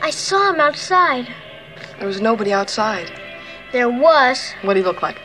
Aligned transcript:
I 0.00 0.10
saw 0.10 0.52
him 0.52 0.60
outside. 0.60 1.34
There 1.98 2.06
was 2.06 2.20
nobody 2.20 2.52
outside. 2.52 3.10
There 3.72 3.90
was 3.90 4.54
What 4.62 4.74
did 4.74 4.80
he 4.80 4.84
look 4.86 5.02
like? 5.02 5.20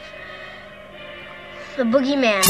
The 1.80 1.86
boogeyman. 1.86 2.44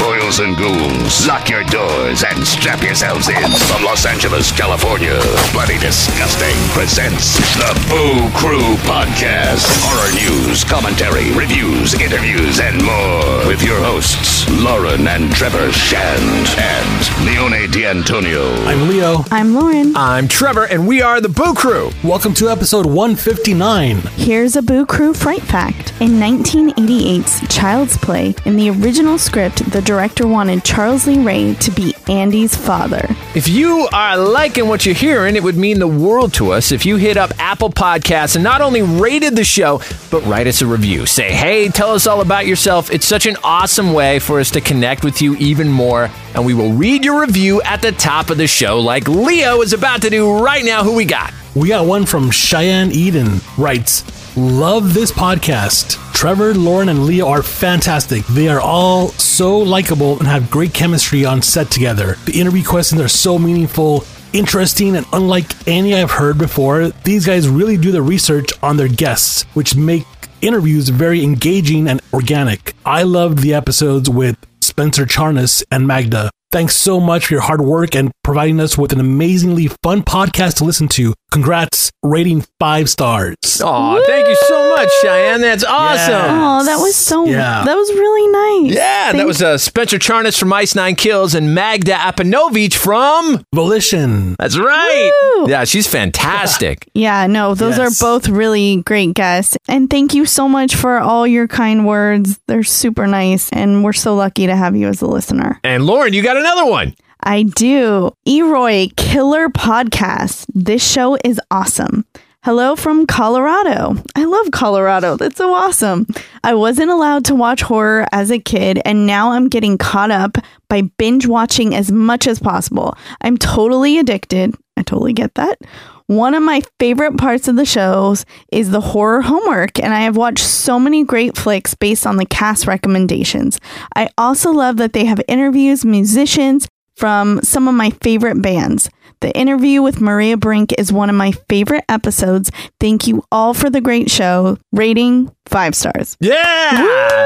Boils 0.00 0.40
and 0.40 0.56
ghouls, 0.56 1.24
lock 1.28 1.48
your 1.48 1.62
doors 1.70 2.24
and 2.24 2.44
strap 2.44 2.82
yourselves 2.82 3.28
in. 3.28 3.38
From 3.70 3.84
Los 3.84 4.04
Angeles, 4.04 4.50
California, 4.50 5.14
Bloody 5.52 5.78
Disgusting 5.78 6.56
presents 6.74 7.38
the 7.54 7.70
Boo 7.86 8.28
Crew 8.34 8.74
Podcast. 8.82 9.62
Horror 9.86 10.10
news, 10.18 10.64
commentary, 10.64 11.30
reviews, 11.30 11.94
interviews, 11.94 12.58
and 12.58 12.82
more. 12.82 13.46
With 13.46 13.62
your 13.62 13.78
hosts, 13.78 14.50
Lauren 14.50 15.06
and 15.06 15.30
Trevor 15.30 15.70
Shand 15.70 16.48
and 16.58 17.24
Leone 17.24 17.70
D'Antonio. 17.70 18.52
I'm 18.64 18.88
Leo. 18.88 19.24
I'm 19.30 19.54
Lauren. 19.54 19.94
I'm 19.94 20.26
Trevor, 20.26 20.64
and 20.64 20.88
we 20.88 21.00
are 21.00 21.20
the 21.20 21.28
Boo 21.28 21.54
Crew. 21.54 21.92
Welcome 22.02 22.34
to 22.34 22.48
episode 22.48 22.86
159. 22.86 23.98
Here's 24.16 24.56
a 24.56 24.62
Boo 24.62 24.84
Crew 24.84 25.14
fright 25.14 25.42
fact. 25.42 25.92
In 26.00 26.18
1988's 26.18 27.46
Child's 27.54 27.96
Play, 27.98 28.34
in 28.44 28.56
the 28.56 28.71
original 28.80 29.18
script, 29.18 29.70
the 29.70 29.82
director 29.82 30.26
wanted 30.26 30.64
Charles 30.64 31.06
Lee 31.06 31.18
Ray 31.18 31.54
to 31.54 31.70
be 31.70 31.94
Andy's 32.08 32.54
father. 32.54 33.06
If 33.34 33.48
you 33.48 33.88
are 33.92 34.16
liking 34.16 34.68
what 34.68 34.84
you're 34.84 34.94
hearing, 34.94 35.36
it 35.36 35.42
would 35.42 35.56
mean 35.56 35.78
the 35.78 35.88
world 35.88 36.34
to 36.34 36.52
us 36.52 36.72
if 36.72 36.84
you 36.84 36.96
hit 36.96 37.16
up 37.16 37.32
Apple 37.38 37.70
Podcasts 37.70 38.34
and 38.34 38.44
not 38.44 38.60
only 38.60 38.82
rated 38.82 39.36
the 39.36 39.44
show, 39.44 39.80
but 40.10 40.24
write 40.26 40.46
us 40.46 40.62
a 40.62 40.66
review. 40.66 41.06
Say, 41.06 41.32
hey, 41.32 41.68
tell 41.68 41.90
us 41.90 42.06
all 42.06 42.20
about 42.20 42.46
yourself. 42.46 42.90
It's 42.90 43.06
such 43.06 43.26
an 43.26 43.36
awesome 43.44 43.92
way 43.92 44.18
for 44.18 44.40
us 44.40 44.50
to 44.52 44.60
connect 44.60 45.04
with 45.04 45.22
you 45.22 45.36
even 45.36 45.68
more. 45.68 46.10
And 46.34 46.46
we 46.46 46.54
will 46.54 46.72
read 46.72 47.04
your 47.04 47.20
review 47.20 47.62
at 47.62 47.82
the 47.82 47.92
top 47.92 48.30
of 48.30 48.38
the 48.38 48.46
show, 48.46 48.80
like 48.80 49.08
Leo 49.08 49.60
is 49.62 49.72
about 49.72 50.02
to 50.02 50.10
do 50.10 50.38
right 50.42 50.64
now. 50.64 50.84
Who 50.84 50.94
we 50.94 51.04
got? 51.04 51.32
We 51.54 51.68
got 51.68 51.86
one 51.86 52.06
from 52.06 52.30
Cheyenne 52.30 52.92
Eden. 52.92 53.40
Writes, 53.58 54.21
Love 54.36 54.94
this 54.94 55.12
podcast. 55.12 55.98
Trevor, 56.14 56.54
Lauren, 56.54 56.88
and 56.88 57.04
Leah 57.04 57.26
are 57.26 57.42
fantastic. 57.42 58.24
They 58.28 58.48
are 58.48 58.60
all 58.60 59.08
so 59.08 59.58
likable 59.58 60.18
and 60.18 60.26
have 60.26 60.50
great 60.50 60.72
chemistry 60.72 61.26
on 61.26 61.42
set 61.42 61.70
together. 61.70 62.16
The 62.24 62.40
interview 62.40 62.64
questions 62.64 63.02
are 63.02 63.08
so 63.08 63.38
meaningful, 63.38 64.06
interesting, 64.32 64.96
and 64.96 65.04
unlike 65.12 65.68
any 65.68 65.94
I've 65.94 66.12
heard 66.12 66.38
before, 66.38 66.88
these 67.04 67.26
guys 67.26 67.46
really 67.46 67.76
do 67.76 67.92
the 67.92 68.00
research 68.00 68.50
on 68.62 68.78
their 68.78 68.88
guests, 68.88 69.42
which 69.52 69.76
make 69.76 70.06
interviews 70.40 70.88
very 70.88 71.22
engaging 71.22 71.86
and 71.86 72.00
organic. 72.14 72.74
I 72.86 73.02
loved 73.02 73.40
the 73.40 73.52
episodes 73.52 74.08
with 74.08 74.38
Spencer 74.62 75.04
Charnas 75.04 75.62
and 75.70 75.86
Magda. 75.86 76.30
Thanks 76.50 76.74
so 76.74 77.00
much 77.00 77.26
for 77.26 77.34
your 77.34 77.42
hard 77.42 77.60
work 77.60 77.94
and 77.94 78.10
providing 78.24 78.60
us 78.60 78.78
with 78.78 78.94
an 78.94 79.00
amazingly 79.00 79.68
fun 79.82 80.02
podcast 80.02 80.54
to 80.56 80.64
listen 80.64 80.88
to. 80.88 81.12
Congrats, 81.32 81.90
rating 82.02 82.44
five 82.60 82.90
stars. 82.90 83.34
Oh, 83.64 84.04
thank 84.06 84.28
you 84.28 84.36
so 84.48 84.76
much, 84.76 84.90
Cheyenne. 85.00 85.40
That's 85.40 85.64
awesome. 85.64 86.12
Oh, 86.14 86.62
that 86.64 86.76
was 86.76 86.94
so. 86.94 87.24
Yeah. 87.24 87.64
That 87.64 87.74
was 87.74 87.88
really 87.90 88.28
nice. 88.68 88.76
Yeah, 88.76 89.12
that 89.12 89.26
was 89.26 89.40
uh, 89.42 89.56
Spencer 89.56 89.98
Charnas 89.98 90.38
from 90.38 90.52
Ice 90.52 90.74
Nine 90.74 90.94
Kills 90.94 91.34
and 91.34 91.54
Magda 91.54 91.92
Apanowicz 91.94 92.74
from. 92.74 93.44
Volition. 93.54 94.36
That's 94.38 94.58
right. 94.58 95.10
Woo! 95.36 95.48
Yeah, 95.50 95.64
she's 95.64 95.86
fantastic. 95.86 96.86
Yeah, 96.94 97.26
no, 97.26 97.54
those 97.54 97.78
Yes. 97.78 98.00
are 98.02 98.04
both 98.04 98.28
really 98.28 98.82
great 98.82 99.14
guests. 99.14 99.56
And 99.66 99.88
thank 99.88 100.12
you 100.14 100.26
so 100.26 100.46
much 100.48 100.74
for 100.76 100.98
all 100.98 101.26
your 101.26 101.48
kind 101.48 101.86
words. 101.86 102.38
They're 102.46 102.62
super 102.62 103.06
nice. 103.06 103.48
And 103.50 103.82
we're 103.82 103.94
so 103.94 104.14
lucky 104.14 104.46
to 104.46 104.54
have 104.54 104.76
you 104.76 104.88
as 104.88 105.00
a 105.00 105.06
listener. 105.06 105.58
and 105.64 105.86
Lauren, 105.86 106.12
you 106.12 106.22
got 106.22 106.36
another 106.36 106.66
one. 106.66 106.94
I 107.24 107.44
do. 107.44 108.12
Eroy 108.26 108.88
Killer 108.96 109.48
Podcast. 109.48 110.46
This 110.54 110.84
show 110.84 111.16
is 111.24 111.40
awesome. 111.50 112.04
Hello 112.42 112.74
from 112.74 113.06
Colorado. 113.06 113.94
I 114.16 114.24
love 114.24 114.50
Colorado. 114.50 115.16
That's 115.16 115.36
so 115.36 115.54
awesome. 115.54 116.08
I 116.42 116.54
wasn't 116.54 116.90
allowed 116.90 117.24
to 117.26 117.36
watch 117.36 117.62
horror 117.62 118.06
as 118.10 118.32
a 118.32 118.40
kid, 118.40 118.80
and 118.84 119.06
now 119.06 119.30
I'm 119.30 119.48
getting 119.48 119.78
caught 119.78 120.10
up 120.10 120.36
by 120.68 120.82
binge 120.82 121.28
watching 121.28 121.76
as 121.76 121.92
much 121.92 122.26
as 122.26 122.40
possible. 122.40 122.96
I'm 123.20 123.38
totally 123.38 123.98
addicted. 123.98 124.56
I 124.76 124.82
totally 124.82 125.12
get 125.12 125.36
that. 125.36 125.60
One 126.08 126.34
of 126.34 126.42
my 126.42 126.62
favorite 126.80 127.16
parts 127.16 127.46
of 127.46 127.54
the 127.54 127.64
shows 127.64 128.26
is 128.50 128.70
the 128.70 128.80
horror 128.80 129.22
homework, 129.22 129.78
and 129.78 129.94
I 129.94 130.00
have 130.00 130.16
watched 130.16 130.44
so 130.44 130.80
many 130.80 131.04
great 131.04 131.38
flicks 131.38 131.74
based 131.74 132.06
on 132.06 132.16
the 132.16 132.26
cast 132.26 132.66
recommendations. 132.66 133.60
I 133.94 134.10
also 134.18 134.50
love 134.50 134.78
that 134.78 134.92
they 134.92 135.04
have 135.04 135.22
interviews, 135.28 135.84
musicians 135.84 136.66
from 137.02 137.42
some 137.42 137.66
of 137.66 137.74
my 137.74 137.90
favorite 137.90 138.40
bands. 138.40 138.88
The 139.22 139.36
interview 139.36 139.82
with 139.82 140.00
Maria 140.00 140.36
Brink 140.36 140.72
is 140.78 140.92
one 140.92 141.10
of 141.10 141.16
my 141.16 141.32
favorite 141.48 141.82
episodes. 141.88 142.52
Thank 142.78 143.08
you 143.08 143.24
all 143.32 143.54
for 143.54 143.68
the 143.68 143.80
great 143.80 144.08
show. 144.08 144.56
Rating 144.70 145.34
five 145.46 145.74
stars. 145.74 146.16
Yeah. 146.20 146.32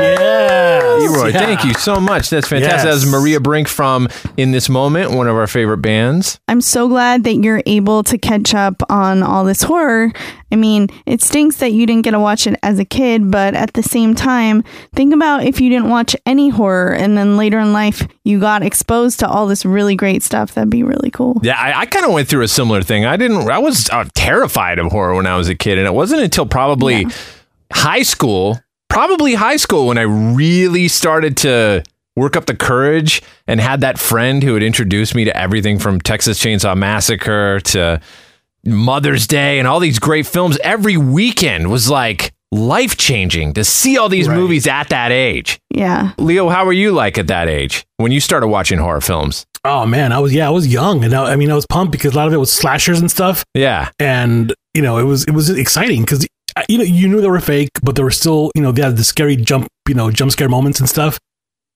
Yeah. 0.00 0.96
Leroy, 0.98 1.32
thank 1.32 1.64
you 1.64 1.74
so 1.74 2.00
much. 2.00 2.30
That's 2.30 2.48
fantastic. 2.48 2.88
That 2.88 2.94
was 2.94 3.06
Maria 3.06 3.40
Brink 3.40 3.68
from 3.68 4.08
In 4.36 4.50
This 4.52 4.68
Moment, 4.68 5.12
one 5.12 5.28
of 5.28 5.36
our 5.36 5.46
favorite 5.46 5.78
bands. 5.78 6.40
I'm 6.48 6.60
so 6.60 6.88
glad 6.88 7.24
that 7.24 7.34
you're 7.36 7.62
able 7.66 8.02
to 8.04 8.18
catch 8.18 8.54
up 8.54 8.82
on 8.90 9.22
all 9.22 9.44
this 9.44 9.62
horror. 9.62 10.12
I 10.50 10.56
mean, 10.56 10.88
it 11.06 11.22
stinks 11.22 11.56
that 11.56 11.72
you 11.72 11.86
didn't 11.86 12.02
get 12.02 12.12
to 12.12 12.20
watch 12.20 12.46
it 12.46 12.58
as 12.62 12.78
a 12.78 12.84
kid, 12.84 13.30
but 13.30 13.54
at 13.54 13.74
the 13.74 13.82
same 13.82 14.14
time, 14.14 14.62
think 14.94 15.12
about 15.12 15.44
if 15.44 15.60
you 15.60 15.68
didn't 15.68 15.88
watch 15.90 16.16
any 16.24 16.48
horror 16.48 16.94
and 16.94 17.16
then 17.16 17.36
later 17.36 17.58
in 17.58 17.72
life 17.72 18.06
you 18.24 18.40
got 18.40 18.62
exposed 18.62 19.20
to 19.20 19.28
all 19.28 19.46
this 19.46 19.64
really 19.64 19.96
great 19.96 20.22
stuff. 20.22 20.54
That'd 20.54 20.70
be 20.70 20.82
really 20.82 21.10
cool. 21.10 21.40
Yeah, 21.42 21.58
I, 21.58 21.80
I 21.80 21.86
kind 21.86 22.06
of 22.06 22.12
went 22.12 22.28
through 22.28 22.42
a 22.42 22.48
similar 22.48 22.82
thing. 22.82 23.04
I 23.04 23.16
didn't. 23.16 23.48
I 23.48 23.58
was 23.58 23.88
uh, 23.90 24.04
terrified 24.14 24.78
of 24.78 24.90
horror 24.90 25.14
when 25.14 25.26
I 25.26 25.36
was 25.36 25.48
a 25.48 25.54
kid, 25.54 25.78
and 25.78 25.86
it 25.86 25.94
wasn't 25.94 26.22
until 26.22 26.46
probably 26.46 27.06
high 27.72 28.02
school, 28.02 28.60
probably 28.88 29.34
high 29.34 29.56
school, 29.56 29.86
when 29.86 29.98
I 29.98 30.02
really 30.02 30.88
started 30.88 31.36
to 31.38 31.82
work 32.16 32.36
up 32.36 32.46
the 32.46 32.56
courage 32.56 33.22
and 33.46 33.60
had 33.60 33.82
that 33.82 33.98
friend 33.98 34.42
who 34.42 34.54
had 34.54 34.62
introduced 34.62 35.14
me 35.14 35.24
to 35.24 35.36
everything 35.36 35.78
from 35.78 36.00
Texas 36.00 36.38
Chainsaw 36.42 36.76
Massacre 36.76 37.60
to 37.60 38.00
Mother's 38.64 39.26
Day 39.26 39.58
and 39.58 39.68
all 39.68 39.80
these 39.80 39.98
great 39.98 40.26
films. 40.26 40.58
Every 40.62 40.96
weekend 40.96 41.70
was 41.70 41.90
like 41.90 42.32
life 42.52 42.96
changing 42.96 43.52
to 43.54 43.64
see 43.64 43.98
all 43.98 44.08
these 44.08 44.28
movies 44.28 44.66
at 44.66 44.88
that 44.88 45.12
age. 45.12 45.60
Yeah. 45.70 46.12
Leo, 46.18 46.48
how 46.48 46.64
were 46.64 46.72
you 46.72 46.92
like 46.92 47.18
at 47.18 47.26
that 47.26 47.48
age 47.48 47.84
when 47.98 48.12
you 48.12 48.20
started 48.20 48.48
watching 48.48 48.78
horror 48.78 49.00
films? 49.00 49.46
Oh 49.64 49.84
man, 49.84 50.12
I 50.12 50.20
was 50.20 50.32
yeah, 50.32 50.46
I 50.46 50.50
was 50.50 50.68
young, 50.68 51.02
and 51.02 51.12
I, 51.12 51.32
I 51.32 51.36
mean, 51.36 51.50
I 51.50 51.54
was 51.54 51.66
pumped 51.66 51.90
because 51.90 52.14
a 52.14 52.16
lot 52.16 52.28
of 52.28 52.32
it 52.32 52.36
was 52.36 52.52
slashers 52.52 53.00
and 53.00 53.10
stuff. 53.10 53.44
Yeah, 53.52 53.90
and 53.98 54.54
you 54.74 54.82
know, 54.82 54.98
it 54.98 55.02
was 55.02 55.24
it 55.24 55.32
was 55.32 55.50
exciting 55.50 56.02
because 56.02 56.24
you 56.68 56.78
know 56.78 56.84
you 56.84 57.08
knew 57.08 57.20
they 57.20 57.28
were 57.28 57.40
fake, 57.40 57.70
but 57.82 57.96
they 57.96 58.02
were 58.02 58.10
still 58.10 58.50
you 58.54 58.62
know 58.62 58.72
they 58.72 58.82
had 58.82 58.96
the 58.96 59.04
scary 59.04 59.36
jump 59.36 59.68
you 59.88 59.94
know 59.94 60.10
jump 60.10 60.32
scare 60.32 60.48
moments 60.48 60.80
and 60.80 60.88
stuff. 60.88 61.18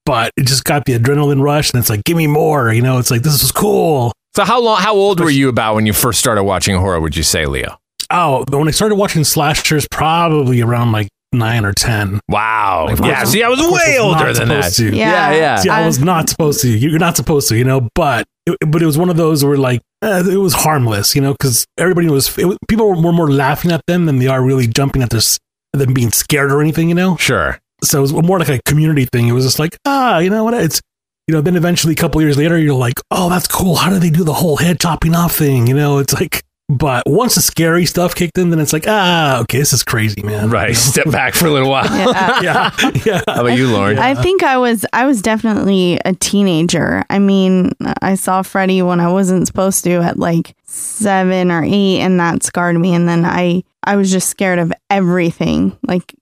But 0.06 0.32
it 0.36 0.46
just 0.46 0.64
got 0.64 0.86
the 0.86 0.98
adrenaline 0.98 1.42
rush, 1.42 1.72
and 1.72 1.78
it's 1.78 1.90
like, 1.90 2.04
give 2.04 2.16
me 2.16 2.26
more. 2.26 2.72
You 2.72 2.82
know, 2.82 2.98
it's 2.98 3.10
like 3.10 3.22
this 3.22 3.42
is 3.42 3.52
cool. 3.52 4.12
So 4.34 4.44
how 4.44 4.60
long? 4.60 4.80
How 4.80 4.94
old 4.94 5.20
were 5.20 5.30
you 5.30 5.48
about 5.48 5.74
when 5.74 5.86
you 5.86 5.92
first 5.92 6.18
started 6.18 6.44
watching 6.44 6.76
horror? 6.76 7.00
Would 7.00 7.16
you 7.16 7.22
say, 7.22 7.46
Leo? 7.46 7.76
Oh, 8.10 8.44
when 8.50 8.66
I 8.66 8.72
started 8.72 8.96
watching 8.96 9.24
slashers, 9.24 9.86
probably 9.90 10.62
around 10.62 10.92
like 10.92 11.08
nine 11.32 11.64
or 11.64 11.72
ten. 11.72 12.20
Wow. 12.28 12.86
Like, 12.88 12.98
Yeah, 13.00 13.22
of 13.22 13.28
see, 13.28 13.42
I 13.42 13.48
was 13.48 13.60
way 13.60 13.96
I 13.96 13.98
older 13.98 14.32
than 14.32 14.48
that. 14.48 14.64
supposed 14.64 14.76
to. 14.78 14.96
Yeah, 14.96 15.30
Yeah. 15.30 15.36
yeah. 15.36 15.56
See, 15.56 15.68
I 15.68 15.86
was 15.86 15.98
not 15.98 16.28
supposed 16.28 16.60
to. 16.62 16.68
You're 16.68 16.98
not 16.98 17.16
supposed 17.16 17.48
to, 17.48 17.56
you 17.56 17.64
know. 17.64 17.88
But 17.94 18.26
it, 18.46 18.56
but 18.68 18.82
it 18.82 18.86
was 18.86 18.98
one 18.98 19.10
of 19.10 19.16
those 19.16 19.44
where 19.44 19.56
like 19.56 19.80
eh, 20.02 20.22
it 20.30 20.36
was 20.38 20.54
harmless, 20.54 21.14
you 21.14 21.20
know, 21.22 21.32
because 21.32 21.64
everybody 21.78 22.08
was, 22.08 22.36
it 22.38 22.46
was 22.46 22.56
people 22.68 22.88
were 22.88 22.96
more, 22.96 23.12
more 23.12 23.30
laughing 23.30 23.70
at 23.70 23.82
them 23.86 24.06
than 24.06 24.18
they 24.18 24.26
are 24.26 24.42
really 24.42 24.66
jumping 24.66 25.02
at 25.02 25.10
this 25.10 25.38
than 25.72 25.94
being 25.94 26.10
scared 26.10 26.50
or 26.50 26.60
anything, 26.60 26.88
you 26.88 26.94
know. 26.94 27.16
Sure. 27.16 27.58
So 27.84 27.98
it 27.98 28.02
was 28.02 28.12
more 28.12 28.38
like 28.38 28.48
a 28.48 28.60
community 28.66 29.04
thing. 29.06 29.28
It 29.28 29.32
was 29.32 29.44
just 29.44 29.58
like 29.58 29.76
ah, 29.86 30.18
you 30.18 30.30
know 30.30 30.44
what? 30.44 30.54
It's 30.54 30.80
you 31.28 31.34
know. 31.34 31.40
Then 31.40 31.56
eventually, 31.56 31.92
a 31.92 31.96
couple 31.96 32.20
years 32.20 32.36
later, 32.36 32.58
you're 32.58 32.74
like, 32.74 33.00
oh, 33.10 33.30
that's 33.30 33.46
cool. 33.46 33.76
How 33.76 33.88
do 33.90 33.98
they 33.98 34.10
do 34.10 34.24
the 34.24 34.32
whole 34.34 34.56
head 34.56 34.80
chopping 34.80 35.14
off 35.14 35.36
thing? 35.36 35.66
You 35.66 35.74
know, 35.76 35.98
it's 35.98 36.12
like. 36.12 36.42
But 36.70 37.02
once 37.04 37.34
the 37.34 37.42
scary 37.42 37.84
stuff 37.84 38.14
kicked 38.14 38.38
in, 38.38 38.50
then 38.50 38.60
it's 38.60 38.72
like, 38.72 38.84
ah, 38.86 39.40
okay, 39.40 39.58
this 39.58 39.72
is 39.72 39.82
crazy, 39.82 40.22
man. 40.22 40.50
Right. 40.50 40.76
Step 40.76 41.10
back 41.10 41.34
for 41.34 41.46
a 41.46 41.50
little 41.50 41.68
while. 41.68 41.84
Yeah. 41.84 42.40
yeah. 42.80 42.90
yeah. 43.04 43.22
How 43.26 43.40
about 43.40 43.58
you, 43.58 43.66
Lauren? 43.72 43.98
I 43.98 44.14
think 44.14 44.44
I 44.44 44.56
was 44.56 44.86
I 44.92 45.04
was 45.04 45.20
definitely 45.20 45.98
a 46.04 46.14
teenager. 46.14 47.04
I 47.10 47.18
mean, 47.18 47.72
I 48.02 48.14
saw 48.14 48.42
Freddy 48.42 48.82
when 48.82 49.00
I 49.00 49.10
wasn't 49.10 49.48
supposed 49.48 49.82
to 49.84 49.94
at 49.94 50.16
like 50.18 50.54
7 50.64 51.50
or 51.50 51.64
8 51.64 51.70
and 51.72 52.20
that 52.20 52.44
scarred 52.44 52.76
me 52.76 52.94
and 52.94 53.08
then 53.08 53.24
I 53.24 53.64
I 53.82 53.96
was 53.96 54.10
just 54.12 54.28
scared 54.28 54.60
of 54.60 54.72
everything. 54.90 55.76
Like 55.82 56.14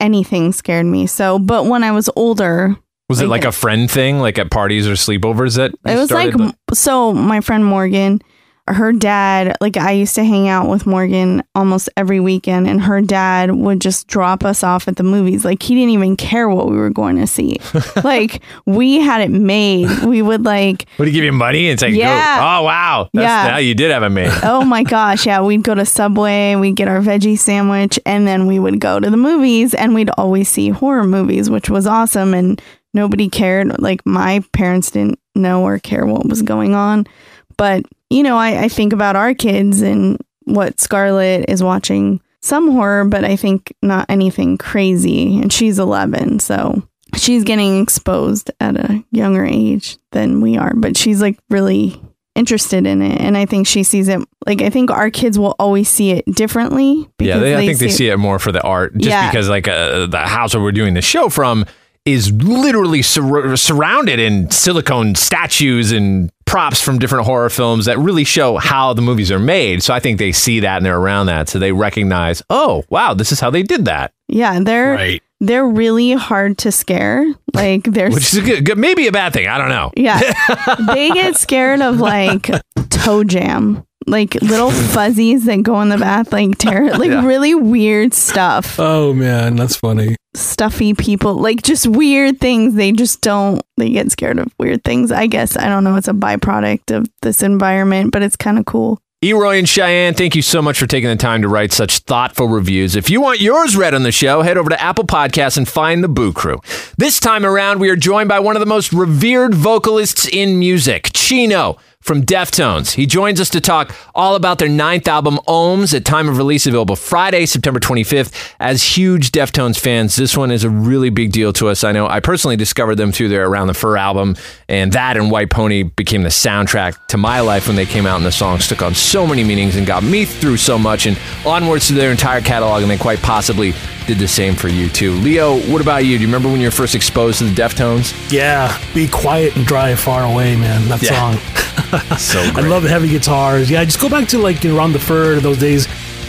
anything 0.00 0.52
scared 0.52 0.84
me. 0.86 1.06
So, 1.06 1.38
but 1.38 1.64
when 1.64 1.82
I 1.82 1.92
was 1.92 2.10
older, 2.14 2.76
Was 3.08 3.22
it 3.22 3.28
like 3.28 3.46
a 3.46 3.52
friend 3.52 3.90
thing, 3.90 4.18
like 4.18 4.38
at 4.38 4.50
parties 4.50 4.86
or 4.86 4.92
sleepovers 4.92 5.56
that 5.56 5.72
it 5.90 5.96
was 5.98 6.10
like 6.10 6.34
started? 6.34 6.54
so 6.74 7.14
my 7.14 7.40
friend 7.40 7.64
Morgan, 7.64 8.20
her 8.66 8.92
dad, 8.92 9.56
like 9.60 9.76
I 9.76 9.92
used 9.92 10.14
to 10.14 10.24
hang 10.24 10.48
out 10.48 10.68
with 10.70 10.86
Morgan 10.86 11.42
almost 11.54 11.90
every 11.98 12.18
weekend 12.18 12.66
and 12.66 12.80
her 12.80 13.02
dad 13.02 13.50
would 13.50 13.80
just 13.80 14.06
drop 14.08 14.42
us 14.44 14.62
off 14.64 14.88
at 14.88 14.96
the 14.96 15.02
movies. 15.02 15.44
Like 15.44 15.62
he 15.62 15.74
didn't 15.74 15.90
even 15.90 16.16
care 16.16 16.48
what 16.48 16.70
we 16.70 16.76
were 16.76 16.88
going 16.90 17.16
to 17.16 17.26
see. 17.26 17.58
like 18.04 18.42
we 18.64 19.00
had 19.00 19.20
it 19.20 19.30
made. 19.30 19.90
We 20.04 20.22
would 20.22 20.44
like 20.46 20.86
Would 20.98 21.08
he 21.08 21.12
give 21.12 21.24
you 21.24 21.32
money 21.32 21.68
and 21.68 21.78
say, 21.78 21.90
Yeah. 21.90 22.36
go? 22.36 22.42
Oh, 22.42 22.62
wow. 22.64 23.10
That's, 23.12 23.22
Yeah. 23.24 23.50
Now 23.52 23.56
you 23.58 23.74
did 23.74 23.90
have 23.90 24.02
it 24.02 24.08
made. 24.10 24.32
oh 24.42 24.64
my 24.64 24.82
gosh, 24.94 25.26
yeah, 25.26 25.42
we'd 25.42 25.62
go 25.62 25.74
to 25.74 25.84
Subway, 25.84 26.56
we'd 26.56 26.76
get 26.76 26.88
our 26.88 27.00
veggie 27.00 27.38
sandwich, 27.38 27.98
and 28.06 28.26
then 28.26 28.46
we 28.46 28.58
would 28.58 28.80
go 28.80 28.98
to 28.98 29.10
the 29.10 29.16
movies 29.18 29.74
and 29.74 29.94
we'd 29.94 30.10
always 30.16 30.48
see 30.48 30.70
horror 30.70 31.04
movies, 31.04 31.50
which 31.50 31.68
was 31.68 31.86
awesome. 31.86 32.32
And 32.32 32.62
nobody 32.94 33.28
cared. 33.28 33.78
Like 33.80 34.06
my 34.06 34.42
parents 34.52 34.90
didn't 34.92 35.18
know 35.34 35.64
or 35.64 35.78
care 35.80 36.06
what 36.06 36.26
was 36.26 36.40
going 36.42 36.74
on. 36.74 37.06
But, 37.56 37.84
you 38.10 38.22
know, 38.22 38.36
I, 38.36 38.64
I 38.64 38.68
think 38.68 38.92
about 38.92 39.16
our 39.16 39.34
kids 39.34 39.80
and 39.82 40.18
what 40.44 40.80
Scarlett 40.80 41.48
is 41.48 41.62
watching 41.62 42.20
some 42.42 42.72
horror, 42.72 43.04
but 43.04 43.24
I 43.24 43.36
think 43.36 43.74
not 43.82 44.06
anything 44.08 44.58
crazy. 44.58 45.38
And 45.40 45.52
she's 45.52 45.78
11. 45.78 46.40
So 46.40 46.82
she's 47.16 47.44
getting 47.44 47.82
exposed 47.82 48.50
at 48.60 48.76
a 48.76 49.02
younger 49.10 49.44
age 49.44 49.96
than 50.12 50.40
we 50.40 50.56
are, 50.58 50.74
but 50.74 50.96
she's 50.96 51.22
like 51.22 51.38
really 51.48 52.00
interested 52.34 52.84
in 52.86 53.00
it. 53.00 53.20
And 53.20 53.36
I 53.36 53.46
think 53.46 53.66
she 53.66 53.82
sees 53.84 54.08
it 54.08 54.20
like, 54.44 54.60
I 54.60 54.68
think 54.68 54.90
our 54.90 55.08
kids 55.10 55.38
will 55.38 55.54
always 55.58 55.88
see 55.88 56.10
it 56.10 56.24
differently. 56.34 57.08
Yeah, 57.20 57.38
they, 57.38 57.54
I 57.54 57.64
think 57.64 57.78
they 57.78 57.88
see 57.88 58.08
it 58.08 58.16
more 58.18 58.38
for 58.38 58.52
the 58.52 58.60
art, 58.62 58.92
just 58.94 59.06
Yeah. 59.08 59.30
because 59.30 59.48
like 59.48 59.68
uh, 59.68 60.06
the 60.06 60.18
house 60.18 60.54
where 60.54 60.62
we're 60.62 60.72
doing 60.72 60.94
the 60.94 61.00
show 61.02 61.28
from 61.30 61.64
is 62.04 62.30
literally 62.32 63.00
sur- 63.00 63.56
surrounded 63.56 64.18
in 64.18 64.50
silicone 64.50 65.14
statues 65.14 65.92
and 65.92 66.30
props 66.54 66.80
from 66.80 67.00
different 67.00 67.26
horror 67.26 67.50
films 67.50 67.86
that 67.86 67.98
really 67.98 68.22
show 68.22 68.56
how 68.58 68.92
the 68.92 69.02
movies 69.02 69.32
are 69.32 69.40
made. 69.40 69.82
So 69.82 69.92
I 69.92 69.98
think 69.98 70.20
they 70.20 70.30
see 70.30 70.60
that 70.60 70.76
and 70.76 70.86
they're 70.86 70.96
around 70.96 71.26
that, 71.26 71.48
so 71.48 71.58
they 71.58 71.72
recognize, 71.72 72.44
oh 72.48 72.84
wow, 72.90 73.12
this 73.12 73.32
is 73.32 73.40
how 73.40 73.50
they 73.50 73.64
did 73.64 73.86
that. 73.86 74.12
Yeah, 74.28 74.60
they're 74.60 75.18
they're 75.40 75.66
really 75.66 76.12
hard 76.12 76.58
to 76.58 76.70
scare. 76.70 77.26
Like 77.54 77.84
they're 77.84 78.10
Which 78.10 78.32
is 78.32 78.36
a 78.36 78.40
good, 78.42 78.64
good, 78.64 78.78
maybe 78.78 79.06
a 79.06 79.12
bad 79.12 79.32
thing. 79.32 79.46
I 79.46 79.58
don't 79.58 79.68
know. 79.68 79.92
yeah, 79.96 80.20
they 80.92 81.10
get 81.10 81.36
scared 81.36 81.80
of 81.80 81.98
like 82.00 82.50
toe 82.90 83.22
jam, 83.22 83.84
like 84.06 84.34
little 84.42 84.70
fuzzies 84.94 85.44
that 85.46 85.62
go 85.62 85.80
in 85.80 85.88
the 85.88 85.98
bath, 85.98 86.32
like 86.32 86.56
terror, 86.58 86.90
like 86.98 87.10
Yeah. 87.10 87.24
really 87.24 87.54
weird 87.54 88.14
stuff. 88.14 88.78
Oh 88.78 89.12
man, 89.14 89.56
that's 89.56 89.76
funny. 89.76 90.16
Stuffy 90.34 90.94
people, 90.94 91.34
like 91.34 91.62
just 91.62 91.86
weird 91.86 92.40
things. 92.40 92.74
They 92.74 92.92
just 92.92 93.20
don't. 93.20 93.62
They 93.76 93.90
get 93.90 94.10
scared 94.10 94.38
of 94.38 94.52
weird 94.58 94.82
things. 94.84 95.12
I 95.12 95.26
guess 95.26 95.56
I 95.56 95.68
don't 95.68 95.84
know. 95.84 95.96
It's 95.96 96.08
a 96.08 96.12
byproduct 96.12 96.96
of 96.96 97.06
this 97.22 97.42
environment, 97.42 98.10
but 98.12 98.22
it's 98.22 98.36
kind 98.36 98.58
of 98.58 98.64
cool. 98.64 98.98
Eroy 99.22 99.58
and 99.58 99.66
Cheyenne, 99.66 100.12
thank 100.12 100.36
you 100.36 100.42
so 100.42 100.60
much 100.60 100.78
for 100.78 100.86
taking 100.86 101.08
the 101.08 101.16
time 101.16 101.40
to 101.40 101.48
write 101.48 101.72
such 101.72 102.00
thoughtful 102.00 102.46
reviews. 102.46 102.94
If 102.94 103.08
you 103.08 103.22
want 103.22 103.40
yours 103.40 103.74
read 103.74 103.94
on 103.94 104.02
the 104.02 104.12
show, 104.12 104.42
head 104.42 104.58
over 104.58 104.68
to 104.68 104.78
Apple 104.78 105.04
Podcasts 105.06 105.56
and 105.56 105.66
find 105.66 106.04
the 106.04 106.08
Boo 106.08 106.30
Crew. 106.34 106.60
This 106.98 107.20
time 107.20 107.46
around, 107.46 107.78
we 107.80 107.88
are 107.88 107.96
joined 107.96 108.28
by 108.28 108.38
one 108.40 108.54
of 108.54 108.60
the 108.60 108.66
most 108.66 108.92
revered 108.92 109.54
vocalists 109.54 110.28
in 110.28 110.58
music, 110.58 111.08
Chino 111.14 111.78
from 112.04 112.22
Deftones. 112.22 112.92
He 112.92 113.06
joins 113.06 113.40
us 113.40 113.48
to 113.48 113.62
talk 113.62 113.94
all 114.14 114.34
about 114.36 114.58
their 114.58 114.68
ninth 114.68 115.08
album, 115.08 115.38
Ohms, 115.48 115.94
at 115.94 116.04
time 116.04 116.28
of 116.28 116.36
release 116.36 116.66
available 116.66 116.96
Friday, 116.96 117.46
September 117.46 117.80
25th. 117.80 118.30
As 118.60 118.82
huge 118.82 119.32
Deftones 119.32 119.78
fans, 119.80 120.14
this 120.14 120.36
one 120.36 120.50
is 120.50 120.64
a 120.64 120.68
really 120.70 121.08
big 121.08 121.32
deal 121.32 121.50
to 121.54 121.68
us. 121.68 121.82
I 121.82 121.92
know 121.92 122.06
I 122.06 122.20
personally 122.20 122.56
discovered 122.56 122.96
them 122.96 123.10
through 123.10 123.28
their 123.30 123.46
Around 123.46 123.68
the 123.68 123.74
Fur 123.74 123.96
album, 123.96 124.36
and 124.68 124.92
that 124.92 125.16
and 125.16 125.30
White 125.30 125.48
Pony 125.48 125.82
became 125.82 126.24
the 126.24 126.28
soundtrack 126.28 127.06
to 127.06 127.16
my 127.16 127.40
life 127.40 127.66
when 127.68 127.76
they 127.76 127.86
came 127.86 128.04
out, 128.04 128.16
and 128.18 128.26
the 128.26 128.30
songs 128.32 128.68
took 128.68 128.82
on 128.82 128.94
so 128.94 129.26
many 129.26 129.42
meanings 129.42 129.74
and 129.76 129.86
got 129.86 130.02
me 130.02 130.26
through 130.26 130.58
so 130.58 130.78
much, 130.78 131.06
and 131.06 131.18
onwards 131.46 131.86
to 131.88 131.94
their 131.94 132.10
entire 132.10 132.42
catalog, 132.42 132.82
and 132.82 132.90
they 132.90 132.98
quite 132.98 133.20
possibly 133.22 133.72
did 134.06 134.18
the 134.18 134.28
same 134.28 134.54
for 134.54 134.68
you 134.68 134.90
too. 134.90 135.12
Leo, 135.12 135.58
what 135.72 135.80
about 135.80 136.04
you? 136.04 136.18
Do 136.18 136.22
you 136.22 136.28
remember 136.28 136.50
when 136.50 136.60
you 136.60 136.66
were 136.66 136.70
first 136.70 136.94
exposed 136.94 137.38
to 137.38 137.44
the 137.44 137.54
Deftones? 137.54 138.12
Yeah, 138.30 138.78
be 138.92 139.08
quiet 139.08 139.56
and 139.56 139.64
drive 139.64 139.98
far 139.98 140.24
away, 140.30 140.54
man. 140.56 140.86
That 140.90 141.00
Yeah. 141.02 141.18
song. 141.38 141.40
So 142.18 142.40
I 142.40 142.60
love 142.60 142.82
the 142.82 142.88
heavy 142.88 143.08
guitars. 143.08 143.70
Yeah, 143.70 143.80
I 143.80 143.84
just 143.84 144.00
go 144.00 144.08
back 144.08 144.28
to 144.28 144.38
like 144.38 144.64
around 144.64 144.92
the 144.92 144.98
fur 144.98 145.40
those 145.40 145.58
days. 145.58 145.86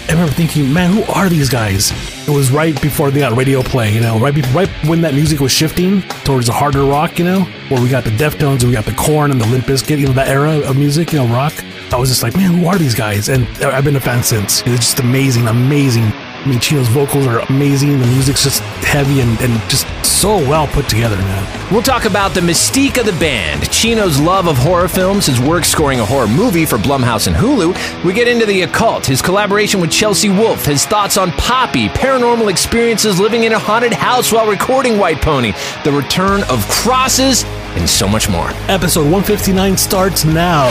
I 0.08 0.12
remember 0.12 0.34
thinking, 0.34 0.72
man, 0.72 0.92
who 0.92 1.04
are 1.12 1.30
these 1.30 1.50
guys? 1.50 1.92
It 2.28 2.32
was 2.32 2.52
right 2.52 2.80
before 2.82 3.10
they 3.10 3.20
got 3.20 3.36
radio 3.36 3.64
play, 3.64 3.92
you 3.92 4.02
know, 4.02 4.20
right 4.20 4.34
be- 4.34 4.42
right 4.54 4.70
when 4.88 5.02
that 5.02 5.16
music 5.16 5.40
was 5.40 5.52
shifting 5.52 6.04
towards 6.24 6.46
the 6.46 6.54
harder 6.54 6.84
rock, 6.84 7.18
you 7.18 7.26
know, 7.26 7.42
where 7.70 7.82
we 7.82 7.90
got 7.90 8.04
the 8.04 8.12
Deftones, 8.12 8.62
and 8.62 8.66
we 8.66 8.74
got 8.74 8.86
the 8.86 8.94
Korn 8.94 9.32
and 9.32 9.42
the 9.42 9.48
Limp 9.48 9.66
Bizkit, 9.66 9.98
you 9.98 10.06
know, 10.06 10.14
that 10.14 10.28
era 10.28 10.60
of 10.60 10.78
music, 10.78 11.12
you 11.12 11.20
know, 11.20 11.28
rock. 11.34 11.54
I 11.92 11.98
was 11.98 12.10
just 12.10 12.22
like, 12.22 12.36
man, 12.36 12.54
who 12.54 12.68
are 12.68 12.78
these 12.78 12.94
guys? 12.94 13.30
And 13.30 13.48
uh, 13.64 13.70
I've 13.70 13.84
been 13.84 13.96
a 13.96 14.00
fan 14.00 14.22
since. 14.22 14.62
It's 14.68 14.86
just 14.86 15.00
amazing, 15.00 15.48
amazing 15.48 16.12
Chino's 16.54 16.88
vocals 16.90 17.26
are 17.26 17.40
amazing. 17.50 18.00
The 18.00 18.06
music's 18.08 18.44
just 18.44 18.62
heavy 18.84 19.20
and, 19.22 19.40
and 19.42 19.60
just 19.70 19.88
so 20.06 20.38
well 20.38 20.68
put 20.68 20.88
together, 20.88 21.18
man. 21.18 21.72
We'll 21.74 21.82
talk 21.82 22.06
about 22.06 22.34
the 22.34 22.42
mystique 22.42 23.00
of 23.00 23.06
the 23.06 23.20
band, 23.20 23.70
Chino's 23.72 24.20
love 24.20 24.48
of 24.48 24.58
horror 24.58 24.88
films, 24.88 25.26
his 25.26 25.40
work 25.40 25.66
scoring 25.66 26.00
a 26.00 26.06
horror 26.06 26.28
movie 26.28 26.66
for 26.66 26.78
Blumhouse 26.78 27.28
and 27.28 27.36
Hulu. 27.36 28.04
We 28.04 28.14
get 28.14 28.28
into 28.28 28.46
the 28.46 28.62
occult, 28.62 29.06
his 29.06 29.22
collaboration 29.22 29.82
with 29.82 29.92
Chelsea 29.92 30.30
Wolfe, 30.30 30.66
his 30.66 30.86
thoughts 30.86 31.18
on 31.18 31.32
Poppy, 31.32 31.90
paranormal 31.90 32.50
experiences 32.50 33.20
living 33.20 33.44
in 33.44 33.54
a 33.54 33.60
haunted 33.60 33.94
house 33.94 34.32
while 34.32 34.48
recording 34.48 34.98
White 35.00 35.22
Pony, 35.22 35.54
the 35.84 35.92
return 35.92 36.44
of 36.44 36.68
crosses, 36.70 37.44
and 37.76 37.90
so 37.90 38.08
much 38.08 38.30
more. 38.30 38.50
Episode 38.70 39.02
159 39.04 39.78
starts 39.78 40.26
now. 40.26 40.70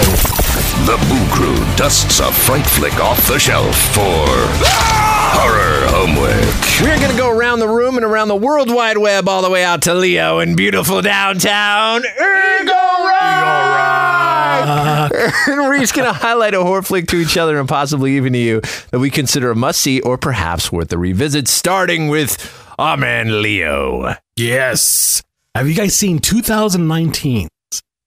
The 0.86 0.96
Boo 1.08 1.26
Crew 1.34 1.56
dusts 1.76 2.20
a 2.20 2.30
fright 2.32 2.66
flick 2.66 2.98
off 3.00 3.26
the 3.28 3.38
shelf 3.38 3.76
for 3.94 4.26
horror 5.36 5.86
homework. 5.88 6.80
We're 6.82 6.98
going 6.98 7.10
to 7.10 7.16
go 7.16 7.30
around 7.30 7.58
the 7.60 7.68
room 7.68 7.96
and 7.96 8.04
around 8.04 8.28
the 8.28 8.36
World 8.36 8.72
Wide 8.72 8.98
Web 8.98 9.28
all 9.28 9.42
the 9.42 9.50
way 9.50 9.64
out 9.64 9.82
to 9.82 9.94
Leo 9.94 10.40
in 10.40 10.56
beautiful 10.56 11.02
downtown 11.02 12.02
Eagle 12.04 12.74
Rock. 12.74 15.10
and 15.48 15.60
we're 15.60 15.78
just 15.78 15.94
going 15.94 16.06
to 16.06 16.12
highlight 16.12 16.54
a 16.54 16.62
horror 16.62 16.82
flick 16.82 17.06
to 17.08 17.16
each 17.16 17.36
other 17.36 17.58
and 17.58 17.68
possibly 17.68 18.16
even 18.16 18.32
to 18.32 18.38
you 18.38 18.60
that 18.90 18.98
we 18.98 19.10
consider 19.10 19.50
a 19.50 19.54
must 19.56 19.80
see 19.80 20.00
or 20.00 20.18
perhaps 20.18 20.72
worth 20.72 20.92
a 20.92 20.98
revisit, 20.98 21.48
starting 21.48 22.08
with 22.08 22.62
our 22.78 22.96
man 22.96 23.42
Leo. 23.42 24.14
Yes. 24.36 25.22
Have 25.56 25.68
you 25.68 25.74
guys 25.74 25.94
seen 25.94 26.18
2019's 26.18 27.48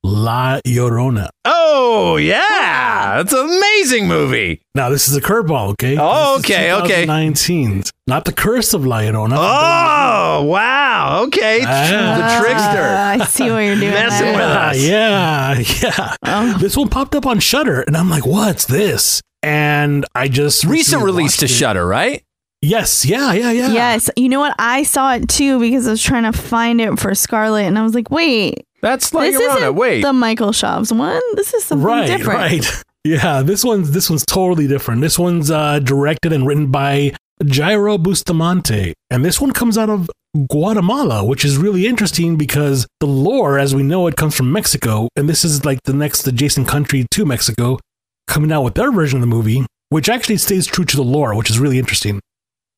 La 0.04 0.60
Llorona? 0.68 1.30
Oh, 1.46 2.18
yeah. 2.18 3.22
It's 3.22 3.32
an 3.32 3.40
amazing 3.48 4.06
movie. 4.10 4.62
Now, 4.76 4.90
this 4.90 5.08
is 5.08 5.16
a 5.16 5.22
curveball, 5.22 5.70
okay? 5.72 5.96
Oh, 5.98 6.40
This 6.40 6.50
is 6.50 6.52
okay, 6.58 6.72
okay. 6.74 7.06
2019's. 7.06 7.92
Not 8.06 8.26
the 8.26 8.34
curse 8.34 8.74
of 8.74 8.86
La 8.86 8.98
Llorona. 9.00 9.38
Oh, 9.38 10.44
wow. 10.44 11.24
Okay. 11.28 11.62
Ah. 11.66 12.38
the 12.38 12.46
trickster. 12.46 12.82
Uh, 12.84 13.24
I 13.24 13.26
see 13.26 13.50
what 13.50 13.60
you're 13.60 13.76
doing. 13.76 13.92
Messing 13.94 14.28
with 14.28 14.42
us. 14.42 14.84
Yeah, 14.84 15.58
yeah. 15.84 16.16
Oh. 16.26 16.58
This 16.60 16.76
one 16.76 16.90
popped 16.90 17.16
up 17.16 17.26
on 17.26 17.40
Shudder, 17.40 17.82
and 17.82 17.96
I'm 17.96 18.10
like, 18.10 18.26
"What's 18.26 18.66
this?" 18.66 19.22
And 19.42 20.06
I 20.14 20.28
just 20.28 20.64
Recent 20.66 21.02
recently 21.02 21.06
release 21.06 21.38
to 21.38 21.46
it. 21.46 21.50
Shudder, 21.50 21.86
right? 21.88 22.24
Yes, 22.62 23.06
yeah, 23.06 23.34
yeah, 23.34 23.52
yeah. 23.52 23.72
Yes, 23.72 24.10
you 24.16 24.30
know 24.30 24.40
what? 24.40 24.56
I 24.58 24.84
saw 24.84 25.14
it 25.14 25.30
too 25.30 25.60
because 25.60 25.88
I 25.88 25.92
was 25.92 26.02
trying 26.02 26.24
to 26.24 26.34
find 26.34 26.82
it 26.82 27.00
for 27.00 27.14
Scarlet, 27.14 27.66
and 27.66 27.78
I 27.78 27.84
was 27.84 27.94
like, 27.94 28.10
"Wait, 28.10 28.66
That's 28.82 29.14
La 29.14 29.22
this 29.22 29.36
isn't 29.36 29.76
Wait. 29.76 30.02
the 30.02 30.14
Michael 30.14 30.50
Chaves 30.50 30.96
one. 30.96 31.22
This 31.36 31.54
is 31.54 31.66
something 31.66 31.86
right, 31.86 32.08
different." 32.08 32.40
right. 32.40 32.84
Yeah, 33.04 33.42
this 33.42 33.64
one's 33.64 33.92
this 33.92 34.10
one's 34.10 34.26
totally 34.26 34.68
different. 34.68 35.00
This 35.00 35.18
one's 35.18 35.50
uh, 35.50 35.80
directed 35.80 36.34
and 36.34 36.46
written 36.46 36.72
by 36.72 37.14
Jairo 37.42 38.02
Bustamante, 38.02 38.94
and 39.10 39.24
this 39.24 39.40
one 39.40 39.52
comes 39.52 39.78
out 39.78 39.90
of 39.90 40.10
Guatemala, 40.50 41.24
which 41.24 41.46
is 41.46 41.56
really 41.58 41.88
interesting 41.88 42.36
because 42.36 42.86
the 43.00 43.08
lore, 43.08 43.60
as 43.60 43.74
we 43.74 43.82
know 43.84 44.08
it, 44.08 44.18
comes 44.18 44.36
from 44.36 44.52
Mexico, 44.52 45.08
and 45.16 45.30
this 45.30 45.46
is 45.46 45.64
like 45.64 45.80
the 45.84 45.94
next 45.94 46.28
adjacent 46.28 46.68
country 46.68 47.06
to 47.12 47.26
Mexico, 47.26 47.80
coming 48.28 48.52
out 48.52 48.64
with 48.64 48.74
their 48.74 48.92
version 48.92 49.18
of 49.18 49.22
the 49.22 49.28
movie, 49.28 49.66
which 49.88 50.10
actually 50.10 50.38
stays 50.38 50.68
true 50.68 50.84
to 50.84 50.98
the 50.98 51.04
lore, 51.04 51.34
which 51.34 51.50
is 51.50 51.60
really 51.60 51.80
interesting. 51.80 52.20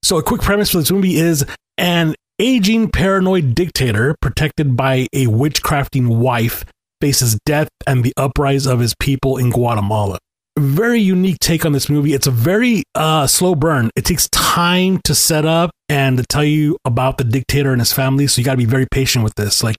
So, 0.03 0.18
a 0.18 0.24
quick 0.24 0.41
premise 0.41 0.72
for 0.72 0.77
this 0.79 0.91
movie 0.91 1.18
is 1.18 1.46
an 1.77 2.15
aging 2.39 2.89
paranoid 2.89 3.53
dictator 3.53 4.15
protected 4.22 4.75
by 4.75 5.08
a 5.13 5.27
witchcrafting 5.27 6.08
wife 6.08 6.63
faces 7.01 7.38
death 7.46 7.70
and 7.86 8.03
the 8.03 8.13
uprise 8.18 8.65
of 8.65 8.79
his 8.79 8.94
people 9.00 9.38
in 9.38 9.50
Guatemala. 9.50 10.18
Very 10.58 11.00
unique 11.00 11.39
take 11.39 11.65
on 11.65 11.72
this 11.72 11.89
movie. 11.89 12.13
It's 12.13 12.27
a 12.27 12.32
very 12.32 12.84
uh, 12.96 13.27
slow 13.27 13.56
burn. 13.56 13.89
It 13.96 14.03
takes 14.03 14.27
time 14.29 15.00
to 15.06 15.15
set 15.15 15.46
up 15.46 15.72
and 15.88 16.18
to 16.18 16.25
tell 16.25 16.44
you 16.44 16.77
about 16.84 17.18
the 17.18 17.24
dictator 17.24 17.72
and 17.72 17.79
his 17.79 17.94
family. 17.94 18.27
So 18.27 18.39
you 18.39 18.46
got 18.46 18.53
to 18.53 18.58
be 18.58 18.65
very 18.65 18.88
patient 18.89 19.24
with 19.24 19.36
this. 19.36 19.63
Like, 19.63 19.77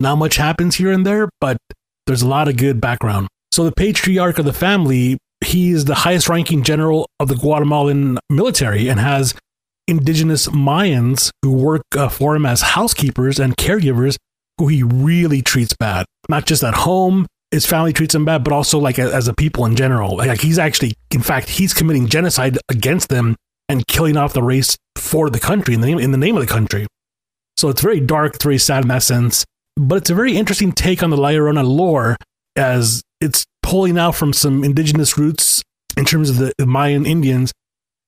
not 0.00 0.16
much 0.16 0.36
happens 0.36 0.76
here 0.76 0.92
and 0.92 1.04
there, 1.04 1.28
but 1.40 1.58
there's 2.06 2.22
a 2.22 2.28
lot 2.28 2.48
of 2.48 2.56
good 2.56 2.80
background. 2.80 3.28
So 3.52 3.64
the 3.64 3.72
patriarch 3.72 4.38
of 4.38 4.44
the 4.44 4.52
family, 4.52 5.18
he 5.44 5.70
is 5.70 5.84
the 5.84 5.94
highest 5.94 6.28
ranking 6.28 6.62
general 6.62 7.06
of 7.20 7.28
the 7.28 7.36
Guatemalan 7.36 8.18
military 8.30 8.88
and 8.88 8.98
has 8.98 9.34
indigenous 9.86 10.48
Mayans 10.48 11.30
who 11.42 11.52
work 11.52 11.82
uh, 11.96 12.08
for 12.08 12.36
him 12.36 12.46
as 12.46 12.62
housekeepers 12.62 13.38
and 13.38 13.56
caregivers 13.56 14.16
who 14.58 14.68
he 14.68 14.82
really 14.82 15.42
treats 15.42 15.74
bad. 15.78 16.06
Not 16.28 16.46
just 16.46 16.62
at 16.62 16.74
home, 16.74 17.26
his 17.50 17.66
family 17.66 17.92
treats 17.92 18.14
him 18.14 18.24
bad, 18.24 18.44
but 18.44 18.52
also 18.52 18.78
like 18.78 18.98
a, 18.98 19.14
as 19.14 19.28
a 19.28 19.34
people 19.34 19.66
in 19.66 19.76
general. 19.76 20.16
Like 20.16 20.40
he's 20.40 20.58
actually, 20.58 20.94
in 21.10 21.22
fact, 21.22 21.48
he's 21.48 21.74
committing 21.74 22.08
genocide 22.08 22.58
against 22.68 23.08
them 23.08 23.36
and 23.68 23.86
killing 23.86 24.16
off 24.16 24.32
the 24.32 24.42
race 24.42 24.76
for 24.96 25.30
the 25.30 25.40
country 25.40 25.74
in 25.74 25.80
the 25.80 25.86
name 25.86 25.98
in 25.98 26.12
the 26.12 26.18
name 26.18 26.36
of 26.36 26.40
the 26.42 26.52
country. 26.52 26.86
So 27.56 27.68
it's 27.68 27.80
very 27.80 28.00
dark, 28.00 28.34
it's 28.34 28.44
very 28.44 28.58
sad 28.58 28.82
in 28.82 28.88
that 28.88 29.02
sense. 29.02 29.44
But 29.76 29.96
it's 29.96 30.10
a 30.10 30.14
very 30.14 30.36
interesting 30.36 30.72
take 30.72 31.02
on 31.02 31.10
the 31.10 31.16
La 31.16 31.30
Llorona 31.30 31.66
lore 31.66 32.16
as 32.56 33.02
it's 33.20 33.44
pulling 33.62 33.98
out 33.98 34.14
from 34.14 34.32
some 34.32 34.62
indigenous 34.62 35.18
roots 35.18 35.62
in 35.96 36.04
terms 36.04 36.30
of 36.30 36.36
the 36.36 36.66
Mayan 36.66 37.06
Indians, 37.06 37.52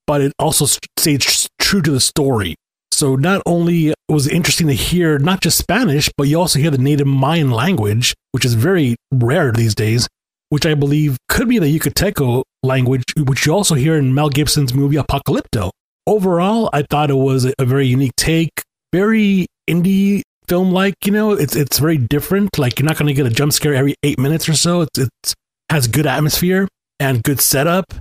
but 0.06 0.20
it 0.20 0.32
also 0.38 0.66
stays 0.98 1.48
true 1.58 1.82
to 1.82 1.90
the 1.90 2.00
story. 2.00 2.54
So 2.92 3.16
not 3.16 3.42
only 3.44 3.92
was 4.08 4.26
it 4.26 4.32
interesting 4.32 4.68
to 4.68 4.72
hear 4.72 5.18
not 5.18 5.42
just 5.42 5.58
Spanish, 5.58 6.08
but 6.16 6.28
you 6.28 6.38
also 6.38 6.58
hear 6.58 6.70
the 6.70 6.78
native 6.78 7.06
Mayan 7.06 7.50
language, 7.50 8.14
which 8.32 8.44
is 8.44 8.54
very 8.54 8.96
rare 9.12 9.52
these 9.52 9.74
days, 9.74 10.08
which 10.48 10.64
I 10.64 10.74
believe 10.74 11.18
could 11.28 11.48
be 11.48 11.58
the 11.58 11.66
Yucateco 11.66 12.42
language, 12.62 13.04
which 13.16 13.44
you 13.44 13.52
also 13.52 13.74
hear 13.74 13.96
in 13.96 14.14
Mel 14.14 14.30
Gibson's 14.30 14.72
movie 14.72 14.96
Apocalypto. 14.96 15.70
Overall, 16.06 16.70
I 16.72 16.82
thought 16.82 17.10
it 17.10 17.16
was 17.16 17.52
a 17.58 17.64
very 17.64 17.86
unique 17.86 18.16
take, 18.16 18.62
very 18.94 19.46
indie 19.68 20.22
film 20.48 20.70
like, 20.70 20.94
you 21.04 21.12
know, 21.12 21.32
it's 21.32 21.56
it's 21.56 21.78
very 21.78 21.98
different. 21.98 22.58
Like 22.58 22.78
you're 22.78 22.86
not 22.86 22.96
going 22.96 23.08
to 23.08 23.14
get 23.14 23.26
a 23.26 23.30
jump 23.30 23.52
scare 23.52 23.74
every 23.74 23.94
8 24.02 24.18
minutes 24.18 24.48
or 24.48 24.54
so. 24.54 24.82
It's 24.82 24.98
it 24.98 25.34
has 25.70 25.88
good 25.88 26.06
atmosphere 26.06 26.68
and 27.00 27.22
good 27.22 27.40
setup 27.40 27.92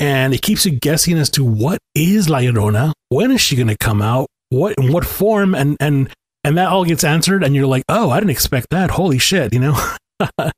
and 0.00 0.34
it 0.34 0.42
keeps 0.42 0.64
you 0.64 0.72
guessing 0.72 1.18
as 1.18 1.30
to 1.30 1.44
what 1.44 1.78
is 1.94 2.28
La 2.28 2.38
Llorona, 2.38 2.92
when 3.08 3.30
is 3.30 3.40
she 3.40 3.56
going 3.56 3.68
to 3.68 3.76
come 3.76 4.02
out, 4.02 4.28
what 4.50 4.74
in 4.78 4.92
what 4.92 5.04
form, 5.04 5.54
and 5.54 5.76
and 5.80 6.10
and 6.44 6.56
that 6.56 6.68
all 6.68 6.84
gets 6.84 7.04
answered, 7.04 7.42
and 7.42 7.54
you're 7.54 7.66
like, 7.66 7.84
oh, 7.88 8.10
I 8.10 8.20
didn't 8.20 8.30
expect 8.30 8.68
that. 8.70 8.90
Holy 8.90 9.18
shit, 9.18 9.52
you 9.52 9.60
know. 9.60 9.76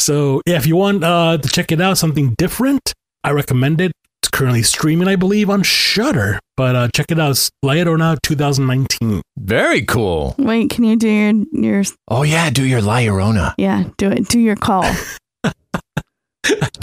so 0.00 0.42
yeah, 0.46 0.56
if 0.56 0.66
you 0.66 0.76
want 0.76 1.04
uh, 1.04 1.38
to 1.38 1.48
check 1.48 1.72
it 1.72 1.80
out, 1.80 1.98
something 1.98 2.34
different, 2.36 2.92
I 3.24 3.30
recommend 3.30 3.80
it. 3.80 3.92
It's 4.22 4.30
currently 4.30 4.62
streaming, 4.62 5.08
I 5.08 5.16
believe, 5.16 5.50
on 5.50 5.62
Shudder. 5.62 6.38
But 6.56 6.76
uh, 6.76 6.88
check 6.94 7.06
it 7.10 7.18
out, 7.18 7.32
it's 7.32 7.50
La 7.62 7.74
Llorona 7.74 8.18
2019. 8.22 9.22
Very 9.36 9.82
cool. 9.82 10.34
Wait, 10.38 10.70
can 10.70 10.84
you 10.84 10.96
do 10.96 11.08
your 11.08 11.44
your? 11.52 11.82
Oh 12.08 12.22
yeah, 12.22 12.50
do 12.50 12.64
your 12.64 12.82
La 12.82 12.98
Llorona. 12.98 13.54
Yeah, 13.58 13.84
do 13.96 14.10
it. 14.10 14.28
Do 14.28 14.38
your 14.38 14.56
call. 14.56 14.84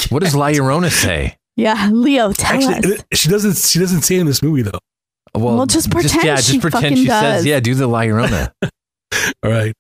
What 0.10 0.24
does 0.24 0.36
La 0.36 0.48
Llorona 0.48 0.90
say? 0.90 1.38
Yeah, 1.60 1.90
Leo, 1.94 2.32
tell 2.32 2.56
Actually, 2.56 2.94
us. 2.96 3.02
Uh, 3.02 3.16
she 3.16 3.30
doesn't. 3.30 3.58
She 3.58 3.80
doesn't 3.80 4.02
say 4.02 4.16
in 4.16 4.26
this 4.26 4.42
movie 4.42 4.62
though. 4.62 4.80
Well, 5.36 5.66
just 5.66 5.92
pretend 5.92 6.24
yeah, 6.24 6.36
she 6.38 6.54
just 6.54 6.62
pretend 6.62 6.98
she 6.98 7.06
does. 7.06 7.22
says, 7.22 7.46
yeah, 7.46 7.60
do 7.60 7.76
the 7.76 7.88
La 7.88 8.02
Llorona. 8.02 8.52
All 8.64 9.52
right. 9.52 9.74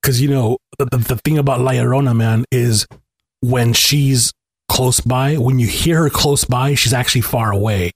Because, 0.00 0.20
you 0.20 0.28
know, 0.28 0.58
the, 0.78 0.86
the, 0.86 0.96
the 0.98 1.16
thing 1.16 1.38
about 1.38 1.60
La 1.60 1.72
Llorona, 1.72 2.14
man, 2.14 2.44
is 2.50 2.86
when 3.40 3.72
she's 3.72 4.32
close 4.68 5.00
by, 5.00 5.36
when 5.36 5.58
you 5.58 5.66
hear 5.66 6.02
her 6.02 6.10
close 6.10 6.44
by, 6.44 6.74
she's 6.74 6.92
actually 6.92 7.20
far 7.20 7.52
away. 7.52 7.92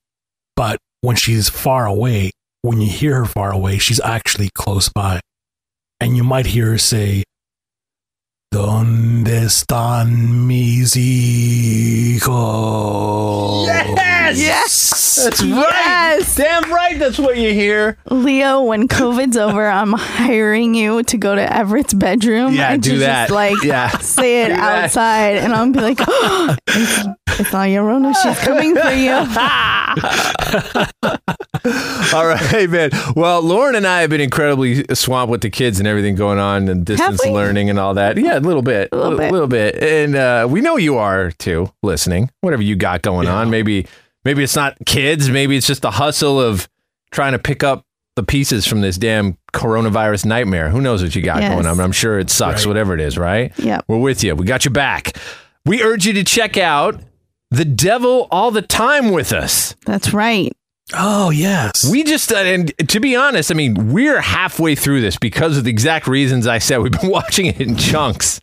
But 0.56 0.78
when 1.00 1.16
she's 1.16 1.48
far 1.48 1.86
away, 1.86 2.30
when 2.62 2.80
you 2.80 2.90
hear 2.90 3.16
her 3.16 3.24
far 3.26 3.52
away, 3.52 3.78
she's 3.78 4.00
actually 4.00 4.50
close 4.54 4.88
by. 4.88 5.20
And 6.00 6.16
you 6.16 6.24
might 6.24 6.46
hear 6.46 6.70
her 6.70 6.78
say, 6.78 7.24
¿Dónde 8.50 9.44
están 9.44 10.46
mis 10.46 10.96
hijos? 10.96 12.28
Yes! 14.36 15.18
Yes! 15.18 15.24
That's 15.24 15.42
right. 15.42 15.50
Yes! 15.50 16.36
Damn 16.36 16.72
right. 16.72 16.98
That's 16.98 17.18
what 17.18 17.36
you 17.36 17.52
hear. 17.52 17.98
Leo, 18.10 18.62
when 18.62 18.88
COVID's 18.88 19.36
over, 19.36 19.66
I'm 19.66 19.92
hiring 19.92 20.74
you 20.74 21.02
to 21.04 21.16
go 21.16 21.34
to 21.34 21.56
Everett's 21.56 21.94
bedroom. 21.94 22.54
Yeah, 22.54 22.72
and 22.72 22.82
do 22.82 22.92
to 22.92 22.98
that. 23.00 23.28
Just 23.28 23.34
like 23.34 23.62
Yeah. 23.64 23.88
say 23.98 24.44
it 24.44 24.48
Do 24.48 24.54
that. 24.56 24.84
outside, 24.84 25.36
and 25.38 25.52
I'll 25.52 25.70
be 25.72 25.80
like, 25.80 25.98
oh, 26.06 26.56
it's, 26.68 27.06
it's 27.40 27.52
La 27.52 27.64
Llorona. 27.64 28.14
She's 28.22 28.38
coming 28.40 28.74
for 28.76 28.90
you. 28.90 29.12
All 32.14 32.26
right, 32.26 32.70
man. 32.70 32.90
Well, 33.14 33.42
Lauren 33.42 33.74
and 33.74 33.86
I 33.86 34.00
have 34.02 34.10
been 34.10 34.20
incredibly 34.20 34.84
swamped 34.94 35.30
with 35.30 35.40
the 35.42 35.50
kids 35.50 35.78
and 35.78 35.86
everything 35.88 36.14
going 36.14 36.38
on 36.38 36.68
and 36.68 36.84
distance 36.84 37.24
learning 37.26 37.68
and 37.70 37.78
all 37.78 37.94
that. 37.94 38.16
Yeah, 38.16 38.38
a 38.38 38.40
little 38.40 38.62
bit. 38.62 38.88
A 38.92 38.96
little 38.96 39.18
bit. 39.18 39.32
little 39.32 39.48
bit. 39.48 39.76
And 39.82 40.14
uh, 40.14 40.46
we 40.50 40.60
know 40.60 40.76
you 40.76 40.96
are 40.96 41.32
too, 41.32 41.70
listening. 41.82 42.30
Whatever 42.40 42.62
you 42.62 42.76
got 42.76 43.02
going 43.02 43.28
on. 43.28 43.50
Maybe 43.50 43.86
maybe 44.28 44.42
it's 44.44 44.54
not 44.56 44.76
kids, 44.84 45.30
maybe 45.30 45.56
it's 45.56 45.66
just 45.66 45.80
the 45.80 45.90
hustle 45.90 46.38
of 46.38 46.68
trying 47.10 47.32
to 47.32 47.38
pick 47.38 47.64
up 47.64 47.86
the 48.14 48.22
pieces 48.22 48.66
from 48.66 48.82
this 48.82 48.98
damn 48.98 49.38
coronavirus 49.54 50.26
nightmare. 50.26 50.68
Who 50.68 50.82
knows 50.82 51.02
what 51.02 51.14
you 51.16 51.22
got 51.22 51.40
Yes. 51.40 51.54
going 51.54 51.64
on? 51.64 51.80
I'm 51.80 51.92
sure 51.92 52.18
it 52.18 52.28
sucks, 52.28 52.60
Right. 52.66 52.68
whatever 52.68 52.92
it 52.92 53.00
is, 53.00 53.16
right? 53.16 53.52
Yep. 53.58 53.86
We're 53.88 53.96
with 53.96 54.22
you. 54.22 54.34
We 54.34 54.44
got 54.44 54.66
your 54.66 54.72
back. 54.72 55.16
We 55.64 55.82
urge 55.82 56.04
you 56.04 56.12
to 56.12 56.24
check 56.24 56.58
out 56.58 57.00
The 57.50 57.64
Devil 57.64 58.28
All 58.30 58.50
the 58.50 58.60
Time 58.60 59.12
with 59.12 59.32
us. 59.32 59.74
That's 59.86 60.12
right. 60.12 60.52
Oh 60.92 61.30
yes. 61.30 61.88
We 61.90 62.04
just 62.04 62.30
uh, 62.30 62.36
and 62.36 62.74
to 62.88 63.00
be 63.00 63.16
honest, 63.16 63.50
I 63.50 63.54
mean, 63.54 63.92
we're 63.94 64.20
halfway 64.20 64.74
through 64.74 65.00
this 65.00 65.16
because 65.16 65.56
of 65.56 65.64
the 65.64 65.70
exact 65.70 66.06
reasons 66.06 66.46
I 66.46 66.58
said. 66.58 66.78
We've 66.82 66.92
been 66.92 67.08
watching 67.18 67.46
it 67.46 67.60
in 67.62 67.76
chunks. 67.76 68.40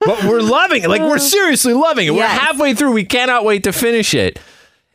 But 0.00 0.24
we're 0.24 0.42
loving 0.42 0.82
it. 0.82 0.88
Like 0.90 1.00
we're 1.00 1.18
seriously 1.18 1.72
loving 1.72 2.06
it. 2.08 2.10
We're 2.10 2.26
halfway 2.26 2.74
through. 2.74 2.92
We 2.92 3.04
cannot 3.06 3.44
wait 3.46 3.62
to 3.64 3.72
finish 3.72 4.12
it. 4.12 4.38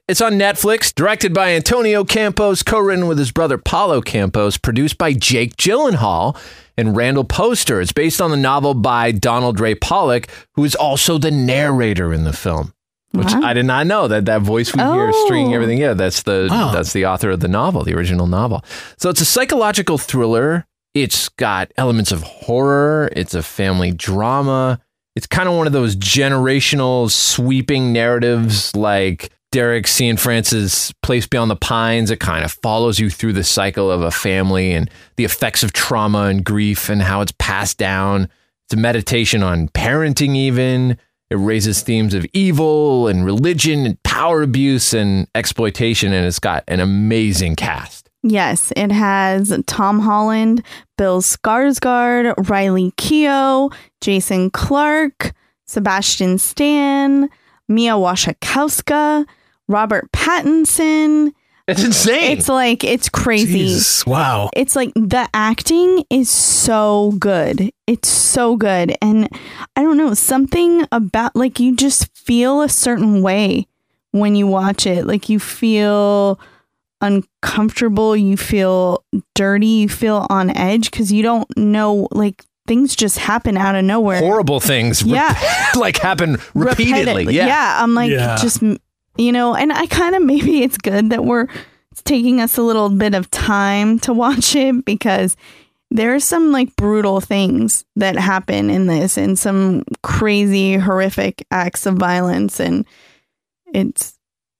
It's 0.09 0.21
on 0.21 0.33
Netflix, 0.39 0.91
directed 0.93 1.35
by 1.35 1.51
Antonio 1.53 2.03
Campos, 2.03 2.63
co-written 2.63 3.05
with 3.05 3.19
his 3.19 3.29
brother 3.31 3.59
Paulo 3.59 4.01
Campos, 4.01 4.57
produced 4.57 4.97
by 4.97 5.13
Jake 5.13 5.55
Gyllenhaal 5.55 6.35
and 6.75 6.95
Randall 6.95 7.23
Poster. 7.23 7.79
It's 7.79 7.91
based 7.91 8.19
on 8.19 8.31
the 8.31 8.35
novel 8.37 8.73
by 8.73 9.11
Donald 9.11 9.59
Ray 9.59 9.75
Pollock, 9.75 10.27
who 10.55 10.63
is 10.63 10.73
also 10.73 11.19
the 11.19 11.29
narrator 11.29 12.11
in 12.11 12.23
the 12.23 12.33
film. 12.33 12.73
Which 13.11 13.31
Wow. 13.33 13.41
I 13.43 13.53
did 13.53 13.67
not 13.67 13.85
know 13.85 14.07
that 14.07 14.25
that 14.25 14.41
voice 14.41 14.73
we 14.73 14.81
hear 14.81 15.11
Oh. 15.13 15.25
stringing 15.25 15.53
everything. 15.53 15.77
Yeah, 15.77 15.93
that's 15.93 16.23
the 16.23 16.47
Wow. 16.49 16.71
that's 16.71 16.91
the 16.91 17.05
author 17.05 17.29
of 17.29 17.39
the 17.41 17.47
novel, 17.47 17.83
the 17.83 17.93
original 17.93 18.25
novel. 18.25 18.63
So 18.97 19.11
it's 19.11 19.21
a 19.21 19.25
psychological 19.25 19.99
thriller. 19.99 20.65
It's 20.95 21.29
got 21.29 21.71
elements 21.77 22.11
of 22.11 22.23
horror. 22.23 23.11
It's 23.15 23.35
a 23.35 23.43
family 23.43 23.91
drama. 23.91 24.79
It's 25.15 25.27
kind 25.27 25.47
of 25.47 25.53
one 25.55 25.67
of 25.67 25.73
those 25.73 25.95
generational 25.95 27.11
sweeping 27.11 27.93
narratives 27.93 28.75
like 28.75 29.29
Derek 29.51 29.85
Cianfrance's 29.85 30.93
Place 31.01 31.25
Beyond 31.25 31.49
the 31.49 31.55
Pines. 31.55 32.11
It 32.11 32.19
kind 32.19 32.45
of 32.45 32.51
follows 32.51 32.99
you 32.99 33.09
through 33.09 33.33
the 33.33 33.43
cycle 33.43 33.89
of 33.89 34.01
a 34.01 34.11
family 34.11 34.73
and 34.73 34.89
the 35.15 35.25
effects 35.25 35.63
of 35.63 35.73
trauma 35.73 36.23
and 36.23 36.43
grief 36.43 36.87
and 36.87 37.01
how 37.01 37.21
it's 37.21 37.33
passed 37.39 37.77
down. 37.77 38.29
It's 38.65 38.73
a 38.75 38.77
meditation 38.77 39.41
on 39.41 39.69
parenting, 39.69 40.35
even. 40.35 40.97
It 41.31 41.35
raises 41.35 41.81
themes 41.81 42.13
of 42.13 42.25
evil 42.33 43.07
and 43.07 43.25
religion 43.25 43.85
and 43.85 44.01
power 44.03 44.43
abuse 44.43 44.93
and 44.93 45.27
exploitation. 45.33 46.13
And 46.13 46.27
it's 46.27 46.39
got 46.39 46.63
an 46.67 46.79
amazing 46.79 47.55
cast. 47.55 48.09
Yes, 48.21 48.71
it 48.75 48.91
has 48.91 49.57
Tom 49.65 49.99
Holland, 49.99 50.63
Bill 50.97 51.21
Skarsgård, 51.21 52.49
Riley 52.49 52.91
Keough, 52.97 53.73
Jason 54.01 54.51
Clarke, 54.51 55.33
Sebastian 55.65 56.37
Stan, 56.37 57.29
Mia 57.67 57.93
Wasikowska, 57.93 59.25
Robert 59.69 60.11
Pattinson. 60.11 61.31
It's 61.67 61.83
insane. 61.83 62.31
It's 62.37 62.49
like 62.49 62.83
it's 62.83 63.09
crazy. 63.09 63.59
Jesus. 63.59 64.03
Wow. 64.05 64.49
It's 64.55 64.75
like 64.75 64.91
the 64.95 65.29
acting 65.35 66.03
is 66.09 66.27
so 66.29 67.13
good. 67.19 67.71
It's 67.85 68.09
so 68.09 68.57
good. 68.57 68.97
And 69.03 69.29
I 69.75 69.83
don't 69.83 69.95
know, 69.97 70.15
something 70.15 70.87
about 70.91 71.35
like 71.35 71.59
you 71.59 71.75
just 71.75 72.09
feel 72.17 72.63
a 72.63 72.69
certain 72.69 73.21
way 73.21 73.67
when 74.11 74.35
you 74.35 74.47
watch 74.47 74.87
it. 74.87 75.05
Like 75.05 75.29
you 75.29 75.39
feel 75.39 76.39
uncomfortable, 77.01 78.15
you 78.15 78.37
feel 78.37 79.03
dirty, 79.35 79.67
you 79.67 79.89
feel 79.89 80.25
on 80.29 80.55
edge 80.57 80.89
because 80.91 81.11
you 81.11 81.21
don't 81.23 81.47
know, 81.57 82.07
like 82.11 82.43
things 82.67 82.95
just 82.95 83.17
happen 83.19 83.57
out 83.57 83.75
of 83.75 83.83
nowhere. 83.85 84.19
Horrible 84.19 84.59
things, 84.59 85.03
rep- 85.03 85.13
Yeah. 85.13 85.71
like 85.79 85.97
happen 85.97 86.37
repeatedly. 86.53 87.25
Repetitively. 87.25 87.33
Yeah, 87.33 87.77
I'm 87.83 87.93
like, 87.95 88.11
Yeah. 88.11 88.37
just, 88.39 88.61
you 89.17 89.31
know, 89.31 89.55
and 89.55 89.71
I 89.73 89.85
kind 89.87 90.15
of 90.15 90.23
maybe 90.23 90.63
it's 90.63 90.77
good 90.77 91.09
that 91.09 91.25
we're 91.25 91.47
it's 91.91 92.03
taking 92.03 92.39
us 92.39 92.57
a 92.57 92.61
little 92.61 92.89
bit 92.89 93.15
of 93.15 93.29
time 93.31 93.99
to 93.99 94.13
watch 94.13 94.55
it 94.55 94.85
because 94.85 95.35
there 95.91 96.13
are 96.13 96.19
some 96.19 96.51
like 96.51 96.75
brutal 96.75 97.19
things 97.19 97.83
that 97.95 98.15
happen 98.15 98.69
in 98.69 98.87
this 98.87 99.17
and 99.17 99.37
some 99.37 99.83
crazy, 100.03 100.75
horrific 100.75 101.45
acts 101.51 101.85
of 101.85 101.95
violence. 101.95 102.59
And 102.59 102.85
it's 103.73 104.17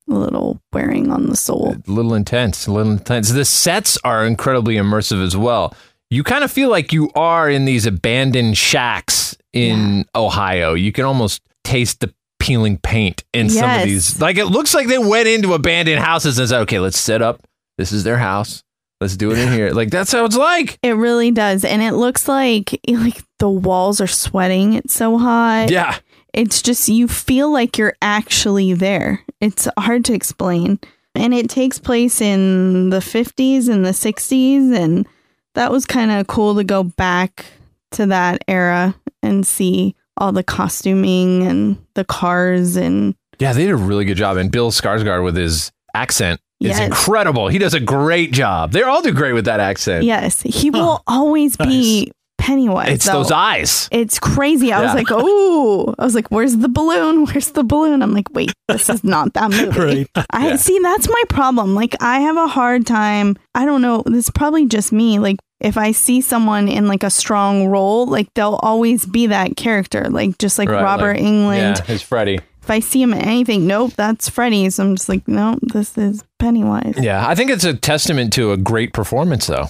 a 0.10 0.14
little 0.14 0.60
wearing 0.74 1.12
on 1.12 1.28
the 1.28 1.38
soul. 1.38 1.76
a 1.76 1.92
little 1.92 2.16
intense, 2.16 2.66
a 2.66 2.72
little 2.72 2.92
intense. 2.92 3.30
The 3.30 3.46
sets 3.46 3.98
are 4.04 4.26
incredibly 4.26 4.76
immersive 4.76 5.24
as 5.24 5.38
well. 5.38 5.76
You 6.10 6.24
kind 6.24 6.44
of 6.44 6.52
feel 6.52 6.70
like 6.70 6.92
you 6.92 7.12
are 7.14 7.48
in 7.48 7.66
these 7.66 7.86
abandoned 7.86 8.58
shacks 8.58 9.38
in 9.54 10.06
Ohio. 10.16 10.74
You 10.74 10.92
can 10.92 11.06
almost 11.06 11.44
taste 11.64 12.00
the 12.00 12.12
peeling 12.40 12.78
paint 12.78 13.24
in 13.34 13.50
some 13.50 13.70
of 13.70 13.84
these. 13.84 14.20
Like 14.20 14.38
it 14.38 14.46
looks 14.46 14.74
like 14.74 14.88
they 14.88 14.98
went 14.98 15.28
into 15.28 15.54
abandoned 15.54 16.00
houses 16.00 16.40
and 16.40 16.50
said, 16.50 16.62
"Okay, 16.62 16.80
let's 16.80 17.00
set 17.00 17.22
up. 17.22 17.46
This 17.78 17.92
is 17.92 18.04
their 18.04 18.18
house. 18.18 18.64
Let's 19.00 19.16
do 19.16 19.32
it 19.32 19.38
in 19.38 19.52
here." 19.52 19.72
Like 19.72 19.90
that's 19.90 20.12
how 20.12 20.26
it's 20.26 20.38
like. 20.38 20.80
It 20.82 20.94
really 20.94 21.32
does. 21.32 21.64
And 21.64 21.82
it 21.82 21.94
looks 21.94 22.28
like 22.28 22.80
like 22.88 23.22
the 23.40 23.50
walls 23.50 24.02
are 24.02 24.08
sweating. 24.08 24.74
It's 24.74 24.94
so 24.94 25.18
hot. 25.18 25.70
Yeah. 25.70 25.98
It's 26.34 26.62
just 26.62 26.90
you 26.90 27.08
feel 27.08 27.52
like 27.52 27.78
you're 27.78 27.96
actually 28.02 28.74
there. 28.74 29.24
It's 29.42 29.68
hard 29.78 30.06
to 30.06 30.14
explain. 30.14 30.80
And 31.16 31.34
it 31.34 31.50
takes 31.50 31.80
place 31.80 32.22
in 32.22 32.92
the 32.92 33.00
50s 33.00 33.68
and 33.68 33.84
the 33.84 33.90
60s 33.90 34.76
and 34.76 35.08
that 35.56 35.72
was 35.72 35.86
kind 35.86 36.12
of 36.12 36.28
cool 36.28 36.56
to 36.56 36.64
go 36.64 36.84
back 36.84 37.46
to 37.92 38.06
that 38.06 38.44
era 38.48 38.96
and 39.24 39.46
see 39.46 39.96
all 40.20 40.32
the 40.32 40.44
costuming 40.44 41.44
and 41.44 41.78
the 41.96 42.06
cars 42.06 42.76
and 42.76 43.16
Yeah, 43.40 43.54
they 43.54 43.64
did 43.66 43.72
a 43.72 43.76
really 43.78 44.06
good 44.06 44.18
job. 44.18 44.38
And 44.38 44.52
Bill 44.52 44.70
Skarsgård 44.72 45.24
with 45.24 45.36
his 45.36 45.72
accent 45.94 46.40
is 46.60 46.70
Yes. 46.78 46.80
incredible. 46.82 47.48
He 47.48 47.58
does 47.58 47.74
a 47.74 47.80
great 47.80 48.32
job. 48.34 48.72
They 48.74 48.84
all 48.84 49.02
do 49.02 49.12
great 49.14 49.34
with 49.34 49.46
that 49.46 49.60
accent. 49.60 50.04
yes, 50.04 50.42
he 50.42 50.70
will 50.70 51.02
always 51.08 51.56
be 51.58 52.12
Pennywise. 52.38 52.90
It's 52.90 53.06
though. 53.06 53.14
those 53.22 53.32
eyes. 53.32 53.90
It's 53.92 54.18
crazy. 54.18 54.72
I 54.72 54.82
was 54.82 54.94
like, 54.94 55.08
oh, 55.10 55.94
I 56.00 56.06
was 56.06 56.16
like, 56.16 56.30
where's 56.32 56.56
the 56.58 56.70
balloon? 56.70 57.26
Where's 57.28 57.52
the 57.52 57.64
balloon? 57.66 58.02
I'm 58.02 58.14
like, 58.14 58.34
wait, 58.34 58.54
this 58.70 58.90
is 58.90 59.04
not 59.04 59.34
that 59.34 59.52
movie. 59.52 60.08
Right. 60.16 60.26
I 60.32 60.56
see 60.56 60.80
that's 60.82 61.08
my 61.10 61.24
problem. 61.28 61.76
Like, 61.76 61.96
I 62.02 62.22
have 62.22 62.38
a 62.38 62.48
hard 62.48 62.88
time. 62.88 63.36
I 63.56 63.66
don't 63.66 63.82
know. 63.82 64.04
This 64.06 64.26
is 64.26 64.30
probably 64.30 64.66
just 64.68 64.92
me. 64.94 65.20
Like, 65.20 65.36
if 65.60 65.78
I 65.78 65.92
see 65.92 66.22
someone 66.22 66.68
in 66.68 66.88
like 66.88 67.04
a 67.04 67.10
strong 67.10 67.68
role, 67.68 68.06
like 68.08 68.34
they'll 68.34 68.60
always 68.64 69.06
be 69.06 69.28
that 69.28 69.58
character. 69.58 70.06
Like, 70.10 70.38
just 70.38 70.58
like 70.58 70.70
Right, 70.70 70.82
Robert 70.84 71.16
like- 71.18 71.24
Englund. 71.26 71.78
Yeah, 71.88 71.94
it's 71.94 72.04
Freddy. 72.04 72.40
If 72.62 72.70
I 72.70 72.80
see 72.82 73.02
him 73.02 73.14
in 73.14 73.22
anything, 73.22 73.66
nope, 73.66 73.94
that's 73.96 74.30
Freddy. 74.30 74.70
So 74.70 74.84
I'm 74.84 74.96
just 74.96 75.10
like, 75.10 75.28
nope, 75.28 75.60
this 75.62 75.98
is 75.98 76.24
Pennywise. 76.38 76.96
Yeah, 77.00 77.28
I 77.28 77.34
think 77.34 77.50
it's 77.50 77.64
a 77.64 77.74
testament 77.74 78.32
to 78.34 78.52
a 78.52 78.58
great 78.58 78.94
performance, 78.94 79.48
though. 79.48 79.68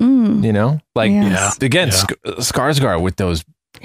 Mm. 0.00 0.44
You 0.44 0.52
know, 0.52 0.80
like 0.94 1.10
Yes. 1.12 1.56
again, 1.62 1.88
Yeah. 1.88 1.94
Sk- 1.94 2.12
Skarsgård 2.38 3.00
with 3.02 3.16
those 3.16 3.44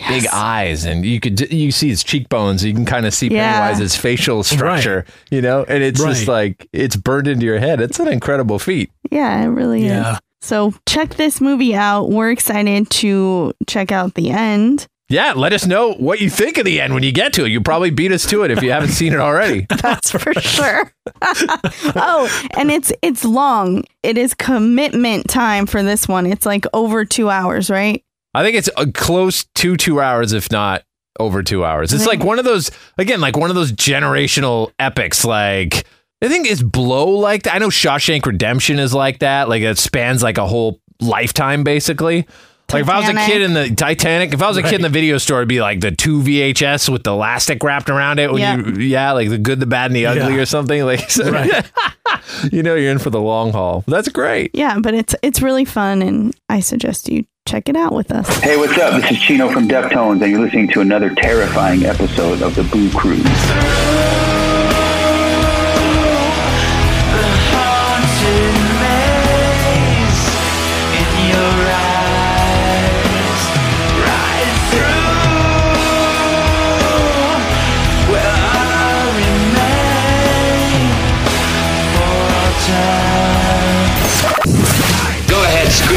big 0.10 0.26
eyes, 0.34 0.84
and 0.86 1.06
you 1.06 1.20
could 1.20 1.40
you 1.52 1.72
see 1.72 1.90
his 1.90 2.04
cheekbones. 2.04 2.64
You 2.64 2.74
can 2.74 2.86
kind 2.86 3.06
of 3.06 3.14
see 3.14 3.28
Yeah. 3.30 3.72
Pennywise's 3.72 3.96
facial 3.96 4.44
structure. 4.44 5.06
You 5.32 5.42
know, 5.42 5.64
and 5.68 5.82
it's 5.84 6.04
just 6.04 6.28
like 6.28 6.68
it's 6.74 6.96
burned 6.96 7.28
into 7.28 7.46
your 7.46 7.60
head. 7.60 7.80
It's 7.82 8.00
an 8.00 8.08
incredible 8.08 8.60
feat. 8.60 8.90
Yeah, 9.12 9.42
it 9.44 9.48
really 9.48 9.86
Yeah. 9.86 10.14
is. 10.14 10.20
So 10.42 10.74
check 10.88 11.16
this 11.16 11.42
movie 11.42 11.76
out. 11.76 12.10
We're 12.10 12.32
excited 12.32 12.90
to 12.92 13.54
check 13.68 13.92
out 13.92 14.14
the 14.14 14.30
end. 14.30 14.88
Yeah, 15.10 15.34
let 15.34 15.54
us 15.54 15.66
know 15.66 15.94
what 15.94 16.20
you 16.20 16.30
think 16.30 16.58
of 16.58 16.66
the 16.66 16.82
end 16.82 16.94
when 16.94 17.02
you 17.02 17.14
get 17.14 17.32
to 17.34 17.46
it. 17.46 17.50
You 17.50 17.62
probably 17.62 17.92
beat 17.92 18.12
us 18.12 18.26
to 18.28 18.44
it 18.44 18.52
if 18.52 18.62
you 18.62 18.72
haven't 18.72 18.90
seen 18.90 19.14
it 19.14 19.20
already. 19.20 19.66
That's 19.82 20.12
for 20.12 20.34
sure. 20.34 20.92
oh, 21.22 22.48
and 22.58 22.70
it's 22.70 22.92
it's 23.02 23.24
long. 23.24 23.86
It 24.04 24.18
is 24.18 24.34
commitment 24.34 25.30
time 25.30 25.66
for 25.66 25.82
this 25.82 26.10
one. 26.10 26.26
It's 26.26 26.46
like 26.46 26.66
over 26.74 27.06
2 27.06 27.30
hours, 27.30 27.70
right? 27.70 28.04
I 28.34 28.44
think 28.44 28.58
it's 28.58 28.70
uh, 28.76 28.86
close 28.94 29.46
to 29.56 29.78
two 29.78 30.02
hours, 30.02 30.34
if 30.34 30.52
not 30.52 30.84
over 31.20 31.42
two 31.42 31.66
hours. 31.66 31.94
It's 31.94 32.06
like 32.06 32.24
one 32.24 32.38
of 32.38 32.46
those, 32.46 32.70
again, 32.98 33.20
like 33.22 33.36
one 33.36 33.50
of 33.50 33.56
those 33.56 33.72
generational 33.72 34.72
epics. 34.78 35.26
Like, 35.26 35.86
I 36.22 36.28
think 36.30 36.48
it's 36.48 36.64
Blow 36.64 37.10
like 37.10 37.44
that. 37.44 37.54
I 37.56 37.58
know 37.60 37.68
Shawshank 37.70 38.26
Redemption 38.26 38.80
is 38.80 38.94
like 38.94 39.20
that. 39.20 39.50
Like, 39.50 39.62
it 39.62 39.78
spans 39.78 40.24
like 40.24 40.38
a 40.40 40.48
whole 40.48 40.82
lifetime, 41.00 41.64
basically. 41.64 42.26
Like, 42.74 42.82
if 42.82 42.90
I 42.90 43.00
was 43.00 43.08
a 43.08 43.14
kid 43.14 43.42
in 43.44 43.54
the 43.54 43.70
Titanic, 43.74 44.34
if 44.34 44.42
I 44.42 44.48
was 44.50 44.58
a 44.58 44.64
kid 44.64 44.74
in 44.74 44.82
the 44.82 44.90
video 44.90 45.20
store, 45.20 45.38
it'd 45.38 45.48
be 45.48 45.62
like 45.62 45.80
the 45.80 45.92
two 45.92 46.22
VHS 46.22 46.90
with 46.90 47.04
the 47.04 47.12
elastic 47.12 47.64
wrapped 47.64 47.90
around 47.90 48.20
it. 48.20 48.30
When 48.32 48.42
Yeah. 48.42 48.58
you, 48.58 48.74
yeah, 48.82 49.12
like 49.14 49.30
the 49.30 49.38
good, 49.38 49.60
the 49.62 49.66
bad, 49.68 49.86
and 49.92 49.96
the 49.96 50.06
ugly 50.08 50.36
Yeah. 50.36 50.42
or 50.42 50.46
something. 50.46 50.84
Like, 50.84 51.10
so, 51.10 51.24
you 52.52 52.64
know, 52.64 52.76
you're 52.76 52.92
in 52.92 53.00
for 53.00 53.10
the 53.10 53.22
long 53.22 53.52
haul. 53.54 53.84
That's 53.88 54.10
great. 54.10 54.52
Yeah, 54.54 54.80
but 54.82 54.94
it's 54.96 55.16
it's 55.22 55.42
really 55.42 55.64
fun 55.66 56.02
and 56.02 56.36
I 56.50 56.60
suggest 56.60 57.08
you 57.10 57.26
check 57.48 57.70
it 57.70 57.78
out 57.78 57.94
with 57.94 58.12
us. 58.12 58.28
Hey, 58.40 58.58
what's 58.58 58.78
up? 58.78 59.02
This 59.02 59.12
is 59.12 59.20
Chino 59.22 59.50
from 59.50 59.70
Deftones, 59.70 60.22
and 60.22 60.30
you're 60.32 60.42
listening 60.42 60.68
to 60.70 60.82
another 60.82 61.14
terrifying 61.16 61.86
episode 61.86 62.42
of 62.42 62.56
the 62.56 62.64
Boo 62.64 62.90
Cruise. 62.92 64.27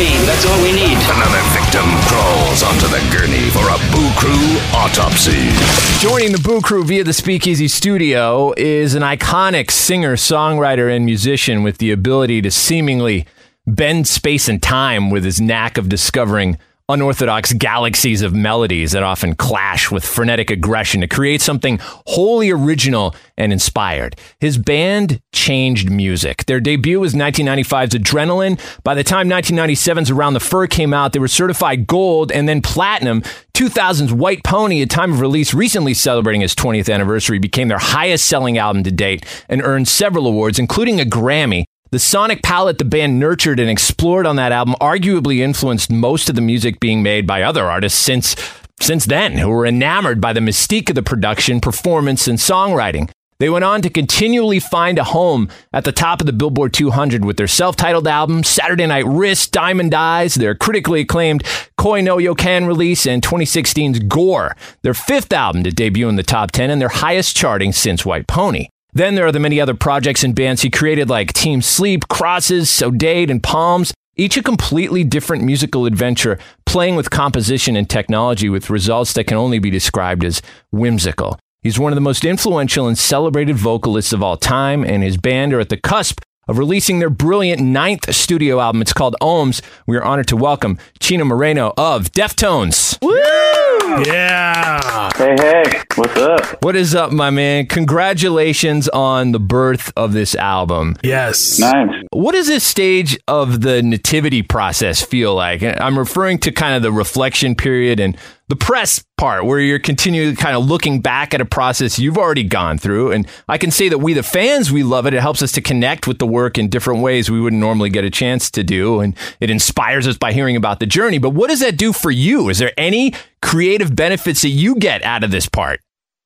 Go. 0.01 0.07
That's 0.25 0.47
all 0.47 0.63
we 0.63 0.73
need. 0.73 0.97
Another 0.97 1.43
victim 1.53 1.85
crawls 2.09 2.63
onto 2.63 2.89
the 2.89 3.01
gurney 3.13 3.51
for 3.51 3.69
a 3.69 3.77
Boo 3.93 4.11
Crew 4.17 4.59
autopsy. 4.73 5.51
Joining 5.99 6.33
the 6.33 6.41
Boo 6.43 6.63
Crew 6.63 6.85
via 6.85 7.05
the 7.05 7.13
Speakeasy 7.13 7.69
Studio 7.69 8.55
is 8.57 8.95
an 8.95 9.03
iconic 9.03 9.71
singer, 9.71 10.17
songwriter, 10.17 10.95
and 10.95 11.05
musician 11.05 11.63
with 11.63 11.77
the 11.79 11.91
ability 11.93 12.41
to 12.41 12.51
seemingly 12.51 13.27
bend 13.67 14.09
space 14.09 14.49
and 14.49 14.63
time 14.63 15.11
with 15.11 15.23
his 15.23 15.39
knack 15.39 15.77
of 15.77 15.91
discovering 15.91 16.57
unorthodox 16.91 17.53
galaxies 17.53 18.23
of 18.23 18.35
melodies 18.35 18.93
that 18.93 19.03
often 19.03 19.35
clash 19.35 19.91
with 19.91 20.05
frenetic 20.05 20.51
aggression 20.51 21.01
to 21.01 21.07
create 21.07 21.41
something 21.41 21.79
wholly 22.07 22.51
original 22.51 23.15
and 23.37 23.53
inspired. 23.53 24.17
His 24.41 24.59
band 24.59 25.21
changed 25.33 25.91
music. 25.91 26.45
Their 26.47 26.61
debut 26.61 27.01
was 27.01 27.15
1995's 27.15 27.95
Adrenaline. 27.95 28.61
By 28.83 28.95
the 28.95 29.05
time 29.05 29.29
1997's 29.29 30.11
Around 30.11 30.35
the 30.35 30.41
Fur 30.41 30.67
came 30.67 30.93
out, 30.93 31.13
they 31.13 31.19
were 31.19 31.29
certified 31.29 31.87
gold 31.87 32.31
and 32.33 32.49
then 32.49 32.61
platinum. 32.63 33.23
2000's 33.55 34.13
White 34.13 34.43
Pony, 34.43 34.83
at 34.83 34.91
time 34.91 35.13
of 35.13 35.21
release, 35.21 35.53
recently 35.53 35.95
celebrating 35.95 36.43
its 36.43 36.55
20th 36.55 36.93
anniversary, 36.93 37.39
became 37.39 37.69
their 37.69 37.79
highest 37.79 38.25
selling 38.25 38.59
album 38.59 38.83
to 38.85 38.91
date 38.91 39.25
and 39.49 39.63
earned 39.63 39.87
several 39.87 40.27
awards, 40.27 40.59
including 40.59 41.01
a 41.01 41.05
Grammy. 41.05 41.65
The 41.93 41.99
sonic 41.99 42.45
palette 42.45 42.79
the 42.79 42.85
band 42.85 43.19
nurtured 43.19 43.59
and 43.59 43.69
explored 43.69 44.25
on 44.25 44.37
that 44.37 44.53
album 44.53 44.77
arguably 44.81 45.39
influenced 45.39 45.91
most 45.91 46.29
of 46.29 46.37
the 46.37 46.41
music 46.41 46.79
being 46.79 47.03
made 47.03 47.27
by 47.27 47.43
other 47.43 47.69
artists 47.69 47.99
since 47.99 48.37
since 48.81 49.07
then, 49.07 49.39
who 49.39 49.49
were 49.49 49.67
enamored 49.67 50.21
by 50.21 50.33
the 50.33 50.41
mystique 50.41 50.89
of 50.89 50.95
the 50.95 51.03
production, 51.03 51.61
performance, 51.61 52.29
and 52.29 52.39
songwriting. 52.39 53.11
They 53.41 53.51
went 53.51 53.65
on 53.65 53.83
to 53.83 53.91
continually 53.91 54.61
find 54.61 54.99
a 54.99 55.05
home 55.05 55.49
at 55.73 55.85
the 55.85 55.91
top 55.91 56.21
of 56.21 56.27
the 56.27 56.33
Billboard 56.33 56.73
200 56.73 57.25
with 57.25 57.37
their 57.37 57.49
self 57.49 57.75
titled 57.75 58.07
album, 58.07 58.45
Saturday 58.45 58.87
Night 58.87 59.07
Wrist, 59.07 59.51
Diamond 59.51 59.93
Eyes, 59.93 60.37
their 60.37 60.55
critically 60.55 61.01
acclaimed 61.01 61.43
Koi 61.77 62.03
no 62.03 62.19
Yokan 62.19 62.69
release, 62.69 63.05
and 63.05 63.21
2016's 63.21 63.99
Gore, 64.01 64.55
their 64.83 64.95
fifth 64.95 65.33
album 65.33 65.65
to 65.65 65.73
debut 65.73 66.09
in 66.09 66.15
the 66.15 66.23
top 66.23 66.53
10 66.53 66.71
and 66.71 66.81
their 66.81 66.89
highest 66.89 67.37
charting 67.37 67.73
since 67.73 68.07
White 68.07 68.29
Pony. 68.29 68.69
Then 68.93 69.15
there 69.15 69.27
are 69.27 69.33
the 69.33 69.41
many 69.41 69.61
other 69.61 69.75
projects 69.75 70.25
and 70.25 70.35
bands 70.35 70.63
he 70.63 70.71
created 70.71 71.09
like 71.09 71.33
Team 71.33 71.63
Sleep, 71.63 72.09
Crosses, 72.09 72.69
Sodade, 72.69 73.31
and 73.31 73.43
Palms, 73.43 73.95
each 74.17 74.37
a 74.37 74.43
completely 74.43 75.05
different 75.05 75.45
musical 75.45 75.87
adventure, 75.87 76.39
playing 76.67 76.97
with 76.97 77.11
composition 77.11 77.77
and 77.77 77.89
technology 77.89 78.49
with 78.49 78.69
results 78.71 79.13
that 79.13 79.25
can 79.25 79.37
only 79.37 79.59
be 79.59 79.71
described 79.71 80.25
as 80.25 80.43
whimsical. 80.73 81.39
He's 81.63 81.79
one 81.79 81.93
of 81.93 81.97
the 81.97 82.01
most 82.01 82.25
influential 82.25 82.89
and 82.89 82.99
celebrated 82.99 83.57
vocalists 83.57 84.13
of 84.13 84.23
all 84.23 84.37
time, 84.37 84.85
and 84.85 85.03
his 85.03 85.17
band 85.17 85.55
are 85.55 85.61
at 85.61 85.69
the 85.69 85.77
cusp 85.77 86.21
of 86.49 86.59
releasing 86.59 86.99
their 86.99 87.11
brilliant 87.11 87.61
ninth 87.61 88.13
studio 88.15 88.61
album. 88.61 88.83
It's 88.83 88.93
called 88.93 89.15
Ohms. 89.23 89.63
We 89.87 89.97
are 89.97 90.05
honored 90.05 90.29
to 90.29 90.37
welcome 90.37 90.79
Chino 90.99 91.25
Moreno 91.25 91.73
of 91.77 92.11
Deftones. 92.13 92.99
Woo! 93.01 93.70
Yeah. 93.89 95.11
Hey, 95.17 95.35
hey, 95.39 95.83
what's 95.97 96.17
up? 96.17 96.63
What 96.63 96.77
is 96.77 96.95
up, 96.95 97.13
my 97.13 97.31
man? 97.31 97.67
Congratulations 97.67 98.89
on 98.89 99.33
the 99.33 99.41
birth 99.41 99.93
of 99.97 100.13
this 100.13 100.35
album. 100.35 100.97
Yes. 101.03 101.59
Nice. 101.59 102.03
What 102.13 102.33
does 102.33 102.47
this 102.47 102.65
stage 102.65 103.19
of 103.29 103.61
the 103.63 103.83
nativity 103.83 104.43
process 104.43 105.03
feel 105.03 105.35
like? 105.35 105.63
I'm 105.63 105.99
referring 105.99 106.39
to 106.41 106.53
kind 106.53 106.75
of 106.75 106.83
the 106.83 106.93
reflection 106.93 107.55
period 107.55 108.01
and 108.01 108.17
the 108.51 108.57
press 108.57 109.05
part 109.17 109.47
where 109.47 109.61
you're 109.61 109.79
continually 109.79 110.35
kind 110.35 110.57
of 110.57 110.67
looking 110.67 111.01
back 111.01 111.33
at 111.33 111.41
a 111.41 111.45
process 111.45 112.01
you've 112.01 112.19
already 112.19 112.43
gone 112.43 112.79
through. 112.79 113.13
And 113.13 113.27
I 113.49 113.59
can 113.59 113.71
say 113.71 113.89
that 113.89 113.99
we, 113.99 114.13
the 114.13 114.25
fans, 114.25 114.73
we 114.73 114.83
love 114.83 115.07
it. 115.07 115.15
It 115.15 115.21
helps 115.21 115.41
us 115.41 115.53
to 115.53 115.61
connect 115.61 116.09
with 116.09 116.19
the 116.19 116.27
work 116.27 116.59
in 116.59 116.69
different 116.69 117.01
ways 117.01 117.31
we 117.31 117.41
wouldn't 117.41 117.61
normally 117.61 117.91
get 117.91 118.05
a 118.05 118.11
chance 118.11 118.51
to 118.51 118.65
do. 118.65 118.99
And 119.01 119.17
it 119.39 119.51
inspires 119.51 120.09
us 120.09 120.19
by 120.19 120.33
hearing 120.33 120.57
about 120.57 120.81
the 120.81 120.87
journey. 120.87 121.19
But 121.19 121.31
what 121.31 121.49
does 121.49 121.61
that 121.61 121.77
do 121.77 121.93
for 121.93 122.11
you? 122.11 122.49
Is 122.49 122.59
there 122.59 122.73
any 122.77 123.15
creative 123.41 123.95
benefits 123.95 124.43
that 124.43 124.49
you 124.49 124.75
get 124.75 125.03
out 125.05 125.23
of 125.23 125.31
this 125.31 125.49
part? 125.49 125.81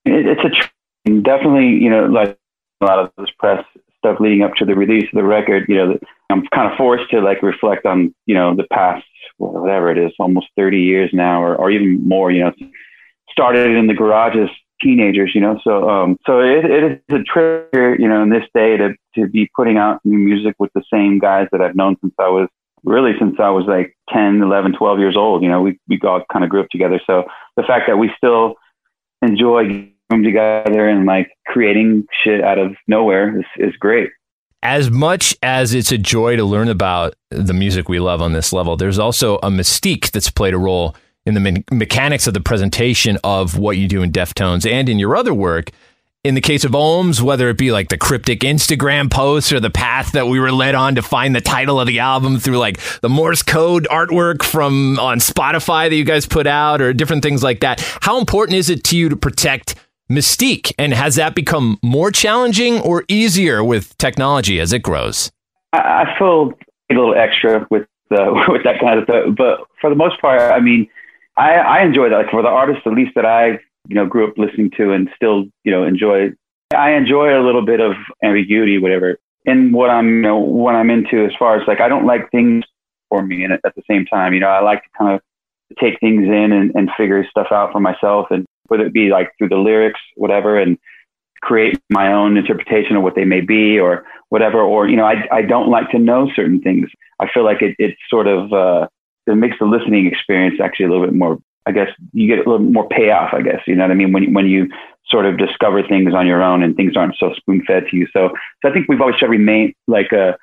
It's 0.07 0.41
a 0.41 0.49
tr- 0.49 1.21
definitely, 1.21 1.83
you 1.83 1.91
know, 1.91 2.07
like 2.07 2.39
a 2.81 2.85
lot 2.87 3.01
of 3.01 3.13
this 3.19 3.29
press 3.39 3.63
stuff 3.99 4.17
leading 4.19 4.43
up 4.43 4.55
to 4.55 4.65
the 4.65 4.75
release 4.75 5.05
of 5.05 5.17
the 5.17 5.25
record, 5.25 5.67
you 5.69 5.77
know, 5.77 5.99
I'm 6.31 6.47
kind 6.55 6.71
of 6.71 6.77
forced 6.79 7.11
to 7.11 7.21
like 7.21 7.43
reflect 7.43 7.85
on, 7.85 8.15
you 8.27 8.35
know, 8.35 8.57
the 8.57 8.67
past 8.73 9.05
whatever 9.39 9.91
it 9.91 9.99
is, 9.99 10.13
almost 10.19 10.47
30 10.57 10.81
years 10.81 11.11
now, 11.13 11.43
or, 11.43 11.57
or 11.57 11.71
even 11.71 12.07
more, 12.07 12.31
you 12.31 12.45
know, 12.45 12.53
started 13.31 13.71
in 13.71 13.87
the 13.87 13.95
garage 13.95 14.37
as 14.37 14.49
teenagers, 14.83 15.33
you 15.35 15.41
know, 15.41 15.59
so, 15.65 15.89
um, 15.89 16.19
so 16.27 16.41
it, 16.41 16.65
it 16.65 17.03
is 17.09 17.21
a 17.21 17.23
trigger, 17.23 17.97
you 17.99 18.09
know, 18.09 18.23
in 18.23 18.31
this 18.31 18.45
day 18.55 18.77
to, 18.77 18.95
to 19.15 19.29
be 19.29 19.49
putting 19.55 19.79
out 19.79 20.01
new 20.05 20.19
music 20.19 20.55
with 20.59 20.73
the 20.75 20.83
same 20.93 21.19
guys 21.19 21.49
that 21.53 21.61
I've 21.61 21.77
known 21.77 21.97
since 22.01 22.15
I 22.19 22.29
was 22.29 22.49
really 22.85 23.13
since 23.19 23.37
I 23.39 23.51
was 23.51 23.65
like 23.67 23.97
10, 24.11 24.43
11, 24.43 24.75
12 24.75 24.99
years 24.99 25.17
old, 25.17 25.43
you 25.43 25.49
know, 25.49 25.63
we, 25.63 25.79
we 25.89 25.99
all 26.05 26.23
kind 26.33 26.45
of 26.45 26.51
grew 26.51 26.61
up 26.61 26.69
together. 26.71 27.01
So 27.07 27.25
the 27.57 27.63
fact 27.63 27.85
that 27.87 27.97
we 27.97 28.11
still 28.17 28.57
enjoy 29.23 29.91
together 30.11 30.89
and 30.89 31.07
like 31.07 31.33
creating 31.47 32.07
shit 32.13 32.45
out 32.45 32.59
of 32.59 32.77
nowhere 32.87 33.41
is, 33.41 33.47
is 33.59 33.77
great 33.77 34.11
as 34.65 34.91
much 34.91 35.37
as 35.43 35.75
it's 35.75 35.93
a 35.93 35.99
joy 35.99 36.37
to 36.37 36.45
learn 36.45 36.69
about 36.69 37.15
the 37.31 37.53
music 37.53 37.89
we 37.89 38.01
love 38.01 38.23
on 38.23 38.33
this 38.33 38.53
level, 38.53 38.77
there's 38.77 38.99
also 38.99 39.37
a 39.37 39.51
mystique 39.51 40.11
that's 40.11 40.31
played 40.31 40.55
a 40.55 40.59
role 40.59 40.97
in 41.27 41.35
the 41.35 41.41
me- 41.41 41.65
mechanics 41.71 42.27
of 42.27 42.35
the 42.35 42.41
presentation 42.41 43.19
of 43.23 43.59
what 43.59 43.77
you 43.77 43.87
do 43.87 44.03
in 44.03 44.11
Deftones 44.11 44.69
and 44.69 44.89
in 44.89 44.99
your 44.99 45.17
other 45.17 45.35
work. 45.35 45.71
In 46.25 46.35
the 46.35 46.41
case 46.41 46.65
of 46.65 46.73
Ohms, 46.73 47.21
whether 47.21 47.51
it 47.51 47.59
be 47.59 47.71
like 47.71 47.91
the 47.91 47.99
cryptic 47.99 48.41
Instagram 48.41 49.11
posts 49.11 49.53
or 49.53 49.61
the 49.61 49.69
path 49.69 50.13
that 50.13 50.27
we 50.27 50.41
were 50.41 50.53
led 50.53 50.75
on 50.75 50.95
to 50.95 51.03
find 51.03 51.37
the 51.37 51.43
title 51.43 51.79
of 51.79 51.87
the 51.87 51.99
album 51.99 52.39
through 52.39 52.57
like 52.57 52.81
the 53.03 53.11
Morse 53.11 53.43
code 53.43 53.87
artwork 53.91 54.43
from 54.43 54.99
on 54.99 55.19
Spotify 55.19 55.91
that 55.91 55.97
you 55.97 56.05
guys 56.05 56.25
put 56.25 56.47
out 56.47 56.81
or 56.81 56.95
different 56.95 57.23
things 57.23 57.43
like 57.43 57.61
that. 57.61 57.83
How 58.01 58.19
important 58.19 58.57
is 58.57 58.71
it 58.71 58.85
to 58.85 58.97
you 58.97 59.11
to 59.11 59.17
protect 59.17 59.75
mystique? 60.11 60.73
And 60.79 60.93
has 60.95 61.17
that 61.17 61.35
become 61.35 61.79
more 61.83 62.11
challenging 62.11 62.81
or 62.81 63.05
easier 63.09 63.63
with 63.63 63.97
technology 63.99 64.61
as 64.61 64.73
it 64.73 64.83
grows? 64.83 65.31
I 65.73 66.15
feel 66.19 66.53
a 66.91 66.95
little 66.95 67.15
extra 67.15 67.67
with 67.71 67.87
uh, 68.11 68.33
with 68.49 68.63
that 68.65 68.81
kind 68.81 68.99
of 68.99 69.05
stuff, 69.05 69.35
but 69.37 69.61
for 69.81 69.91
the 69.91 69.97
most 69.97 70.21
part, 70.21 70.41
I 70.41 70.61
mean, 70.61 70.89
I, 71.37 71.55
I 71.55 71.83
enjoy 71.83 72.11
that. 72.11 72.17
Like 72.17 72.31
for 72.31 72.43
the 72.43 72.49
artists, 72.49 72.83
at 72.87 72.93
least 72.93 73.13
that 73.17 73.27
I 73.27 73.59
you 73.89 73.95
know 73.95 74.07
grew 74.07 74.29
up 74.29 74.39
listening 74.39 74.71
to 74.77 74.93
and 74.93 75.09
still 75.17 75.45
you 75.65 75.73
know 75.73 75.85
enjoy. 75.85 76.31
I 76.75 76.93
enjoy 76.93 77.39
a 77.39 77.45
little 77.45 77.65
bit 77.65 77.81
of 77.81 77.93
ambiguity, 78.23 78.79
whatever, 78.79 79.19
in 79.45 79.73
what 79.73 79.91
I'm 79.91 80.09
you 80.09 80.23
know 80.23 80.39
what 80.39 80.75
I'm 80.75 80.91
into. 80.91 81.25
As 81.25 81.33
far 81.39 81.61
as 81.61 81.67
like, 81.67 81.81
I 81.81 81.89
don't 81.89 82.07
like 82.07 82.31
things 82.31 82.65
for 83.09 83.23
me, 83.23 83.45
and 83.45 83.53
at 83.53 83.61
the 83.63 83.83
same 83.91 84.07
time, 84.07 84.35
you 84.35 84.41
know, 84.41 84.49
I 84.49 84.61
like 84.61 84.83
to 84.83 84.89
kind 84.97 85.15
of 85.15 85.21
take 85.81 85.99
things 85.99 86.25
in 86.25 86.53
and, 86.53 86.73
and 86.75 86.91
figure 86.97 87.27
stuff 87.29 87.49
out 87.51 87.73
for 87.73 87.81
myself 87.81 88.27
and 88.31 88.47
whether 88.67 88.85
it 88.85 88.93
be 88.93 89.11
like 89.11 89.33
through 89.37 89.49
the 89.49 89.57
lyrics, 89.57 90.01
whatever, 90.17 90.59
and 90.59 90.79
create 91.43 91.79
my 91.91 92.13
own 92.13 92.37
interpretation 92.37 92.97
of 92.97 93.03
what 93.03 93.15
they 93.15 93.25
may 93.25 93.41
be 93.41 93.79
or 93.79 94.05
whatever. 94.31 94.61
Or, 94.61 94.89
you 94.89 94.97
know, 94.97 95.05
I, 95.05 95.27
I 95.31 95.43
don't 95.43 95.69
like 95.69 95.91
to 95.91 95.99
know 95.99 96.31
certain 96.35 96.61
things. 96.61 96.89
I 97.21 97.29
feel 97.33 97.45
like 97.45 97.61
it, 97.63 97.77
it 97.79 97.97
sort 98.09 98.27
of, 98.27 98.53
uh, 98.53 98.89
it 99.27 99.35
makes 99.35 99.59
the 99.59 99.67
listening 99.67 100.07
experience 100.07 100.61
actually 100.61 100.87
a 100.87 100.91
little 100.91 101.05
bit 101.05 101.15
more, 101.15 101.39
I 101.67 101.73
guess 101.73 101.89
you 102.13 102.27
get 102.27 102.47
a 102.47 102.51
little 102.51 102.67
more 102.67 102.89
payoff, 102.89 103.35
I 103.35 103.43
guess, 103.43 103.61
you 103.67 103.75
know 103.75 103.85
what 103.85 103.91
I 103.91 103.95
mean? 103.95 104.13
When, 104.13 104.33
when 104.33 104.47
you 104.47 104.69
sort 105.07 105.27
of 105.27 105.39
discover 105.39 105.83
things 105.87 106.15
on 106.15 106.27
your 106.27 106.43
own 106.43 106.63
and 106.63 106.75
things 106.75 106.97
aren't 106.97 107.17
so 107.19 107.35
spoon 107.35 107.63
fed 107.67 107.85
to 107.91 107.97
you. 107.97 108.07
So, 108.13 108.31
so 108.63 108.71
I 108.71 108.73
think 108.73 108.89
we've 108.89 109.01
always 109.01 109.17
tried 109.17 109.29
to 109.29 109.33
remain 109.33 109.75
like 109.87 110.13
a, 110.13 110.37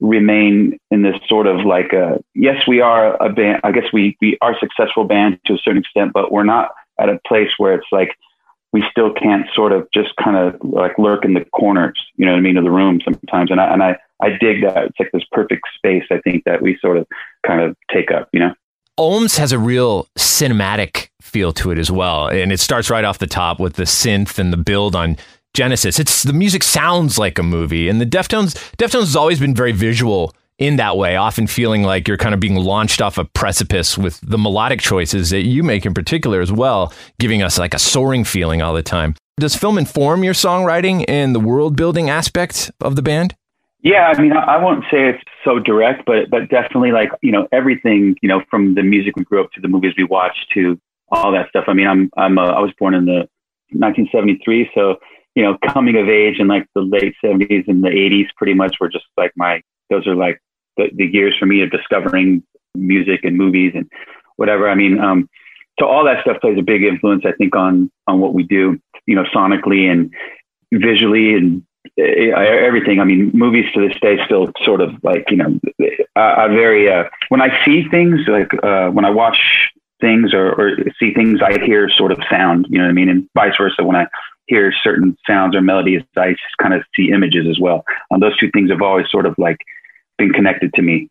remain 0.00 0.78
in 0.90 1.02
this 1.02 1.16
sort 1.28 1.46
of 1.46 1.64
like 1.64 1.92
a, 1.92 2.18
yes, 2.34 2.66
we 2.66 2.80
are 2.80 3.22
a 3.22 3.30
band. 3.30 3.60
I 3.64 3.72
guess 3.72 3.84
we, 3.92 4.16
we 4.20 4.36
are 4.40 4.58
successful 4.58 5.04
band 5.04 5.40
to 5.46 5.54
a 5.54 5.58
certain 5.58 5.80
extent, 5.80 6.12
but 6.12 6.32
we're 6.32 6.44
not 6.44 6.70
at 6.98 7.08
a 7.08 7.18
place 7.26 7.50
where 7.58 7.74
it's 7.74 7.86
like 7.92 8.16
we 8.72 8.84
still 8.90 9.12
can't 9.12 9.46
sort 9.54 9.72
of 9.72 9.88
just 9.92 10.14
kind 10.22 10.36
of 10.36 10.60
like 10.62 10.98
lurk 10.98 11.24
in 11.24 11.34
the 11.34 11.44
corners, 11.46 11.98
you 12.16 12.26
know 12.26 12.32
what 12.32 12.38
I 12.38 12.42
mean, 12.42 12.56
of 12.56 12.64
the 12.64 12.70
room 12.70 13.00
sometimes. 13.04 13.50
And 13.50 13.60
I 13.60 13.72
and 13.72 13.82
I 13.82 13.98
I 14.20 14.30
dig 14.30 14.62
that 14.62 14.76
it's 14.84 14.98
like 14.98 15.10
this 15.12 15.24
perfect 15.32 15.62
space. 15.76 16.04
I 16.10 16.18
think 16.18 16.44
that 16.44 16.60
we 16.60 16.76
sort 16.80 16.98
of 16.98 17.06
kind 17.46 17.60
of 17.60 17.76
take 17.92 18.10
up, 18.10 18.28
you 18.32 18.40
know. 18.40 18.54
Ohms 18.98 19.38
has 19.38 19.52
a 19.52 19.58
real 19.58 20.08
cinematic 20.18 21.08
feel 21.22 21.52
to 21.52 21.70
it 21.70 21.78
as 21.78 21.90
well, 21.90 22.26
and 22.26 22.50
it 22.52 22.58
starts 22.58 22.90
right 22.90 23.04
off 23.04 23.18
the 23.18 23.28
top 23.28 23.60
with 23.60 23.74
the 23.74 23.84
synth 23.84 24.38
and 24.38 24.52
the 24.52 24.56
build 24.56 24.96
on 24.96 25.16
Genesis. 25.54 25.98
It's 25.98 26.24
the 26.24 26.32
music 26.32 26.62
sounds 26.62 27.16
like 27.16 27.38
a 27.38 27.42
movie, 27.42 27.88
and 27.88 28.00
the 28.00 28.06
Deftones 28.06 28.54
Deftones 28.76 29.00
has 29.00 29.16
always 29.16 29.38
been 29.38 29.54
very 29.54 29.72
visual 29.72 30.34
in 30.58 30.76
that 30.76 30.96
way, 30.96 31.16
often 31.16 31.46
feeling 31.46 31.82
like 31.82 32.08
you're 32.08 32.16
kind 32.16 32.34
of 32.34 32.40
being 32.40 32.56
launched 32.56 33.00
off 33.00 33.16
a 33.16 33.24
precipice 33.24 33.96
with 33.96 34.20
the 34.20 34.38
melodic 34.38 34.80
choices 34.80 35.30
that 35.30 35.46
you 35.46 35.62
make 35.62 35.86
in 35.86 35.94
particular 35.94 36.40
as 36.40 36.52
well, 36.52 36.92
giving 37.18 37.42
us 37.42 37.58
like 37.58 37.74
a 37.74 37.78
soaring 37.78 38.24
feeling 38.24 38.60
all 38.60 38.74
the 38.74 38.82
time. 38.82 39.14
Does 39.38 39.54
film 39.54 39.78
inform 39.78 40.24
your 40.24 40.34
songwriting 40.34 41.04
and 41.06 41.34
the 41.34 41.40
world 41.40 41.76
building 41.76 42.10
aspect 42.10 42.72
of 42.80 42.96
the 42.96 43.02
band? 43.02 43.36
Yeah, 43.80 44.12
I 44.14 44.20
mean, 44.20 44.32
I 44.32 44.56
won't 44.56 44.82
say 44.90 45.08
it's 45.10 45.22
so 45.44 45.60
direct, 45.60 46.04
but 46.04 46.28
but 46.30 46.48
definitely 46.48 46.90
like 46.90 47.10
you 47.22 47.30
know 47.30 47.46
everything 47.52 48.16
you 48.20 48.28
know 48.28 48.42
from 48.50 48.74
the 48.74 48.82
music 48.82 49.16
we 49.16 49.22
grew 49.22 49.40
up 49.40 49.52
to 49.52 49.60
the 49.60 49.68
movies 49.68 49.94
we 49.96 50.02
watched 50.02 50.46
to 50.54 50.76
all 51.10 51.30
that 51.32 51.48
stuff. 51.50 51.66
I 51.68 51.74
mean, 51.74 51.86
I'm 51.86 52.10
I'm 52.16 52.38
a, 52.38 52.42
I 52.42 52.60
was 52.60 52.72
born 52.76 52.94
in 52.94 53.04
the 53.04 53.28
1973, 53.70 54.70
so 54.74 54.96
you 55.36 55.44
know 55.44 55.56
coming 55.72 55.96
of 55.96 56.08
age 56.08 56.40
in 56.40 56.48
like 56.48 56.66
the 56.74 56.80
late 56.80 57.14
70s 57.24 57.68
and 57.68 57.84
the 57.84 57.90
80s 57.90 58.26
pretty 58.36 58.54
much 58.54 58.76
were 58.80 58.88
just 58.88 59.04
like 59.16 59.32
my 59.36 59.62
those 59.90 60.08
are 60.08 60.16
like 60.16 60.42
the, 60.78 60.90
the 60.94 61.04
years 61.04 61.36
for 61.38 61.44
me 61.44 61.62
of 61.62 61.70
discovering 61.70 62.42
music 62.74 63.20
and 63.24 63.36
movies 63.36 63.72
and 63.74 63.90
whatever. 64.36 64.70
I 64.70 64.74
mean, 64.74 64.98
um, 64.98 65.28
so 65.78 65.86
all 65.86 66.04
that 66.04 66.22
stuff 66.22 66.40
plays 66.40 66.58
a 66.58 66.62
big 66.62 66.82
influence, 66.82 67.24
I 67.26 67.32
think, 67.32 67.54
on 67.54 67.90
on 68.06 68.20
what 68.20 68.32
we 68.32 68.42
do, 68.44 68.80
you 69.06 69.14
know, 69.14 69.24
sonically 69.24 69.90
and 69.90 70.12
visually 70.72 71.34
and 71.34 71.62
uh, 71.98 72.02
everything. 72.02 73.00
I 73.00 73.04
mean, 73.04 73.30
movies 73.34 73.66
to 73.74 73.86
this 73.86 73.98
day 74.00 74.18
still 74.24 74.50
sort 74.64 74.80
of 74.80 74.92
like 75.02 75.30
you 75.30 75.36
know, 75.36 75.60
I, 76.16 76.48
very 76.48 76.90
uh, 76.90 77.04
when 77.28 77.42
I 77.42 77.64
see 77.64 77.86
things 77.88 78.20
like 78.26 78.52
uh, 78.62 78.88
when 78.88 79.04
I 79.04 79.10
watch 79.10 79.38
things 80.00 80.32
or, 80.32 80.52
or 80.52 80.76
see 80.98 81.12
things, 81.12 81.40
I 81.42 81.58
hear 81.64 81.88
sort 81.90 82.12
of 82.12 82.18
sound. 82.30 82.66
You 82.68 82.78
know 82.78 82.84
what 82.84 82.90
I 82.90 82.94
mean, 82.94 83.08
and 83.08 83.28
vice 83.34 83.54
versa. 83.56 83.84
When 83.84 83.96
I 83.96 84.06
hear 84.46 84.72
certain 84.82 85.16
sounds 85.26 85.54
or 85.54 85.60
melodies, 85.60 86.02
I 86.16 86.34
kind 86.60 86.74
of 86.74 86.82
see 86.96 87.10
images 87.12 87.46
as 87.48 87.60
well. 87.60 87.84
Um, 88.10 88.20
those 88.20 88.36
two 88.38 88.50
things 88.50 88.70
have 88.70 88.82
always 88.82 89.10
sort 89.10 89.26
of 89.26 89.34
like 89.38 89.58
been 90.18 90.32
connected 90.32 90.72
to 90.74 90.82
me. 90.82 91.08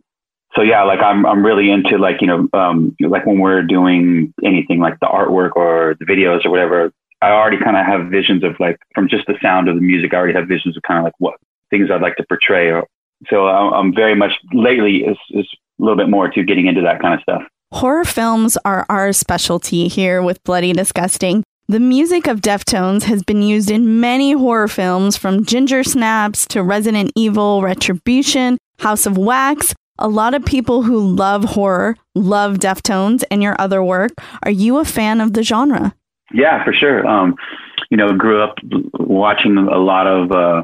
So 0.55 0.61
yeah, 0.61 0.83
like 0.83 0.99
I'm 0.99 1.25
I'm 1.25 1.45
really 1.45 1.71
into 1.71 1.97
like 1.97 2.21
you 2.21 2.27
know 2.27 2.47
um, 2.53 2.95
like 2.99 3.25
when 3.25 3.39
we're 3.39 3.63
doing 3.63 4.33
anything 4.43 4.79
like 4.79 4.99
the 4.99 5.07
artwork 5.07 5.51
or 5.55 5.95
the 5.99 6.05
videos 6.05 6.45
or 6.45 6.51
whatever. 6.51 6.91
I 7.21 7.31
already 7.31 7.57
kind 7.57 7.75
of 7.75 7.85
have 7.85 8.11
visions 8.11 8.43
of 8.43 8.59
like 8.59 8.77
from 8.93 9.09
just 9.09 9.25
the 9.25 9.35
sound 9.41 9.67
of 9.67 9.75
the 9.75 9.81
music. 9.81 10.13
I 10.13 10.17
already 10.17 10.33
have 10.33 10.47
visions 10.47 10.77
of 10.77 10.83
kind 10.83 10.99
of 10.99 11.03
like 11.03 11.15
what 11.17 11.35
things 11.71 11.89
I'd 11.91 12.01
like 12.01 12.15
to 12.17 12.25
portray. 12.27 12.71
Or, 12.71 12.85
so 13.29 13.47
I'm 13.47 13.93
very 13.93 14.15
much 14.15 14.33
lately 14.53 14.97
is, 14.97 15.17
is 15.31 15.47
a 15.79 15.83
little 15.83 15.97
bit 15.97 16.09
more 16.09 16.29
to 16.29 16.43
getting 16.43 16.67
into 16.67 16.81
that 16.81 17.01
kind 17.01 17.15
of 17.15 17.21
stuff. 17.21 17.41
Horror 17.73 18.05
films 18.05 18.55
are 18.65 18.85
our 18.87 19.11
specialty 19.13 19.87
here 19.87 20.21
with 20.21 20.43
Bloody 20.43 20.73
Disgusting. 20.73 21.43
The 21.67 21.79
music 21.79 22.27
of 22.27 22.39
Deftones 22.39 23.03
has 23.03 23.23
been 23.23 23.41
used 23.41 23.69
in 23.69 23.99
many 23.99 24.31
horror 24.31 24.69
films 24.69 25.17
from 25.17 25.43
Ginger 25.43 25.83
Snaps 25.83 26.47
to 26.47 26.63
Resident 26.63 27.11
Evil, 27.15 27.61
Retribution, 27.61 28.57
House 28.79 29.05
of 29.05 29.17
Wax. 29.17 29.73
A 29.99 30.07
lot 30.07 30.33
of 30.33 30.45
people 30.45 30.83
who 30.83 30.99
love 30.99 31.43
horror 31.43 31.97
love 32.13 32.57
Deftones 32.57 33.23
and 33.31 33.41
your 33.41 33.55
other 33.59 33.83
work. 33.83 34.11
Are 34.43 34.51
you 34.51 34.77
a 34.77 34.85
fan 34.85 35.21
of 35.21 35.33
the 35.33 35.43
genre? 35.43 35.95
Yeah, 36.31 36.63
for 36.63 36.73
sure. 36.73 37.05
Um, 37.07 37.35
you 37.89 37.97
know, 37.97 38.13
grew 38.13 38.43
up 38.43 38.57
watching 38.99 39.57
a 39.57 39.77
lot 39.77 40.07
of 40.07 40.31
uh, 40.31 40.63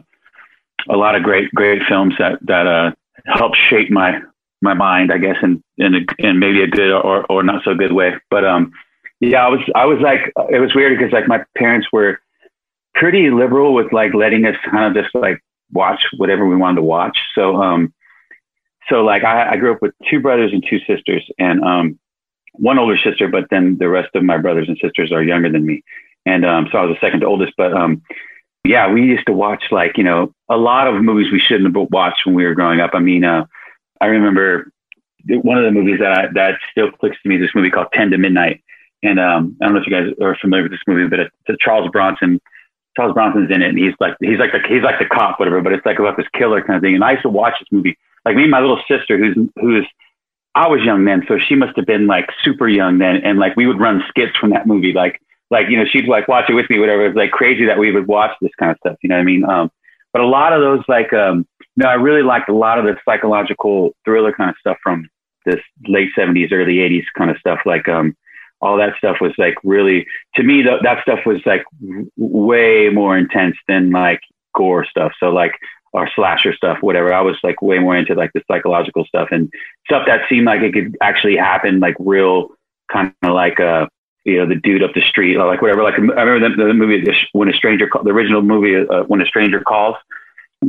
a 0.89 0.97
lot 0.97 1.15
of 1.15 1.23
great 1.23 1.51
great 1.51 1.81
films 1.87 2.13
that 2.19 2.39
that 2.43 2.67
uh, 2.67 2.91
helped 3.25 3.57
shape 3.69 3.89
my 3.89 4.19
my 4.61 4.73
mind, 4.73 5.11
I 5.11 5.17
guess, 5.17 5.37
in 5.41 5.63
in, 5.77 5.95
a, 5.95 5.99
in 6.19 6.39
maybe 6.39 6.61
a 6.61 6.67
good 6.67 6.91
or, 6.91 7.25
or 7.25 7.43
not 7.43 7.63
so 7.63 7.73
good 7.73 7.91
way. 7.91 8.13
But 8.29 8.45
um, 8.45 8.71
yeah, 9.19 9.45
I 9.45 9.49
was 9.49 9.59
I 9.75 9.85
was 9.85 9.99
like 9.99 10.31
it 10.51 10.59
was 10.59 10.75
weird 10.75 10.97
because 10.97 11.13
like 11.13 11.27
my 11.27 11.43
parents 11.57 11.87
were 11.91 12.19
pretty 12.93 13.31
liberal 13.31 13.73
with 13.73 13.91
like 13.91 14.13
letting 14.13 14.45
us 14.45 14.55
kind 14.69 14.95
of 14.95 15.03
just 15.03 15.15
like 15.15 15.41
watch 15.71 16.01
whatever 16.17 16.45
we 16.45 16.55
wanted 16.55 16.75
to 16.75 16.83
watch. 16.83 17.17
So 17.35 17.55
um, 17.55 17.93
so 18.89 19.03
like 19.03 19.23
I, 19.23 19.51
I 19.51 19.57
grew 19.57 19.73
up 19.73 19.81
with 19.81 19.93
two 20.09 20.19
brothers 20.19 20.51
and 20.53 20.63
two 20.67 20.79
sisters, 20.87 21.23
and 21.37 21.63
um, 21.63 21.99
one 22.53 22.79
older 22.79 22.97
sister, 22.97 23.27
but 23.27 23.45
then 23.49 23.77
the 23.79 23.89
rest 23.89 24.09
of 24.15 24.23
my 24.23 24.37
brothers 24.37 24.67
and 24.67 24.77
sisters 24.81 25.11
are 25.11 25.23
younger 25.23 25.51
than 25.51 25.65
me. 25.65 25.83
And 26.25 26.45
um, 26.45 26.69
so 26.71 26.77
I 26.77 26.85
was 26.85 26.95
the 26.95 27.05
second 27.05 27.23
oldest. 27.23 27.53
But 27.57 27.73
um, 27.73 28.01
yeah, 28.63 28.91
we 28.91 29.03
used 29.03 29.25
to 29.27 29.33
watch 29.33 29.65
like, 29.71 29.97
you 29.97 30.03
know, 30.03 30.33
a 30.49 30.57
lot 30.57 30.87
of 30.87 31.01
movies 31.01 31.31
we 31.31 31.39
shouldn't 31.39 31.75
have 31.75 31.87
watched 31.91 32.25
when 32.25 32.35
we 32.35 32.45
were 32.45 32.53
growing 32.53 32.79
up. 32.79 32.91
I 32.93 32.99
mean, 32.99 33.23
uh, 33.23 33.45
I 33.99 34.05
remember 34.07 34.71
one 35.25 35.57
of 35.57 35.63
the 35.63 35.71
movies 35.71 35.99
that 35.99 36.11
I, 36.11 36.27
that 36.33 36.59
still 36.71 36.91
clicks 36.91 37.17
to 37.23 37.29
me, 37.29 37.37
this 37.37 37.55
movie 37.55 37.71
called 37.71 37.87
10 37.93 38.11
to 38.11 38.17
Midnight. 38.17 38.63
And 39.01 39.19
um, 39.19 39.57
I 39.61 39.65
don't 39.65 39.73
know 39.73 39.81
if 39.81 39.87
you 39.87 39.93
guys 39.93 40.13
are 40.21 40.37
familiar 40.39 40.63
with 40.63 40.71
this 40.71 40.81
movie, 40.87 41.09
but 41.09 41.19
it's, 41.19 41.35
it's 41.47 41.61
Charles 41.61 41.89
Bronson. 41.91 42.39
Charles 42.95 43.13
Bronson's 43.13 43.49
in 43.49 43.61
it, 43.61 43.69
and 43.69 43.77
he's 43.77 43.93
like 43.99 44.15
he's 44.21 44.37
like 44.37 44.51
the 44.51 44.59
he's 44.69 44.83
like 44.83 44.99
the 44.99 45.05
cop, 45.05 45.39
whatever. 45.39 45.61
But 45.61 45.73
it's 45.73 45.85
like 45.85 45.97
about 45.97 46.15
this 46.15 46.27
killer 46.37 46.61
kind 46.61 46.77
of 46.77 46.83
thing. 46.83 46.93
And 46.93 47.03
I 47.03 47.13
used 47.13 47.23
to 47.23 47.29
watch 47.29 47.55
this 47.59 47.67
movie. 47.71 47.97
Like 48.25 48.35
me 48.35 48.43
and 48.43 48.51
my 48.51 48.59
little 48.59 48.81
sister, 48.87 49.17
who's 49.17 49.35
who's 49.59 49.85
I 50.55 50.67
was 50.67 50.81
young 50.81 51.03
then, 51.05 51.23
so 51.27 51.39
she 51.39 51.55
must 51.55 51.75
have 51.77 51.85
been 51.85 52.07
like 52.07 52.29
super 52.43 52.67
young 52.67 52.99
then, 52.99 53.17
and 53.17 53.39
like 53.39 53.55
we 53.55 53.65
would 53.65 53.79
run 53.79 54.03
skits 54.07 54.35
from 54.37 54.51
that 54.51 54.67
movie, 54.67 54.93
like 54.93 55.19
like 55.49 55.69
you 55.69 55.77
know 55.77 55.85
she'd 55.85 56.07
like 56.07 56.27
watch 56.27 56.49
it 56.49 56.53
with 56.53 56.69
me, 56.69 56.79
whatever. 56.79 57.05
It 57.05 57.09
was 57.09 57.17
like 57.17 57.31
crazy 57.31 57.65
that 57.65 57.77
we 57.77 57.91
would 57.91 58.07
watch 58.07 58.31
this 58.41 58.51
kind 58.59 58.71
of 58.71 58.77
stuff, 58.77 58.97
you 59.01 59.09
know 59.09 59.15
what 59.15 59.21
I 59.21 59.25
mean? 59.25 59.43
Um, 59.43 59.71
but 60.11 60.21
a 60.21 60.27
lot 60.27 60.53
of 60.53 60.61
those 60.61 60.83
like 60.87 61.11
um, 61.13 61.47
no, 61.75 61.87
I 61.87 61.95
really 61.95 62.21
liked 62.21 62.49
a 62.49 62.55
lot 62.55 62.77
of 62.77 62.85
the 62.85 62.95
psychological 63.03 63.95
thriller 64.05 64.31
kind 64.31 64.49
of 64.49 64.55
stuff 64.59 64.77
from 64.83 65.09
this 65.45 65.59
late 65.87 66.09
seventies, 66.15 66.51
early 66.51 66.79
eighties 66.79 67.05
kind 67.17 67.31
of 67.31 67.37
stuff. 67.37 67.59
Like 67.65 67.87
um, 67.89 68.15
all 68.61 68.77
that 68.77 68.95
stuff 68.97 69.17
was 69.19 69.33
like 69.37 69.55
really 69.63 70.05
to 70.35 70.43
me 70.43 70.63
th- 70.63 70.81
that 70.83 71.01
stuff 71.01 71.19
was 71.25 71.41
like 71.45 71.63
w- 71.81 72.09
way 72.15 72.89
more 72.89 73.17
intense 73.17 73.57
than 73.67 73.91
like 73.91 74.21
gore 74.55 74.85
stuff. 74.85 75.13
So 75.19 75.29
like 75.29 75.53
or 75.93 76.09
slasher 76.15 76.53
stuff, 76.53 76.79
whatever. 76.81 77.13
I 77.13 77.21
was 77.21 77.37
like 77.43 77.61
way 77.61 77.79
more 77.79 77.95
into 77.95 78.15
like 78.15 78.31
the 78.33 78.41
psychological 78.47 79.05
stuff 79.05 79.29
and 79.31 79.51
stuff 79.85 80.03
that 80.07 80.21
seemed 80.27 80.45
like 80.45 80.61
it 80.61 80.73
could 80.73 80.97
actually 81.01 81.37
happen, 81.37 81.79
like 81.79 81.95
real 81.99 82.49
kind 82.91 83.13
of 83.23 83.33
like 83.33 83.59
uh 83.59 83.87
you 84.25 84.37
know 84.37 84.47
the 84.47 84.55
dude 84.55 84.83
up 84.83 84.93
the 84.93 85.01
street 85.01 85.35
or 85.35 85.45
like 85.45 85.61
whatever. 85.61 85.83
Like 85.83 85.95
I 85.95 85.97
remember 85.97 86.49
the, 86.49 86.67
the 86.67 86.73
movie 86.73 87.05
when 87.33 87.49
a 87.49 87.53
stranger 87.53 87.89
the 88.03 88.09
original 88.09 88.41
movie 88.41 88.87
uh, 88.87 89.03
when 89.03 89.21
a 89.21 89.25
stranger 89.25 89.61
calls. 89.61 89.95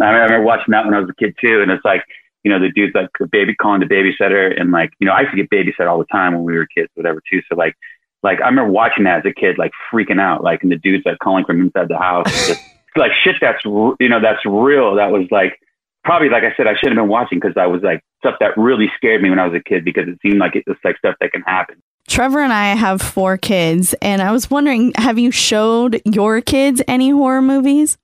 I 0.00 0.10
remember 0.10 0.42
watching 0.42 0.72
that 0.72 0.84
when 0.84 0.94
I 0.94 1.00
was 1.00 1.08
a 1.08 1.14
kid 1.14 1.34
too, 1.40 1.62
and 1.62 1.70
it's 1.70 1.84
like 1.84 2.04
you 2.42 2.50
know 2.50 2.58
the 2.58 2.70
dude's 2.70 2.94
like 2.94 3.08
a 3.20 3.26
baby 3.26 3.54
calling 3.54 3.80
the 3.80 3.86
babysitter, 3.86 4.60
and 4.60 4.72
like 4.72 4.92
you 4.98 5.06
know 5.06 5.12
I 5.12 5.22
used 5.22 5.34
to 5.34 5.42
get 5.42 5.50
babysat 5.50 5.88
all 5.88 5.98
the 5.98 6.04
time 6.06 6.34
when 6.34 6.42
we 6.42 6.54
were 6.54 6.66
kids, 6.66 6.90
whatever 6.94 7.22
too. 7.30 7.40
So 7.48 7.56
like 7.56 7.76
like 8.22 8.40
I 8.40 8.46
remember 8.46 8.72
watching 8.72 9.04
that 9.04 9.24
as 9.24 9.30
a 9.30 9.32
kid, 9.32 9.56
like 9.56 9.72
freaking 9.92 10.20
out, 10.20 10.42
like 10.42 10.62
and 10.62 10.72
the 10.72 10.76
dude's 10.76 11.06
like 11.06 11.18
calling 11.20 11.44
from 11.44 11.60
inside 11.60 11.88
the 11.88 11.98
house. 11.98 12.26
Just, 12.48 12.60
like 12.96 13.12
shit 13.22 13.36
that's 13.40 13.64
you 13.64 14.08
know 14.08 14.20
that's 14.20 14.44
real 14.46 14.94
that 14.94 15.10
was 15.10 15.26
like 15.30 15.58
probably 16.04 16.28
like 16.28 16.42
i 16.44 16.54
said 16.56 16.66
i 16.66 16.74
should 16.76 16.88
have 16.88 16.96
been 16.96 17.08
watching 17.08 17.38
because 17.38 17.56
i 17.56 17.66
was 17.66 17.82
like 17.82 18.00
stuff 18.18 18.36
that 18.40 18.56
really 18.56 18.90
scared 18.96 19.22
me 19.22 19.30
when 19.30 19.38
i 19.38 19.46
was 19.46 19.58
a 19.58 19.62
kid 19.68 19.84
because 19.84 20.08
it 20.08 20.18
seemed 20.22 20.38
like 20.38 20.56
it 20.56 20.64
was 20.66 20.76
like 20.84 20.96
stuff 20.98 21.14
that 21.20 21.32
can 21.32 21.42
happen. 21.42 21.76
Trevor 22.08 22.40
and 22.40 22.52
i 22.52 22.74
have 22.74 23.00
four 23.00 23.36
kids 23.36 23.94
and 24.02 24.22
i 24.22 24.30
was 24.32 24.50
wondering 24.50 24.92
have 24.96 25.18
you 25.18 25.30
showed 25.30 26.00
your 26.04 26.40
kids 26.40 26.82
any 26.88 27.10
horror 27.10 27.42
movies? 27.42 27.96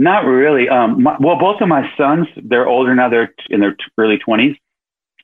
Not 0.00 0.24
really. 0.24 0.68
Um 0.68 1.02
my, 1.02 1.16
well 1.18 1.38
both 1.38 1.60
of 1.60 1.68
my 1.68 1.90
sons 1.96 2.28
they're 2.44 2.68
older 2.68 2.94
now 2.94 3.08
they're 3.08 3.34
in 3.50 3.60
their 3.60 3.76
early 3.98 4.18
20s 4.18 4.56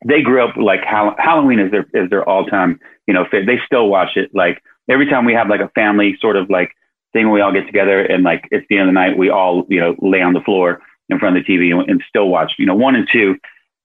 they 0.06 0.20
grew 0.20 0.44
up 0.44 0.56
like 0.56 0.80
halloween 0.84 1.60
is 1.60 1.70
their 1.70 1.87
is 1.94 2.10
their 2.10 2.28
all-time 2.28 2.80
you 3.06 3.14
know 3.14 3.26
they 3.30 3.58
still 3.66 3.88
watch 3.88 4.16
it. 4.16 4.34
Like 4.34 4.62
every 4.88 5.06
time 5.08 5.24
we 5.24 5.34
have 5.34 5.48
like 5.48 5.60
a 5.60 5.68
family 5.70 6.16
sort 6.20 6.37
of 6.37 6.50
like 6.50 6.74
thing 7.14 7.27
where 7.27 7.35
we 7.35 7.40
all 7.40 7.53
get 7.53 7.64
together 7.64 8.00
and 8.00 8.22
like 8.22 8.46
it's 8.50 8.66
the 8.68 8.77
end 8.77 8.88
of 8.88 8.94
the 8.94 9.00
night, 9.00 9.16
we 9.16 9.31
all, 9.31 9.64
you 9.68 9.81
know, 9.81 9.96
lay 10.00 10.20
on 10.20 10.35
the 10.35 10.40
floor 10.40 10.83
in 11.09 11.18
front 11.18 11.38
of 11.38 11.44
the 11.44 11.50
TV 11.50 11.72
and, 11.72 11.88
and 11.88 12.03
still 12.07 12.29
watch, 12.29 12.53
you 12.59 12.66
know, 12.66 12.74
one 12.74 12.94
and 12.94 13.09
two, 13.11 13.37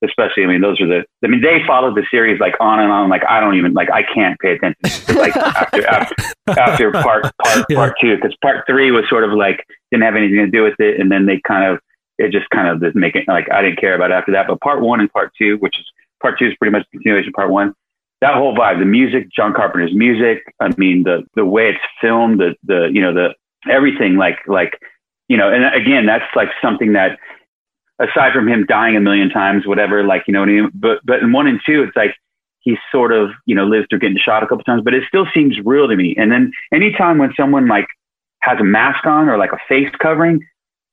especially. 0.03 0.43
I 0.43 0.47
mean, 0.47 0.61
those 0.61 0.81
are 0.81 0.87
the, 0.87 1.05
I 1.23 1.27
mean, 1.27 1.41
they 1.41 1.61
followed 1.65 1.95
the 1.95 2.05
series 2.11 2.39
like 2.39 2.55
on 2.59 2.79
and 2.79 2.91
on. 2.91 3.09
Like, 3.09 3.23
I 3.29 3.39
don't 3.39 3.55
even, 3.55 3.73
like, 3.73 3.89
I 3.91 4.03
can't 4.03 4.37
pay 4.39 4.53
attention 4.53 4.81
to 4.83 5.13
like 5.13 5.35
after, 5.37 5.87
after, 5.87 6.15
after 6.47 6.91
part, 6.91 7.23
part, 7.43 7.65
yeah. 7.69 7.75
part 7.75 7.95
two, 8.01 8.15
because 8.15 8.35
part 8.41 8.65
three 8.67 8.91
was 8.91 9.05
sort 9.07 9.23
of 9.23 9.31
like, 9.31 9.65
didn't 9.91 10.03
have 10.03 10.15
anything 10.15 10.37
to 10.37 10.47
do 10.47 10.63
with 10.63 10.79
it. 10.79 10.99
And 10.99 11.11
then 11.11 11.25
they 11.25 11.39
kind 11.47 11.71
of, 11.71 11.79
it 12.17 12.31
just 12.31 12.49
kind 12.49 12.67
of 12.67 12.95
make 12.95 13.15
it 13.15 13.27
like, 13.27 13.49
I 13.51 13.61
didn't 13.61 13.79
care 13.79 13.95
about 13.95 14.11
after 14.11 14.31
that. 14.33 14.47
But 14.47 14.59
part 14.61 14.81
one 14.81 14.99
and 14.99 15.11
part 15.11 15.31
two, 15.37 15.57
which 15.57 15.77
is 15.79 15.85
part 16.21 16.39
two 16.39 16.47
is 16.47 16.55
pretty 16.59 16.71
much 16.71 16.85
continuation 16.91 17.29
of 17.29 17.33
part 17.33 17.49
one 17.49 17.73
that 18.21 18.35
whole 18.35 18.55
vibe, 18.55 18.79
the 18.79 18.85
music, 18.85 19.29
John 19.31 19.53
Carpenter's 19.53 19.93
music. 19.93 20.43
I 20.59 20.69
mean, 20.77 21.03
the 21.03 21.23
the 21.35 21.45
way 21.45 21.69
it's 21.69 21.79
filmed, 22.01 22.39
the 22.39 22.55
the 22.63 22.89
you 22.91 23.01
know 23.01 23.13
the 23.13 23.33
everything 23.69 24.17
like 24.17 24.39
like 24.47 24.79
you 25.27 25.37
know, 25.37 25.51
and 25.51 25.73
again, 25.75 26.05
that's 26.05 26.25
like 26.35 26.49
something 26.61 26.93
that 26.93 27.17
aside 27.99 28.33
from 28.33 28.47
him 28.47 28.65
dying 28.67 28.95
a 28.95 28.99
million 28.99 29.29
times, 29.29 29.67
whatever, 29.67 30.03
like 30.03 30.23
you 30.27 30.33
know, 30.33 30.43
I 30.43 30.45
mean? 30.45 30.71
but 30.73 30.99
but 31.03 31.19
in 31.19 31.31
one 31.31 31.47
and 31.47 31.59
two, 31.65 31.83
it's 31.83 31.95
like 31.95 32.15
he 32.61 32.77
sort 32.91 33.11
of 33.11 33.29
you 33.45 33.55
know 33.55 33.65
lives 33.65 33.87
through 33.89 33.99
getting 33.99 34.17
shot 34.17 34.43
a 34.43 34.47
couple 34.47 34.63
times, 34.63 34.81
but 34.83 34.93
it 34.93 35.03
still 35.07 35.27
seems 35.33 35.57
real 35.63 35.87
to 35.87 35.95
me. 35.95 36.15
And 36.17 36.31
then 36.31 36.51
anytime 36.73 37.17
when 37.17 37.33
someone 37.37 37.67
like 37.67 37.87
has 38.41 38.59
a 38.59 38.63
mask 38.63 39.05
on 39.05 39.29
or 39.29 39.37
like 39.37 39.51
a 39.51 39.59
face 39.67 39.89
covering, 40.01 40.41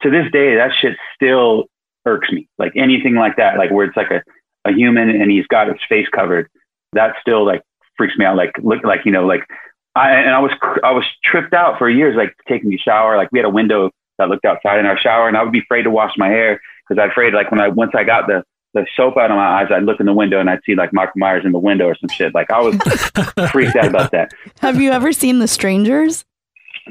to 0.03 0.11
this 0.11 0.31
day, 0.31 0.57
that 0.57 0.73
shit 0.79 0.97
still 1.15 1.65
irks 2.05 2.31
me. 2.31 2.49
Like 2.59 2.73
anything 2.77 3.15
like 3.15 3.37
that, 3.37 3.57
like 3.59 3.71
where 3.71 3.87
it's 3.87 3.97
like 3.97 4.11
a, 4.11 4.23
a 4.69 4.73
human 4.73 5.11
and 5.11 5.31
he's 5.31 5.47
got 5.47 5.69
his 5.69 5.79
face 5.89 6.09
covered 6.15 6.49
that 6.97 7.15
still 7.21 7.47
like 7.47 7.63
freaks 7.97 8.17
me 8.17 8.25
out. 8.25 8.37
Like 8.37 8.53
look 8.63 8.85
like 8.85 9.01
you 9.05 9.13
know 9.13 9.27
like 9.27 9.47
I 9.95 10.13
and 10.13 10.31
I 10.31 10.41
was 10.41 10.53
I 10.85 10.93
was 10.93 11.05
tripped 11.25 11.55
out 11.55 11.79
for 11.79 11.89
years 11.89 12.17
like 12.17 12.35
taking 12.49 12.73
a 12.75 12.79
shower. 12.79 13.17
Like 13.17 13.31
we 13.33 13.39
had 13.39 13.47
a 13.47 13.51
window 13.51 13.91
that 14.19 14.29
looked 14.29 14.45
outside 14.45 14.79
in 14.79 14.87
our 14.87 14.99
shower, 14.99 15.29
and 15.29 15.37
I 15.37 15.43
would 15.43 15.53
be 15.53 15.61
afraid 15.61 15.85
to 15.85 15.91
wash 15.91 16.13
my 16.17 16.29
hair 16.29 16.61
because 16.87 17.03
I'm 17.03 17.11
afraid 17.11 17.33
like 17.33 17.51
when 17.51 17.61
I 17.61 17.69
once 17.69 17.93
I 17.95 18.05
got 18.05 18.27
the 18.27 18.45
the 18.75 18.87
soap 18.95 19.17
out 19.17 19.31
of 19.31 19.37
my 19.37 19.63
eyes, 19.63 19.69
I'd 19.75 19.85
look 19.85 20.01
in 20.01 20.07
the 20.07 20.13
window 20.13 20.39
and 20.39 20.51
I'd 20.51 20.61
see 20.67 20.75
like 20.75 20.93
Michael 20.93 21.15
Myers 21.17 21.45
in 21.47 21.53
the 21.53 21.59
window 21.59 21.87
or 21.87 21.95
some 21.95 22.11
shit. 22.11 22.35
Like 22.35 22.51
I 22.51 22.61
was 22.61 22.77
freaked 23.51 23.75
out 23.75 23.87
about 23.87 24.11
that. 24.13 24.33
Have 24.61 24.81
you 24.81 24.93
ever 24.93 25.13
seen 25.13 25.39
The 25.39 25.49
Strangers? 25.49 26.27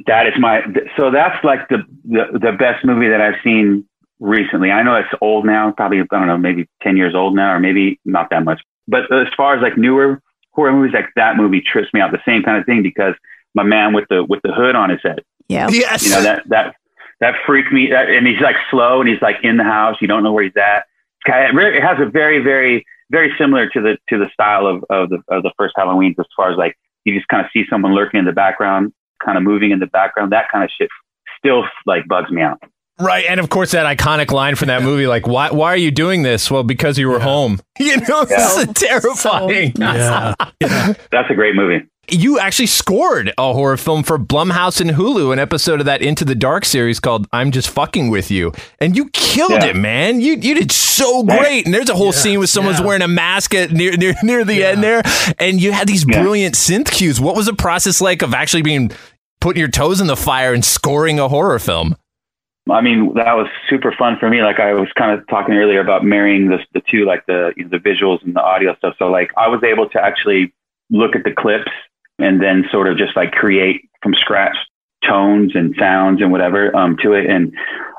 That 0.08 0.26
is 0.28 0.34
my 0.38 0.62
so 0.98 1.12
that's 1.12 1.42
like 1.44 1.70
the, 1.70 1.84
the 2.04 2.40
the 2.40 2.52
best 2.58 2.84
movie 2.84 3.08
that 3.10 3.22
I've 3.22 3.40
seen 3.44 3.86
recently. 4.20 4.72
I 4.72 4.84
know 4.84 4.96
it's 4.96 5.10
old 5.22 5.46
now, 5.46 5.72
probably 5.72 6.02
I 6.02 6.06
don't 6.10 6.28
know, 6.28 6.38
maybe 6.38 6.68
ten 6.82 6.98
years 6.98 7.14
old 7.16 7.36
now, 7.36 7.54
or 7.54 7.60
maybe 7.60 8.00
not 8.04 8.30
that 8.32 8.44
much. 8.44 8.62
But 8.88 9.12
as 9.12 9.28
far 9.36 9.56
as 9.56 9.62
like 9.62 9.78
newer 9.78 10.22
horror 10.52 10.74
movies, 10.74 10.94
like 10.94 11.10
that 11.16 11.38
movie 11.38 11.62
trips 11.62 11.94
me 11.94 12.02
out. 12.02 12.12
The 12.12 12.22
same 12.26 12.44
kind 12.44 12.58
of 12.58 12.66
thing 12.66 12.84
because 12.84 13.14
my 13.54 13.64
man 13.64 13.94
with 13.94 14.06
the 14.10 14.24
with 14.24 14.42
the 14.44 14.54
hood 14.54 14.76
on 14.76 14.90
his 14.90 15.00
head. 15.04 15.24
Yeah. 15.48 15.68
Yes. 15.70 16.04
You 16.04 16.12
know 16.12 16.24
that 16.24 16.44
that 16.50 16.76
that 17.20 17.36
freaked 17.46 17.72
me. 17.72 17.88
That, 17.88 18.10
and 18.10 18.26
he's 18.28 18.42
like 18.42 18.56
slow 18.70 19.02
and 19.02 19.10
he's 19.10 19.22
like 19.22 19.38
in 19.44 19.58
the 19.58 19.64
house. 19.64 19.98
You 20.02 20.08
don't 20.08 20.24
know 20.24 20.34
where 20.34 20.44
he's 20.44 20.58
at. 20.58 20.86
It 21.26 21.82
has 21.82 21.98
a 22.00 22.06
very 22.06 22.40
very 22.40 22.86
very 23.12 23.34
similar 23.38 23.70
to 23.70 23.82
the 23.82 23.98
to 24.10 24.18
the 24.18 24.30
style 24.34 24.68
of 24.68 24.84
of 24.90 25.10
the 25.10 25.20
of 25.30 25.44
the 25.44 25.52
first 25.58 25.74
Halloween 25.76 26.16
as 26.20 26.26
far 26.36 26.52
as 26.52 26.58
like 26.58 26.78
you 27.04 27.16
just 27.16 27.28
kind 27.28 27.44
of 27.44 27.52
see 27.52 27.66
someone 27.70 27.94
lurking 27.94 28.20
in 28.20 28.26
the 28.26 28.32
background, 28.32 28.94
kind 29.24 29.38
of 29.38 29.44
moving 29.44 29.72
in 29.72 29.80
the 29.80 29.88
background. 29.88 30.32
That 30.32 30.52
kind 30.52 30.64
of 30.64 30.70
shit 30.76 30.90
still 31.38 31.66
like 31.86 32.08
bugs 32.08 32.32
me 32.32 32.42
out. 32.42 32.62
Right, 33.00 33.26
and 33.28 33.40
of 33.42 33.50
course 33.50 33.72
that 33.72 33.86
iconic 33.98 34.32
line 34.32 34.56
from 34.56 34.68
that 34.70 34.82
movie, 34.82 35.06
like, 35.06 35.28
"Why? 35.28 35.52
Why 35.52 35.74
are 35.74 35.78
you 35.78 35.92
doing 35.92 36.24
this?" 36.24 36.50
Well, 36.50 36.64
because 36.64 36.98
you 36.98 37.10
were 37.10 37.20
home. 37.20 37.60
You 37.80 37.98
know, 37.98 38.26
Yeah. 38.30 38.62
it's 38.62 38.82
terrifying. 38.82 39.74
Yeah. 39.80 40.34
That's 41.12 41.30
a 41.30 41.34
great 41.36 41.56
movie. 41.56 41.86
You 42.10 42.40
actually 42.40 42.68
scored 42.68 43.34
a 43.38 43.52
horror 43.52 43.78
film 43.78 44.04
for 44.04 44.18
Blumhouse 44.20 44.80
and 44.80 44.92
Hulu, 44.92 45.34
an 45.34 45.40
episode 45.40 45.80
of 45.80 45.88
that 45.88 46.02
Into 46.04 46.24
the 46.24 46.36
Dark 46.36 46.64
series 46.64 47.00
called 47.02 47.28
"I'm 47.34 47.52
Just 47.52 47.68
Fucking 47.70 48.10
with 48.12 48.32
You," 48.32 48.54
and 48.80 48.96
you 48.96 49.10
killed 49.10 49.52
Yeah. 49.52 49.66
it, 49.66 49.76
man. 49.76 50.22
You 50.22 50.36
you 50.38 50.56
did 50.56 50.72
so 50.72 51.24
great. 51.24 51.66
And 51.66 51.74
there's 51.74 51.90
a 51.90 51.96
whole 51.96 52.08
Yeah, 52.14 52.22
scene 52.22 52.40
with 52.40 52.50
someone's 52.50 52.80
yeah. 52.80 52.86
wearing 52.86 53.02
a 53.02 53.08
mask 53.10 53.54
at 53.56 53.72
near 53.72 53.92
near 53.98 54.14
near 54.24 54.46
the 54.46 54.64
end 54.64 54.82
there, 54.84 55.02
and 55.40 55.60
you 55.60 55.74
had 55.74 55.88
these 55.88 56.06
Yeah. 56.08 56.22
brilliant 56.22 56.56
synth 56.56 56.92
cues. 56.92 57.20
What 57.20 57.36
was 57.36 57.48
the 57.48 57.54
process 57.54 58.00
like 58.00 58.22
of 58.22 58.34
actually 58.34 58.62
being 58.62 58.92
putting 59.42 59.60
your 59.60 59.70
toes 59.70 60.00
in 60.00 60.08
the 60.08 60.16
fire 60.16 60.54
and 60.54 60.64
scoring 60.64 61.20
a 61.20 61.28
horror 61.28 61.60
film? 61.60 61.98
I 62.72 62.82
mean, 62.82 63.14
that 63.14 63.34
was 63.34 63.48
super 63.70 63.92
fun 63.92 64.18
for 64.20 64.30
me. 64.30 64.42
Like 64.42 64.60
I 64.60 64.74
was 64.74 64.88
kind 64.98 65.18
of 65.18 65.28
talking 65.28 65.56
earlier 65.56 65.80
about 65.80 66.04
marrying 66.04 66.50
the 66.50 66.58
the 66.74 66.82
two, 66.90 67.06
like 67.06 67.26
the 67.28 67.54
the 67.58 67.78
visuals 67.78 68.24
and 68.24 68.36
the 68.36 68.42
audio 68.42 68.76
stuff. 68.78 68.96
So 68.98 69.08
like 69.08 69.32
I 69.38 69.48
was 69.48 69.64
able 69.64 69.88
to 69.90 70.02
actually 70.02 70.52
look 70.90 71.16
at 71.16 71.24
the 71.24 71.32
clips 71.32 71.72
and 72.18 72.42
then 72.42 72.66
sort 72.72 72.88
of 72.88 72.98
just 72.98 73.16
like 73.16 73.32
create 73.34 73.90
from 74.02 74.14
scratch 74.16 74.56
tones 75.08 75.52
and 75.56 75.76
sounds 75.78 76.22
and 76.22 76.32
whatever 76.32 76.76
um, 76.76 76.98
to 77.04 77.14
it. 77.14 77.30
And 77.30 77.54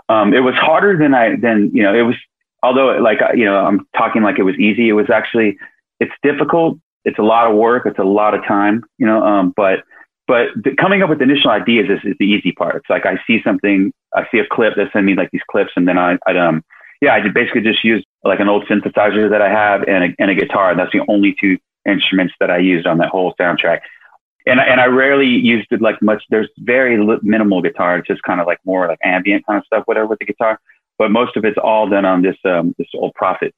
um, 0.08 0.34
it 0.34 0.40
was 0.40 0.54
harder 0.54 0.96
than 0.98 1.14
I 1.14 1.36
than 1.36 1.70
you 1.72 1.82
know 1.82 1.94
it 1.94 2.02
was. 2.02 2.16
Although 2.62 2.96
like 2.98 3.18
you 3.34 3.44
know 3.44 3.58
I'm 3.58 3.86
talking 3.96 4.22
like 4.22 4.38
it 4.38 4.42
was 4.42 4.56
easy. 4.56 4.88
It 4.88 4.94
was 4.94 5.10
actually 5.10 5.58
it's 6.00 6.12
difficult. 6.22 6.78
It's 7.04 7.18
a 7.18 7.22
lot 7.22 7.48
of 7.48 7.56
work. 7.56 7.86
It's 7.86 8.00
a 8.00 8.04
lot 8.04 8.34
of 8.34 8.44
time. 8.44 8.82
You 8.98 9.06
know, 9.06 9.22
um, 9.24 9.54
but 9.56 9.84
but 10.26 10.48
the, 10.56 10.74
coming 10.76 11.02
up 11.02 11.10
with 11.10 11.22
initial 11.22 11.50
ideas 11.50 11.86
is, 11.88 12.10
is 12.10 12.16
the 12.18 12.26
easy 12.26 12.52
part. 12.52 12.76
It's 12.76 12.90
like 12.90 13.06
I 13.06 13.18
see 13.26 13.40
something, 13.42 13.92
I 14.14 14.26
see 14.30 14.38
a 14.38 14.46
clip, 14.46 14.74
they 14.76 14.88
send 14.92 15.06
me 15.06 15.14
like 15.14 15.30
these 15.30 15.42
clips, 15.50 15.72
and 15.76 15.86
then 15.86 15.98
I, 15.98 16.18
I 16.26 16.36
um, 16.36 16.64
yeah, 17.00 17.14
I 17.14 17.28
basically 17.28 17.60
just 17.60 17.84
use 17.84 18.04
like 18.24 18.40
an 18.40 18.48
old 18.48 18.66
synthesizer 18.66 19.30
that 19.30 19.42
I 19.42 19.48
have 19.48 19.82
and 19.86 20.04
a, 20.04 20.08
and 20.18 20.30
a 20.30 20.34
guitar. 20.34 20.70
And 20.70 20.78
that's 20.78 20.92
the 20.92 21.02
only 21.08 21.36
two 21.38 21.58
instruments 21.86 22.34
that 22.40 22.50
I 22.50 22.58
used 22.58 22.86
on 22.86 22.98
that 22.98 23.08
whole 23.08 23.34
soundtrack. 23.38 23.80
And 24.46 24.60
and 24.60 24.80
I 24.80 24.86
rarely 24.86 25.26
used 25.26 25.68
it 25.72 25.82
like 25.82 26.00
much. 26.00 26.22
There's 26.30 26.48
very 26.58 26.96
minimal 27.22 27.62
guitar. 27.62 27.98
It's 27.98 28.08
just 28.08 28.22
kind 28.22 28.40
of 28.40 28.46
like 28.46 28.58
more 28.64 28.86
like 28.86 28.98
ambient 29.02 29.44
kind 29.46 29.58
of 29.58 29.66
stuff, 29.66 29.82
whatever 29.86 30.06
with 30.06 30.20
the 30.20 30.24
guitar. 30.24 30.60
But 30.98 31.10
most 31.10 31.36
of 31.36 31.44
it's 31.44 31.58
all 31.62 31.88
done 31.88 32.04
on 32.04 32.22
this 32.22 32.36
um 32.44 32.74
this 32.78 32.88
old 32.94 33.14
Prophet 33.14 33.54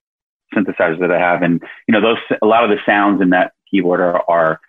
synthesizer 0.55 0.99
that 1.01 1.13
I 1.13 1.19
have. 1.19 1.43
And 1.43 1.63
you 1.87 1.93
know 1.93 2.01
those 2.01 2.19
a 2.41 2.47
lot 2.47 2.65
of 2.65 2.71
the 2.71 2.79
sounds 2.87 3.21
in 3.21 3.31
that 3.31 3.53
keyboard 3.71 4.01
are, 4.01 4.23
are 4.29 4.61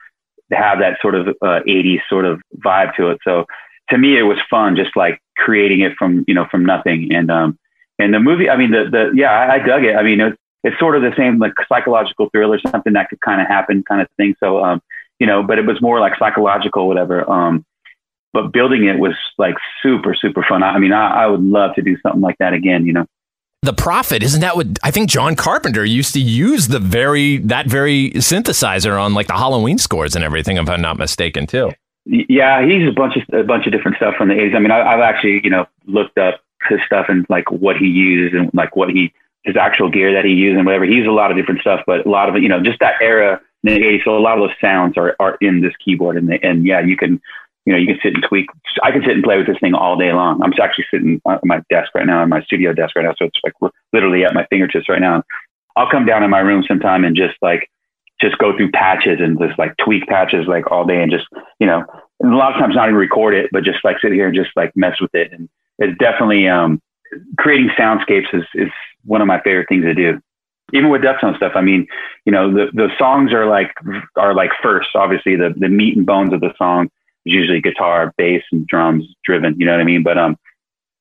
have 0.52 0.80
that 0.80 0.98
sort 1.02 1.16
of 1.16 1.28
uh, 1.28 1.62
80s 1.68 2.02
sort 2.10 2.26
of 2.26 2.42
vibe 2.58 2.96
to 2.96 3.10
it. 3.10 3.20
So 3.24 3.46
to 3.90 3.98
me, 3.98 4.18
it 4.18 4.24
was 4.24 4.38
fun, 4.50 4.76
just 4.76 4.96
like 4.96 5.20
creating 5.38 5.82
it 5.82 5.94
from 5.98 6.26
you 6.28 6.34
know 6.34 6.46
from 6.50 6.66
nothing. 6.66 7.14
And 7.14 7.32
um 7.32 7.58
and 7.98 8.14
the 8.14 8.20
movie, 8.20 8.50
I 8.50 8.58
mean 8.58 8.72
the 8.72 8.90
the 8.90 9.12
yeah, 9.16 9.32
I, 9.32 9.56
I 9.56 9.60
dug 9.60 9.84
it. 9.84 9.96
I 9.96 10.04
mean 10.04 10.20
it's 10.22 10.38
it's 10.64 10.80
sort 10.80 10.96
of 10.96 11.02
the 11.02 11.14
same 11.16 11.40
like 11.40 11.54
psychological 11.68 12.30
thriller, 12.30 12.60
something 12.60 12.94
that 12.94 13.10
could 13.10 13.22
kind 13.22 13.42
of 13.42 13.48
happen, 13.48 13.84
kind 13.84 14.02
of 14.02 14.08
thing. 14.18 14.36
So 14.40 14.64
um 14.64 14.82
you 15.20 15.28
know, 15.28 15.44
but 15.44 15.60
it 15.60 15.66
was 15.66 15.82
more 15.82 16.00
like 16.00 16.18
psychological, 16.18 16.88
whatever. 16.88 17.30
Um, 17.30 17.66
but 18.32 18.54
building 18.54 18.86
it 18.86 19.00
was 19.00 19.16
like 19.38 19.56
super 19.82 20.16
super 20.16 20.46
fun. 20.48 20.64
I, 20.64 20.72
I 20.72 20.80
mean, 20.80 20.94
I, 20.94 21.24
I 21.24 21.28
would 21.28 21.42
love 21.44 21.76
to 21.76 21.82
do 21.82 21.98
something 22.02 22.22
like 22.22 22.38
that 22.40 22.54
again. 22.54 22.86
You 22.86 22.94
know. 22.94 23.06
The 23.62 23.74
Prophet, 23.74 24.24
isn't 24.24 24.40
that 24.40 24.56
what 24.56 24.68
I 24.84 24.92
think 24.92 25.10
John 25.10 25.36
Carpenter 25.36 25.84
used 25.84 26.14
to 26.14 26.22
use 26.22 26.70
the 26.70 26.80
very 26.80 27.38
that 27.40 27.68
very 27.68 28.12
synthesizer 28.12 29.00
on 29.00 29.14
like 29.14 29.28
the 29.28 29.34
Halloween 29.34 29.78
scores 29.78 30.16
and 30.16 30.24
everything, 30.24 30.58
if 30.58 30.70
I'm 30.70 30.82
not 30.82 30.98
mistaken, 30.98 31.46
too. 31.46 31.72
Yeah, 32.06 32.66
he's 32.66 32.88
a 32.88 32.94
bunch 32.94 33.18
of 33.18 33.24
a 33.38 33.44
bunch 33.44 33.66
of 33.66 33.74
different 33.74 33.98
stuff 33.98 34.16
from 34.16 34.30
the 34.30 34.36
80s. 34.36 34.56
I 34.56 34.60
mean, 34.60 34.72
I, 34.72 34.82
I've 34.82 35.02
actually 35.02 35.42
you 35.44 35.50
know 35.50 35.68
looked 35.86 36.18
up 36.18 36.42
his 36.70 36.80
stuff 36.86 37.08
and 37.10 37.26
like 37.30 37.52
what 37.52 37.76
he 37.76 37.88
used 37.88 38.34
and 38.34 38.50
like 38.54 38.76
what 38.78 38.90
he 38.90 39.14
his 39.44 39.58
actual 39.58 39.90
gear 39.90 40.14
that 40.14 40.26
he 40.26 40.32
used 40.32 40.58
and 40.58 40.66
whatever. 40.66 40.86
He 40.86 40.94
used 40.94 41.08
a 41.08 41.14
lot 41.14 41.30
of 41.30 41.38
different 41.38 41.62
stuff, 41.62 41.82
but 41.86 42.06
a 42.06 42.10
lot 42.10 42.30
of 42.30 42.36
it, 42.36 42.44
you 42.44 42.50
know, 42.50 42.62
just 42.62 42.80
that 42.80 42.96
era 43.02 43.42
in 43.64 43.74
the 43.74 43.80
80s. 43.80 44.04
So 44.06 44.18
a 44.18 44.20
lot 44.20 44.38
of 44.38 44.48
those 44.48 44.56
sounds 44.62 44.98
are 44.98 45.16
are 45.20 45.38
in 45.42 45.62
this 45.62 45.74
keyboard, 45.84 46.16
and 46.16 46.30
the, 46.30 46.44
and 46.44 46.66
yeah, 46.66 46.80
you 46.80 46.96
can 46.96 47.22
you 47.70 47.76
know 47.76 47.80
you 47.80 47.86
can 47.86 48.00
sit 48.02 48.16
and 48.16 48.26
tweak. 48.28 48.48
I 48.82 48.90
can 48.90 49.04
sit 49.04 49.12
and 49.12 49.24
play 49.24 49.38
with 49.38 49.46
this 49.46 49.60
thing 49.60 49.76
all 49.76 49.96
day 49.96 50.12
long. 50.12 50.42
I'm 50.42 50.52
actually 50.60 50.88
sitting 50.90 51.22
at 51.30 51.46
my 51.46 51.62
desk 51.70 51.94
right 51.94 52.08
now, 52.08 52.24
on 52.24 52.30
my 52.30 52.42
studio 52.42 52.74
desk 52.74 52.96
right 52.96 53.04
now, 53.04 53.14
so 53.16 53.26
it's 53.26 53.40
like 53.44 53.54
literally 53.94 54.26
at 54.26 54.34
my 54.34 54.44
fingertips 54.50 54.90
right 54.90 55.00
now. 55.00 55.22
I'll 55.76 55.90
come 55.90 56.08
down 56.08 56.24
in 56.24 56.32
my 56.32 56.40
room 56.40 56.64
sometime 56.68 57.06
and 57.06 57.16
just 57.16 57.36
like 57.44 57.70
just 58.20 58.40
go 58.40 58.58
through 58.58 58.72
patches 58.72 59.20
and 59.20 59.38
just 59.38 59.60
like 59.60 59.78
tweak 59.78 60.08
patches 60.08 60.48
like 60.48 60.72
all 60.72 60.84
day 60.84 61.00
and 61.00 61.12
just 61.12 61.28
you 61.60 61.68
know 61.68 61.86
a 62.24 62.28
lot 62.28 62.54
of 62.54 62.60
times 62.60 62.74
not 62.74 62.90
even 62.90 62.96
record 62.96 63.36
it 63.36 63.52
but 63.54 63.64
just 63.64 63.86
like 63.86 63.98
sit 64.02 64.12
here 64.12 64.26
and 64.26 64.36
just 64.36 64.50
like 64.56 64.76
mess 64.76 65.00
with 65.00 65.14
it 65.14 65.32
and 65.32 65.48
it's 65.78 65.98
definitely 66.00 66.48
um 66.48 66.82
creating 67.38 67.70
soundscapes 67.78 68.34
is 68.34 68.44
is 68.56 68.72
one 69.06 69.22
of 69.22 69.28
my 69.28 69.40
favorite 69.42 69.70
things 69.70 69.84
to 69.84 69.94
do 69.94 70.20
even 70.74 70.90
with 70.90 71.02
Deftones 71.02 71.38
stuff 71.38 71.54
I 71.54 71.62
mean 71.62 71.88
you 72.26 72.32
know 72.32 72.52
the 72.52 72.72
the 72.74 72.90
songs 72.98 73.32
are 73.32 73.46
like 73.46 73.72
are 74.18 74.34
like 74.34 74.50
first 74.62 74.90
obviously 74.96 75.36
the 75.36 75.54
the 75.56 75.70
meat 75.70 75.96
and 75.96 76.06
bones 76.06 76.34
of 76.34 76.42
the 76.42 76.54
song 76.58 76.90
usually 77.26 77.62
guitar 77.62 78.14
bass 78.18 78.44
and 78.52 78.68
drums 78.68 79.06
driven 79.24 79.56
you 79.60 79.66
know 79.66 79.72
what 79.72 79.82
I 79.82 79.86
mean 79.86 80.04
but 80.04 80.18
um 80.18 80.38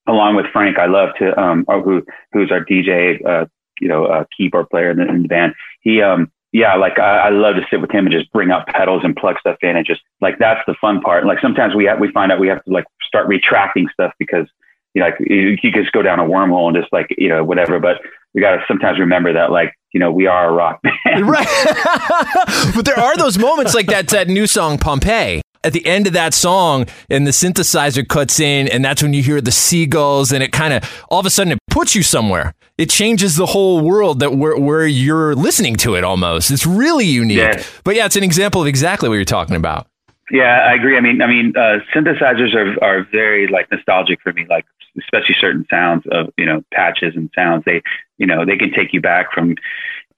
along 0.07 0.37
with 0.37 0.47
Frank 0.53 0.79
I 0.79 0.87
love 0.87 1.11
to 1.19 1.39
um 1.41 1.65
or 1.69 1.83
who 1.83 2.05
who's 2.33 2.51
our 2.51 2.65
DJ 2.65 3.25
uh 3.27 3.47
you 3.81 3.89
know 3.89 4.07
uh 4.07 4.25
keyboard 4.37 4.69
player 4.71 4.91
in 4.91 4.99
the, 4.99 5.09
in 5.09 5.23
the 5.23 5.29
band 5.29 5.55
he 5.81 6.03
um 6.03 6.31
yeah, 6.53 6.75
like 6.77 6.99
I, 6.99 7.27
I 7.27 7.29
love 7.29 7.57
to 7.57 7.67
sit 7.71 7.81
with 7.81 7.91
him 7.91 8.07
and 8.07 8.13
just 8.13 8.33
bring 8.33 8.51
out 8.51 8.67
pedals 8.67 9.03
and 9.05 9.15
plug 9.15 9.39
stuff 9.39 9.59
in 9.61 9.77
and 9.77 9.87
just 9.87 10.01
like 10.21 10.39
that's 10.39 10.61
the 10.67 10.75
fun 10.81 11.01
part. 11.01 11.27
Like 11.27 11.41
sometimes 11.41 11.75
we 11.75 11.85
have, 11.85 12.01
we 12.01 12.11
find 12.11 12.33
out 12.33 12.41
we 12.41 12.49
have 12.49 12.65
to 12.65 12.71
like 12.71 12.87
start 13.03 13.29
retracting 13.29 13.89
stuff 13.93 14.13
because 14.19 14.47
you 14.95 15.01
know 15.01 15.09
like 15.09 15.17
you, 15.21 15.59
you 15.63 15.73
just 15.73 15.93
go 15.93 16.01
down 16.01 16.19
a 16.19 16.25
wormhole 16.25 16.69
and 16.69 16.77
just 16.77 16.93
like 16.93 17.07
you 17.19 17.29
know 17.29 17.45
whatever. 17.45 17.79
But 17.79 18.01
we 18.35 18.41
got 18.41 18.57
to 18.57 18.65
sometimes 18.67 18.99
remember 18.99 19.33
that 19.35 19.51
like 19.51 19.75
you 19.93 20.01
know 20.01 20.11
we 20.11 20.27
are 20.27 20.49
a 20.49 20.53
rock 20.53 20.81
band. 20.83 21.29
Right. 21.29 21.47
but 22.75 22.85
there 22.87 22.99
are 22.99 23.17
those 23.17 23.39
moments 23.39 23.75
like 23.75 23.87
that 23.89 24.09
that 24.09 24.29
new 24.29 24.47
song 24.47 24.79
Pompeii. 24.79 25.43
At 25.65 25.73
the 25.73 25.85
end 25.87 26.07
of 26.07 26.13
that 26.13 26.35
song, 26.35 26.87
and 27.11 27.27
the 27.27 27.33
synthesizer 27.33 28.07
cuts 28.07 28.39
in, 28.39 28.69
and 28.69 28.85
that's 28.85 29.03
when 29.03 29.13
you 29.13 29.23
hear 29.23 29.41
the 29.41 29.53
seagulls, 29.53 30.33
and 30.33 30.43
it 30.43 30.53
kind 30.53 30.73
of 30.73 31.05
all 31.11 31.21
of 31.21 31.27
a 31.27 31.31
sudden 31.31 31.53
it 31.53 31.59
puts 31.71 31.95
you 31.95 32.03
somewhere. 32.03 32.55
It 32.77 32.91
changes 32.91 33.35
the 33.35 33.47
whole 33.47 33.81
world 33.81 34.21
that 34.21 34.37
where, 34.37 34.57
where 34.57 34.87
you're 34.87 35.35
listening 35.35 35.75
to 35.77 35.97
it 35.97 36.05
almost. 36.05 36.53
It's 36.53 36.65
really 36.65 37.07
unique. 37.07 37.39
Yeah. 37.39 37.63
But 37.83 37.97
yeah, 37.97 38.07
it's 38.07 38.15
an 38.15 38.23
example 38.23 38.61
of 38.61 38.69
exactly 38.69 39.09
what 39.09 39.17
you're 39.17 39.25
talking 39.25 39.57
about. 39.57 39.89
Yeah, 40.31 40.67
I 40.69 40.75
agree. 40.75 40.97
I 40.97 41.01
mean, 41.01 41.23
I 41.23 41.27
mean, 41.27 41.55
uh, 41.57 41.79
synthesizers 41.95 42.55
are 42.55 42.83
are 42.85 43.07
very 43.11 43.49
like 43.49 43.71
nostalgic 43.71 44.21
for 44.23 44.33
me. 44.33 44.47
Like 44.49 44.67
especially 44.99 45.37
certain 45.41 45.67
sounds 45.71 46.05
of 46.11 46.29
you 46.37 46.45
know 46.45 46.63
patches 46.73 47.15
and 47.17 47.31
sounds. 47.35 47.65
They 47.65 47.83
you 48.19 48.27
know 48.27 48.45
they 48.45 48.57
can 48.57 48.73
take 48.73 48.93
you 48.93 49.01
back 49.01 49.33
from 49.33 49.57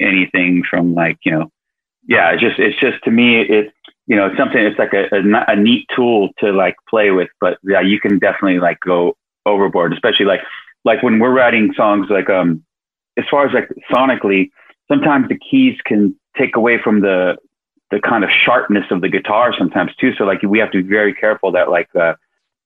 anything 0.00 0.64
from 0.68 0.94
like 0.94 1.18
you 1.24 1.32
know 1.32 1.50
yeah. 2.06 2.32
It's 2.32 2.42
just 2.42 2.58
it's 2.58 2.80
just 2.80 3.02
to 3.04 3.10
me 3.10 3.40
it 3.40 3.72
you 4.06 4.16
know 4.16 4.30
something. 4.36 4.58
It's 4.58 4.78
like 4.78 4.92
a, 4.92 5.08
a, 5.14 5.52
a 5.52 5.56
neat 5.56 5.86
tool 5.94 6.30
to 6.38 6.52
like 6.52 6.76
play 6.88 7.10
with. 7.10 7.28
But 7.40 7.58
yeah, 7.62 7.80
you 7.80 8.00
can 8.00 8.18
definitely 8.18 8.58
like 8.58 8.80
go 8.80 9.16
overboard, 9.46 9.92
especially 9.92 10.26
like 10.26 10.40
like 10.84 11.02
when 11.02 11.18
we're 11.18 11.32
writing 11.32 11.72
songs 11.76 12.06
like 12.10 12.30
um 12.30 12.62
as 13.16 13.24
far 13.30 13.46
as 13.46 13.52
like 13.52 13.68
sonically 13.92 14.50
sometimes 14.88 15.28
the 15.28 15.38
keys 15.38 15.76
can 15.84 16.14
take 16.36 16.56
away 16.56 16.78
from 16.82 17.00
the 17.00 17.36
the 17.90 18.00
kind 18.00 18.22
of 18.24 18.30
sharpness 18.30 18.84
of 18.90 19.00
the 19.00 19.08
guitar 19.08 19.52
sometimes 19.56 19.94
too 19.96 20.12
so 20.14 20.24
like 20.24 20.42
we 20.42 20.58
have 20.58 20.70
to 20.70 20.82
be 20.82 20.88
very 20.88 21.14
careful 21.14 21.52
that 21.52 21.70
like 21.70 21.88
uh, 21.96 22.14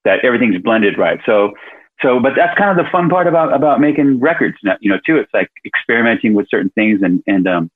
that 0.05 0.25
everything's 0.25 0.61
blended 0.63 0.99
right 0.99 1.21
so 1.27 1.53
so 2.01 2.21
but 2.21 2.33
that's 2.37 2.57
kind 2.59 2.71
of 2.71 2.85
the 2.85 2.91
fun 2.91 3.09
part 3.09 3.27
about 3.27 3.53
about 3.53 3.81
making 3.81 4.21
records 4.21 4.57
you 4.81 4.91
know 4.91 4.99
too 5.05 5.17
it's 5.17 5.33
like 5.33 5.51
experimenting 5.65 6.35
with 6.35 6.49
certain 6.49 6.71
things 6.71 7.01
and 7.03 7.23
and 7.27 7.49
um 7.49 7.71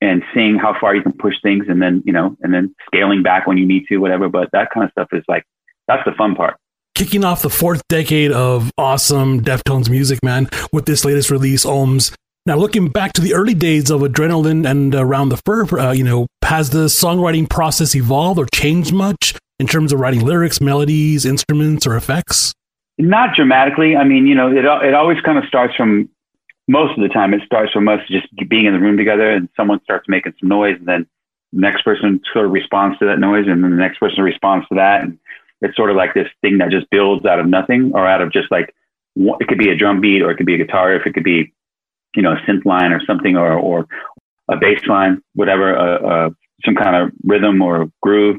and 0.00 0.22
seeing 0.34 0.56
how 0.56 0.78
far 0.80 0.94
you 0.94 1.02
can 1.02 1.12
push 1.12 1.34
things 1.42 1.66
and 1.68 1.82
then 1.82 2.02
you 2.04 2.12
know 2.12 2.36
and 2.42 2.54
then 2.54 2.74
scaling 2.86 3.22
back 3.22 3.46
when 3.46 3.56
you 3.56 3.66
need 3.66 3.84
to 3.88 3.98
whatever 3.98 4.28
but 4.28 4.48
that 4.52 4.70
kind 4.70 4.84
of 4.84 4.90
stuff 4.92 5.08
is 5.12 5.24
like 5.28 5.44
that's 5.86 6.04
the 6.04 6.12
fun 6.12 6.34
part 6.34 6.56
kicking 6.98 7.22
off 7.22 7.42
the 7.42 7.50
fourth 7.50 7.80
decade 7.88 8.32
of 8.32 8.72
awesome 8.76 9.40
Deftones 9.40 9.88
music, 9.88 10.18
man, 10.24 10.50
with 10.72 10.84
this 10.84 11.04
latest 11.04 11.30
release, 11.30 11.64
Ohms. 11.64 12.12
Now, 12.44 12.56
looking 12.56 12.88
back 12.88 13.12
to 13.12 13.20
the 13.20 13.34
early 13.34 13.54
days 13.54 13.88
of 13.88 14.00
Adrenaline 14.00 14.68
and 14.68 14.92
Around 14.96 15.28
the 15.28 15.36
Fur, 15.36 15.64
uh, 15.78 15.92
you 15.92 16.02
know, 16.02 16.26
has 16.42 16.70
the 16.70 16.86
songwriting 16.86 17.48
process 17.48 17.94
evolved 17.94 18.40
or 18.40 18.46
changed 18.52 18.92
much 18.92 19.38
in 19.60 19.68
terms 19.68 19.92
of 19.92 20.00
writing 20.00 20.24
lyrics, 20.24 20.60
melodies, 20.60 21.24
instruments, 21.24 21.86
or 21.86 21.94
effects? 21.94 22.52
Not 22.98 23.36
dramatically. 23.36 23.94
I 23.94 24.02
mean, 24.02 24.26
you 24.26 24.34
know, 24.34 24.50
it 24.50 24.64
it 24.64 24.94
always 24.94 25.20
kind 25.20 25.38
of 25.38 25.44
starts 25.44 25.76
from 25.76 26.08
most 26.68 26.96
of 26.96 27.02
the 27.02 27.08
time. 27.08 27.34
It 27.34 27.42
starts 27.44 27.72
from 27.72 27.88
us 27.88 28.00
just 28.08 28.28
being 28.48 28.66
in 28.66 28.74
the 28.74 28.80
room 28.80 28.96
together, 28.96 29.30
and 29.30 29.48
someone 29.56 29.82
starts 29.82 30.08
making 30.08 30.34
some 30.38 30.48
noise, 30.48 30.76
and 30.78 30.86
then 30.86 31.06
the 31.52 31.60
next 31.60 31.82
person 31.82 32.20
sort 32.32 32.46
of 32.46 32.52
responds 32.52 32.98
to 32.98 33.06
that 33.06 33.18
noise, 33.18 33.46
and 33.48 33.64
then 33.64 33.70
the 33.70 33.76
next 33.76 33.98
person 33.98 34.22
responds 34.22 34.68
to 34.68 34.76
that, 34.76 35.02
and 35.02 35.18
it's 35.60 35.74
sort 35.74 35.90
of 35.90 35.96
like 35.96 36.14
this 36.14 36.28
thing 36.42 36.58
that 36.58 36.70
just 36.70 36.88
builds 36.90 37.26
out 37.26 37.40
of 37.40 37.46
nothing, 37.46 37.90
or 37.94 38.06
out 38.06 38.22
of 38.22 38.32
just 38.32 38.50
like 38.50 38.74
it 39.16 39.48
could 39.48 39.58
be 39.58 39.70
a 39.70 39.76
drum 39.76 40.00
beat, 40.00 40.22
or 40.22 40.30
it 40.30 40.36
could 40.36 40.46
be 40.46 40.54
a 40.54 40.64
guitar, 40.64 40.94
if 40.94 41.06
it 41.06 41.14
could 41.14 41.24
be, 41.24 41.52
you 42.14 42.22
know, 42.22 42.32
a 42.32 42.36
synth 42.46 42.64
line 42.64 42.92
or 42.92 43.00
something, 43.04 43.36
or 43.36 43.52
or 43.52 43.86
a 44.48 44.56
bass 44.56 44.80
line, 44.86 45.20
whatever, 45.34 45.76
uh, 45.76 45.98
uh, 45.98 46.30
some 46.64 46.74
kind 46.74 46.96
of 46.96 47.10
rhythm 47.24 47.60
or 47.60 47.90
groove. 48.02 48.38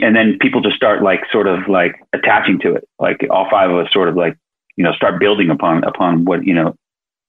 And 0.00 0.14
then 0.14 0.38
people 0.40 0.60
just 0.60 0.76
start 0.76 1.02
like 1.02 1.20
sort 1.32 1.48
of 1.48 1.68
like 1.68 1.96
attaching 2.12 2.60
to 2.60 2.74
it. 2.74 2.88
Like 3.00 3.26
all 3.30 3.48
five 3.50 3.70
of 3.70 3.78
us 3.78 3.92
sort 3.92 4.08
of 4.08 4.14
like, 4.14 4.36
you 4.76 4.84
know, 4.84 4.92
start 4.92 5.18
building 5.18 5.50
upon, 5.50 5.82
upon 5.82 6.24
what, 6.24 6.44
you 6.44 6.54
know, 6.54 6.76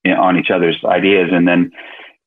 on 0.06 0.38
each 0.38 0.50
other's 0.50 0.84
ideas. 0.84 1.30
And 1.32 1.48
then 1.48 1.72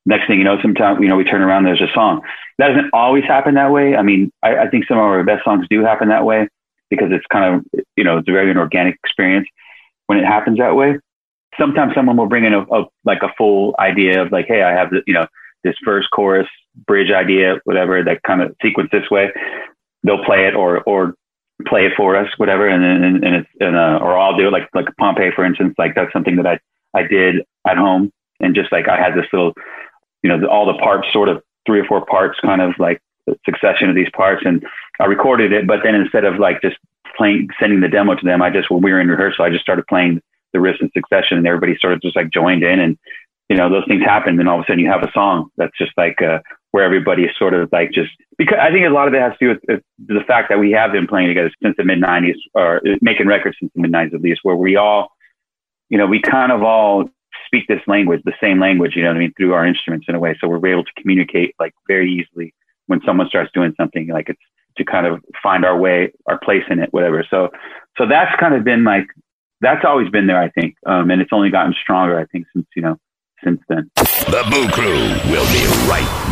next 0.06 0.26
thing 0.26 0.38
you 0.38 0.44
know, 0.44 0.60
sometimes, 0.60 1.00
you 1.00 1.08
know, 1.08 1.16
we 1.16 1.24
turn 1.24 1.42
around, 1.42 1.64
there's 1.64 1.80
a 1.80 1.92
song. 1.94 2.22
That 2.58 2.68
doesn't 2.68 2.90
always 2.92 3.24
happen 3.24 3.54
that 3.54 3.70
way. 3.70 3.96
I 3.96 4.02
mean, 4.02 4.30
I, 4.42 4.58
I 4.58 4.68
think 4.68 4.86
some 4.86 4.98
of 4.98 5.04
our 5.04 5.24
best 5.24 5.44
songs 5.44 5.66
do 5.70 5.82
happen 5.82 6.08
that 6.08 6.24
way 6.24 6.48
because 6.90 7.08
it's 7.10 7.26
kind 7.32 7.54
of, 7.54 7.82
you 7.96 8.04
know, 8.04 8.18
it's 8.18 8.28
a 8.28 8.32
very 8.32 8.50
an 8.50 8.58
organic 8.58 8.96
experience 9.04 9.48
when 10.06 10.18
it 10.18 10.24
happens 10.24 10.58
that 10.58 10.76
way. 10.76 10.98
Sometimes 11.58 11.94
someone 11.94 12.16
will 12.16 12.26
bring 12.26 12.44
in 12.44 12.54
a, 12.54 12.62
a 12.62 12.86
like 13.04 13.22
a 13.22 13.32
full 13.36 13.74
idea 13.78 14.22
of 14.22 14.32
like, 14.32 14.46
hey, 14.46 14.62
I 14.62 14.72
have 14.72 14.90
the, 14.90 15.02
you 15.06 15.14
know, 15.14 15.26
this 15.64 15.74
first 15.84 16.10
chorus 16.10 16.48
bridge 16.86 17.10
idea, 17.10 17.60
whatever 17.64 18.02
that 18.02 18.22
kind 18.22 18.42
of 18.42 18.54
sequence 18.62 18.90
this 18.90 19.10
way. 19.10 19.30
They'll 20.02 20.24
play 20.24 20.46
it 20.46 20.54
or 20.54 20.80
or 20.82 21.14
play 21.66 21.86
it 21.86 21.92
for 21.96 22.16
us, 22.16 22.28
whatever, 22.38 22.66
and 22.66 22.84
and, 22.84 23.24
and 23.24 23.34
it's 23.36 23.48
and 23.60 23.76
uh, 23.76 23.98
or 24.02 24.18
I'll 24.18 24.36
do 24.36 24.48
it 24.48 24.50
like 24.50 24.68
like 24.74 24.86
Pompeii, 24.98 25.30
for 25.34 25.44
instance. 25.44 25.74
Like 25.78 25.94
that's 25.94 26.12
something 26.12 26.36
that 26.36 26.46
I 26.46 26.58
I 26.94 27.02
did 27.02 27.44
at 27.66 27.76
home, 27.76 28.12
and 28.40 28.54
just 28.54 28.72
like 28.72 28.88
I 28.88 28.96
had 28.96 29.14
this 29.14 29.26
little, 29.32 29.52
you 30.22 30.28
know, 30.28 30.46
all 30.46 30.66
the 30.66 30.78
parts, 30.78 31.08
sort 31.12 31.28
of 31.28 31.42
three 31.66 31.80
or 31.80 31.84
four 31.84 32.04
parts, 32.04 32.38
kind 32.40 32.60
of 32.60 32.74
like 32.78 33.00
succession 33.44 33.88
of 33.88 33.94
these 33.94 34.10
parts, 34.14 34.42
and 34.44 34.64
I 35.00 35.04
recorded 35.04 35.52
it. 35.52 35.66
But 35.66 35.80
then 35.84 35.94
instead 35.94 36.24
of 36.24 36.38
like 36.38 36.60
just 36.60 36.76
playing, 37.16 37.48
sending 37.60 37.80
the 37.80 37.88
demo 37.88 38.14
to 38.14 38.24
them, 38.24 38.42
I 38.42 38.50
just 38.50 38.70
when 38.70 38.82
we 38.82 38.92
were 38.92 39.00
in 39.00 39.08
rehearsal, 39.08 39.44
I 39.44 39.50
just 39.50 39.62
started 39.62 39.86
playing 39.86 40.20
the 40.52 40.58
riffs 40.58 40.80
in 40.80 40.90
succession, 40.92 41.38
and 41.38 41.46
everybody 41.46 41.76
sort 41.80 41.92
of 41.92 42.02
just 42.02 42.16
like 42.16 42.30
joined 42.30 42.62
in, 42.62 42.80
and 42.80 42.98
you 43.48 43.56
know 43.56 43.70
those 43.70 43.84
things 43.86 44.02
happen, 44.02 44.38
and 44.38 44.48
all 44.48 44.58
of 44.58 44.64
a 44.64 44.66
sudden 44.66 44.80
you 44.80 44.90
have 44.90 45.02
a 45.02 45.12
song 45.12 45.50
that's 45.56 45.76
just 45.78 45.92
like 45.96 46.20
uh, 46.20 46.40
where 46.72 46.84
everybody 46.84 47.24
is 47.24 47.36
sort 47.38 47.54
of 47.54 47.68
like 47.72 47.92
just 47.92 48.10
because 48.38 48.58
I 48.60 48.70
think 48.70 48.86
a 48.86 48.90
lot 48.90 49.08
of 49.08 49.14
it 49.14 49.20
has 49.20 49.32
to 49.32 49.38
do 49.40 49.48
with, 49.48 49.82
with 50.08 50.18
the 50.18 50.24
fact 50.26 50.48
that 50.48 50.58
we 50.58 50.72
have 50.72 50.92
been 50.92 51.06
playing 51.06 51.28
together 51.28 51.50
since 51.62 51.76
the 51.76 51.84
mid 51.84 52.00
'90s, 52.00 52.36
or 52.54 52.82
making 53.00 53.26
records 53.26 53.56
since 53.60 53.72
the 53.74 53.80
mid 53.80 53.92
'90s 53.92 54.14
at 54.14 54.20
least, 54.20 54.40
where 54.42 54.56
we 54.56 54.76
all 54.76 55.12
you 55.92 55.98
know, 55.98 56.06
we 56.06 56.22
kind 56.22 56.50
of 56.50 56.62
all 56.62 57.04
speak 57.44 57.68
this 57.68 57.82
language, 57.86 58.22
the 58.24 58.32
same 58.40 58.58
language, 58.58 58.96
you 58.96 59.02
know 59.02 59.10
what 59.10 59.16
I 59.16 59.20
mean, 59.20 59.34
through 59.36 59.52
our 59.52 59.66
instruments 59.66 60.06
in 60.08 60.14
a 60.14 60.18
way. 60.18 60.34
So 60.40 60.48
we're 60.48 60.66
able 60.66 60.84
to 60.84 60.92
communicate 60.96 61.54
like 61.60 61.74
very 61.86 62.10
easily 62.10 62.54
when 62.86 63.02
someone 63.04 63.28
starts 63.28 63.50
doing 63.52 63.74
something 63.76 64.08
like 64.08 64.30
it's 64.30 64.40
to 64.78 64.84
kind 64.86 65.06
of 65.06 65.22
find 65.42 65.66
our 65.66 65.76
way, 65.76 66.10
our 66.26 66.38
place 66.38 66.64
in 66.70 66.78
it, 66.78 66.90
whatever. 66.94 67.26
So, 67.28 67.50
so 67.98 68.06
that's 68.08 68.34
kind 68.40 68.54
of 68.54 68.64
been 68.64 68.84
like, 68.84 69.04
that's 69.60 69.84
always 69.84 70.08
been 70.08 70.26
there, 70.26 70.40
I 70.40 70.48
think. 70.48 70.76
Um, 70.86 71.10
and 71.10 71.20
it's 71.20 71.30
only 71.30 71.50
gotten 71.50 71.74
stronger, 71.82 72.18
I 72.18 72.24
think, 72.24 72.46
since, 72.54 72.66
you 72.74 72.80
know, 72.80 72.96
since 73.44 73.60
then. 73.68 73.90
The 73.96 74.48
Boo 74.50 74.68
Crew 74.70 74.96
will 75.30 75.46
be 75.52 75.66
right. 75.90 76.31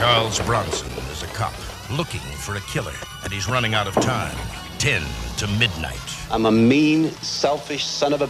Charles 0.00 0.40
Bronson 0.40 0.88
is 1.12 1.22
a 1.22 1.26
cop 1.26 1.52
looking 1.90 2.20
for 2.20 2.56
a 2.56 2.60
killer, 2.60 2.94
and 3.22 3.30
he's 3.30 3.46
running 3.46 3.74
out 3.74 3.86
of 3.86 3.92
time. 3.96 4.34
10 4.78 5.02
to 5.36 5.46
midnight. 5.58 6.00
I'm 6.30 6.46
a 6.46 6.50
mean, 6.50 7.10
selfish 7.20 7.84
son 7.84 8.14
of 8.14 8.22
a. 8.22 8.26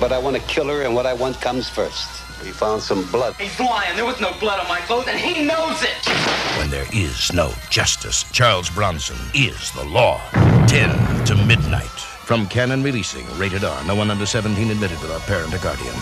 But 0.00 0.10
I 0.10 0.18
want 0.18 0.36
a 0.36 0.40
killer, 0.40 0.80
and 0.80 0.94
what 0.94 1.04
I 1.04 1.12
want 1.12 1.38
comes 1.38 1.68
first. 1.68 2.08
We 2.42 2.48
found 2.50 2.80
some 2.80 3.04
blood. 3.10 3.34
He's 3.34 3.60
lying. 3.60 3.94
There 3.94 4.06
was 4.06 4.22
no 4.22 4.32
blood 4.40 4.58
on 4.58 4.68
my 4.68 4.80
clothes, 4.80 5.06
and 5.06 5.20
he 5.20 5.44
knows 5.44 5.82
it. 5.82 6.08
When 6.56 6.70
there 6.70 6.86
is 6.94 7.30
no 7.30 7.52
justice, 7.68 8.22
Charles 8.32 8.70
Bronson 8.70 9.18
is 9.34 9.72
the 9.72 9.84
law. 9.84 10.18
10 10.66 11.26
to 11.26 11.34
midnight. 11.44 11.84
From 11.84 12.46
Cannon 12.46 12.82
Releasing, 12.82 13.26
rated 13.36 13.64
R. 13.64 13.84
No 13.84 13.94
one 13.94 14.10
under 14.10 14.24
17 14.24 14.70
admitted 14.70 14.98
without 15.02 15.20
parent 15.26 15.52
or 15.52 15.58
guardian. 15.58 15.94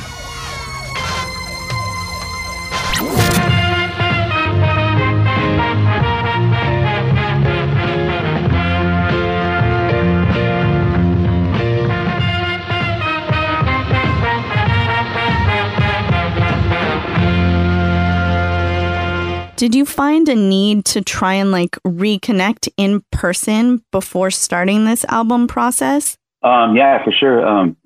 Did 19.59 19.75
you 19.75 19.85
find 19.85 20.29
a 20.29 20.37
need 20.37 20.85
to 20.85 21.03
try 21.03 21.35
and 21.35 21.51
like 21.51 21.73
reconnect 21.85 22.69
in 22.77 23.03
person 23.11 23.83
before 23.91 24.31
starting 24.31 24.85
this 24.85 25.05
album 25.07 25.49
process? 25.49 26.17
Um, 26.45 26.77
yeah, 26.77 27.03
for 27.03 27.11
sure. 27.11 27.45
Um, 27.45 27.77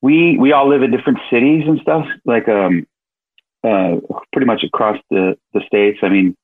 we 0.00 0.38
we 0.38 0.52
all 0.52 0.66
live 0.66 0.82
in 0.82 0.90
different 0.90 1.18
cities 1.30 1.64
and 1.66 1.78
stuff, 1.82 2.06
like 2.24 2.48
um, 2.48 2.86
uh, 3.62 3.96
pretty 4.32 4.46
much 4.46 4.64
across 4.64 4.96
the 5.10 5.36
the 5.52 5.60
states. 5.66 5.98
I 6.02 6.08
mean, 6.08 6.34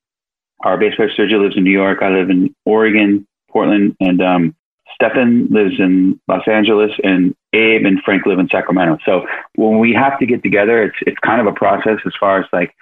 our 0.63 0.77
bass 0.77 0.95
player 0.95 1.09
Sergio 1.09 1.41
lives 1.43 1.57
in 1.57 1.65
New 1.65 1.71
York. 1.71 2.01
I 2.03 2.11
live 2.11 2.29
in 2.29 2.55
Oregon, 2.67 3.27
Portland, 3.51 3.97
and 3.99 4.21
um, 4.21 4.55
Stefan 4.95 5.49
lives 5.51 5.77
in 5.79 6.21
Los 6.29 6.47
Angeles, 6.47 6.93
and 7.03 7.35
Abe 7.55 7.87
and 7.87 8.03
Frank 8.05 8.27
live 8.27 8.39
in 8.39 8.51
Sacramento. 8.51 8.99
So 9.07 9.25
when 9.55 9.79
we 9.79 9.95
have 9.95 10.19
to 10.19 10.27
get 10.27 10.43
together, 10.43 10.83
it's 10.83 10.97
it's 11.07 11.19
kind 11.21 11.41
of 11.41 11.47
a 11.47 11.57
process 11.57 12.01
as 12.05 12.13
far 12.21 12.41
as 12.41 12.47
like 12.53 12.75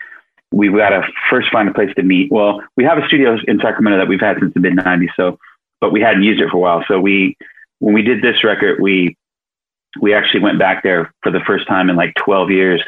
we've 0.53 0.75
got 0.75 0.91
to 0.91 1.03
first 1.31 1.51
find 1.51 1.69
a 1.69 1.75
place 1.75 1.95
to 1.97 2.03
meet. 2.03 2.31
Well, 2.33 2.63
we 2.77 2.85
have 2.85 2.99
a 2.99 3.07
studio 3.07 3.37
in 3.47 3.61
Sacramento 3.61 3.99
that 3.99 4.09
we've 4.09 4.21
had 4.21 4.39
since 4.41 4.55
the 4.55 4.61
mid 4.61 4.75
'90s, 4.75 5.09
so 5.17 5.39
but 5.81 5.93
we 5.93 6.01
hadn't 6.01 6.23
used 6.23 6.41
it 6.41 6.51
for 6.51 6.57
a 6.57 6.61
while. 6.61 6.85
So 6.89 7.01
we 7.01 7.37
when 7.79 7.95
we 7.95 8.03
did 8.03 8.23
this 8.23 8.45
record, 8.45 8.81
we 8.81 9.17
we 10.01 10.15
actually 10.15 10.41
went 10.41 10.59
back 10.59 10.83
there 10.83 11.13
for 11.23 11.31
the 11.33 11.41
first 11.41 11.67
time 11.67 11.91
in 11.91 11.97
like 11.97 12.15
12 12.17 12.51
years. 12.51 12.83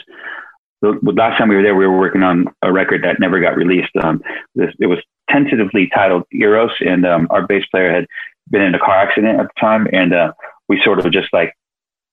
The, 0.83 0.99
last 1.03 1.39
time 1.39 1.49
we 1.49 1.57
were 1.57 1.63
there, 1.63 1.75
we 1.75 1.87
were 1.87 1.99
working 1.99 2.23
on 2.23 2.47
a 2.63 2.73
record 2.73 3.05
that 3.05 3.21
never 3.21 3.41
got 3.41 3.57
released. 3.57 3.91
Um, 4.03 4.23
this, 4.55 4.73
it 4.79 4.87
was 4.87 4.99
tentatively 5.29 5.89
titled 5.95 6.25
Eros, 6.33 6.73
and 6.81 7.07
um, 7.07 7.27
our 7.31 7.47
bass 7.47 7.65
player 7.71 7.93
had 7.93 8.07
been 8.51 8.63
in 8.63 8.75
a 8.75 8.79
car 8.79 8.97
accident 8.97 9.41
at 9.41 9.47
the 9.47 9.61
time, 9.61 9.87
and 9.93 10.15
uh, 10.15 10.33
we 10.69 10.81
sort 10.83 10.99
of 10.99 11.11
just 11.13 11.29
like 11.33 11.55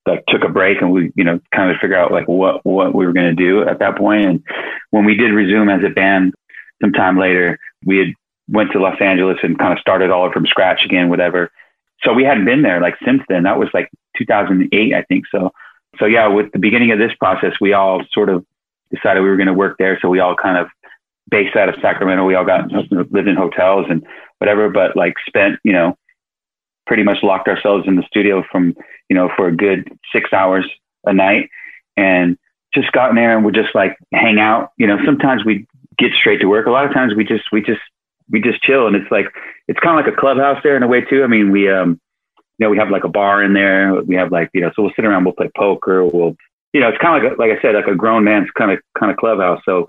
like 0.08 0.26
took 0.28 0.44
a 0.44 0.50
break 0.50 0.82
and 0.82 0.92
we 0.92 1.12
you 1.16 1.24
know 1.24 1.40
kind 1.54 1.72
of 1.72 1.78
figure 1.78 1.98
out 1.98 2.12
like 2.12 2.28
what 2.28 2.66
what 2.66 2.96
we 2.96 3.06
were 3.06 3.14
going 3.14 3.36
to 3.36 3.44
do 3.44 3.68
at 3.68 3.80
that 3.80 3.98
point. 3.98 4.26
And 4.26 4.44
when 4.92 5.06
we 5.06 5.16
did 5.16 5.32
resume 5.32 5.70
as 5.70 5.84
a 5.84 5.90
band 5.90 6.34
some 6.82 6.94
time 6.94 7.18
later 7.18 7.60
we 7.86 7.98
had 7.98 8.14
went 8.50 8.72
to 8.72 8.80
los 8.80 9.00
angeles 9.02 9.38
and 9.44 9.58
kind 9.58 9.74
of 9.74 9.80
started 9.80 10.10
all 10.10 10.32
from 10.32 10.46
scratch 10.46 10.86
again 10.86 11.10
whatever. 11.10 11.52
So 12.04 12.14
we 12.14 12.24
hadn't 12.24 12.46
been 12.46 12.62
there 12.62 12.82
like 12.82 12.96
since 13.04 13.22
then. 13.28 13.44
That 13.44 13.60
was 13.60 13.70
like 13.74 13.90
2008 14.18 14.94
i 14.94 15.04
think 15.04 15.26
so. 15.32 15.52
So 16.00 16.06
yeah 16.06 16.28
with 16.28 16.52
the 16.52 16.60
beginning 16.60 16.92
of 16.92 17.00
this 17.00 17.14
process 17.20 17.54
we 17.60 17.74
all 17.74 18.04
sort 18.12 18.30
of 18.30 18.46
decided 18.94 19.22
we 19.22 19.30
were 19.30 19.38
going 19.38 19.48
to 19.48 19.54
work 19.54 19.78
there. 19.78 20.00
So 20.02 20.10
we 20.10 20.20
all 20.20 20.36
kind 20.36 20.58
of 20.58 20.68
based 21.30 21.56
out 21.58 21.70
of 21.70 21.76
sacramento 21.82 22.26
we 22.26 22.36
all 22.36 22.46
got 22.46 22.72
lived 22.72 23.28
in 23.28 23.36
hotels 23.36 23.86
and 23.90 24.06
whatever 24.38 24.70
but 24.70 24.96
like 24.96 25.16
spent 25.28 25.60
you 25.64 25.74
know 25.74 25.98
pretty 26.88 27.04
much 27.04 27.22
locked 27.22 27.48
ourselves 27.48 27.86
in 27.88 27.96
the 27.96 28.04
studio 28.04 28.44
from 28.52 28.76
you 29.10 29.16
know, 29.16 29.30
for 29.36 29.48
a 29.48 29.56
good 29.56 29.90
six 30.12 30.34
hours 30.34 30.70
a 31.06 31.14
night 31.14 31.50
and 31.96 32.38
just 32.74 32.92
got 32.92 33.10
in 33.10 33.16
there 33.16 33.36
and 33.36 33.46
would 33.46 33.56
just 33.56 33.74
like 33.74 33.98
hang 34.14 34.40
out. 34.40 34.72
You 34.78 34.88
know, 34.88 34.98
sometimes 35.06 35.46
we 35.46 35.66
get 35.98 36.12
straight 36.14 36.42
to 36.42 36.48
work. 36.48 36.68
A 36.68 36.72
lot 36.72 36.86
of 36.86 36.94
times 36.94 37.14
we 37.16 37.24
just, 37.24 37.46
we 37.52 37.62
just, 37.62 37.82
we 38.30 38.42
just 38.42 38.62
chill. 38.62 38.88
And 38.88 38.96
it's 38.96 39.10
like, 39.10 39.28
it's 39.68 39.80
kind 39.80 39.98
of 39.98 40.06
like 40.06 40.14
a 40.14 40.20
clubhouse 40.20 40.62
there 40.64 40.76
in 40.76 40.84
a 40.84 40.88
way 40.88 41.02
too. 41.02 41.24
I 41.24 41.28
mean, 41.28 41.52
we, 41.52 41.72
um, 41.72 42.00
you 42.58 42.66
know, 42.66 42.70
we 42.70 42.78
have 42.78 42.90
like 42.90 43.06
a 43.06 43.10
bar 43.10 43.42
in 43.42 43.54
there. 43.54 43.96
We 44.04 44.16
have 44.16 44.32
like, 44.32 44.50
you 44.54 44.62
know, 44.62 44.72
so 44.76 44.84
we'll 44.84 44.92
sit 44.96 45.06
around, 45.06 45.24
we'll 45.24 45.34
play 45.34 45.50
poker. 45.56 46.04
We'll, 46.04 46.36
you 46.74 46.82
know, 46.82 46.90
it's 46.90 46.98
kind 46.98 47.16
of 47.16 47.24
like, 47.24 47.38
a, 47.38 47.42
like 47.42 47.58
I 47.58 47.62
said, 47.62 47.76
like 47.76 47.88
a 47.88 47.96
grown 47.96 48.26
man's 48.26 48.50
kind 48.58 48.72
of, 48.72 48.80
kind 49.00 49.12
of 49.12 49.18
clubhouse. 49.18 49.62
So 49.64 49.88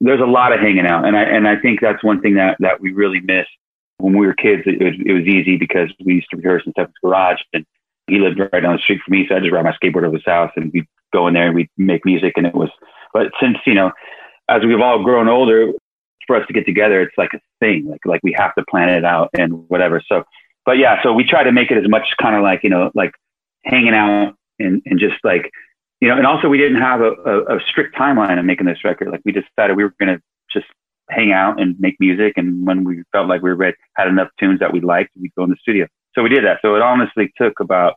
there's 0.00 0.20
a 0.20 0.24
lot 0.24 0.52
of 0.52 0.60
hanging 0.60 0.86
out. 0.86 1.04
And 1.04 1.16
I, 1.16 1.22
and 1.22 1.46
I 1.46 1.56
think 1.56 1.80
that's 1.80 2.02
one 2.02 2.22
thing 2.22 2.34
that, 2.36 2.56
that 2.60 2.80
we 2.80 2.92
really 2.92 3.20
missed 3.20 3.50
when 3.98 4.16
we 4.16 4.26
were 4.26 4.34
kids. 4.34 4.62
It, 4.66 4.80
it 4.80 4.84
was, 4.84 4.94
it 5.06 5.12
was 5.12 5.24
easy 5.24 5.56
because 5.56 5.92
we 6.04 6.14
used 6.14 6.30
to 6.30 6.36
rehearse 6.36 6.62
in 6.66 6.72
Stefan's 6.72 6.94
garage 7.02 7.40
and 7.52 7.64
he 8.06 8.18
lived 8.18 8.38
right 8.38 8.62
down 8.62 8.76
the 8.76 8.82
street 8.82 9.00
from 9.04 9.12
me, 9.12 9.26
so 9.28 9.36
I 9.36 9.40
just 9.40 9.52
ride 9.52 9.64
my 9.64 9.74
skateboard 9.82 10.04
over 10.04 10.16
his 10.16 10.26
house 10.26 10.52
and 10.56 10.70
we'd 10.72 10.86
go 11.12 11.26
in 11.26 11.34
there 11.34 11.46
and 11.46 11.54
we'd 11.54 11.70
make 11.78 12.04
music. 12.04 12.34
And 12.36 12.46
it 12.46 12.54
was, 12.54 12.68
but 13.12 13.28
since 13.40 13.56
you 13.66 13.74
know, 13.74 13.92
as 14.48 14.62
we've 14.62 14.80
all 14.80 15.02
grown 15.02 15.28
older, 15.28 15.72
for 16.26 16.36
us 16.36 16.46
to 16.46 16.52
get 16.52 16.66
together, 16.66 17.00
it's 17.02 17.16
like 17.16 17.30
a 17.34 17.40
thing. 17.60 17.86
Like 17.88 18.00
like 18.04 18.20
we 18.22 18.34
have 18.36 18.54
to 18.56 18.64
plan 18.68 18.88
it 18.88 19.04
out 19.04 19.30
and 19.38 19.68
whatever. 19.68 20.02
So, 20.06 20.24
but 20.64 20.78
yeah, 20.78 21.02
so 21.02 21.12
we 21.12 21.24
try 21.24 21.42
to 21.42 21.52
make 21.52 21.70
it 21.70 21.78
as 21.78 21.88
much 21.88 22.06
kind 22.20 22.36
of 22.36 22.42
like 22.42 22.60
you 22.62 22.70
know 22.70 22.90
like 22.94 23.12
hanging 23.64 23.94
out 23.94 24.34
and 24.58 24.82
and 24.86 24.98
just 24.98 25.16
like 25.24 25.50
you 26.00 26.08
know, 26.08 26.16
and 26.16 26.26
also 26.26 26.48
we 26.48 26.58
didn't 26.58 26.80
have 26.80 27.00
a, 27.00 27.12
a, 27.24 27.56
a 27.56 27.60
strict 27.68 27.96
timeline 27.96 28.38
of 28.38 28.44
making 28.44 28.66
this 28.66 28.84
record. 28.84 29.08
Like 29.10 29.22
we 29.24 29.32
decided 29.32 29.76
we 29.76 29.84
were 29.84 29.94
going 29.98 30.16
to 30.16 30.22
just 30.52 30.66
hang 31.10 31.32
out 31.32 31.60
and 31.60 31.78
make 31.78 31.96
music. 32.00 32.34
And 32.36 32.66
when 32.66 32.84
we 32.84 33.02
felt 33.12 33.28
like 33.28 33.42
we 33.42 33.52
ready, 33.52 33.76
had 33.96 34.08
enough 34.08 34.28
tunes 34.38 34.60
that 34.60 34.72
we 34.72 34.80
liked, 34.80 35.10
we'd 35.20 35.34
go 35.34 35.44
in 35.44 35.50
the 35.50 35.56
studio. 35.60 35.86
So 36.14 36.22
we 36.22 36.28
did 36.28 36.44
that. 36.44 36.58
So 36.62 36.74
it 36.76 36.82
honestly 36.82 37.32
took 37.36 37.60
about, 37.60 37.94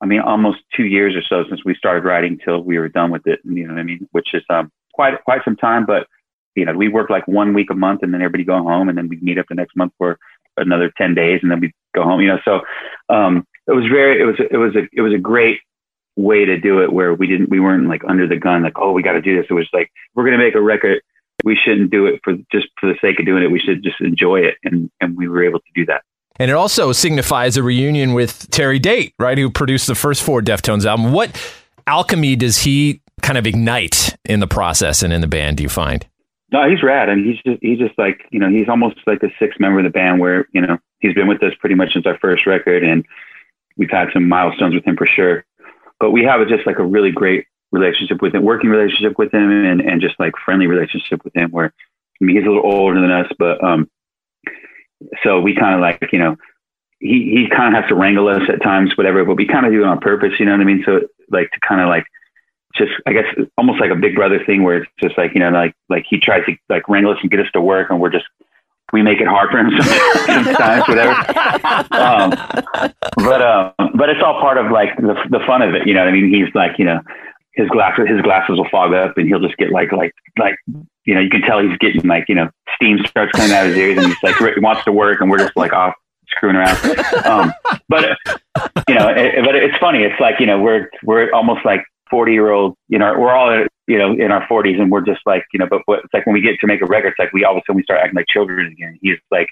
I 0.00 0.06
mean, 0.06 0.20
almost 0.20 0.58
two 0.74 0.84
years 0.84 1.14
or 1.16 1.22
so 1.22 1.48
since 1.48 1.64
we 1.64 1.74
started 1.74 2.04
writing 2.04 2.38
till 2.44 2.62
we 2.62 2.78
were 2.78 2.88
done 2.88 3.10
with 3.10 3.26
it. 3.26 3.40
You 3.44 3.66
know 3.66 3.74
what 3.74 3.80
I 3.80 3.84
mean? 3.84 4.08
Which 4.12 4.32
is 4.32 4.44
um, 4.48 4.70
quite 4.94 5.22
quite 5.24 5.42
some 5.44 5.56
time. 5.56 5.86
But 5.86 6.06
you 6.54 6.64
know, 6.64 6.72
we 6.72 6.88
worked 6.88 7.10
like 7.10 7.26
one 7.28 7.52
week 7.52 7.70
a 7.70 7.74
month, 7.74 8.02
and 8.02 8.12
then 8.14 8.22
everybody 8.22 8.44
go 8.44 8.62
home, 8.62 8.88
and 8.88 8.96
then 8.96 9.08
we'd 9.08 9.22
meet 9.22 9.38
up 9.38 9.46
the 9.48 9.54
next 9.54 9.76
month 9.76 9.92
for 9.98 10.18
another 10.56 10.92
ten 10.96 11.14
days, 11.14 11.40
and 11.42 11.50
then 11.50 11.60
we'd 11.60 11.74
go 11.94 12.04
home. 12.04 12.20
You 12.20 12.28
know, 12.28 12.38
so 12.44 12.60
um, 13.08 13.46
it 13.66 13.72
was 13.72 13.86
very, 13.86 14.20
it 14.20 14.24
was, 14.24 14.36
it 14.50 14.56
was 14.56 14.74
a, 14.76 14.88
it 14.92 15.00
was 15.02 15.12
a 15.12 15.18
great 15.18 15.60
way 16.16 16.44
to 16.44 16.58
do 16.58 16.82
it 16.82 16.92
where 16.92 17.14
we 17.14 17.28
didn't, 17.28 17.48
we 17.48 17.60
weren't 17.60 17.88
like 17.88 18.02
under 18.08 18.26
the 18.26 18.36
gun, 18.36 18.64
like, 18.64 18.76
oh, 18.76 18.90
we 18.90 19.04
got 19.04 19.12
to 19.12 19.22
do 19.22 19.36
this. 19.36 19.46
It 19.48 19.54
was 19.54 19.68
like, 19.72 19.88
we're 20.14 20.28
to 20.30 20.36
make 20.36 20.56
a 20.56 20.60
record. 20.60 21.00
We 21.44 21.56
shouldn't 21.56 21.90
do 21.90 22.06
it 22.06 22.20
for 22.24 22.34
just 22.50 22.68
for 22.80 22.88
the 22.88 22.96
sake 23.00 23.20
of 23.20 23.26
doing 23.26 23.42
it. 23.42 23.50
We 23.50 23.60
should 23.60 23.82
just 23.82 24.00
enjoy 24.00 24.40
it. 24.40 24.56
And, 24.64 24.90
and 25.00 25.16
we 25.16 25.28
were 25.28 25.44
able 25.44 25.60
to 25.60 25.70
do 25.74 25.86
that. 25.86 26.02
And 26.38 26.50
it 26.50 26.54
also 26.54 26.92
signifies 26.92 27.56
a 27.56 27.62
reunion 27.62 28.14
with 28.14 28.48
Terry 28.50 28.78
Date, 28.78 29.14
right? 29.18 29.36
Who 29.36 29.50
produced 29.50 29.86
the 29.86 29.94
first 29.94 30.22
four 30.22 30.40
Deftones 30.40 30.84
album. 30.84 31.12
What 31.12 31.36
alchemy 31.86 32.36
does 32.36 32.58
he 32.58 33.00
kind 33.22 33.38
of 33.38 33.46
ignite 33.46 34.16
in 34.24 34.40
the 34.40 34.46
process 34.46 35.02
and 35.02 35.12
in 35.12 35.20
the 35.20 35.26
band, 35.26 35.56
do 35.56 35.62
you 35.62 35.68
find? 35.68 36.06
No, 36.50 36.68
he's 36.68 36.82
rad. 36.82 37.08
and 37.08 37.26
he's 37.26 37.40
just, 37.44 37.58
he's 37.60 37.78
just 37.78 37.98
like, 37.98 38.20
you 38.30 38.38
know, 38.38 38.48
he's 38.48 38.68
almost 38.68 38.96
like 39.06 39.20
the 39.20 39.30
sixth 39.38 39.60
member 39.60 39.80
of 39.80 39.84
the 39.84 39.90
band 39.90 40.20
where, 40.20 40.48
you 40.52 40.60
know, 40.60 40.78
he's 41.00 41.14
been 41.14 41.28
with 41.28 41.42
us 41.42 41.52
pretty 41.60 41.74
much 41.74 41.92
since 41.92 42.06
our 42.06 42.18
first 42.18 42.46
record 42.46 42.84
and 42.84 43.04
we've 43.76 43.90
had 43.90 44.08
some 44.12 44.28
milestones 44.28 44.74
with 44.74 44.84
him 44.84 44.96
for 44.96 45.06
sure. 45.06 45.44
But 46.00 46.12
we 46.12 46.24
have 46.24 46.46
just 46.48 46.66
like 46.66 46.78
a 46.78 46.84
really 46.84 47.10
great 47.10 47.46
relationship 47.72 48.22
with 48.22 48.34
him, 48.34 48.42
working 48.42 48.70
relationship 48.70 49.18
with 49.18 49.32
him 49.32 49.64
and, 49.64 49.80
and 49.80 50.00
just 50.00 50.18
like 50.18 50.32
friendly 50.44 50.66
relationship 50.66 51.22
with 51.24 51.34
him 51.36 51.50
where 51.50 51.72
I 52.20 52.24
mean, 52.24 52.36
he's 52.36 52.44
a 52.44 52.48
little 52.48 52.66
older 52.70 53.00
than 53.00 53.10
us, 53.10 53.30
but, 53.38 53.62
um, 53.62 53.88
so 55.22 55.40
we 55.40 55.54
kind 55.54 55.74
of 55.74 55.80
like, 55.80 56.12
you 56.12 56.18
know, 56.18 56.36
he, 56.98 57.30
he 57.30 57.48
kind 57.48 57.74
of 57.74 57.80
has 57.80 57.88
to 57.88 57.94
wrangle 57.94 58.26
us 58.26 58.42
at 58.48 58.60
times, 58.62 58.96
whatever, 58.96 59.24
but 59.24 59.36
we 59.36 59.46
kind 59.46 59.64
of 59.64 59.72
do 59.72 59.82
it 59.82 59.86
on 59.86 60.00
purpose. 60.00 60.32
You 60.40 60.46
know 60.46 60.52
what 60.52 60.60
I 60.60 60.64
mean? 60.64 60.82
So 60.84 61.02
like 61.30 61.50
to 61.52 61.60
kind 61.60 61.80
of 61.80 61.88
like, 61.88 62.04
just, 62.74 62.92
I 63.06 63.12
guess 63.12 63.24
almost 63.56 63.80
like 63.80 63.90
a 63.90 63.96
big 63.96 64.14
brother 64.14 64.44
thing 64.44 64.62
where 64.62 64.82
it's 64.82 64.90
just 65.00 65.16
like, 65.16 65.32
you 65.34 65.40
know, 65.40 65.50
like, 65.50 65.74
like 65.88 66.04
he 66.08 66.18
tries 66.18 66.44
to 66.46 66.56
like 66.68 66.88
wrangle 66.88 67.12
us 67.12 67.18
and 67.22 67.30
get 67.30 67.40
us 67.40 67.50
to 67.52 67.60
work 67.60 67.90
and 67.90 68.00
we're 68.00 68.10
just, 68.10 68.26
we 68.92 69.02
make 69.02 69.20
it 69.20 69.28
hard 69.28 69.50
for 69.50 69.58
him 69.58 69.70
sometimes, 70.26 70.88
whatever. 70.88 71.12
Um, 71.92 72.30
but, 73.16 73.42
um, 73.42 73.90
but 73.94 74.08
it's 74.08 74.22
all 74.24 74.40
part 74.40 74.58
of 74.58 74.72
like 74.72 74.96
the, 74.96 75.14
the 75.30 75.40
fun 75.46 75.62
of 75.62 75.74
it. 75.74 75.86
You 75.86 75.94
know 75.94 76.00
what 76.00 76.08
I 76.08 76.12
mean? 76.12 76.32
He's 76.32 76.52
like, 76.54 76.78
you 76.78 76.84
know, 76.84 77.00
his 77.58 77.68
glasses, 77.70 78.06
his 78.08 78.22
glasses 78.22 78.56
will 78.56 78.68
fog 78.70 78.94
up 78.94 79.18
and 79.18 79.26
he'll 79.26 79.40
just 79.40 79.56
get 79.56 79.72
like, 79.72 79.90
like, 79.90 80.14
like, 80.38 80.54
you 81.04 81.12
know, 81.12 81.20
you 81.20 81.28
can 81.28 81.42
tell 81.42 81.58
he's 81.58 81.76
getting 81.78 82.06
like, 82.06 82.24
you 82.28 82.34
know, 82.36 82.48
steam 82.76 83.04
starts 83.04 83.32
coming 83.32 83.50
out 83.50 83.66
of 83.66 83.74
his 83.74 83.78
ears 83.78 83.98
and 83.98 84.06
he's 84.06 84.22
like, 84.22 84.36
he 84.36 84.60
wants 84.60 84.84
to 84.84 84.92
work 84.92 85.20
and 85.20 85.28
we're 85.28 85.38
just 85.38 85.56
like 85.56 85.72
off 85.72 85.92
screwing 86.28 86.54
around. 86.54 86.78
Um, 87.26 87.52
but, 87.88 88.16
you 88.88 88.94
know, 88.94 89.08
it, 89.08 89.44
but 89.44 89.56
it's 89.56 89.76
funny. 89.78 90.04
It's 90.04 90.20
like, 90.20 90.38
you 90.38 90.46
know, 90.46 90.60
we're, 90.60 90.88
we're 91.02 91.32
almost 91.32 91.64
like 91.64 91.84
40 92.10 92.32
year 92.32 92.50
old, 92.50 92.76
you 92.88 92.96
know, 92.96 93.18
we're 93.18 93.34
all, 93.34 93.66
you 93.88 93.98
know, 93.98 94.12
in 94.12 94.30
our 94.30 94.46
40s 94.46 94.80
and 94.80 94.92
we're 94.92 95.00
just 95.00 95.20
like, 95.26 95.44
you 95.52 95.58
know, 95.58 95.66
but 95.68 95.82
it's 96.04 96.14
like 96.14 96.26
when 96.26 96.34
we 96.34 96.40
get 96.40 96.60
to 96.60 96.68
make 96.68 96.80
a 96.80 96.86
record, 96.86 97.08
it's 97.08 97.18
like 97.18 97.32
we 97.32 97.44
all 97.44 97.56
of 97.56 97.58
a 97.58 97.62
sudden 97.66 97.76
we 97.76 97.82
start 97.82 98.00
acting 98.00 98.14
like 98.14 98.28
children 98.28 98.70
again. 98.70 98.96
He's 99.02 99.18
like, 99.32 99.48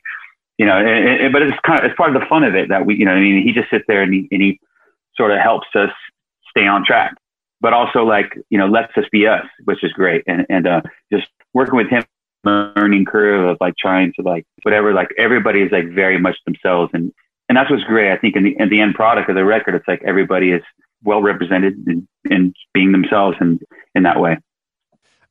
you 0.59 0.65
know, 0.65 0.79
and, 0.79 1.23
and, 1.23 1.33
but 1.33 1.43
it's 1.43 1.59
kind 1.67 1.81
of, 1.81 1.87
it's 1.87 1.97
part 1.97 2.15
of 2.15 2.21
the 2.21 2.27
fun 2.29 2.45
of 2.45 2.55
it 2.55 2.69
that 2.69 2.87
we, 2.87 2.97
you 2.97 3.05
know, 3.05 3.13
I 3.13 3.21
mean, 3.21 3.43
he 3.43 3.53
just 3.53 3.69
sits 3.69 3.85
there 3.89 4.03
and 4.03 4.15
he, 4.15 4.29
and 4.31 4.41
he 4.41 4.61
sort 5.17 5.33
of 5.33 5.39
helps 5.39 5.67
us 5.75 5.91
stay 6.49 6.67
on 6.67 6.85
track, 6.85 7.15
but 7.61 7.73
also 7.73 8.05
like, 8.05 8.39
you 8.51 8.59
know, 8.59 8.67
lets 8.67 8.97
us 8.97 9.05
be 9.11 9.27
us, 9.27 9.47
which 9.65 9.83
is 9.83 9.93
great. 9.93 10.23
And, 10.27 10.47
and, 10.49 10.67
uh, 10.67 10.83
just 11.13 11.27
working 11.55 11.77
with 11.77 11.89
him, 11.89 12.05
learning 12.45 13.05
curve 13.07 13.49
of 13.49 13.57
like 13.61 13.75
trying 13.77 14.13
to 14.17 14.23
like, 14.23 14.45
whatever, 14.63 14.93
like 14.93 15.09
everybody 15.19 15.63
is 15.63 15.73
like 15.73 15.89
very 15.91 16.19
much 16.19 16.37
themselves. 16.47 16.91
And, 16.95 17.13
and 17.49 17.57
that's 17.57 17.71
what's 17.71 17.85
great. 17.85 18.13
I 18.13 18.19
think 18.19 18.37
in 18.37 18.45
the, 18.45 18.57
in 18.59 18.69
the 18.69 18.81
end 18.81 18.95
product 18.95 19.29
of 19.29 19.37
the 19.37 19.45
record, 19.45 19.75
it's 19.75 19.89
like 19.89 20.03
everybody 20.07 20.53
is 20.53 20.63
well 21.03 21.23
represented 21.23 21.75
in, 21.87 22.07
in 22.31 22.55
being 22.73 22.93
themselves 22.93 23.37
and 23.41 23.61
in 23.95 24.03
that 24.05 24.21
way. 24.21 24.39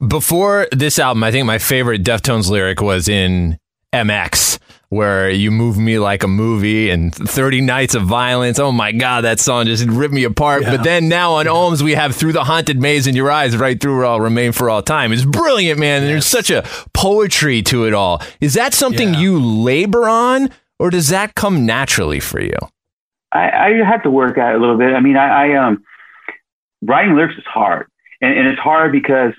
Before 0.05 0.67
this 0.71 0.99
album, 0.99 1.23
I 1.23 1.31
think 1.31 1.45
my 1.45 1.57
favorite 1.57 2.03
Deftones 2.03 2.49
lyric 2.49 2.81
was 2.81 3.07
in 3.07 3.57
MX, 3.93 4.59
where 4.95 5.29
you 5.29 5.51
move 5.51 5.77
me 5.77 5.99
like 5.99 6.23
a 6.23 6.27
movie 6.27 6.89
and 6.89 7.13
30 7.13 7.61
Nights 7.61 7.95
of 7.95 8.03
Violence. 8.03 8.59
Oh 8.59 8.71
my 8.71 8.93
God, 8.93 9.25
that 9.25 9.39
song 9.39 9.65
just 9.65 9.85
ripped 9.85 10.13
me 10.13 10.23
apart. 10.23 10.63
Yeah. 10.63 10.77
But 10.77 10.83
then 10.83 11.09
now 11.09 11.33
on 11.33 11.45
yeah. 11.45 11.51
Ohms, 11.51 11.81
we 11.81 11.93
have 11.93 12.15
Through 12.15 12.31
the 12.31 12.45
Haunted 12.45 12.79
Maze 12.79 13.05
in 13.05 13.15
Your 13.15 13.29
Eyes, 13.29 13.57
right 13.57 13.79
through 13.79 14.01
it 14.01 14.05
all, 14.05 14.21
remain 14.21 14.53
for 14.53 14.69
all 14.69 14.81
time. 14.81 15.11
It's 15.11 15.25
brilliant, 15.25 15.79
man. 15.79 16.01
Yes. 16.01 16.11
There's 16.11 16.25
such 16.25 16.49
a 16.49 16.67
poetry 16.93 17.61
to 17.63 17.85
it 17.85 17.93
all. 17.93 18.21
Is 18.39 18.53
that 18.53 18.73
something 18.73 19.13
yeah. 19.13 19.19
you 19.19 19.39
labor 19.39 20.07
on, 20.07 20.49
or 20.79 20.89
does 20.89 21.09
that 21.09 21.35
come 21.35 21.65
naturally 21.65 22.21
for 22.21 22.39
you? 22.39 22.57
I, 23.31 23.49
I 23.49 23.69
have 23.85 24.03
to 24.03 24.09
work 24.09 24.37
at 24.37 24.53
it 24.53 24.55
a 24.55 24.59
little 24.59 24.77
bit. 24.77 24.93
I 24.93 25.01
mean, 25.01 25.17
I, 25.17 25.53
I 25.53 25.67
um, 25.67 25.83
writing 26.81 27.15
lyrics 27.15 27.37
is 27.37 27.43
hard, 27.45 27.87
and, 28.21 28.37
and 28.37 28.47
it's 28.47 28.59
hard 28.59 28.93
because 28.93 29.33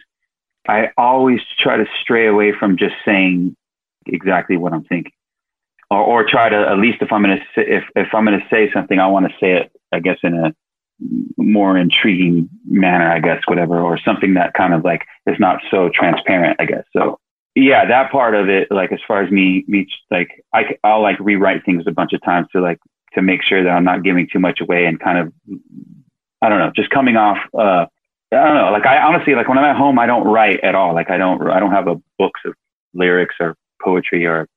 I 0.69 0.91
always 0.99 1.41
try 1.59 1.79
to 1.79 1.87
stray 2.03 2.27
away 2.27 2.53
from 2.59 2.77
just 2.77 2.95
saying 3.05 3.57
exactly 4.07 4.57
what 4.57 4.73
I'm 4.73 4.85
thinking, 4.85 5.13
or, 5.91 6.01
or 6.01 6.25
try 6.25 6.49
to 6.49 6.57
at 6.57 6.79
least 6.79 6.99
if 7.01 7.13
I'm 7.13 7.23
gonna 7.23 7.45
say, 7.55 7.65
if 7.67 7.85
if 7.95 8.15
I'm 8.15 8.25
gonna 8.25 8.47
say 8.51 8.71
something, 8.73 8.99
I 8.99 9.07
want 9.07 9.27
to 9.29 9.35
say 9.39 9.53
it, 9.53 9.73
I 9.93 10.01
guess, 10.01 10.19
in 10.23 10.35
a 10.35 10.55
more 11.37 11.77
intriguing 11.77 12.49
manner, 12.67 13.11
I 13.11 13.21
guess, 13.21 13.43
whatever, 13.47 13.81
or 13.81 13.99
something 13.99 14.35
that 14.35 14.55
kind 14.55 14.75
of 14.75 14.85
like 14.85 15.07
is 15.27 15.39
not 15.39 15.61
so 15.71 15.91
transparent, 15.93 16.57
I 16.61 16.65
guess. 16.65 16.85
So 16.93 17.19
yeah, 17.55 17.87
that 17.87 18.13
part 18.13 18.35
of 18.35 18.49
it, 18.51 18.71
like 18.71 18.93
as 18.93 19.01
far 19.09 19.23
as 19.23 19.31
me, 19.31 19.65
me, 19.67 19.87
like 20.11 20.45
I, 20.53 20.77
I'll 20.85 21.03
like 21.03 21.19
rewrite 21.19 21.65
things 21.65 21.85
a 21.87 21.91
bunch 21.91 22.13
of 22.13 22.23
times 22.23 22.49
to 22.53 22.61
like 22.61 22.79
to 23.15 23.23
make 23.23 23.43
sure 23.43 23.65
that 23.65 23.71
I'm 23.71 23.85
not 23.85 24.03
giving 24.03 24.29
too 24.31 24.39
much 24.39 24.61
away 24.61 24.85
and 24.85 25.01
kind 25.01 25.19
of, 25.19 25.33
I 26.43 26.51
don't 26.51 26.59
know, 26.59 26.71
just 26.77 26.91
coming 26.91 27.17
off, 27.17 27.39
uh, 27.55 27.87
I 28.31 28.45
don't 28.45 28.57
know. 28.57 28.71
Like 28.73 28.85
I 28.85 28.99
honestly, 28.99 29.35
like 29.35 29.49
when 29.49 29.57
I'm 29.57 29.65
at 29.65 29.77
home, 29.77 29.99
I 29.99 30.05
don't 30.05 30.27
write 30.27 30.61
at 30.61 30.75
all. 30.75 30.95
Like 30.95 31.11
I 31.11 31.17
don't, 31.17 31.49
I 31.49 31.59
don't 31.59 31.71
have 31.71 31.89
a 31.89 31.97
books 32.19 32.41
of 32.45 32.53
lyrics 32.93 33.37
or 33.41 33.57
poetry 33.83 34.27
or 34.27 34.49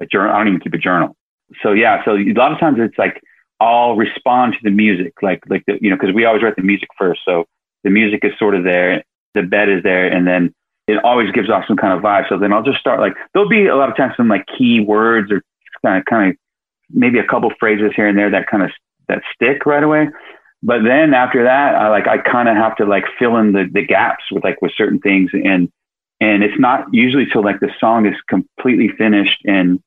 a 0.00 0.06
journal. 0.06 0.34
I 0.34 0.38
don't 0.38 0.48
even 0.48 0.60
keep 0.60 0.74
a 0.74 0.78
journal. 0.78 1.16
So 1.62 1.72
yeah, 1.72 2.04
so 2.04 2.16
a 2.16 2.32
lot 2.34 2.52
of 2.52 2.58
times 2.58 2.78
it's 2.80 2.98
like 2.98 3.22
I'll 3.60 3.96
respond 3.96 4.54
to 4.54 4.58
the 4.62 4.70
music, 4.70 5.14
like 5.22 5.42
like 5.48 5.64
the, 5.66 5.78
you 5.80 5.90
know, 5.90 5.96
because 5.96 6.14
we 6.14 6.24
always 6.24 6.42
write 6.42 6.56
the 6.56 6.62
music 6.62 6.88
first. 6.98 7.20
So 7.24 7.44
the 7.82 7.90
music 7.90 8.20
is 8.24 8.32
sort 8.38 8.54
of 8.54 8.64
there, 8.64 9.04
the 9.34 9.42
bed 9.42 9.68
is 9.68 9.82
there, 9.82 10.06
and 10.06 10.26
then 10.26 10.54
it 10.86 11.02
always 11.04 11.30
gives 11.32 11.50
off 11.50 11.64
some 11.66 11.76
kind 11.76 11.92
of 11.92 12.02
vibe. 12.02 12.28
So 12.28 12.38
then 12.38 12.52
I'll 12.52 12.62
just 12.62 12.78
start 12.78 13.00
like 13.00 13.14
there'll 13.32 13.48
be 13.48 13.66
a 13.66 13.76
lot 13.76 13.88
of 13.88 13.96
times 13.96 14.14
some 14.16 14.28
like 14.28 14.46
key 14.58 14.80
words 14.80 15.30
or 15.30 15.42
kind 15.84 15.98
of 15.98 16.04
kind 16.06 16.30
of 16.30 16.36
maybe 16.90 17.18
a 17.18 17.26
couple 17.26 17.50
phrases 17.58 17.92
here 17.94 18.08
and 18.08 18.18
there 18.18 18.30
that 18.30 18.46
kind 18.48 18.62
of 18.62 18.70
that 19.08 19.22
stick 19.34 19.66
right 19.66 19.82
away. 19.82 20.08
But 20.62 20.82
then 20.82 21.12
after 21.12 21.44
that, 21.44 21.74
I 21.74 21.88
like 21.88 22.06
I 22.06 22.18
kind 22.18 22.48
of 22.48 22.56
have 22.56 22.76
to 22.76 22.84
like 22.84 23.04
fill 23.18 23.36
in 23.36 23.52
the 23.52 23.68
the 23.70 23.86
gaps 23.86 24.24
with 24.32 24.44
like 24.44 24.60
with 24.62 24.72
certain 24.76 24.98
things 24.98 25.30
and 25.32 25.70
and 26.24 26.42
it's 26.42 26.58
not 26.58 26.86
usually 26.92 27.26
till 27.26 27.44
like 27.44 27.60
the 27.60 27.70
song 27.78 28.06
is 28.06 28.16
completely 28.28 28.88
finished 28.88 29.42
and 29.44 29.80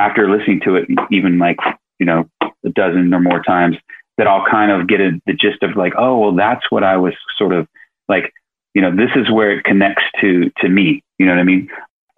after 0.00 0.28
listening 0.28 0.60
to 0.60 0.74
it 0.74 0.88
even 1.10 1.38
like 1.38 1.58
you 1.98 2.06
know 2.06 2.28
a 2.64 2.68
dozen 2.70 3.14
or 3.14 3.20
more 3.20 3.42
times 3.42 3.76
that 4.16 4.26
I'll 4.26 4.44
kind 4.44 4.72
of 4.72 4.88
get 4.88 5.00
a, 5.00 5.20
the 5.26 5.32
gist 5.32 5.62
of 5.62 5.76
like 5.76 5.92
oh 5.96 6.18
well 6.18 6.34
that's 6.34 6.70
what 6.70 6.82
I 6.82 6.96
was 6.96 7.14
sort 7.36 7.52
of 7.52 7.68
like 8.08 8.32
you 8.74 8.82
know 8.82 8.94
this 8.94 9.10
is 9.14 9.30
where 9.30 9.52
it 9.52 9.64
connects 9.64 10.02
to 10.20 10.50
to 10.58 10.68
me. 10.68 11.02
You 11.18 11.26
know 11.26 11.32
what 11.32 11.40
I 11.40 11.44
mean? 11.44 11.68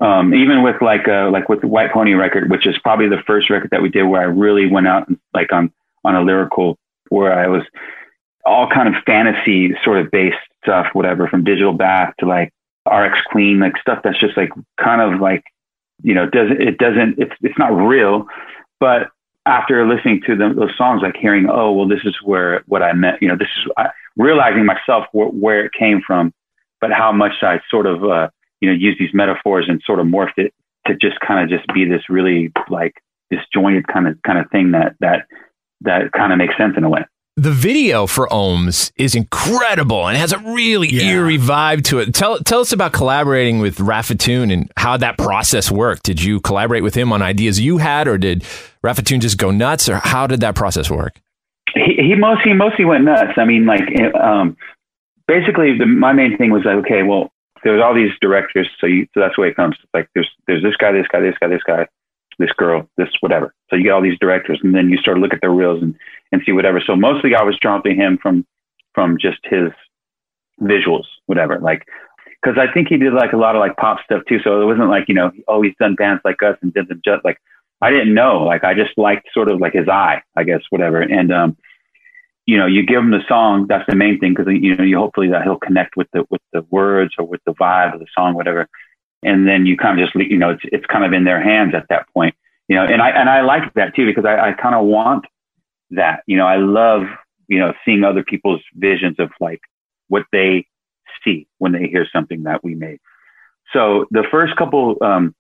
Um, 0.01 0.35
even 0.35 0.63
with 0.63 0.81
like 0.81 1.07
uh, 1.09 1.31
like 1.31 1.51
with 1.51 1.61
the 1.61 1.69
White 1.69 1.93
Pony 1.93 2.15
record, 2.15 2.51
which 2.51 2.67
is 2.67 2.79
probably 2.79 3.09
the 3.09 3.23
first 3.27 3.51
record 3.51 3.71
that 3.71 3.83
we 3.83 3.91
did 3.91 4.05
where 4.05 4.23
I 4.23 4.25
really 4.25 4.67
went 4.67 4.89
out 4.89 5.09
and, 5.09 5.19
like 5.35 5.53
on 5.53 5.71
on 6.05 6.17
a 6.17 6.23
lyrical 6.23 6.79
where 7.11 7.39
I 7.39 7.49
was 7.49 7.63
all 8.47 8.69
kind 8.71 8.89
of 8.89 9.03
fantasy 9.05 9.75
sort 9.85 9.99
of 9.99 10.11
based 10.11 10.39
stuff, 10.63 10.87
whatever, 10.95 11.29
from 11.29 11.45
Digital 11.45 11.75
Bath 11.75 12.15
to 12.21 12.27
like 12.27 12.51
RX 12.87 13.19
Queen, 13.27 13.61
like 13.61 13.77
stuff 13.79 14.01
that's 14.03 14.19
just 14.19 14.37
like 14.37 14.51
kind 14.79 15.01
of 15.01 15.21
like 15.21 15.45
you 16.03 16.15
know 16.15 16.29
doesn't 16.29 16.61
it 16.61 16.79
doesn't 16.79 17.19
it's 17.19 17.35
it's 17.43 17.59
not 17.59 17.69
real, 17.69 18.27
but 18.79 19.11
after 19.47 19.87
listening 19.87 20.21
to 20.27 20.37
them, 20.37 20.57
those 20.57 20.77
songs, 20.77 21.03
like 21.03 21.17
hearing, 21.17 21.49
oh 21.51 21.73
well, 21.73 21.89
this 21.89 22.05
is 22.05 22.17
where 22.23 22.63
what 22.67 22.83
I 22.83 22.93
meant, 22.93 23.21
you 23.23 23.29
know, 23.29 23.37
this 23.37 23.49
is 23.59 23.73
I, 23.77 23.89
realizing 24.17 24.67
myself 24.67 25.07
wh- 25.13 25.35
where 25.35 25.65
it 25.65 25.73
came 25.73 26.03
from, 26.07 26.33
but 26.81 26.93
how 26.93 27.11
much 27.13 27.43
I 27.43 27.61
sort 27.71 27.87
of 27.87 28.05
uh, 28.05 28.29
you 28.61 28.69
know, 28.69 28.75
use 28.75 28.97
these 28.99 29.15
metaphors 29.15 29.67
and 29.69 29.83
sort 29.85 30.01
of 30.01 30.07
morphed 30.07 30.39
it 30.39 30.55
to 30.87 30.95
just 30.95 31.19
kind 31.21 31.41
of 31.43 31.59
just 31.59 31.73
be 31.75 31.85
this 31.85 32.09
really 32.09 32.53
like 32.69 32.95
disjointed 33.31 33.87
kind 33.89 34.09
of 34.09 34.21
kind 34.23 34.39
of 34.39 34.51
thing 34.51 34.73
that 34.73 34.97
that 35.01 35.27
that 35.83 36.13
kind 36.13 36.33
of 36.33 36.39
makes 36.39 36.57
sense 36.57 36.75
in 36.77 36.85
a 36.85 36.91
way. 36.91 37.05
The 37.37 37.53
video 37.53 38.07
for 38.07 38.27
Ohms 38.29 38.91
is 38.97 39.15
incredible 39.15 40.09
and 40.09 40.17
has 40.17 40.33
a 40.33 40.39
really 40.39 40.89
yeah. 40.89 41.05
eerie 41.05 41.39
vibe 41.39 41.85
to 41.85 42.01
it. 42.01 42.13
Tell 42.13 42.39
tell 42.41 42.61
us 42.61 42.73
about 42.73 42.93
collaborating 42.93 43.61
with 43.61 43.79
Rafatoon 43.79 44.53
and 44.53 44.71
how 44.77 44.97
that 44.97 45.17
process 45.17 45.71
worked. 45.71 46.03
Did 46.03 46.21
you 46.23 46.41
collaborate 46.41 46.83
with 46.83 46.95
him 46.95 47.13
on 47.13 47.23
ideas 47.23 47.61
you 47.61 47.79
had, 47.79 48.09
or 48.09 48.19
did 48.19 48.43
Rafatoon 48.85 49.21
just 49.21 49.39
go 49.39 49.51
nuts, 49.51 49.89
or 49.89 49.97
how 49.97 50.27
did 50.27 50.41
that 50.41 50.57
process 50.57 50.91
work? 50.91 51.21
He, 51.75 51.95
he 52.03 52.15
mostly 52.17 52.51
he 52.51 52.53
mostly 52.53 52.85
went 52.85 53.05
nuts. 53.05 53.33
I 53.37 53.45
mean, 53.45 53.65
like 53.65 53.89
um, 54.21 54.57
basically 55.29 55.79
the, 55.79 55.87
my 55.87 56.13
main 56.13 56.37
thing 56.37 56.51
was 56.51 56.65
like, 56.65 56.77
okay, 56.85 57.05
well, 57.05 57.31
there's 57.63 57.81
all 57.81 57.95
these 57.95 58.11
directors, 58.21 58.69
so 58.81 58.87
you 58.87 59.07
so 59.15 59.21
that's 59.21 59.37
the 59.37 59.43
way 59.43 59.49
it 59.49 59.57
comes. 59.57 59.77
It's 59.81 59.95
like 59.95 60.09
there's 60.15 60.29
there's 60.49 60.63
this 60.63 60.77
guy, 60.77 60.91
this 60.91 61.07
guy, 61.11 61.21
this 61.21 61.37
guy, 61.41 61.47
this 61.47 61.63
guy, 61.65 61.87
this 62.39 62.53
girl, 62.57 62.89
this 62.97 63.09
whatever. 63.21 63.55
So 63.71 63.77
you 63.77 63.85
get 63.85 63.93
all 63.93 64.03
these 64.03 64.19
directors, 64.19 64.59
and 64.63 64.75
then 64.75 64.91
you 64.91 64.99
start 64.99 65.17
to 65.17 65.21
look 65.21 65.33
at 65.33 65.41
their 65.41 65.53
reels 65.53 65.81
and 65.81 65.95
and 66.33 66.43
see 66.45 66.53
whatever. 66.53 66.83
So 66.85 66.97
mostly 66.97 67.35
I 67.35 67.43
was 67.43 67.59
to 67.59 67.95
him 67.95 68.19
from 68.23 68.47
from 68.95 69.19
just 69.21 69.39
his 69.45 69.71
visuals, 70.61 71.05
whatever. 71.27 71.59
Like 71.59 71.87
because 72.43 72.59
I 72.59 72.73
think 72.73 72.89
he 72.89 72.97
did 72.97 73.13
like 73.13 73.33
a 73.33 73.37
lot 73.37 73.55
of 73.55 73.61
like 73.61 73.77
pop 73.77 73.99
stuff 74.05 74.23
too. 74.29 74.39
So 74.43 74.63
it 74.63 74.67
wasn't 74.67 74.89
like 74.89 75.09
you 75.09 75.15
know 75.15 75.31
oh 75.49 75.63
he's 75.63 75.75
done 75.79 75.95
bands 75.95 76.23
like 76.25 76.43
us 76.43 76.57
and 76.63 76.73
did 76.73 76.89
them 76.89 77.01
just 77.05 77.25
like 77.25 77.39
I 77.81 77.91
didn't 77.91 78.15
know. 78.15 78.43
Like 78.45 78.65
I 78.65 78.75
just 78.75 78.97
liked 78.97 79.29
sort 79.33 79.51
of 79.51 79.61
like 79.61 79.73
his 79.73 79.89
eye, 79.89 80.23
I 80.37 80.45
guess, 80.45 80.61
whatever. 80.71 81.01
And 81.01 81.33
um, 81.33 81.57
you 82.47 82.57
know, 82.57 82.67
you 82.67 82.85
give 82.85 82.99
him 82.99 83.11
the 83.11 83.25
song. 83.29 83.67
That's 83.69 83.89
the 83.89 83.97
main 83.97 84.19
thing 84.19 84.35
because 84.35 84.53
you 84.53 84.77
know 84.77 84.85
you 84.85 84.99
hopefully 84.99 85.29
that 85.29 85.43
he'll 85.43 85.59
connect 85.59 85.97
with 85.97 86.09
the 86.13 86.25
with 86.31 86.43
the 86.53 86.63
words 86.71 87.15
or 87.19 87.27
with 87.27 87.41
the 87.47 87.55
vibe 87.55 87.95
of 87.95 88.01
the 88.01 88.07
song, 88.17 88.35
whatever. 88.35 88.69
And 89.23 89.47
then 89.47 89.67
you 89.67 89.77
kind 89.77 90.01
of 90.01 90.07
just 90.07 90.31
you 90.31 90.39
know 90.39 90.51
it's 90.51 90.63
it's 90.65 90.87
kind 90.87 91.05
of 91.05 91.13
in 91.13 91.25
their 91.25 91.43
hands 91.43 91.75
at 91.75 91.87
that 91.91 92.07
point. 92.13 92.35
You 92.69 92.77
know, 92.77 92.85
and 92.85 93.03
I 93.03 93.11
and 93.11 93.29
I 93.29 93.43
like 93.43 93.75
that 93.75 93.95
too 93.95 94.07
because 94.07 94.25
I, 94.25 94.51
I 94.51 94.53
kind 94.53 94.75
of 94.75 94.85
want 94.85 95.27
that. 95.91 96.23
You 96.27 96.37
know, 96.37 96.47
I 96.47 96.57
love 96.57 97.03
you 97.49 97.59
know 97.59 97.73
seeing 97.85 98.05
other 98.05 98.23
people's 98.23 98.63
visions 98.75 99.17
of 99.19 99.31
like 99.41 99.61
what 100.09 100.25
they 100.33 100.67
see 101.25 101.47
when 101.59 101.73
they 101.73 101.87
hear 101.87 102.07
something 102.13 102.45
that 102.45 102.65
we 102.65 102.75
made. 102.75 102.99
So 103.73 104.07
the 104.11 104.25
first 104.31 104.57
couple 104.57 104.97
um, 105.01 105.35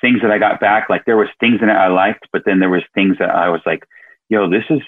things 0.00 0.22
that 0.22 0.30
I 0.30 0.38
got 0.38 0.60
back, 0.60 0.88
like 0.88 1.04
there 1.04 1.16
was 1.16 1.28
things 1.40 1.60
that 1.60 1.70
I 1.70 1.88
liked, 1.88 2.28
but 2.32 2.42
then 2.44 2.60
there 2.60 2.70
was 2.70 2.82
things 2.94 3.16
that 3.18 3.30
I 3.30 3.48
was 3.48 3.60
like, 3.66 3.84
yo, 4.28 4.48
this 4.48 4.64
is, 4.70 4.80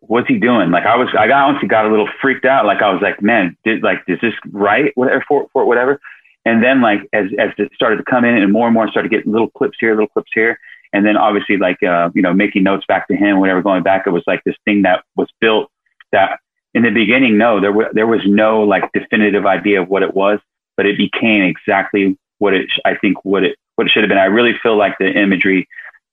what's 0.00 0.28
he 0.28 0.38
doing? 0.38 0.70
Like 0.70 0.86
I 0.86 0.96
was, 0.96 1.08
I 1.18 1.30
honestly 1.30 1.68
got 1.68 1.86
a 1.86 1.90
little 1.90 2.08
freaked 2.20 2.44
out. 2.44 2.66
Like 2.66 2.82
I 2.82 2.92
was 2.92 3.02
like, 3.02 3.22
man, 3.22 3.56
did 3.64 3.82
like, 3.82 3.98
is 4.08 4.18
this 4.20 4.34
right? 4.50 4.92
Whatever 4.94 5.24
for, 5.26 5.46
for 5.52 5.64
whatever. 5.64 6.00
And 6.44 6.62
then 6.62 6.80
like, 6.80 7.00
as, 7.12 7.26
as 7.38 7.50
it 7.58 7.70
started 7.74 7.98
to 7.98 8.04
come 8.04 8.24
in 8.24 8.34
and 8.34 8.52
more 8.52 8.66
and 8.66 8.74
more 8.74 8.88
started 8.88 9.10
to 9.10 9.16
get 9.16 9.26
little 9.26 9.50
clips 9.50 9.78
here, 9.80 9.92
little 9.92 10.08
clips 10.08 10.30
here. 10.34 10.58
And 10.92 11.06
then 11.06 11.16
obviously 11.16 11.56
like, 11.56 11.82
uh, 11.82 12.10
you 12.14 12.22
know, 12.22 12.32
making 12.34 12.64
notes 12.64 12.84
back 12.86 13.08
to 13.08 13.16
him, 13.16 13.40
whenever 13.40 13.62
going 13.62 13.82
back, 13.82 14.06
it 14.06 14.10
was 14.10 14.24
like 14.26 14.42
this 14.44 14.56
thing 14.64 14.82
that 14.82 15.04
was 15.16 15.28
built 15.40 15.70
that 16.12 16.38
in 16.74 16.82
the 16.82 16.90
beginning, 16.90 17.38
no, 17.38 17.60
there 17.60 17.72
was, 17.72 17.86
there 17.92 18.06
was 18.06 18.20
no 18.26 18.62
like 18.62 18.90
definitive 18.92 19.46
idea 19.46 19.82
of 19.82 19.88
what 19.88 20.02
it 20.02 20.14
was, 20.14 20.38
but 20.76 20.86
it 20.86 20.96
became 20.96 21.42
exactly 21.42 22.18
what 22.38 22.54
it, 22.54 22.70
sh- 22.70 22.80
I 22.84 22.96
think 22.96 23.24
what 23.24 23.44
it 23.44 23.56
what 23.76 23.86
it 23.86 23.90
should 23.90 24.02
have 24.02 24.08
been. 24.08 24.18
I 24.18 24.24
really 24.24 24.54
feel 24.62 24.76
like 24.76 24.98
the 24.98 25.10
imagery 25.10 25.66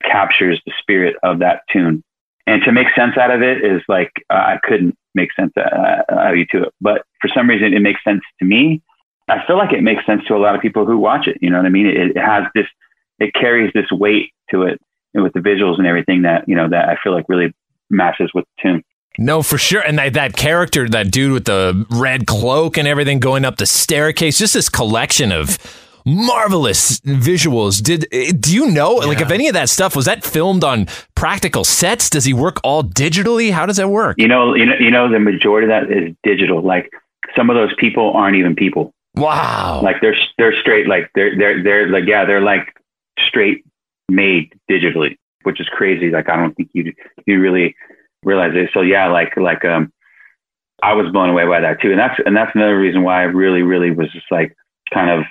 captures 0.03 0.61
the 0.65 0.73
spirit 0.80 1.15
of 1.23 1.39
that 1.39 1.61
tune. 1.71 2.03
And 2.47 2.63
to 2.63 2.71
make 2.71 2.88
sense 2.95 3.17
out 3.17 3.32
of 3.32 3.41
it 3.41 3.63
is 3.63 3.82
like, 3.88 4.11
uh, 4.30 4.34
I 4.34 4.59
couldn't 4.63 4.97
make 5.13 5.34
sense 5.34 5.53
uh, 5.57 6.01
out 6.09 6.32
of 6.32 6.38
you 6.38 6.45
to 6.47 6.63
it. 6.63 6.73
But 6.82 7.03
for 7.21 7.27
some 7.27 7.47
reason, 7.47 7.73
it 7.73 7.82
makes 7.82 8.03
sense 8.03 8.21
to 8.39 8.45
me. 8.45 8.82
I 9.27 9.45
feel 9.45 9.57
like 9.57 9.73
it 9.73 9.84
makes 9.84 10.05
sense 10.05 10.23
to 10.27 10.36
a 10.36 10.39
lot 10.39 10.55
of 10.55 10.61
people 10.61 10.86
who 10.86 10.97
watch 10.97 11.27
it. 11.27 11.38
You 11.41 11.49
know 11.49 11.57
what 11.57 11.65
I 11.65 11.69
mean? 11.69 11.86
It, 11.86 12.11
it 12.15 12.17
has 12.17 12.45
this, 12.55 12.65
it 13.20 13.34
carries 13.34 13.72
this 13.74 13.91
weight 13.91 14.32
to 14.51 14.63
it 14.63 14.80
and 15.13 15.24
with 15.24 15.34
the 15.34 15.39
visuals 15.39 15.78
and 15.78 15.88
everything 15.88 16.24
that, 16.24 16.47
you 16.47 16.55
know, 16.55 16.70
that 16.70 16.89
I 16.89 16.97
feel 17.03 17.13
like 17.13 17.26
really 17.28 17.53
matches 17.89 18.32
with 18.34 18.45
the 18.45 18.70
tune. 18.70 18.84
No, 19.17 19.43
for 19.43 19.57
sure. 19.57 19.82
And 19.82 19.97
that, 19.97 20.13
that 20.13 20.36
character, 20.36 20.88
that 20.89 21.11
dude 21.11 21.34
with 21.34 21.45
the 21.45 21.86
red 21.89 22.26
cloak 22.26 22.78
and 22.78 22.88
everything 22.88 23.20
going 23.20 23.43
up 23.43 23.57
the 23.57 23.65
staircase, 23.65 24.38
just 24.38 24.53
this 24.53 24.70
collection 24.70 25.32
of 25.32 25.57
marvelous 26.05 26.99
visuals. 27.01 27.82
Did 27.82 28.07
eh, 28.11 28.32
do 28.38 28.53
you 28.53 28.72
know 28.72 29.01
yeah. 29.01 29.07
like 29.07 29.22
if 29.22 29.32
any 29.32 29.47
of 29.47 29.53
that 29.53 29.70
stuff 29.70 29.95
was 29.95 30.05
that 30.05 30.24
filmed 30.24 30.63
on 30.63 30.88
practical 31.15 31.63
sets? 31.63 32.09
Does 32.09 32.26
he 32.26 32.34
work 32.34 32.59
all 32.63 32.84
digitally? 32.84 33.51
How 33.51 33.65
does 33.65 33.78
that 33.78 33.89
work? 33.89 34.15
You 34.17 34.28
know, 34.28 34.53
you 34.53 34.65
know, 34.65 34.76
you 34.80 34.91
know, 34.91 35.11
the 35.11 35.20
majority 35.20 35.65
of 35.65 35.70
that 35.70 35.91
is 35.91 36.15
digital. 36.24 36.61
Like 36.61 36.89
some 37.36 37.49
of 37.49 37.55
those 37.55 37.74
people 37.78 38.13
aren't 38.13 38.38
even 38.38 38.55
people. 38.55 38.93
Wow. 39.15 39.82
Like 39.84 39.97
they're 40.01 40.17
they're 40.38 40.57
straight 40.59 40.88
like 40.88 41.11
they're 41.15 41.38
they're 41.38 41.63
they're 41.63 41.89
like 41.89 42.05
yeah 42.05 42.26
they're 42.26 42.41
like 42.41 42.74
straight 43.28 43.65
made 44.09 44.53
digitally, 44.70 45.17
which 45.43 45.59
is 45.59 45.67
crazy. 45.70 46.09
Like 46.09 46.30
I 46.30 46.36
don't 46.36 46.55
think 46.55 46.70
you 46.74 46.93
you 47.26 47.39
really 47.39 47.76
realize 48.24 48.51
it. 48.55 48.70
So 48.74 48.82
yeah, 48.82 49.07
like 49.07 49.36
like 49.38 49.63
um, 49.65 49.91
I 50.84 50.93
was 50.93 51.11
blown 51.11 51.30
away 51.30 51.45
by 51.45 51.61
that 51.61 51.82
too, 51.82 51.91
and 51.91 51.99
that's 51.99 52.20
and 52.26 52.36
that's 52.36 52.55
another 52.55 52.80
reason 52.80 53.03
why 53.03 53.22
I 53.22 53.26
really 53.26 53.61
really 53.61 53.91
was 53.91 54.11
just 54.11 54.28
like 54.32 54.55
kind 54.93 55.09
of 55.09 55.26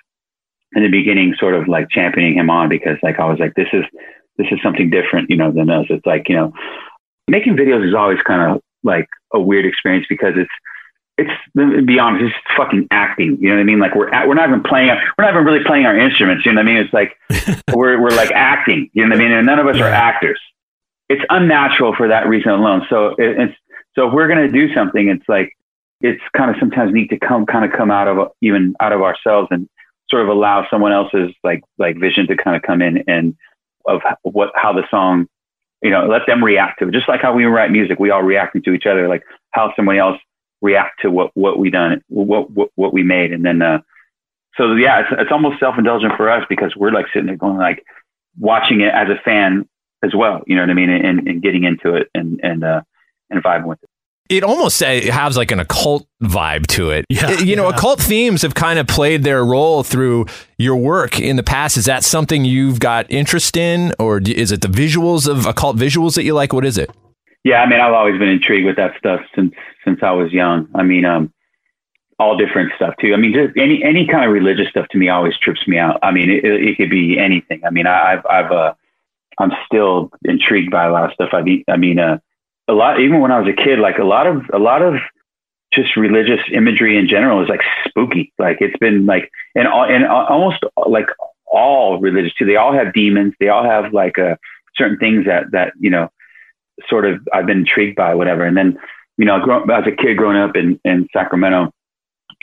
in 0.72 0.82
the 0.82 0.90
beginning 0.90 1.34
sort 1.38 1.54
of 1.54 1.68
like 1.68 1.88
championing 1.90 2.34
him 2.34 2.50
on 2.50 2.68
because 2.68 2.98
like 3.02 3.18
I 3.18 3.24
was 3.24 3.38
like, 3.38 3.54
this 3.54 3.68
is, 3.72 3.84
this 4.36 4.46
is 4.50 4.58
something 4.62 4.90
different, 4.90 5.30
you 5.30 5.36
know, 5.36 5.50
than 5.50 5.70
us. 5.70 5.86
It's 5.88 6.04
like, 6.04 6.28
you 6.28 6.36
know, 6.36 6.52
making 7.26 7.56
videos 7.56 7.86
is 7.86 7.94
always 7.94 8.20
kind 8.26 8.52
of 8.52 8.60
like 8.82 9.08
a 9.32 9.40
weird 9.40 9.64
experience 9.64 10.06
because 10.08 10.34
it's, 10.36 10.50
it's 11.18 11.30
to 11.56 11.82
be 11.82 11.98
honest, 11.98 12.26
it's 12.26 12.56
fucking 12.56 12.86
acting. 12.90 13.38
You 13.40 13.50
know 13.50 13.56
what 13.56 13.60
I 13.60 13.64
mean? 13.64 13.80
Like 13.80 13.94
we're 13.94 14.10
we're 14.26 14.34
not 14.34 14.48
even 14.48 14.62
playing. 14.62 14.88
We're 14.88 15.24
not 15.24 15.34
even 15.34 15.44
really 15.44 15.64
playing 15.64 15.84
our 15.84 15.98
instruments. 15.98 16.46
You 16.46 16.52
know 16.52 16.62
what 16.62 16.68
I 16.68 16.72
mean? 16.72 16.84
It's 16.84 16.94
like 16.94 17.16
we're 17.74 18.00
we're 18.00 18.10
like 18.10 18.30
acting. 18.30 18.88
You 18.92 19.04
know 19.04 19.14
what 19.14 19.20
I 19.20 19.24
mean? 19.24 19.32
And 19.32 19.46
none 19.46 19.58
of 19.58 19.66
us 19.66 19.76
yeah. 19.76 19.86
are 19.86 19.92
actors. 19.92 20.40
It's 21.08 21.22
unnatural 21.28 21.94
for 21.96 22.08
that 22.08 22.28
reason 22.28 22.52
alone. 22.52 22.86
So 22.88 23.08
it, 23.18 23.38
it's 23.38 23.54
so 23.94 24.08
if 24.08 24.14
we're 24.14 24.28
gonna 24.28 24.50
do 24.50 24.72
something, 24.72 25.08
it's 25.08 25.28
like 25.28 25.52
it's 26.00 26.22
kind 26.36 26.50
of 26.50 26.56
sometimes 26.60 26.92
need 26.94 27.08
to 27.08 27.18
come 27.18 27.46
kind 27.46 27.64
of 27.64 27.76
come 27.76 27.90
out 27.90 28.06
of 28.06 28.28
even 28.40 28.74
out 28.80 28.92
of 28.92 29.02
ourselves 29.02 29.48
and 29.50 29.68
sort 30.10 30.22
of 30.22 30.28
allow 30.28 30.66
someone 30.70 30.92
else's 30.92 31.32
like 31.42 31.62
like 31.78 31.98
vision 31.98 32.26
to 32.28 32.36
kind 32.36 32.56
of 32.56 32.62
come 32.62 32.80
in 32.80 33.04
and 33.08 33.36
of 33.86 34.00
what 34.22 34.50
how 34.54 34.72
the 34.72 34.84
song 34.90 35.26
you 35.82 35.90
know 35.90 36.06
let 36.06 36.22
them 36.26 36.42
react 36.42 36.78
to 36.78 36.88
it 36.88 36.92
just 36.92 37.08
like 37.08 37.20
how 37.20 37.32
we 37.34 37.44
write 37.44 37.70
music 37.70 37.98
we 37.98 38.10
all 38.10 38.22
reacting 38.22 38.62
to 38.62 38.72
each 38.72 38.86
other 38.86 39.08
like 39.08 39.22
how 39.50 39.72
somebody 39.76 39.98
else 39.98 40.18
react 40.60 41.00
to 41.02 41.10
what 41.10 41.30
what 41.34 41.58
we 41.58 41.70
done 41.70 42.02
what 42.08 42.50
what, 42.50 42.70
what 42.74 42.92
we 42.92 43.02
made 43.02 43.32
and 43.32 43.44
then 43.44 43.62
uh 43.62 43.78
so 44.56 44.74
yeah 44.74 45.00
it's, 45.00 45.08
it's 45.12 45.32
almost 45.32 45.60
self-indulgent 45.60 46.12
for 46.16 46.28
us 46.30 46.44
because 46.48 46.74
we're 46.76 46.90
like 46.90 47.06
sitting 47.12 47.26
there 47.26 47.36
going 47.36 47.56
like 47.56 47.84
watching 48.38 48.80
it 48.80 48.92
as 48.92 49.08
a 49.08 49.20
fan 49.24 49.68
as 50.02 50.14
well 50.14 50.42
you 50.46 50.56
know 50.56 50.62
what 50.62 50.70
i 50.70 50.74
mean 50.74 50.90
and, 50.90 51.28
and 51.28 51.42
getting 51.42 51.64
into 51.64 51.94
it 51.94 52.08
and 52.14 52.40
and 52.42 52.64
uh 52.64 52.80
and 53.30 53.42
vibing 53.42 53.66
with 53.66 53.82
it 53.82 53.88
it 54.28 54.44
almost 54.44 54.80
has 54.80 55.36
like 55.36 55.50
an 55.50 55.60
occult 55.60 56.06
vibe 56.22 56.66
to 56.68 56.90
it. 56.90 57.06
Yeah, 57.08 57.30
you 57.40 57.56
know, 57.56 57.68
yeah. 57.68 57.76
occult 57.76 58.00
themes 58.00 58.42
have 58.42 58.54
kind 58.54 58.78
of 58.78 58.86
played 58.86 59.24
their 59.24 59.44
role 59.44 59.82
through 59.82 60.26
your 60.58 60.76
work 60.76 61.18
in 61.18 61.36
the 61.36 61.42
past. 61.42 61.76
Is 61.76 61.86
that 61.86 62.04
something 62.04 62.44
you've 62.44 62.78
got 62.78 63.10
interest 63.10 63.56
in, 63.56 63.94
or 63.98 64.18
is 64.18 64.52
it 64.52 64.60
the 64.60 64.68
visuals 64.68 65.26
of 65.26 65.46
occult 65.46 65.76
visuals 65.76 66.14
that 66.16 66.24
you 66.24 66.34
like? 66.34 66.52
What 66.52 66.66
is 66.66 66.76
it? 66.76 66.90
Yeah, 67.44 67.62
I 67.62 67.68
mean, 67.68 67.80
I've 67.80 67.94
always 67.94 68.18
been 68.18 68.28
intrigued 68.28 68.66
with 68.66 68.76
that 68.76 68.92
stuff 68.98 69.20
since 69.34 69.54
since 69.88 70.02
I 70.02 70.12
was 70.12 70.32
young. 70.32 70.68
I 70.74 70.82
mean, 70.82 71.04
um, 71.04 71.32
all 72.18 72.36
different 72.36 72.72
stuff 72.76 72.94
too. 73.00 73.14
I 73.14 73.16
mean, 73.16 73.32
just 73.32 73.56
any 73.56 73.82
any 73.82 74.06
kind 74.06 74.24
of 74.24 74.32
religious 74.32 74.68
stuff 74.68 74.88
to 74.90 74.98
me 74.98 75.08
always 75.08 75.38
trips 75.38 75.66
me 75.66 75.78
out. 75.78 75.98
I 76.02 76.10
mean, 76.10 76.30
it, 76.30 76.44
it 76.44 76.76
could 76.76 76.90
be 76.90 77.18
anything. 77.18 77.62
I 77.64 77.70
mean, 77.70 77.86
I, 77.86 78.12
I've 78.12 78.26
I've 78.26 78.52
uh, 78.52 78.74
I'm 79.38 79.52
still 79.66 80.10
intrigued 80.24 80.70
by 80.70 80.84
a 80.84 80.92
lot 80.92 81.04
of 81.04 81.12
stuff. 81.12 81.30
I 81.32 81.42
mean, 81.42 81.64
I 81.68 81.76
mean, 81.76 81.98
uh 81.98 82.18
a 82.68 82.74
lot, 82.74 83.00
even 83.00 83.20
when 83.20 83.32
I 83.32 83.40
was 83.40 83.48
a 83.48 83.62
kid, 83.64 83.78
like 83.78 83.98
a 83.98 84.04
lot 84.04 84.26
of, 84.26 84.42
a 84.52 84.58
lot 84.58 84.82
of 84.82 84.96
just 85.72 85.96
religious 85.96 86.40
imagery 86.52 86.98
in 86.98 87.08
general 87.08 87.42
is 87.42 87.48
like 87.48 87.62
spooky. 87.86 88.32
Like 88.38 88.58
it's 88.60 88.76
been 88.78 89.06
like, 89.06 89.30
and, 89.54 89.66
and 89.66 90.06
almost 90.06 90.62
like 90.86 91.08
all 91.46 91.98
religious 91.98 92.34
too. 92.34 92.44
They 92.44 92.56
all 92.56 92.74
have 92.74 92.92
demons. 92.92 93.34
They 93.40 93.48
all 93.48 93.64
have 93.64 93.94
like 93.94 94.18
uh, 94.18 94.36
certain 94.76 94.98
things 94.98 95.24
that, 95.24 95.50
that, 95.52 95.72
you 95.80 95.88
know, 95.88 96.10
sort 96.88 97.06
of 97.06 97.26
I've 97.32 97.46
been 97.46 97.60
intrigued 97.60 97.96
by 97.96 98.14
whatever. 98.14 98.44
And 98.44 98.56
then, 98.56 98.78
you 99.18 99.24
know, 99.24 99.64
as 99.70 99.84
a 99.86 99.90
kid 99.90 100.16
growing 100.16 100.38
up 100.38 100.56
in, 100.56 100.80
in 100.84 101.06
Sacramento, 101.12 101.70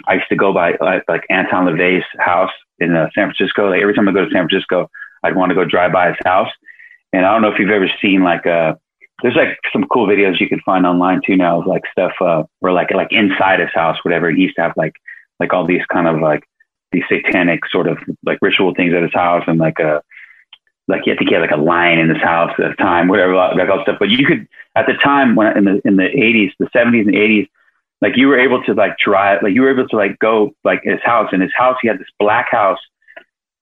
I 0.08 0.16
used 0.16 0.30
to 0.30 0.36
go 0.36 0.54
by 0.54 0.76
like, 0.80 1.04
like 1.08 1.24
Anton 1.30 1.66
LaVey's 1.66 2.04
house 2.20 2.52
in 2.80 2.96
uh, 2.96 3.10
San 3.16 3.32
Francisco. 3.32 3.70
Like 3.70 3.82
every 3.82 3.96
time 3.96 4.08
I 4.08 4.12
go 4.12 4.26
to 4.26 4.32
San 4.32 4.48
Francisco, 4.48 4.90
I'd 5.24 5.36
want 5.36 5.50
to 5.50 5.56
go 5.56 5.66
drive 5.66 5.94
by 5.94 6.10
his 6.10 6.18
house. 6.26 6.52
And 7.14 7.26
I 7.26 7.32
don't 7.32 7.42
know 7.42 7.52
if 7.52 7.58
you've 7.58 7.70
ever 7.72 7.90
seen 8.02 8.24
like 8.24 8.46
a, 8.46 8.52
uh, 8.52 8.76
there's 9.24 9.36
like 9.36 9.58
some 9.72 9.86
cool 9.86 10.08
videos 10.08 10.42
you 10.42 10.50
can 10.50 10.60
find 10.66 10.86
online 10.86 11.22
too 11.26 11.38
now 11.38 11.62
of 11.62 11.68
like 11.68 11.84
stuff 11.90 12.12
uh 12.20 12.44
or 12.60 12.74
like 12.74 12.92
like 12.92 13.08
inside 13.12 13.62
his 13.62 13.70
house 13.74 13.98
whatever 14.04 14.30
he 14.30 14.42
used 14.42 14.58
to 14.58 14.62
have 14.62 14.74
like 14.76 14.92
like 15.40 15.54
all 15.54 15.66
these 15.66 15.86
kind 15.92 16.06
of 16.06 16.20
like 16.20 16.44
these 16.92 17.04
satanic 17.08 17.62
sort 17.72 17.88
of 17.88 17.98
like 18.26 18.38
ritual 18.42 18.74
things 18.76 18.94
at 18.94 19.04
his 19.04 19.14
house 19.14 19.44
and 19.48 19.58
like 19.58 19.80
a 19.80 20.02
like 20.88 21.02
I 21.02 21.16
think 21.16 21.30
he 21.30 21.34
had 21.34 21.42
like 21.42 21.52
a 21.52 21.58
lion 21.58 22.00
in 22.00 22.10
his 22.10 22.22
house 22.22 22.52
at 22.60 22.70
the 22.70 22.76
time 22.76 23.08
whatever 23.08 23.34
like 23.34 23.70
all 23.70 23.82
stuff. 23.82 23.98
But 24.00 24.10
you 24.10 24.26
could 24.26 24.48
at 24.76 24.86
the 24.86 24.94
time 24.94 25.36
when 25.36 25.58
in 25.58 25.66
the 25.66 25.82
in 25.86 25.96
the 25.96 26.04
80s 26.04 26.52
the 26.60 26.66
70s 26.66 27.02
and 27.02 27.16
80s 27.16 27.48
like 28.02 28.18
you 28.18 28.28
were 28.28 28.40
able 28.40 28.64
to 28.64 28.74
like 28.74 28.98
drive 28.98 29.42
like 29.42 29.54
you 29.54 29.62
were 29.62 29.72
able 29.72 29.88
to 29.88 29.96
like 29.96 30.20
go 30.20 30.52
like 30.64 30.82
his 30.84 31.00
house. 31.04 31.30
In 31.34 31.42
his 31.42 31.54
house 31.56 31.78
he 31.82 31.88
had 31.88 32.00
this 32.00 32.08
black 32.20 32.52
house 32.52 32.80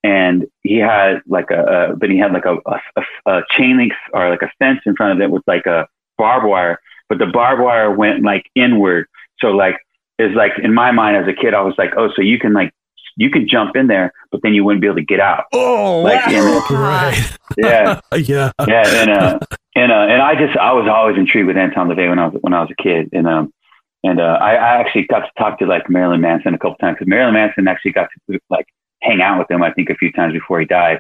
and 0.04 0.46
he 0.64 0.78
had 0.78 1.22
like 1.28 1.50
a, 1.50 1.64
a 1.64 1.96
but 1.96 2.10
he 2.10 2.18
had 2.18 2.34
like 2.34 2.46
a, 2.46 2.58
a, 2.66 3.32
a, 3.32 3.42
chain 3.52 3.78
link 3.78 3.94
or 4.14 4.30
like 4.30 4.42
a 4.42 4.52
fence 4.60 4.82
in 4.86 4.96
front 4.96 5.14
of 5.14 5.24
it 5.24 5.32
with 5.32 5.44
like 5.48 5.66
a 5.66 5.88
barbed 6.18 6.46
wire, 6.46 6.80
but 7.10 7.20
the 7.20 7.26
barbed 7.26 7.62
wire 7.62 7.92
went 7.92 8.24
like 8.24 8.46
inward. 8.56 9.08
So 9.40 9.52
like 9.52 9.78
it's 10.20 10.36
like 10.36 10.52
in 10.62 10.74
my 10.74 10.92
mind 10.92 11.18
as 11.18 11.28
a 11.28 11.34
kid, 11.34 11.54
I 11.54 11.62
was 11.62 11.76
like, 11.78 11.94
oh, 11.98 12.12
so 12.16 12.22
you 12.22 12.38
can 12.38 12.54
like 12.54 12.74
you 13.16 13.30
can 13.30 13.48
jump 13.48 13.76
in 13.76 13.88
there, 13.88 14.14
but 14.32 14.42
then 14.42 14.54
you 14.54 14.64
wouldn't 14.64 14.82
be 14.82 14.88
able 14.88 14.98
to 14.98 15.06
get 15.06 15.20
out. 15.20 15.46
Oh, 15.54 16.02
like 16.02 16.26
wow. 16.26 16.66
right. 16.72 17.38
Yeah, 17.58 18.02
yeah, 18.16 18.52
yeah, 18.68 19.02
and 19.02 19.10
uh, 19.10 19.40
and 19.76 19.92
uh, 19.92 20.06
and 20.10 20.22
I 20.22 20.36
just 20.36 20.58
I 20.58 20.74
was 20.74 20.88
always 20.88 21.18
intrigued 21.18 21.48
with 21.48 21.58
Anton 21.58 21.90
LaVey 21.90 22.10
when 22.10 22.20
I 22.20 22.28
was 22.28 22.42
when 22.42 22.54
I 22.54 22.62
was 22.62 22.70
a 22.72 22.82
kid, 22.82 23.10
and 23.14 23.28
um, 23.28 23.54
and 24.04 24.20
uh, 24.20 24.38
I, 24.42 24.56
I 24.56 24.80
actually 24.80 25.06
got 25.06 25.20
to 25.20 25.32
talk 25.38 25.60
to 25.60 25.66
like 25.66 25.90
Marilyn 25.90 26.22
Manson 26.22 26.54
a 26.54 26.58
couple 26.58 26.76
times 26.76 26.96
because 26.96 27.08
Marilyn 27.08 27.34
Manson 27.34 27.68
actually 27.68 27.92
got 27.92 28.10
to 28.30 28.40
like 28.50 28.68
hang 29.02 29.22
out 29.22 29.38
with 29.38 29.52
him 29.52 29.62
I 29.62 29.72
think 29.74 29.90
a 29.90 29.96
few 29.96 30.12
times 30.12 30.34
before 30.34 30.60
he 30.60 30.66
died 30.66 31.00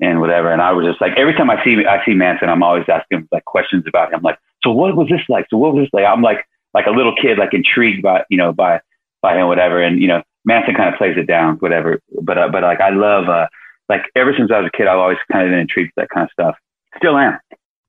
and 0.00 0.20
whatever. 0.20 0.52
And 0.52 0.60
I 0.60 0.72
was 0.72 0.86
just 0.86 1.00
like 1.00 1.12
every 1.16 1.34
time 1.34 1.50
I 1.50 1.62
see 1.64 1.84
I 1.86 2.04
see 2.04 2.14
Manson, 2.14 2.48
I'm 2.48 2.62
always 2.62 2.84
asking 2.88 3.18
him 3.18 3.28
like 3.32 3.44
questions 3.44 3.84
about 3.86 4.12
him. 4.12 4.20
Like, 4.22 4.38
so 4.62 4.70
what 4.70 4.96
was 4.96 5.08
this 5.08 5.22
like? 5.28 5.46
So 5.50 5.56
what 5.56 5.74
was 5.74 5.84
this 5.84 5.92
like? 5.92 6.04
I'm 6.04 6.22
like 6.22 6.46
like 6.74 6.86
a 6.86 6.90
little 6.90 7.14
kid, 7.16 7.38
like 7.38 7.54
intrigued 7.54 8.02
by 8.02 8.24
you 8.28 8.36
know 8.36 8.52
by 8.52 8.80
by 9.22 9.38
him, 9.38 9.48
whatever. 9.48 9.82
And 9.82 10.00
you 10.00 10.08
know 10.08 10.22
Manson 10.46 10.74
kind 10.74 10.88
of 10.88 10.96
plays 10.96 11.16
it 11.18 11.26
down, 11.26 11.56
whatever. 11.56 12.00
But 12.22 12.38
uh, 12.38 12.48
but 12.48 12.62
like 12.62 12.80
I 12.80 12.90
love 12.90 13.28
uh 13.28 13.48
like 13.88 14.02
ever 14.14 14.32
since 14.36 14.50
I 14.50 14.60
was 14.60 14.70
a 14.72 14.76
kid, 14.76 14.86
I've 14.86 14.98
always 14.98 15.18
kind 15.30 15.44
of 15.44 15.50
been 15.50 15.58
intrigued 15.58 15.92
with 15.96 16.04
that 16.04 16.14
kind 16.14 16.24
of 16.24 16.30
stuff. 16.32 16.56
Still 16.96 17.18
am. 17.18 17.38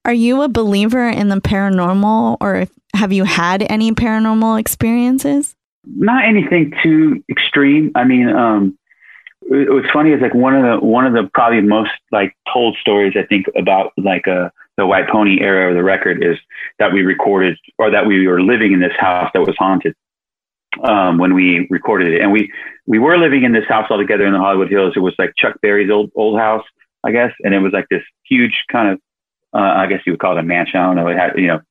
Are 0.04 0.14
you 0.14 0.42
a 0.42 0.50
believer 0.50 1.08
in 1.08 1.30
the 1.30 1.38
paranormal 1.38 2.38
or 2.42 2.68
have 2.94 3.14
you 3.14 3.24
had 3.24 3.66
any 3.70 3.92
paranormal 3.92 4.60
experiences? 4.60 5.56
Not 5.86 6.26
anything 6.26 6.74
too 6.84 7.24
extreme. 7.30 7.92
I 7.96 8.04
mean, 8.04 8.30
um, 8.30 8.78
what's 9.42 9.90
funny 9.92 10.12
is 10.12 10.22
like 10.22 10.34
one 10.34 10.56
of 10.56 10.64
the 10.64 10.86
one 10.86 11.06
of 11.06 11.14
the 11.14 11.30
probably 11.34 11.62
most 11.62 11.92
like 12.12 12.36
told 12.52 12.76
stories 12.82 13.14
I 13.16 13.24
think 13.24 13.46
about 13.56 13.94
like 13.98 14.28
uh 14.28 14.50
the 14.78 14.86
White 14.86 15.10
Pony 15.10 15.42
era 15.42 15.70
of 15.70 15.76
the 15.76 15.84
record 15.84 16.24
is 16.24 16.38
that 16.80 16.94
we 16.94 17.02
recorded 17.02 17.58
or 17.78 17.90
that 17.92 18.06
we 18.06 18.28
were 18.28 18.42
living 18.42 18.74
in 18.74 18.80
this 18.80 18.96
house 18.98 19.32
that 19.34 19.42
was 19.42 19.56
haunted 19.58 19.96
um, 20.84 21.18
when 21.18 21.34
we 21.34 21.68
recorded 21.70 22.14
it, 22.14 22.22
and 22.22 22.32
we 22.32 22.52
we 22.86 23.00
were 23.00 23.18
living 23.18 23.44
in 23.44 23.52
this 23.52 23.66
house 23.68 23.88
all 23.90 23.98
together 23.98 24.26
in 24.26 24.34
the 24.34 24.40
Hollywood 24.40 24.70
Hills. 24.70 24.94
It 24.96 25.00
was 25.00 25.14
like 25.18 25.34
Chuck 25.38 25.60
Berry's 25.62 25.92
old 25.92 26.12
old 26.16 26.40
house, 26.40 26.66
I 27.04 27.12
guess, 27.12 27.32
and 27.44 27.54
it 27.54 27.60
was 27.60 27.74
like 27.74 27.88
this 27.90 28.04
huge 28.24 28.64
kind 28.72 28.90
of 28.90 29.00
uh, 29.54 29.74
I 29.78 29.88
guess 29.88 30.02
you 30.06 30.14
would 30.14 30.20
call 30.20 30.38
it 30.38 30.40
a 30.40 30.44
mansion. 30.44 30.80
I 30.80 30.86
don't 30.86 30.96
know. 30.96 31.08
It 31.08 31.18
had 31.18 31.34
you 31.38 31.48
know 31.48 31.62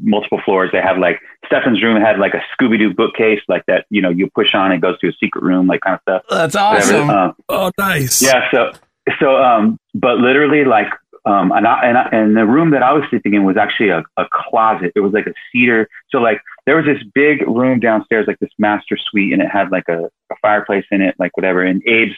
multiple 0.00 0.40
floors. 0.44 0.70
They 0.72 0.80
had 0.80 0.98
like 0.98 1.20
Stefan's 1.46 1.82
room 1.82 2.00
had 2.00 2.18
like 2.18 2.34
a 2.34 2.42
Scooby 2.54 2.78
Doo 2.78 2.94
bookcase, 2.94 3.40
like 3.48 3.64
that. 3.66 3.86
You 3.90 4.02
know, 4.02 4.10
you 4.10 4.28
push 4.34 4.54
on, 4.54 4.72
it 4.72 4.80
goes 4.80 4.98
to 5.00 5.08
a 5.08 5.12
secret 5.12 5.44
room, 5.44 5.66
like 5.66 5.80
kind 5.80 5.94
of 5.94 6.00
stuff. 6.02 6.22
That's 6.28 6.56
awesome. 6.56 7.10
Um, 7.10 7.34
oh, 7.48 7.70
nice. 7.78 8.22
Yeah. 8.22 8.50
So 8.50 8.72
so 9.20 9.36
um, 9.36 9.78
but 9.94 10.18
literally 10.18 10.64
like 10.64 10.88
um, 11.26 11.50
and 11.50 11.66
I, 11.66 11.80
and 11.82 11.98
I, 11.98 12.08
and 12.12 12.36
the 12.36 12.46
room 12.46 12.70
that 12.70 12.84
I 12.84 12.92
was 12.92 13.02
sleeping 13.10 13.34
in 13.34 13.44
was 13.44 13.56
actually 13.56 13.88
a, 13.88 14.04
a 14.16 14.26
closet. 14.32 14.92
It 14.94 15.00
was 15.00 15.12
like 15.12 15.26
a 15.26 15.34
cedar. 15.50 15.88
So 16.10 16.18
like 16.18 16.40
there 16.66 16.76
was 16.76 16.86
this 16.86 17.02
big 17.14 17.46
room 17.48 17.80
downstairs, 17.80 18.28
like 18.28 18.38
this 18.38 18.52
master 18.58 18.96
suite, 18.96 19.32
and 19.32 19.42
it 19.42 19.48
had 19.48 19.72
like 19.72 19.88
a, 19.88 20.04
a 20.04 20.36
fireplace 20.40 20.84
in 20.92 21.02
it, 21.02 21.16
like 21.18 21.36
whatever. 21.36 21.64
And 21.64 21.82
Abe's, 21.82 22.14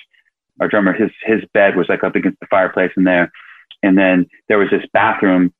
our 0.60 0.68
drummer, 0.68 0.92
his 0.92 1.10
his 1.22 1.42
bed 1.54 1.74
was 1.74 1.88
like 1.88 2.04
up 2.04 2.16
against 2.16 2.38
the 2.40 2.46
fireplace 2.48 2.92
in 2.98 3.04
there. 3.04 3.32
And 3.82 3.96
then 3.96 4.26
there 4.48 4.58
was 4.58 4.68
this 4.70 4.84
bathroom, 4.92 5.54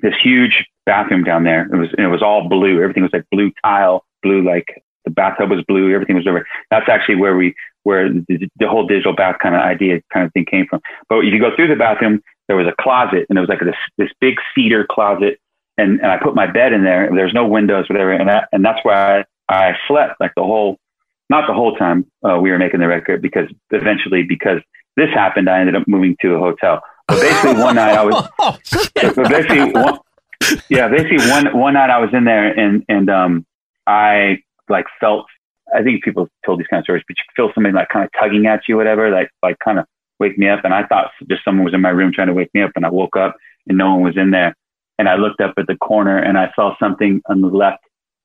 this 0.00 0.14
huge 0.20 0.64
bathroom 0.84 1.22
down 1.22 1.44
there. 1.44 1.72
It 1.72 1.76
was 1.76 1.90
it 1.96 2.06
was 2.06 2.22
all 2.22 2.48
blue. 2.48 2.82
Everything 2.82 3.04
was 3.04 3.12
like 3.12 3.26
blue 3.30 3.52
tile, 3.62 4.04
blue 4.24 4.42
like 4.42 4.82
the 5.04 5.10
bathtub 5.10 5.50
was 5.50 5.64
blue. 5.66 5.92
Everything 5.92 6.16
was 6.16 6.26
over. 6.26 6.46
That's 6.70 6.88
actually 6.88 7.16
where 7.16 7.36
we 7.36 7.54
where 7.84 8.12
the, 8.12 8.48
the 8.56 8.68
whole 8.68 8.86
digital 8.86 9.14
bath 9.14 9.36
kind 9.42 9.54
of 9.54 9.60
idea 9.60 10.00
kind 10.12 10.26
of 10.26 10.32
thing 10.32 10.44
came 10.44 10.66
from. 10.66 10.80
But 11.08 11.18
if 11.18 11.32
you 11.32 11.40
go 11.40 11.54
through 11.54 11.68
the 11.68 11.76
bathroom, 11.76 12.22
there 12.48 12.56
was 12.56 12.66
a 12.66 12.82
closet, 12.82 13.26
and 13.28 13.38
it 13.38 13.40
was 13.40 13.48
like 13.48 13.60
this 13.60 13.76
this 13.98 14.10
big 14.20 14.36
cedar 14.54 14.86
closet. 14.88 15.38
And, 15.78 16.00
and 16.00 16.10
I 16.10 16.18
put 16.18 16.34
my 16.34 16.46
bed 16.46 16.74
in 16.74 16.84
there. 16.84 17.04
And 17.04 17.16
there's 17.16 17.32
no 17.32 17.46
windows, 17.46 17.88
whatever, 17.88 18.12
and 18.12 18.28
that, 18.28 18.48
and 18.52 18.62
that's 18.62 18.78
why 18.82 19.20
I, 19.20 19.24
I 19.48 19.78
slept 19.88 20.20
like 20.20 20.32
the 20.36 20.42
whole, 20.42 20.76
not 21.30 21.46
the 21.46 21.54
whole 21.54 21.76
time 21.76 22.04
uh, 22.22 22.38
we 22.38 22.50
were 22.50 22.58
making 22.58 22.80
the 22.80 22.88
record 22.88 23.22
because 23.22 23.48
eventually 23.70 24.22
because 24.22 24.60
this 24.96 25.08
happened, 25.08 25.48
I 25.48 25.60
ended 25.60 25.74
up 25.74 25.88
moving 25.88 26.16
to 26.20 26.34
a 26.34 26.38
hotel. 26.38 26.82
But 27.08 27.20
basically, 27.20 27.62
one 27.62 27.76
night 27.76 27.96
I 27.96 28.04
was. 28.04 28.28
but 28.94 29.28
basically, 29.28 29.72
one, 29.72 29.98
yeah, 30.68 30.88
basically 30.88 31.30
one 31.30 31.56
one 31.58 31.74
night 31.74 31.90
I 31.90 31.98
was 31.98 32.10
in 32.12 32.24
there 32.24 32.48
and 32.48 32.84
and 32.88 33.10
um 33.10 33.46
I 33.86 34.42
like 34.68 34.86
felt. 35.00 35.26
I 35.74 35.82
think 35.82 36.02
people 36.02 36.28
told 36.44 36.58
these 36.60 36.66
kind 36.66 36.80
of 36.80 36.84
stories, 36.84 37.04
but 37.06 37.16
you 37.16 37.24
feel 37.34 37.52
somebody 37.54 37.74
like 37.74 37.88
kind 37.88 38.04
of 38.04 38.10
tugging 38.18 38.46
at 38.46 38.62
you, 38.68 38.76
whatever, 38.76 39.10
like 39.10 39.30
like 39.42 39.56
kind 39.64 39.78
of 39.78 39.86
wake 40.18 40.38
me 40.38 40.48
up. 40.48 40.64
And 40.64 40.74
I 40.74 40.84
thought 40.84 41.10
just 41.28 41.44
someone 41.44 41.64
was 41.64 41.74
in 41.74 41.80
my 41.80 41.90
room 41.90 42.12
trying 42.12 42.28
to 42.28 42.34
wake 42.34 42.50
me 42.54 42.62
up, 42.62 42.72
and 42.76 42.84
I 42.84 42.90
woke 42.90 43.16
up 43.16 43.36
and 43.66 43.78
no 43.78 43.94
one 43.94 44.02
was 44.02 44.16
in 44.16 44.30
there. 44.30 44.56
And 44.98 45.08
I 45.08 45.16
looked 45.16 45.40
up 45.40 45.54
at 45.56 45.66
the 45.66 45.76
corner 45.76 46.18
and 46.18 46.38
I 46.38 46.52
saw 46.54 46.76
something 46.78 47.22
on 47.26 47.40
the 47.40 47.48
left, 47.48 47.82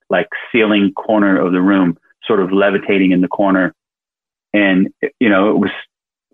like 0.09 0.27
ceiling 0.51 0.93
corner 0.93 1.39
of 1.39 1.51
the 1.53 1.61
room, 1.61 1.97
sort 2.25 2.39
of 2.39 2.51
levitating 2.51 3.11
in 3.11 3.21
the 3.21 3.27
corner. 3.27 3.73
And 4.53 4.93
you 5.19 5.29
know, 5.29 5.49
it 5.49 5.57
was 5.57 5.71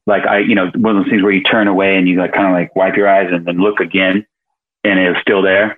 like 0.06 0.26
I, 0.26 0.40
you 0.40 0.56
know, 0.56 0.72
one 0.76 0.98
of 0.98 1.04
those 1.04 1.10
things 1.10 1.24
where 1.24 1.32
you 1.32 1.44
turn 1.44 1.68
away 1.68 1.98
and 1.98 2.08
you 2.08 2.18
like 2.18 2.34
kind 2.34 2.48
of 2.48 2.54
like 2.54 2.76
wipe 2.76 2.96
your 2.96 3.08
eyes 3.08 3.30
and 3.32 3.46
then 3.46 3.58
look 3.58 3.80
again, 3.80 4.26
and 4.84 5.00
it 5.00 5.10
was 5.10 5.22
still 5.22 5.42
there. 5.42 5.78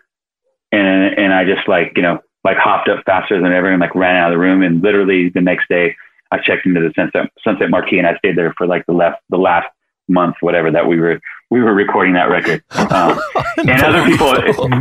And 0.71 1.17
and 1.19 1.33
I 1.33 1.45
just 1.45 1.67
like 1.67 1.93
you 1.95 2.01
know 2.01 2.19
like 2.45 2.57
hopped 2.57 2.87
up 2.87 3.03
faster 3.05 3.41
than 3.41 3.51
ever 3.51 3.69
and 3.69 3.81
like 3.81 3.95
ran 3.95 4.15
out 4.15 4.31
of 4.31 4.35
the 4.35 4.39
room. 4.39 4.61
And 4.61 4.81
literally 4.81 5.29
the 5.29 5.41
next 5.41 5.67
day, 5.67 5.95
I 6.31 6.37
checked 6.37 6.65
into 6.65 6.79
the 6.79 6.93
Sunset 6.95 7.31
Sunset 7.43 7.69
Marquis 7.69 7.97
and 7.97 8.07
I 8.07 8.15
stayed 8.17 8.37
there 8.37 8.53
for 8.57 8.67
like 8.67 8.85
the 8.85 8.93
last 8.93 9.19
the 9.29 9.37
last 9.37 9.67
month, 10.07 10.35
whatever 10.41 10.71
that 10.71 10.87
we 10.87 10.99
were 10.99 11.19
we 11.49 11.61
were 11.61 11.73
recording 11.73 12.13
that 12.13 12.29
record. 12.29 12.63
Um, 12.71 13.19
and 13.57 13.81
other 13.81 14.05
people, 14.05 14.27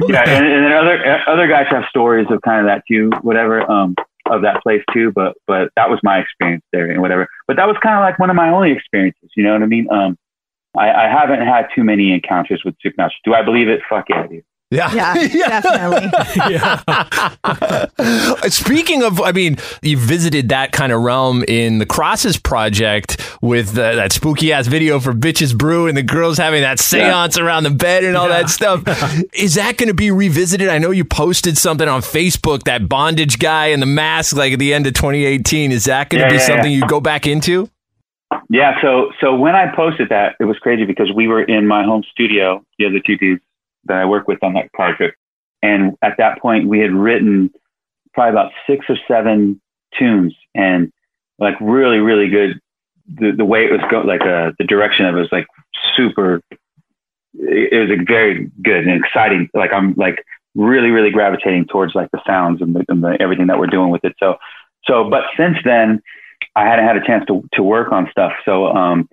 yeah, 0.09 0.25
and, 0.29 0.47
and 0.47 0.65
then 0.65 0.73
other 0.73 1.23
other 1.27 1.49
guys 1.49 1.67
have 1.71 1.85
stories 1.89 2.27
of 2.31 2.43
kind 2.43 2.61
of 2.61 2.67
that 2.67 2.83
too, 2.87 3.11
whatever. 3.23 3.69
Um, 3.71 3.97
of 4.31 4.41
that 4.41 4.63
place 4.63 4.83
too, 4.91 5.13
but 5.13 5.37
but 5.47 5.71
that 5.77 5.91
was 5.91 6.01
my 6.03 6.19
experience 6.19 6.65
there 6.73 6.91
and 6.91 7.03
whatever. 7.03 7.29
But 7.47 7.57
that 7.57 7.67
was 7.67 7.77
kind 7.83 7.97
of 7.97 8.01
like 8.01 8.19
one 8.19 8.31
of 8.31 8.37
my 8.37 8.49
only 8.49 8.73
experiences. 8.73 9.31
You 9.37 9.45
know 9.45 9.53
what 9.53 9.63
I 9.63 9.67
mean? 9.67 9.87
Um, 9.91 10.17
I, 10.75 10.91
I 10.91 11.09
haven't 11.09 11.47
had 11.47 11.69
too 11.75 11.85
many 11.85 12.13
encounters 12.13 12.63
with 12.65 12.75
supernatural. 12.81 13.21
Do 13.25 13.35
I 13.35 13.43
believe 13.43 13.69
it? 13.69 13.83
Fuck 13.89 14.07
yeah, 14.09 14.23
I 14.23 14.27
do. 14.75 14.97
Yeah. 14.97 15.15
Yeah, 15.15 15.61
definitely. 15.61 16.11
Speaking 18.51 19.03
of, 19.03 19.21
I 19.21 19.33
mean, 19.33 19.57
you 19.83 19.97
visited 19.97 20.49
that 20.51 20.73
kind 20.73 20.93
of 20.93 21.03
realm 21.03 21.45
in 21.49 21.79
the 21.79 21.87
Crosses 21.87 22.37
project 22.39 23.21
with 23.43 23.75
the, 23.75 23.95
that 23.95 24.13
spooky 24.13 24.53
ass 24.53 24.67
video 24.67 25.01
for 25.01 25.13
Bitches 25.13 25.57
Brew 25.57 25.87
and 25.87 25.97
the 25.97 26.03
girls 26.03 26.39
having 26.39 26.63
that 26.63 26.79
seance 26.79 27.39
around 27.39 27.65
the 27.65 27.71
bed 27.71 28.05
and 28.05 28.17
all 28.17 28.29
that 28.29 28.51
stuff. 28.51 28.83
Is 29.35 29.55
that 29.55 29.77
going 29.77 29.89
to 29.89 29.95
be 29.95 30.11
revisited? 30.11 30.69
I 30.69 30.79
know 30.79 30.91
you 30.91 31.05
posted 31.05 31.57
something 31.59 31.89
on 31.89 32.01
Facebook, 32.03 32.65
that 32.65 32.89
bondage 32.89 33.39
guy 33.39 33.67
and 33.69 33.81
the 33.83 33.87
mask, 33.87 34.37
like 34.37 34.53
at 34.53 34.59
the 34.59 34.75
end 34.75 34.87
of 34.87 34.95
2018. 34.95 35.73
Is 35.73 35.85
that 35.85 36.11
going 36.11 36.21
to 36.21 36.27
Yeah, 36.27 36.31
be 36.31 36.37
yeah, 36.37 36.47
something 36.47 36.71
yeah. 36.73 36.79
you 36.79 36.87
go 36.87 37.01
back 37.01 37.27
into? 37.27 37.69
Yeah, 38.51 38.81
so 38.83 39.13
so 39.21 39.35
when 39.35 39.55
I 39.55 39.73
posted 39.75 40.09
that, 40.09 40.35
it 40.41 40.45
was 40.45 40.59
crazy 40.59 40.85
because 40.85 41.13
we 41.15 41.29
were 41.29 41.43
in 41.43 41.67
my 41.69 41.85
home 41.85 42.03
studio, 42.11 42.65
the 42.79 42.87
other 42.87 42.99
two 43.05 43.17
dudes 43.17 43.43
that 43.87 43.99
I 43.99 44.05
work 44.05 44.29
with 44.29 44.43
on 44.43 44.55
that 44.55 44.73
project, 44.73 45.17
and 45.63 45.97
at 46.03 46.17
that 46.19 46.41
point 46.41 46.69
we 46.69 46.81
had 46.81 46.93
written 46.93 47.51
probably 48.13 48.31
about 48.31 48.53
six 48.67 48.87
or 48.89 48.97
seven 49.09 49.61
tunes, 49.99 50.35
and 50.55 50.93
like 51.39 51.55
really, 51.61 51.99
really 51.99 52.29
good. 52.29 52.61
The 53.07 53.33
the 53.33 53.45
way 53.45 53.65
it 53.65 53.73
was 53.73 53.83
going, 53.91 54.07
like 54.07 54.23
uh, 54.23 54.53
the 54.59 54.65
direction 54.65 55.07
of 55.07 55.17
it 55.17 55.21
was 55.21 55.33
like 55.33 55.47
super. 55.97 56.41
It 57.37 57.89
was 57.89 57.99
like, 57.99 58.07
very 58.07 58.51
good 58.63 58.87
and 58.87 59.05
exciting. 59.05 59.51
Like 59.55 59.73
I'm 59.73 59.95
like 59.95 60.25
really, 60.55 60.91
really 60.91 61.11
gravitating 61.11 61.67
towards 61.67 61.95
like 61.95 62.11
the 62.13 62.21
sounds 62.25 62.63
and 62.63 62.77
the, 62.77 62.85
and 62.89 63.03
the 63.03 63.17
everything 63.21 63.49
that 63.49 63.59
we're 63.59 63.67
doing 63.67 63.91
with 63.91 64.05
it. 64.05 64.15
So 64.21 64.39
so, 64.87 65.09
but 65.09 65.25
since 65.37 65.57
then, 65.65 66.03
I 66.57 66.65
hadn't 66.65 66.87
had 66.87 66.97
a 66.97 67.05
chance 67.05 67.25
to 67.27 67.43
to 67.55 67.63
work 67.63 67.93
on 67.93 68.09
stuff. 68.11 68.33
So 68.45 68.69
um, 68.69 69.09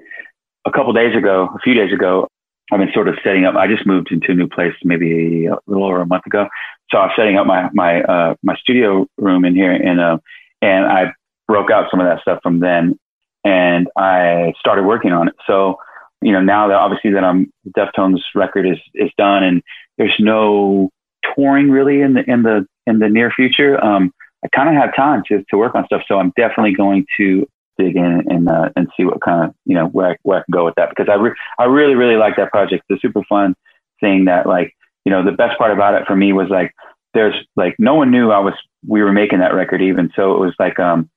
a 0.66 0.72
couple 0.72 0.94
days 0.94 1.16
ago, 1.16 1.50
a 1.56 1.60
few 1.60 1.74
days 1.74 1.94
ago, 1.94 2.28
I've 2.72 2.80
been 2.80 2.92
sort 2.94 3.10
of 3.10 3.16
setting 3.24 3.46
up. 3.46 3.56
I 3.56 3.68
just 3.68 3.86
moved 3.86 4.12
into 4.12 4.32
a 4.32 4.36
new 4.36 4.48
place 4.48 4.74
maybe 4.84 5.46
a 5.46 5.58
little 5.68 5.86
over 5.86 6.02
a 6.02 6.06
month 6.06 6.26
ago. 6.26 6.48
So 6.90 6.98
I'm 6.98 7.12
setting 7.16 7.38
up 7.38 7.46
my 7.46 7.70
my 7.74 8.02
uh, 8.02 8.36
my 8.44 8.56
studio 8.56 9.08
room 9.18 9.44
in 9.44 9.56
here, 9.56 9.74
and 9.74 10.00
uh, 10.00 10.18
and 10.62 10.86
I 10.86 11.14
broke 11.48 11.70
out 11.70 11.92
some 11.92 12.00
of 12.00 12.08
that 12.08 12.22
stuff 12.22 12.40
from 12.42 12.60
then, 12.60 12.98
and 13.44 13.90
I 13.98 14.54
started 14.60 14.84
working 14.84 15.12
on 15.12 15.28
it. 15.28 15.36
So 15.46 15.78
you 16.22 16.32
know 16.32 16.42
now 16.42 16.70
that 16.70 16.78
obviously 16.78 17.12
that 17.12 17.24
I'm 17.24 17.52
Deftones 17.78 18.22
record 18.36 18.66
is 18.66 18.80
is 18.94 19.12
done, 19.18 19.44
and 19.44 19.62
there's 19.98 20.16
no 20.20 20.90
touring 21.36 21.72
really 21.72 22.02
in 22.02 22.14
the 22.14 22.24
in 22.30 22.44
the 22.44 22.66
in 22.88 23.00
the 23.00 23.10
near 23.10 23.32
future. 23.32 23.84
Um, 23.84 24.14
I 24.44 24.48
kind 24.56 24.70
of 24.70 24.76
have 24.76 24.96
time 24.96 25.24
to 25.28 25.44
to 25.50 25.58
work 25.58 25.76
on 25.76 25.86
stuff, 25.86 26.04
so 26.08 26.20
I'm 26.20 26.32
definitely 26.38 26.74
going 26.74 27.06
to 27.18 27.46
dig 27.82 27.96
in 27.96 28.26
and 28.30 28.50
uh, 28.50 28.70
and 28.76 28.88
see 28.96 29.06
what 29.06 29.22
kind 29.22 29.46
of 29.46 29.56
you 29.66 29.76
know 29.76 29.88
where 29.88 30.12
I, 30.12 30.18
where 30.24 30.40
I 30.40 30.44
can 30.44 30.52
go 30.52 30.66
with 30.66 30.76
that 30.76 30.90
because 30.90 31.10
I 31.10 31.16
re- 31.16 31.36
I 31.58 31.66
really 31.66 31.96
really 31.96 32.16
like 32.16 32.36
that 32.38 32.52
project. 32.52 32.84
It's 32.90 33.00
a 33.00 33.08
super 33.08 33.24
fun 33.28 33.56
thing 34.00 34.26
that 34.26 34.46
like 34.46 34.76
you 35.06 35.12
know 35.12 35.24
the 35.24 35.32
best 35.32 35.58
part 35.58 35.72
about 35.72 35.96
it 35.96 36.08
for 36.08 36.16
me 36.16 36.34
was 36.34 36.50
like 36.50 36.74
there's 37.14 37.36
like 37.56 37.76
no 37.80 37.96
one 37.96 38.12
knew 38.12 38.32
I 38.32 38.40
was 38.40 38.54
we 38.88 39.02
were 39.02 39.12
making 39.12 39.40
that 39.40 39.54
record 39.54 39.82
even. 39.82 40.12
So 40.16 40.34
it 40.36 40.40
was 40.40 40.54
like 40.60 40.80
um 40.80 41.10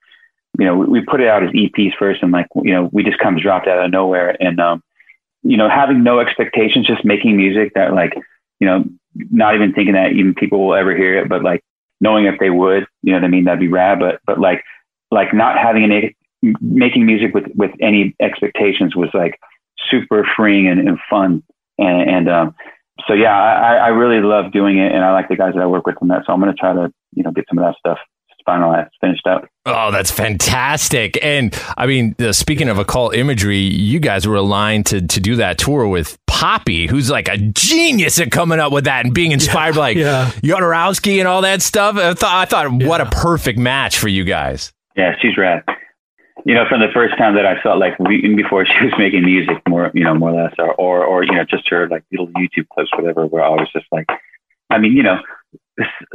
you 0.59 0.65
know 0.65 0.77
we, 0.77 0.87
we 0.87 1.05
put 1.05 1.21
it 1.21 1.29
out 1.29 1.45
as 1.45 1.51
EPs 1.51 1.97
first 1.99 2.23
and 2.23 2.33
like 2.33 2.47
you 2.63 2.73
know 2.73 2.89
we 2.93 3.05
just 3.05 3.19
kind 3.19 3.37
of 3.37 3.43
dropped 3.43 3.69
out 3.69 3.85
of 3.85 3.91
nowhere. 3.91 4.37
And 4.41 4.61
um 4.61 4.83
you 5.43 5.57
know 5.57 5.69
having 5.69 6.03
no 6.03 6.21
expectations 6.21 6.87
just 6.87 7.05
making 7.05 7.37
music 7.37 7.73
that 7.75 7.95
like 7.95 8.15
you 8.61 8.67
know 8.67 8.85
not 9.15 9.55
even 9.55 9.73
thinking 9.73 9.95
that 9.95 10.13
even 10.13 10.35
people 10.35 10.67
will 10.67 10.75
ever 10.75 10.97
hear 10.97 11.19
it 11.19 11.29
but 11.29 11.45
like 11.45 11.63
knowing 12.01 12.25
if 12.25 12.39
they 12.41 12.51
would 12.51 12.87
you 13.03 13.13
know 13.13 13.19
what 13.19 13.25
I 13.25 13.29
mean? 13.29 13.45
That'd 13.45 13.61
be 13.61 13.69
rad. 13.69 13.99
But 14.01 14.21
but 14.27 14.41
like 14.41 14.65
like 15.11 15.33
not 15.33 15.57
having 15.59 15.85
any 15.85 16.17
making 16.61 17.07
music 17.07 17.35
with 17.35 17.45
with 17.55 17.71
any 17.81 18.15
expectations 18.21 18.95
was 18.95 19.11
like 19.15 19.39
super 19.91 20.27
freeing 20.37 20.69
and, 20.69 20.89
and 20.89 20.99
fun 21.11 21.43
and, 21.79 22.11
and 22.11 22.29
um 22.29 22.55
so 23.07 23.15
yeah 23.15 23.37
I, 23.37 23.77
I 23.77 23.89
really 23.89 24.21
love 24.21 24.53
doing 24.53 24.79
it 24.79 24.93
and 24.93 25.05
I 25.05 25.13
like 25.13 25.29
the 25.29 25.37
guys 25.37 25.55
that 25.55 25.63
I 25.63 25.67
work 25.67 25.87
with 25.87 25.97
on 26.01 26.09
that 26.09 26.23
so 26.27 26.33
I'm 26.33 26.41
going 26.41 26.53
to 26.53 26.59
try 26.59 26.73
to 26.73 26.93
you 27.13 27.23
know 27.23 27.31
get 27.31 27.47
some 27.49 27.59
of 27.59 27.65
that 27.65 27.77
stuff 27.79 27.99
finalized, 28.47 28.91
finished 29.01 29.27
up. 29.27 29.47
Oh, 29.67 29.91
that's 29.91 30.11
fantastic! 30.11 31.19
And 31.23 31.59
I 31.77 31.87
mean, 31.87 32.15
uh, 32.19 32.33
speaking 32.33 32.69
of 32.69 32.79
occult 32.79 33.15
imagery, 33.15 33.59
you 33.59 34.01
guys 34.01 34.27
were 34.27 34.37
aligned 34.37 34.87
to 34.87 35.07
to 35.07 35.21
do 35.21 35.37
that 35.37 35.59
tour 35.59 35.89
with 35.89 36.19
Poppy, 36.27 36.87
who's 36.87 37.11
like 37.11 37.29
a 37.29 37.39
genius 37.39 38.21
at 38.21 38.31
coming 38.31 38.61
up 38.61 38.73
with 38.73 38.85
that 38.85 39.05
and 39.05 39.15
being 39.15 39.33
inspired 39.33 39.75
by 39.75 39.81
like 39.81 39.97
yeah. 39.97 40.31
Jodorowsky 40.43 41.19
and 41.19 41.29
all 41.29 41.43
that 41.43 41.63
stuff. 41.63 41.97
I 41.97 42.15
thought, 42.15 42.35
I 42.35 42.45
thought, 42.45 42.83
what 42.83 43.01
a 43.01 43.07
perfect 43.07 43.59
match 43.59 43.99
for 43.99 44.09
you 44.09 44.25
guys. 44.25 44.73
Yeah, 44.97 45.15
she's 45.21 45.37
rad. 45.37 45.65
You 46.45 46.55
know, 46.55 46.67
from 46.69 46.81
the 46.81 46.93
first 46.93 47.17
time 47.17 47.35
that 47.37 47.47
I 47.47 47.61
felt 47.63 47.79
like 47.79 47.99
we, 47.99 48.19
even 48.19 48.37
before 48.37 48.67
she 48.67 48.85
was 48.85 48.93
making 48.99 49.25
music, 49.25 49.63
more 49.69 49.91
you 49.95 50.05
know, 50.05 50.15
more 50.15 50.31
or 50.31 50.43
less, 50.43 50.55
or 50.59 50.75
or, 50.75 51.05
or 51.05 51.23
you 51.25 51.33
know, 51.33 51.45
just 51.45 51.69
her 51.71 51.89
like 51.89 52.05
little 52.11 52.29
YouTube 52.29 52.69
clips, 52.69 52.91
whatever, 52.95 53.27
where 53.27 53.43
I 53.43 53.49
was 53.51 53.69
just 53.73 53.87
like, 53.91 54.07
I 54.71 54.79
mean, 54.79 54.93
you 54.93 55.03
know, 55.03 55.21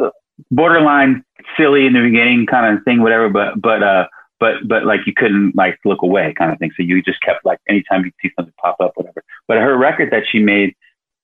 uh, 0.02 0.10
borderline 0.52 1.24
silly 1.58 1.86
in 1.86 1.94
the 1.94 2.02
beginning 2.02 2.46
kind 2.46 2.78
of 2.78 2.84
thing, 2.84 3.02
whatever, 3.02 3.30
but 3.30 3.60
but 3.60 3.82
uh, 3.82 4.08
but 4.40 4.68
but 4.68 4.86
like 4.86 5.02
you 5.06 5.14
couldn't 5.14 5.56
like 5.56 5.80
look 5.84 6.02
away 6.02 6.34
kind 6.38 6.52
of 6.52 6.60
thing. 6.60 6.72
So 6.78 6.84
you 6.84 7.02
just 7.02 7.22
kept 7.22 7.46
like 7.46 7.60
anytime 7.68 8.06
you 8.06 8.12
see 8.22 8.32
something 8.36 8.54
pop 8.62 8.78
up, 8.80 8.92
whatever. 8.96 9.24
But 9.48 9.58
her 9.58 9.78
record 9.78 10.12
that 10.12 10.24
she 10.30 10.40
made 10.40 10.76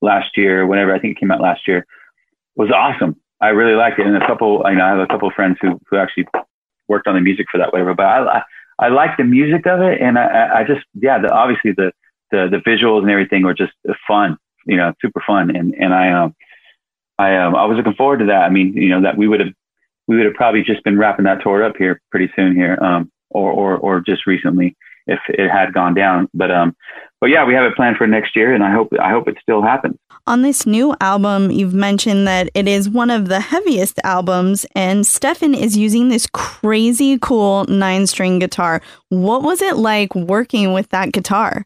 last 0.01 0.35
year, 0.35 0.65
whenever 0.65 0.93
I 0.93 0.99
think 0.99 1.17
it 1.17 1.19
came 1.19 1.31
out 1.31 1.41
last 1.41 1.67
year, 1.67 1.85
was 2.55 2.71
awesome. 2.71 3.15
I 3.41 3.49
really 3.49 3.75
liked 3.75 3.99
it, 3.99 4.07
and 4.07 4.15
a 4.15 4.25
couple, 4.25 4.63
you 4.65 4.75
know, 4.75 4.85
I 4.85 4.89
have 4.89 4.99
a 4.99 5.07
couple 5.07 5.29
friends 5.31 5.57
who 5.61 5.79
who 5.89 5.97
actually 5.97 6.27
worked 6.87 7.07
on 7.07 7.15
the 7.15 7.21
music 7.21 7.47
for 7.51 7.57
that, 7.57 7.71
whatever. 7.71 7.93
But 7.93 8.05
I 8.05 8.43
I, 8.80 8.89
like 8.89 9.17
the 9.17 9.23
music 9.23 9.65
of 9.67 9.82
it, 9.82 10.01
and 10.01 10.17
I 10.17 10.59
I 10.59 10.63
just 10.63 10.86
yeah, 10.93 11.19
the, 11.19 11.32
obviously 11.32 11.71
the 11.71 11.91
the 12.32 12.47
the 12.49 12.57
visuals 12.57 13.01
and 13.01 13.11
everything 13.11 13.43
were 13.43 13.53
just 13.53 13.73
fun, 14.07 14.38
you 14.65 14.78
know, 14.78 14.93
super 15.01 15.23
fun, 15.26 15.55
and 15.55 15.73
and 15.76 15.93
I 15.93 16.11
um 16.11 16.36
I 17.17 17.38
um 17.38 17.55
I 17.55 17.65
was 17.65 17.78
looking 17.78 17.93
forward 17.93 18.19
to 18.19 18.26
that. 18.26 18.43
I 18.43 18.49
mean, 18.49 18.73
you 18.73 18.89
know, 18.89 19.01
that 19.01 19.17
we 19.17 19.28
would 19.28 19.39
have 19.39 19.53
we 20.07 20.17
would 20.17 20.26
have 20.26 20.36
probably 20.36 20.63
just 20.63 20.84
been 20.84 20.97
wrapping 20.97 21.26
that 21.26 21.41
tour 21.41 21.63
up 21.63 21.78
here 21.78 22.01
pretty 22.11 22.32
soon 22.36 22.55
here, 22.55 22.78
um, 22.82 23.11
or 23.30 23.51
or 23.51 23.78
or 23.78 24.01
just 24.01 24.28
recently 24.28 24.76
if 25.07 25.19
it 25.29 25.49
had 25.49 25.73
gone 25.73 25.93
down. 25.93 26.29
But 26.33 26.51
um, 26.51 26.75
but 27.21 27.29
yeah, 27.29 27.45
we 27.45 27.53
have 27.53 27.65
it 27.65 27.75
planned 27.75 27.97
for 27.97 28.07
next 28.07 28.35
year, 28.35 28.53
and 28.53 28.63
I 28.63 28.71
hope 28.71 28.91
I 29.01 29.09
hope 29.09 29.27
it 29.27 29.37
still 29.41 29.61
happens. 29.61 29.97
On 30.27 30.41
this 30.41 30.65
new 30.65 30.95
album, 31.01 31.51
you've 31.51 31.73
mentioned 31.73 32.27
that 32.27 32.49
it 32.53 32.67
is 32.67 32.89
one 32.89 33.09
of 33.09 33.27
the 33.27 33.39
heaviest 33.39 33.99
albums, 34.03 34.65
and 34.75 35.05
Stefan 35.05 35.53
is 35.53 35.77
using 35.77 36.09
this 36.09 36.27
crazy 36.27 37.17
cool 37.19 37.65
nine 37.65 38.07
string 38.07 38.39
guitar. 38.39 38.81
What 39.09 39.43
was 39.43 39.61
it 39.61 39.77
like 39.77 40.13
working 40.15 40.73
with 40.73 40.89
that 40.89 41.11
guitar? 41.11 41.65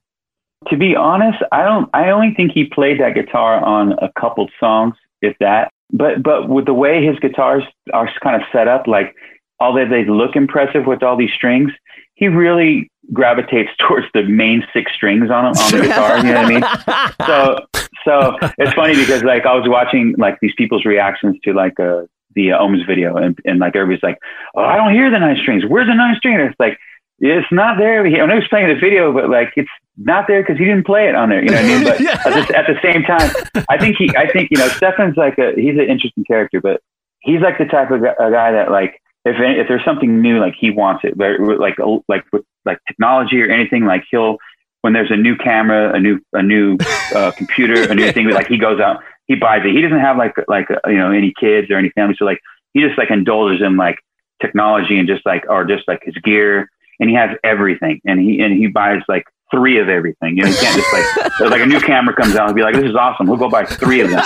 To 0.69 0.77
be 0.77 0.95
honest, 0.95 1.37
I 1.51 1.63
don't. 1.63 1.89
I 1.93 2.09
only 2.09 2.33
think 2.35 2.51
he 2.51 2.65
played 2.65 2.99
that 2.99 3.15
guitar 3.15 3.63
on 3.63 3.93
a 3.93 4.11
couple 4.19 4.49
songs, 4.59 4.95
if 5.21 5.37
that. 5.39 5.71
But 5.91 6.21
but 6.21 6.49
with 6.49 6.65
the 6.65 6.73
way 6.73 7.05
his 7.05 7.17
guitars 7.19 7.63
are 7.93 8.09
kind 8.21 8.35
of 8.35 8.47
set 8.51 8.67
up, 8.67 8.85
like 8.85 9.15
although 9.59 9.87
they 9.87 10.05
look 10.05 10.35
impressive 10.35 10.85
with 10.85 11.01
all 11.01 11.17
these 11.17 11.33
strings, 11.35 11.71
he 12.19 12.27
really 12.27 12.91
gravitates 13.13 13.71
towards 13.79 14.05
the 14.13 14.23
main 14.23 14.63
six 14.73 14.91
strings 14.93 15.31
on 15.31 15.45
on 15.45 15.53
the 15.53 15.79
guitar. 15.87 16.17
You 16.17 16.33
know 16.33 16.43
what 16.43 16.45
I 16.45 16.49
mean? 16.49 17.15
So 17.25 17.65
so 18.03 18.37
it's 18.57 18.73
funny 18.73 18.95
because 18.95 19.23
like 19.23 19.45
I 19.45 19.55
was 19.55 19.67
watching 19.67 20.15
like 20.17 20.37
these 20.41 20.53
people's 20.57 20.85
reactions 20.85 21.37
to 21.45 21.53
like 21.53 21.79
uh, 21.79 22.03
the 22.35 22.51
uh, 22.51 22.59
Ohms 22.59 22.85
video, 22.85 23.15
and 23.15 23.39
and 23.45 23.59
like 23.59 23.75
everybody's 23.75 24.03
like, 24.03 24.17
oh, 24.53 24.63
I 24.63 24.75
don't 24.75 24.93
hear 24.93 25.09
the 25.09 25.17
nine 25.17 25.37
strings. 25.41 25.63
Where's 25.65 25.87
the 25.87 25.95
nine 25.95 26.15
string? 26.17 26.35
And 26.35 26.43
it's 26.43 26.59
like 26.59 26.77
it's 27.19 27.47
not 27.51 27.77
there. 27.77 28.05
I 28.05 28.25
know 28.25 28.39
he's 28.39 28.49
playing 28.49 28.67
the 28.67 28.79
video, 28.79 29.13
but 29.13 29.29
like 29.29 29.53
it's 29.55 29.69
not 29.97 30.27
there 30.27 30.41
because 30.41 30.57
he 30.57 30.65
didn't 30.65 30.85
play 30.85 31.07
it 31.07 31.15
on 31.15 31.29
there. 31.29 31.41
You 31.41 31.49
know 31.49 31.55
what 31.55 31.65
I 31.65 31.67
mean? 31.67 31.83
But 31.85 31.99
yeah. 32.01 32.21
at, 32.25 32.47
the, 32.47 32.57
at 32.57 32.67
the 32.67 32.79
same 32.81 33.03
time, 33.03 33.65
I 33.69 33.77
think 33.77 33.95
he, 33.97 34.09
I 34.17 34.29
think 34.31 34.51
you 34.51 34.57
know, 34.57 34.67
Stefan's 34.67 35.15
like 35.15 35.37
a 35.37 35.53
he's 35.55 35.75
an 35.75 35.87
interesting 35.87 36.25
character, 36.25 36.59
but 36.59 36.81
he's 37.21 37.39
like 37.39 37.57
the 37.57 37.65
type 37.65 37.91
of 37.91 38.03
a 38.03 38.31
guy 38.31 38.51
that 38.51 38.71
like 38.71 39.01
if 39.29 39.35
if 39.39 39.67
there's 39.67 39.85
something 39.85 40.21
new, 40.21 40.39
like 40.39 40.55
he 40.59 40.71
wants 40.71 41.03
it, 41.03 41.17
like 41.17 41.79
like 42.07 42.25
with 42.31 42.43
like 42.65 42.79
technology 42.87 43.41
or 43.41 43.49
anything, 43.49 43.85
like 43.85 44.03
he'll 44.09 44.37
when 44.81 44.93
there's 44.93 45.11
a 45.11 45.15
new 45.15 45.35
camera, 45.35 45.93
a 45.93 45.99
new 45.99 46.19
a 46.33 46.41
new 46.41 46.77
uh, 47.15 47.31
computer, 47.37 47.89
a 47.89 47.95
new 47.95 48.11
thing, 48.11 48.29
like 48.29 48.47
he 48.47 48.57
goes 48.57 48.79
out, 48.79 49.01
he 49.27 49.35
buys 49.35 49.61
it. 49.65 49.73
He 49.73 49.81
doesn't 49.81 49.99
have 49.99 50.17
like 50.17 50.35
like 50.47 50.69
uh, 50.71 50.89
you 50.89 50.97
know 50.97 51.11
any 51.11 51.33
kids 51.39 51.69
or 51.69 51.77
any 51.77 51.89
family, 51.89 52.15
so 52.17 52.25
like 52.25 52.39
he 52.73 52.81
just 52.81 52.97
like 52.97 53.11
indulges 53.11 53.61
in 53.65 53.77
like 53.77 53.97
technology 54.41 54.97
and 54.97 55.07
just 55.07 55.25
like 55.25 55.45
or 55.49 55.65
just 55.65 55.87
like 55.87 56.01
his 56.03 56.15
gear, 56.23 56.69
and 56.99 57.09
he 57.09 57.15
has 57.15 57.31
everything, 57.43 58.01
and 58.05 58.19
he 58.19 58.39
and 58.41 58.53
he 58.53 58.67
buys 58.67 59.01
like 59.07 59.25
three 59.51 59.79
of 59.79 59.89
everything. 59.89 60.37
You 60.37 60.43
know, 60.43 60.49
you 60.49 60.55
can't 60.55 60.75
just 60.75 60.93
like 60.93 61.39
like 61.51 61.61
a 61.61 61.65
new 61.65 61.79
camera 61.79 62.15
comes 62.15 62.35
out 62.35 62.47
and 62.47 62.55
be 62.55 62.61
like, 62.61 62.75
"This 62.75 62.85
is 62.85 62.95
awesome." 62.95 63.27
We'll 63.27 63.37
go 63.37 63.49
buy 63.49 63.65
three 63.65 64.01
of 64.01 64.09
them. 64.09 64.23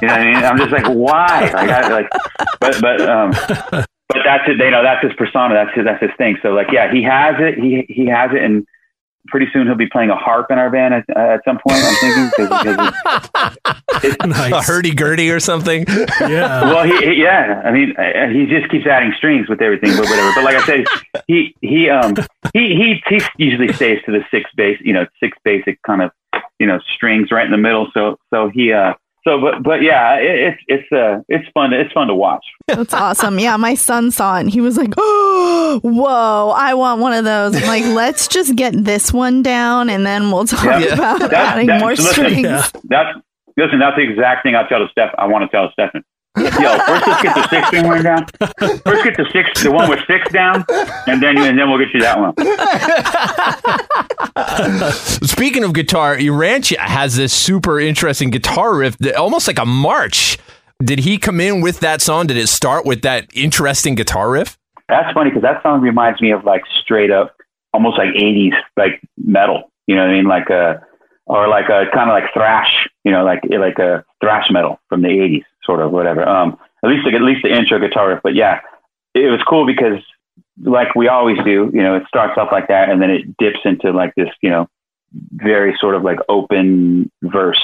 You 0.00 0.08
know, 0.08 0.14
what 0.14 0.20
I 0.20 0.24
mean, 0.24 0.36
I'm 0.36 0.58
just 0.58 0.72
like, 0.72 0.86
why? 0.86 1.50
Like, 1.52 1.70
I, 1.70 1.88
like, 1.88 2.08
but 2.60 2.80
but 2.80 3.00
um, 3.02 3.84
but 4.08 4.18
that's 4.24 4.48
it. 4.48 4.58
You 4.58 4.70
know, 4.70 4.82
that's 4.82 5.02
his 5.02 5.12
persona. 5.14 5.54
That's 5.54 5.74
his 5.74 5.84
that's 5.84 6.02
his 6.02 6.10
thing. 6.18 6.38
So 6.42 6.50
like, 6.50 6.70
yeah, 6.72 6.92
he 6.92 7.02
has 7.02 7.36
it. 7.38 7.58
He 7.58 7.86
he 7.88 8.06
has 8.06 8.30
it, 8.32 8.42
and 8.42 8.66
pretty 9.28 9.46
soon 9.52 9.66
he'll 9.66 9.76
be 9.76 9.88
playing 9.88 10.10
a 10.10 10.16
harp 10.16 10.50
in 10.50 10.58
our 10.58 10.70
band 10.70 10.94
at, 10.94 11.16
at 11.16 11.40
some 11.44 11.58
point. 11.66 11.78
I'm 11.78 11.94
thinking 11.94 12.30
because 12.36 12.76
it's, 14.00 14.04
it's, 14.04 14.26
nice. 14.26 14.52
a 14.52 14.62
hurdy 14.62 14.94
gurdy 14.94 15.30
or 15.30 15.40
something. 15.40 15.84
Yeah. 16.20 16.62
Well, 16.72 16.84
he, 16.84 16.96
he, 17.06 17.22
yeah. 17.22 17.60
I 17.64 17.70
mean, 17.70 17.94
uh, 17.96 18.28
he 18.28 18.46
just 18.46 18.70
keeps 18.70 18.86
adding 18.86 19.12
strings 19.16 19.48
with 19.48 19.60
everything, 19.60 19.90
but 19.90 20.08
whatever. 20.08 20.32
But 20.34 20.44
like 20.44 20.56
I 20.56 20.64
said, 20.64 20.84
he 21.26 21.54
he 21.60 21.90
um 21.90 22.14
he 22.54 22.74
he 22.74 23.02
he 23.08 23.20
usually 23.36 23.72
stays 23.72 23.98
to 24.06 24.12
the 24.12 24.24
six 24.30 24.50
base, 24.56 24.78
you 24.80 24.92
know, 24.92 25.06
six 25.20 25.36
basic 25.44 25.80
kind 25.82 26.02
of 26.02 26.12
you 26.58 26.66
know 26.66 26.80
strings 26.94 27.30
right 27.30 27.44
in 27.44 27.52
the 27.52 27.58
middle. 27.58 27.88
So 27.92 28.18
so 28.32 28.48
he 28.48 28.72
uh 28.72 28.94
so 29.24 29.40
but 29.40 29.62
but 29.62 29.82
yeah 29.82 30.16
it, 30.16 30.38
it's 30.40 30.62
it's 30.68 30.92
uh 30.92 31.20
it's 31.28 31.48
fun 31.54 31.72
it's 31.72 31.92
fun 31.92 32.08
to 32.08 32.14
watch. 32.14 32.44
That's 32.66 32.94
awesome. 32.94 33.38
Yeah 33.38 33.56
my 33.56 33.74
son 33.74 34.10
saw 34.10 34.36
it 34.36 34.40
and 34.40 34.50
he 34.50 34.60
was 34.60 34.76
like 34.76 34.94
oh 34.96 35.80
whoa 35.82 36.50
i 36.56 36.74
want 36.74 37.00
one 37.00 37.12
of 37.12 37.24
those. 37.24 37.56
I'm 37.56 37.66
like 37.66 37.84
let's 37.84 38.28
just 38.28 38.56
get 38.56 38.72
this 38.84 39.12
one 39.12 39.42
down 39.42 39.90
and 39.90 40.06
then 40.06 40.30
we'll 40.30 40.46
talk 40.46 40.64
yeah. 40.64 40.94
about 40.94 41.20
that, 41.20 41.32
adding 41.32 41.66
that, 41.68 41.80
more 41.80 41.90
listen, 41.90 42.12
strings. 42.12 42.42
Yeah. 42.42 42.66
that's 42.84 43.18
listen 43.56 43.78
that's 43.78 43.96
the 43.96 44.02
exact 44.02 44.42
thing 44.42 44.54
i 44.54 44.66
tell 44.68 44.80
to 44.80 44.88
Steph 44.90 45.14
i 45.18 45.26
want 45.26 45.42
to 45.42 45.48
tell 45.48 45.70
Stefan 45.72 46.04
Yo, 46.34 46.78
first 46.86 47.06
let's 47.06 47.22
get 47.22 47.34
the 47.34 47.48
six 47.48 47.66
string 47.66 47.86
one 47.86 48.02
down. 48.02 48.26
First 48.38 49.04
get 49.04 49.16
the 49.18 49.28
six, 49.32 49.62
the 49.62 49.70
one 49.70 49.90
with 49.90 50.00
six 50.06 50.32
down, 50.32 50.64
and 51.06 51.22
then 51.22 51.36
and 51.36 51.58
then 51.58 51.68
we'll 51.68 51.78
get 51.78 51.92
you 51.92 52.00
that 52.00 52.18
one. 52.18 52.32
Speaking 55.26 55.62
of 55.62 55.74
guitar, 55.74 56.16
Urantia 56.16 56.78
has 56.78 57.16
this 57.16 57.34
super 57.34 57.78
interesting 57.78 58.30
guitar 58.30 58.74
riff, 58.74 58.96
that, 58.98 59.14
almost 59.16 59.46
like 59.46 59.58
a 59.58 59.66
march. 59.66 60.38
Did 60.82 61.00
he 61.00 61.18
come 61.18 61.38
in 61.38 61.60
with 61.60 61.80
that 61.80 62.00
song? 62.00 62.28
Did 62.28 62.38
it 62.38 62.48
start 62.48 62.86
with 62.86 63.02
that 63.02 63.28
interesting 63.34 63.94
guitar 63.94 64.30
riff? 64.30 64.56
That's 64.88 65.12
funny 65.12 65.28
because 65.28 65.42
that 65.42 65.62
song 65.62 65.82
reminds 65.82 66.22
me 66.22 66.32
of 66.32 66.44
like 66.44 66.62
straight 66.80 67.10
up, 67.10 67.36
almost 67.74 67.98
like 67.98 68.08
'80s 68.08 68.54
like 68.78 69.02
metal. 69.18 69.70
You 69.86 69.96
know 69.96 70.02
what 70.02 70.10
I 70.10 70.14
mean? 70.14 70.24
Like 70.24 70.48
a 70.48 70.82
or 71.26 71.46
like 71.48 71.66
a 71.66 71.84
kind 71.92 72.08
of 72.08 72.14
like 72.14 72.32
thrash. 72.32 72.88
You 73.04 73.12
know, 73.12 73.22
like 73.22 73.42
like 73.50 73.78
a 73.78 74.02
thrash 74.22 74.46
metal 74.50 74.80
from 74.88 75.02
the 75.02 75.08
'80s 75.08 75.44
sort 75.64 75.80
of 75.80 75.90
whatever. 75.90 76.26
Um, 76.26 76.58
at 76.84 76.90
least 76.90 77.06
at 77.06 77.22
least 77.22 77.42
the 77.42 77.54
intro 77.54 77.78
guitar 77.78 78.08
riff. 78.08 78.20
But 78.22 78.34
yeah, 78.34 78.60
it 79.14 79.30
was 79.30 79.40
cool 79.48 79.66
because 79.66 80.02
like 80.62 80.94
we 80.94 81.08
always 81.08 81.38
do, 81.44 81.70
you 81.72 81.82
know, 81.82 81.96
it 81.96 82.04
starts 82.08 82.36
off 82.38 82.50
like 82.52 82.68
that 82.68 82.90
and 82.90 83.00
then 83.00 83.10
it 83.10 83.36
dips 83.36 83.60
into 83.64 83.92
like 83.92 84.14
this, 84.16 84.28
you 84.40 84.50
know, 84.50 84.68
very 85.32 85.76
sort 85.80 85.94
of 85.94 86.02
like 86.02 86.18
open 86.28 87.10
verse 87.22 87.60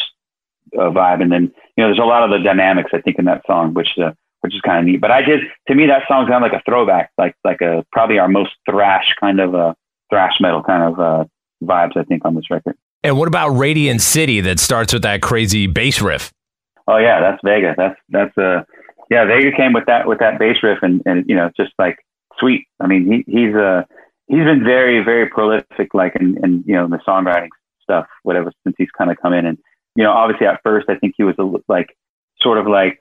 uh, 0.75 0.91
vibe. 0.91 1.23
And 1.23 1.33
then, 1.33 1.43
you 1.77 1.85
know, 1.85 1.89
there's 1.89 1.99
a 1.99 2.05
lot 2.05 2.23
of 2.23 2.31
the 2.31 2.45
dynamics 2.45 2.91
I 2.93 3.01
think 3.01 3.19
in 3.19 3.25
that 3.27 3.43
song, 3.47 3.75
which 3.75 3.91
uh, 3.99 4.13
which 4.41 4.55
is 4.55 4.61
kind 4.61 4.79
of 4.79 4.85
neat. 4.85 5.01
But 5.01 5.11
I 5.11 5.23
did 5.23 5.41
to 5.69 5.75
me 5.75 5.87
that 5.87 6.03
song 6.09 6.27
sounded 6.29 6.51
like 6.51 6.61
a 6.61 6.63
throwback, 6.65 7.11
like 7.19 7.35
like 7.45 7.61
a 7.61 7.85
probably 7.93 8.19
our 8.19 8.29
most 8.29 8.53
thrash 8.69 9.15
kind 9.19 9.41
of 9.41 9.55
uh 9.55 9.75
thrash 10.11 10.35
metal 10.41 10.63
kind 10.63 10.83
of 10.83 11.01
uh 11.01 11.25
vibes 11.63 11.97
I 11.97 12.05
think 12.05 12.25
on 12.25 12.35
this 12.35 12.51
record. 12.51 12.77
And 13.03 13.17
what 13.17 13.29
about 13.29 13.51
Radiant 13.51 14.01
City 14.01 14.41
that 14.43 14.59
starts 14.59 14.93
with 14.93 15.03
that 15.03 15.23
crazy 15.23 15.67
bass 15.67 16.03
riff? 16.03 16.33
Oh 16.89 16.97
yeah, 16.97 17.21
that's 17.21 17.41
Vega. 17.45 17.75
That's 17.77 18.01
that's 18.09 18.37
uh 18.39 18.63
yeah, 19.11 19.27
Vega 19.27 19.55
came 19.55 19.75
with 19.75 19.85
that 19.87 20.09
with 20.09 20.19
that 20.21 20.39
bass 20.39 20.57
riff 20.63 20.79
and 20.83 21.03
and 21.05 21.29
you 21.29 21.37
know 21.37 21.51
just 21.57 21.73
like 21.79 21.99
sweet. 22.41 22.67
I 22.81 22.87
mean 22.87 23.07
he 23.07 23.25
he's 23.31 23.55
uh 23.55 23.83
he's 24.27 24.45
been 24.45 24.65
very 24.65 25.05
very 25.05 25.29
prolific 25.29 25.93
like 25.93 26.17
in, 26.17 26.43
in 26.43 26.65
you 26.67 26.75
know 26.75 26.89
the 26.89 26.99
songwriting 27.07 27.49
stuff 27.83 28.07
whatever 28.23 28.51
since 28.65 28.75
he's 28.79 28.91
kind 28.97 29.11
of 29.11 29.19
come 29.21 29.35
in 29.35 29.45
and 29.45 29.59
you 29.97 30.03
know 30.03 30.13
obviously 30.13 30.47
at 30.47 30.61
first 30.65 30.89
I 30.89 30.97
think 30.97 31.15
he 31.17 31.25
was 31.25 31.35
a, 31.39 31.45
like 31.69 31.95
sort 32.41 32.57
of 32.57 32.67
like 32.67 32.99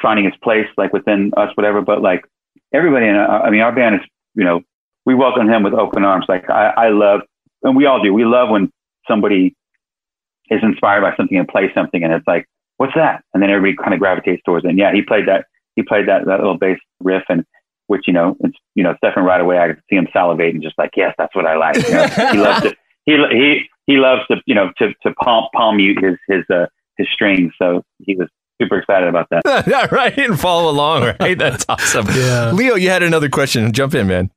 finding 0.00 0.24
his 0.24 0.34
place 0.42 0.66
like 0.78 0.92
within 0.92 1.32
us 1.36 1.50
whatever 1.54 1.82
but 1.82 2.00
like 2.00 2.24
everybody 2.72 3.06
in 3.06 3.16
uh, 3.16 3.40
I 3.44 3.50
mean 3.50 3.60
our 3.60 3.74
band 3.74 3.96
is 3.96 4.00
you 4.34 4.44
know 4.44 4.62
we 5.04 5.14
welcome 5.14 5.48
him 5.48 5.62
with 5.62 5.74
open 5.74 6.02
arms 6.02 6.26
like 6.28 6.48
I 6.48 6.72
I 6.76 6.88
love 6.88 7.20
and 7.62 7.76
we 7.76 7.84
all 7.84 8.02
do 8.02 8.12
we 8.14 8.24
love 8.24 8.48
when 8.48 8.70
somebody 9.06 9.54
is 10.50 10.60
inspired 10.62 11.02
by 11.02 11.14
something 11.16 11.36
and 11.36 11.46
play 11.46 11.70
something 11.74 12.02
and 12.02 12.12
it's 12.12 12.26
like 12.26 12.46
what's 12.76 12.94
that? 12.94 13.22
And 13.34 13.42
then 13.42 13.50
everybody 13.50 13.76
kind 13.76 13.94
of 13.94 14.00
gravitates 14.00 14.42
towards 14.44 14.64
it. 14.64 14.68
And 14.68 14.78
yeah, 14.78 14.92
he 14.92 15.02
played 15.02 15.26
that, 15.28 15.46
he 15.74 15.82
played 15.82 16.08
that, 16.08 16.26
that 16.26 16.38
little 16.40 16.58
bass 16.58 16.78
riff 17.00 17.24
and 17.28 17.44
which, 17.88 18.02
you 18.06 18.12
know, 18.12 18.36
it's, 18.40 18.56
you 18.74 18.82
know, 18.82 18.94
Stefan 18.96 19.24
right 19.24 19.40
away, 19.40 19.58
I 19.58 19.68
could 19.68 19.82
see 19.88 19.96
him 19.96 20.08
salivate 20.12 20.54
and 20.54 20.62
just 20.62 20.76
like, 20.76 20.90
yes, 20.96 21.14
that's 21.16 21.34
what 21.36 21.46
I 21.46 21.56
like. 21.56 21.76
You 21.76 21.94
know, 21.94 22.06
he 22.32 22.38
loves 22.38 22.62
to, 22.62 22.76
he, 23.04 23.16
he, 23.30 23.62
he 23.86 23.96
loves 23.98 24.22
to, 24.28 24.42
you 24.46 24.54
know, 24.54 24.72
to, 24.78 24.92
to 25.02 25.14
palm, 25.14 25.46
palm 25.54 25.76
mute 25.76 26.02
his, 26.02 26.16
his, 26.28 26.44
uh, 26.50 26.66
his 26.96 27.06
strings. 27.12 27.52
So 27.60 27.82
he 27.98 28.16
was, 28.16 28.28
super 28.60 28.78
excited 28.78 29.08
about 29.08 29.28
that. 29.30 29.42
yeah, 29.66 29.86
right. 29.92 30.16
And 30.18 30.38
follow 30.38 30.70
along, 30.70 31.14
right? 31.20 31.38
That's 31.38 31.64
awesome. 31.68 32.06
Yeah. 32.08 32.52
Leo, 32.52 32.74
you 32.74 32.88
had 32.88 33.02
another 33.02 33.28
question. 33.28 33.72
Jump 33.72 33.94
in, 33.94 34.06
man. 34.06 34.30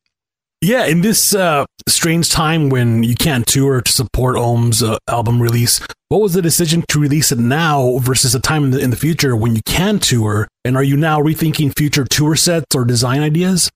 Yeah, 0.61 0.87
in 0.87 0.99
this 0.99 1.33
uh, 1.33 1.65
strange 1.87 2.29
time 2.29 2.67
when 2.67 3.03
you 3.03 3.15
can't 3.15 3.47
tour 3.47 3.79
to 3.79 3.91
support 3.91 4.35
Ohm's 4.35 4.83
uh, 4.83 4.97
album 5.07 5.41
release, 5.41 5.79
what 6.09 6.19
was 6.19 6.33
the 6.33 6.41
decision 6.41 6.83
to 6.89 6.99
release 6.99 7.31
it 7.31 7.39
now 7.39 7.99
versus 7.99 8.35
a 8.35 8.41
time 8.41 8.65
in 8.65 8.71
the, 8.71 8.79
in 8.79 8.89
the 8.89 8.97
future 8.97 9.37
when 9.37 9.55
you 9.55 9.61
can 9.65 9.99
tour? 9.99 10.49
And 10.65 10.75
are 10.75 10.83
you 10.83 10.97
now 10.97 11.21
rethinking 11.21 11.77
future 11.77 12.03
tour 12.03 12.35
sets 12.35 12.75
or 12.75 12.83
design 12.83 13.21
ideas? 13.21 13.69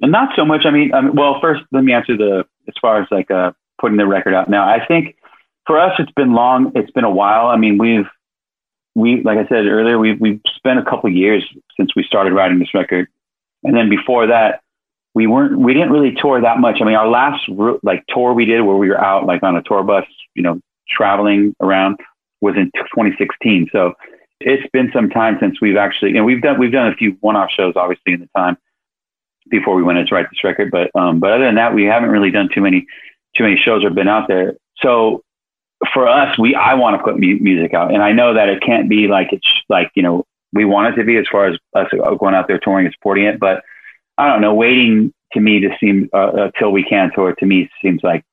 Not 0.00 0.30
so 0.34 0.46
much. 0.46 0.64
I 0.64 0.70
mean, 0.70 0.94
um, 0.94 1.14
well, 1.14 1.38
first 1.38 1.64
let 1.70 1.84
me 1.84 1.92
answer 1.92 2.16
the 2.16 2.44
as 2.66 2.74
far 2.80 3.02
as 3.02 3.08
like 3.10 3.30
uh, 3.30 3.52
putting 3.78 3.98
the 3.98 4.06
record 4.06 4.32
out. 4.32 4.48
Now, 4.48 4.66
I 4.66 4.84
think 4.86 5.16
for 5.66 5.78
us, 5.78 5.92
it's 5.98 6.12
been 6.12 6.32
long. 6.32 6.72
It's 6.74 6.90
been 6.92 7.04
a 7.04 7.10
while. 7.10 7.48
I 7.48 7.58
mean, 7.58 7.76
we've 7.76 8.06
we 8.94 9.22
like 9.22 9.36
I 9.36 9.46
said 9.48 9.66
earlier, 9.66 9.98
we've 9.98 10.18
we've 10.18 10.40
spent 10.56 10.78
a 10.78 10.82
couple 10.82 11.10
years 11.10 11.44
since 11.76 11.94
we 11.94 12.04
started 12.04 12.32
writing 12.32 12.58
this 12.58 12.72
record, 12.72 13.08
and 13.64 13.76
then 13.76 13.90
before 13.90 14.28
that, 14.28 14.61
we 15.14 15.26
weren't 15.26 15.58
we 15.58 15.74
didn't 15.74 15.90
really 15.90 16.14
tour 16.14 16.40
that 16.40 16.58
much. 16.58 16.78
I 16.80 16.84
mean, 16.84 16.94
our 16.94 17.08
last 17.08 17.48
like 17.82 18.04
tour 18.08 18.32
we 18.32 18.44
did 18.44 18.62
where 18.62 18.76
we 18.76 18.88
were 18.88 19.00
out 19.00 19.26
like 19.26 19.42
on 19.42 19.56
a 19.56 19.62
tour 19.62 19.82
bus, 19.82 20.06
you 20.34 20.42
know, 20.42 20.60
traveling 20.88 21.54
around 21.60 21.96
was 22.40 22.56
in 22.56 22.70
2016. 22.74 23.68
So 23.72 23.94
it's 24.40 24.68
been 24.72 24.90
some 24.92 25.10
time 25.10 25.36
since 25.40 25.60
we've 25.60 25.76
actually, 25.76 26.10
you 26.10 26.16
know, 26.16 26.24
we've 26.24 26.42
done 26.42 26.58
we've 26.58 26.72
done 26.72 26.88
a 26.88 26.94
few 26.94 27.16
one-off 27.20 27.50
shows, 27.50 27.74
obviously, 27.76 28.14
in 28.14 28.20
the 28.20 28.28
time 28.36 28.56
before 29.50 29.74
we 29.74 29.82
went 29.82 29.98
in 29.98 30.06
to 30.06 30.14
write 30.14 30.26
this 30.30 30.42
record. 30.44 30.70
But 30.70 30.90
um, 30.98 31.20
but 31.20 31.32
other 31.32 31.44
than 31.44 31.56
that, 31.56 31.74
we 31.74 31.84
haven't 31.84 32.10
really 32.10 32.30
done 32.30 32.48
too 32.52 32.60
many 32.60 32.86
too 33.36 33.44
many 33.44 33.56
shows 33.56 33.84
or 33.84 33.90
been 33.90 34.08
out 34.08 34.28
there. 34.28 34.54
So 34.78 35.22
for 35.92 36.08
us, 36.08 36.38
we 36.38 36.54
I 36.54 36.74
want 36.74 36.96
to 36.96 37.02
put 37.02 37.18
mu- 37.18 37.38
music 37.38 37.74
out, 37.74 37.92
and 37.92 38.02
I 38.02 38.12
know 38.12 38.34
that 38.34 38.48
it 38.48 38.62
can't 38.62 38.88
be 38.88 39.08
like 39.08 39.32
it's 39.32 39.46
like 39.68 39.90
you 39.94 40.02
know 40.02 40.24
we 40.52 40.64
want 40.64 40.92
it 40.92 40.96
to 40.96 41.04
be 41.04 41.16
as 41.16 41.26
far 41.30 41.46
as 41.46 41.58
us 41.74 41.88
going 42.18 42.34
out 42.34 42.48
there 42.48 42.58
touring 42.58 42.86
and 42.86 42.94
supporting 42.94 43.24
it, 43.24 43.38
but 43.38 43.62
I 44.22 44.28
don't 44.28 44.40
know. 44.40 44.54
Waiting 44.54 45.12
to 45.32 45.40
me 45.40 45.58
to 45.60 45.70
seem 45.80 46.08
uh, 46.12 46.30
until 46.34 46.70
we 46.70 46.84
can 46.84 47.10
tour 47.12 47.34
to 47.34 47.46
me 47.46 47.68
seems 47.82 48.00
like 48.04 48.24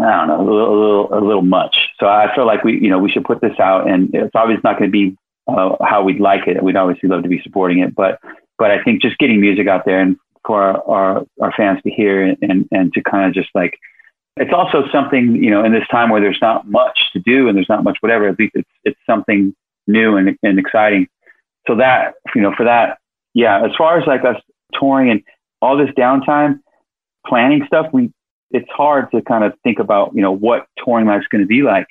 I 0.00 0.10
don't 0.10 0.28
know 0.28 0.40
a 0.40 0.46
little, 0.50 0.68
a 0.68 0.78
little, 0.80 1.14
a 1.14 1.20
little 1.24 1.42
much. 1.42 1.76
So 2.00 2.06
I 2.06 2.34
feel 2.34 2.46
like 2.46 2.64
we 2.64 2.80
you 2.80 2.90
know 2.90 2.98
we 2.98 3.10
should 3.10 3.24
put 3.24 3.40
this 3.40 3.58
out, 3.60 3.88
and 3.88 4.12
it's 4.14 4.34
obviously 4.34 4.62
not 4.64 4.78
going 4.78 4.90
to 4.90 4.92
be 4.92 5.16
uh, 5.46 5.76
how 5.84 6.02
we'd 6.02 6.20
like 6.20 6.48
it. 6.48 6.60
We'd 6.62 6.76
obviously 6.76 7.08
love 7.08 7.22
to 7.22 7.28
be 7.28 7.40
supporting 7.42 7.78
it, 7.78 7.94
but 7.94 8.18
but 8.58 8.72
I 8.72 8.82
think 8.82 9.00
just 9.00 9.18
getting 9.18 9.40
music 9.40 9.68
out 9.68 9.84
there 9.84 10.00
and 10.00 10.16
for 10.44 10.60
our 10.60 10.82
our, 10.88 11.26
our 11.40 11.52
fans 11.52 11.80
to 11.82 11.90
hear 11.90 12.24
and, 12.24 12.38
and 12.42 12.68
and 12.72 12.92
to 12.94 13.02
kind 13.02 13.28
of 13.28 13.34
just 13.34 13.50
like 13.54 13.78
it's 14.36 14.52
also 14.52 14.88
something 14.90 15.36
you 15.36 15.50
know 15.50 15.64
in 15.64 15.72
this 15.72 15.86
time 15.88 16.10
where 16.10 16.20
there's 16.20 16.42
not 16.42 16.68
much 16.68 16.98
to 17.12 17.20
do 17.20 17.46
and 17.46 17.56
there's 17.56 17.68
not 17.68 17.84
much 17.84 17.98
whatever. 18.00 18.26
At 18.26 18.40
least 18.40 18.54
it's 18.56 18.70
it's 18.82 19.00
something 19.06 19.54
new 19.86 20.16
and 20.16 20.36
and 20.42 20.58
exciting. 20.58 21.06
So 21.68 21.76
that 21.76 22.14
you 22.34 22.40
know 22.40 22.52
for 22.56 22.64
that 22.64 22.98
yeah. 23.34 23.64
As 23.64 23.72
far 23.76 23.98
as 23.98 24.06
like 24.06 24.24
us 24.24 24.40
touring 24.78 25.10
and 25.10 25.22
all 25.60 25.76
this 25.76 25.90
downtime 25.96 26.60
planning 27.26 27.64
stuff, 27.66 27.86
we 27.92 28.12
it's 28.50 28.68
hard 28.70 29.10
to 29.12 29.22
kind 29.22 29.44
of 29.44 29.54
think 29.62 29.78
about 29.78 30.14
you 30.14 30.22
know 30.22 30.32
what 30.32 30.66
touring 30.84 31.06
life's 31.06 31.26
going 31.28 31.42
to 31.42 31.46
be 31.46 31.62
like. 31.62 31.86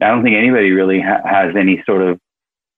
I 0.00 0.08
don't 0.08 0.24
think 0.24 0.36
anybody 0.36 0.72
really 0.72 1.00
ha- 1.00 1.22
has 1.24 1.54
any 1.54 1.82
sort 1.86 2.02
of 2.02 2.18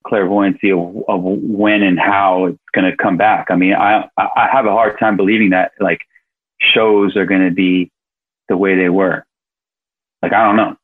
clairvoyancy 0.06 0.70
of, 0.70 1.02
of 1.08 1.22
when 1.22 1.82
and 1.82 1.98
how 1.98 2.46
it's 2.46 2.58
going 2.74 2.90
to 2.90 2.96
come 2.96 3.16
back. 3.16 3.46
I 3.50 3.56
mean, 3.56 3.74
I 3.74 4.08
I 4.18 4.48
have 4.52 4.66
a 4.66 4.70
hard 4.72 4.98
time 4.98 5.16
believing 5.16 5.50
that 5.50 5.72
like 5.80 6.00
shows 6.60 7.16
are 7.16 7.26
going 7.26 7.46
to 7.48 7.54
be 7.54 7.90
the 8.48 8.56
way 8.56 8.76
they 8.76 8.90
were. 8.90 9.24
Like 10.22 10.32
I 10.32 10.44
don't 10.44 10.56
know. 10.56 10.76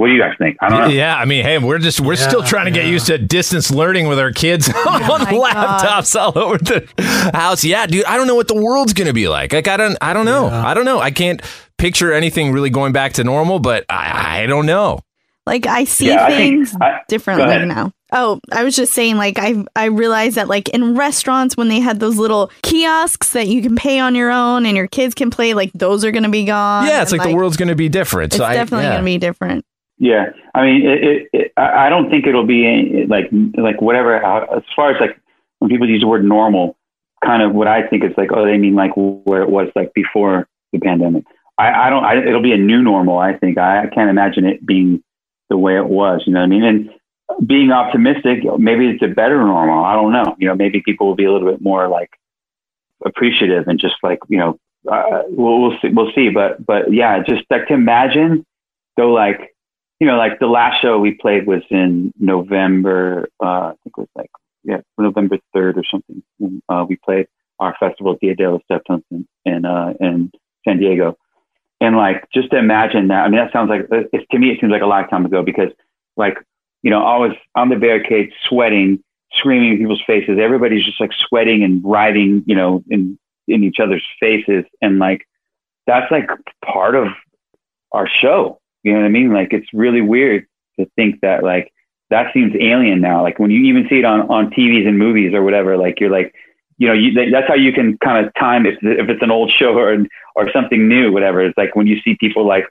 What 0.00 0.06
do 0.06 0.14
you 0.14 0.18
guys 0.18 0.34
think? 0.38 0.56
I 0.62 0.70
don't 0.70 0.80
know. 0.80 0.86
Yeah, 0.88 1.14
I 1.14 1.26
mean, 1.26 1.44
hey, 1.44 1.58
we're 1.58 1.78
just 1.78 2.00
we're 2.00 2.16
still 2.16 2.42
trying 2.42 2.64
to 2.64 2.70
get 2.70 2.86
used 2.86 3.08
to 3.08 3.18
distance 3.18 3.70
learning 3.70 4.08
with 4.08 4.18
our 4.18 4.32
kids 4.32 4.70
oh 4.74 5.12
on 5.12 5.20
laptops 5.26 6.18
all 6.18 6.38
over 6.38 6.56
the 6.56 6.88
house. 7.34 7.62
Yeah, 7.64 7.86
dude, 7.86 8.06
I 8.06 8.16
don't 8.16 8.26
know 8.26 8.34
what 8.34 8.48
the 8.48 8.54
world's 8.58 8.94
gonna 8.94 9.12
be 9.12 9.28
like. 9.28 9.52
Like, 9.52 9.68
I 9.68 9.76
don't, 9.76 9.98
I 10.00 10.14
don't 10.14 10.24
know. 10.24 10.46
I 10.46 10.72
don't 10.72 10.86
know. 10.86 11.00
I 11.00 11.10
can't 11.10 11.42
picture 11.76 12.14
anything 12.14 12.50
really 12.50 12.70
going 12.70 12.94
back 12.94 13.12
to 13.14 13.24
normal, 13.24 13.58
but 13.58 13.84
I, 13.90 14.44
I 14.44 14.46
don't 14.46 14.64
know. 14.64 15.00
Like 15.44 15.66
I 15.66 15.84
see 15.84 16.06
Yeah, 16.06 16.24
I 16.24 16.30
think- 16.30 16.68
things 16.68 16.76
I- 16.80 17.00
differently 17.08 17.66
now. 17.66 17.92
Oh, 18.12 18.40
I 18.50 18.64
was 18.64 18.74
just 18.74 18.92
saying, 18.94 19.18
like 19.18 19.38
I 19.38 19.64
I 19.76 19.84
realized 19.84 20.36
that 20.36 20.48
like 20.48 20.70
in 20.70 20.96
restaurants 20.96 21.58
when 21.58 21.68
they 21.68 21.78
had 21.78 22.00
those 22.00 22.16
little 22.16 22.50
kiosks 22.62 23.34
that 23.34 23.48
you 23.48 23.60
can 23.62 23.76
pay 23.76 24.00
on 24.00 24.14
your 24.14 24.30
own 24.30 24.64
and 24.66 24.76
your 24.76 24.88
kids 24.88 25.14
can 25.14 25.30
play, 25.30 25.52
like 25.54 25.72
those 25.74 26.04
are 26.06 26.10
gonna 26.10 26.30
be 26.30 26.44
gone. 26.44 26.86
yeah, 26.86 27.02
it's 27.02 27.12
and, 27.12 27.18
like, 27.18 27.28
the 27.28 27.36
world's 27.36 27.56
gonna 27.56 27.74
be 27.76 27.88
different. 27.88 28.32
It's 28.32 28.38
so 28.38 28.44
I, 28.44 28.54
definitely 28.54 28.86
yeah. 28.86 28.94
gonna 28.94 29.04
be 29.04 29.18
different. 29.18 29.64
Yeah, 30.02 30.30
I 30.54 30.64
mean, 30.64 30.86
it, 30.86 31.04
it, 31.04 31.28
it, 31.34 31.52
I 31.58 31.90
don't 31.90 32.08
think 32.08 32.26
it'll 32.26 32.46
be 32.46 33.04
like 33.06 33.28
like 33.58 33.82
whatever. 33.82 34.16
As 34.16 34.62
far 34.74 34.90
as 34.90 34.98
like 34.98 35.20
when 35.58 35.70
people 35.70 35.86
use 35.86 36.00
the 36.00 36.06
word 36.06 36.24
normal, 36.24 36.78
kind 37.22 37.42
of 37.42 37.52
what 37.52 37.68
I 37.68 37.86
think 37.86 38.02
is 38.02 38.12
like, 38.16 38.30
oh, 38.32 38.46
they 38.46 38.56
mean 38.56 38.74
like 38.74 38.92
where 38.96 39.42
it 39.42 39.50
was 39.50 39.68
like 39.76 39.92
before 39.92 40.48
the 40.72 40.78
pandemic. 40.78 41.24
I, 41.58 41.86
I 41.86 41.90
don't. 41.90 42.02
I, 42.02 42.16
it'll 42.16 42.40
be 42.40 42.54
a 42.54 42.56
new 42.56 42.80
normal. 42.82 43.18
I 43.18 43.36
think. 43.36 43.58
I, 43.58 43.82
I 43.82 43.86
can't 43.88 44.08
imagine 44.08 44.46
it 44.46 44.64
being 44.64 45.04
the 45.50 45.58
way 45.58 45.76
it 45.76 45.86
was. 45.86 46.22
You 46.26 46.32
know 46.32 46.40
what 46.40 46.46
I 46.46 46.48
mean? 46.48 46.64
And 46.64 46.90
being 47.46 47.70
optimistic, 47.70 48.38
maybe 48.58 48.88
it's 48.88 49.02
a 49.02 49.08
better 49.08 49.36
normal. 49.36 49.84
I 49.84 49.94
don't 49.96 50.12
know. 50.12 50.34
You 50.38 50.48
know, 50.48 50.54
maybe 50.54 50.80
people 50.80 51.08
will 51.08 51.14
be 51.14 51.26
a 51.26 51.32
little 51.32 51.50
bit 51.50 51.60
more 51.60 51.88
like 51.88 52.08
appreciative 53.04 53.68
and 53.68 53.78
just 53.78 53.96
like 54.02 54.20
you 54.28 54.38
know, 54.38 54.58
uh, 54.90 55.24
we'll 55.28 55.60
we'll 55.60 55.78
see. 55.82 55.88
We'll 55.88 56.12
see. 56.14 56.30
But 56.30 56.64
but 56.64 56.90
yeah, 56.90 57.22
just 57.22 57.44
like 57.50 57.68
to 57.68 57.74
imagine 57.74 58.46
though, 58.96 59.12
like 59.12 59.54
you 60.00 60.06
know, 60.06 60.16
like 60.16 60.38
the 60.38 60.46
last 60.46 60.80
show 60.80 60.98
we 60.98 61.12
played 61.12 61.46
was 61.46 61.62
in 61.70 62.12
November. 62.18 63.28
Uh, 63.42 63.46
I 63.46 63.74
think 63.84 63.94
it 63.98 64.00
was 64.00 64.08
like 64.16 64.30
yeah, 64.64 64.80
November 64.98 65.38
third 65.54 65.78
or 65.78 65.84
something. 65.84 66.22
Uh, 66.68 66.84
we 66.88 66.96
played 66.96 67.26
our 67.58 67.76
festival 67.78 68.16
Dia 68.20 68.34
de 68.34 68.50
los 68.50 68.62
Deftones 68.70 69.04
in 69.10 69.28
in, 69.44 69.64
uh, 69.64 69.92
in 70.00 70.32
San 70.66 70.78
Diego, 70.78 71.16
and 71.80 71.96
like 71.96 72.26
just 72.32 72.50
to 72.50 72.58
imagine 72.58 73.08
that. 73.08 73.24
I 73.24 73.28
mean, 73.28 73.40
that 73.40 73.52
sounds 73.52 73.68
like 73.68 73.86
it's, 73.90 74.26
to 74.30 74.38
me 74.38 74.50
it 74.50 74.60
seems 74.60 74.72
like 74.72 74.82
a 74.82 74.86
lifetime 74.86 75.26
ago 75.26 75.42
because 75.42 75.70
like 76.16 76.38
you 76.82 76.90
know 76.90 77.04
I 77.04 77.18
was 77.18 77.32
on 77.54 77.68
the 77.68 77.76
barricade 77.76 78.32
sweating, 78.48 79.02
screaming 79.32 79.72
in 79.72 79.78
people's 79.78 80.02
faces. 80.06 80.38
Everybody's 80.40 80.84
just 80.84 81.00
like 81.00 81.12
sweating 81.12 81.62
and 81.62 81.82
writhing, 81.84 82.42
you 82.46 82.54
know, 82.54 82.82
in 82.88 83.18
in 83.48 83.64
each 83.64 83.80
other's 83.80 84.06
faces, 84.18 84.64
and 84.80 84.98
like 84.98 85.26
that's 85.86 86.10
like 86.10 86.30
part 86.64 86.94
of 86.94 87.08
our 87.92 88.08
show. 88.08 88.59
You 88.82 88.92
know 88.92 89.00
what 89.00 89.06
I 89.06 89.10
mean? 89.10 89.32
Like 89.32 89.52
it's 89.52 89.68
really 89.72 90.00
weird 90.00 90.46
to 90.78 90.86
think 90.96 91.20
that 91.20 91.42
like 91.42 91.72
that 92.10 92.32
seems 92.32 92.54
alien 92.58 93.00
now. 93.00 93.22
Like 93.22 93.38
when 93.38 93.50
you 93.50 93.60
even 93.64 93.86
see 93.88 93.98
it 93.98 94.04
on 94.04 94.22
on 94.22 94.50
TVs 94.50 94.86
and 94.88 94.98
movies 94.98 95.34
or 95.34 95.42
whatever, 95.42 95.76
like 95.76 96.00
you're 96.00 96.10
like, 96.10 96.34
you 96.78 96.88
know, 96.88 96.94
you, 96.94 97.12
that's 97.30 97.46
how 97.46 97.54
you 97.54 97.72
can 97.72 97.98
kind 97.98 98.24
of 98.26 98.32
time 98.34 98.66
if 98.66 98.76
if 98.82 99.08
it's 99.08 99.22
an 99.22 99.30
old 99.30 99.50
show 99.58 99.74
or 99.76 99.96
or 100.36 100.50
something 100.52 100.88
new, 100.88 101.12
whatever. 101.12 101.40
It's 101.42 101.56
like 101.58 101.76
when 101.76 101.86
you 101.86 102.00
see 102.02 102.16
people 102.18 102.46
like 102.46 102.64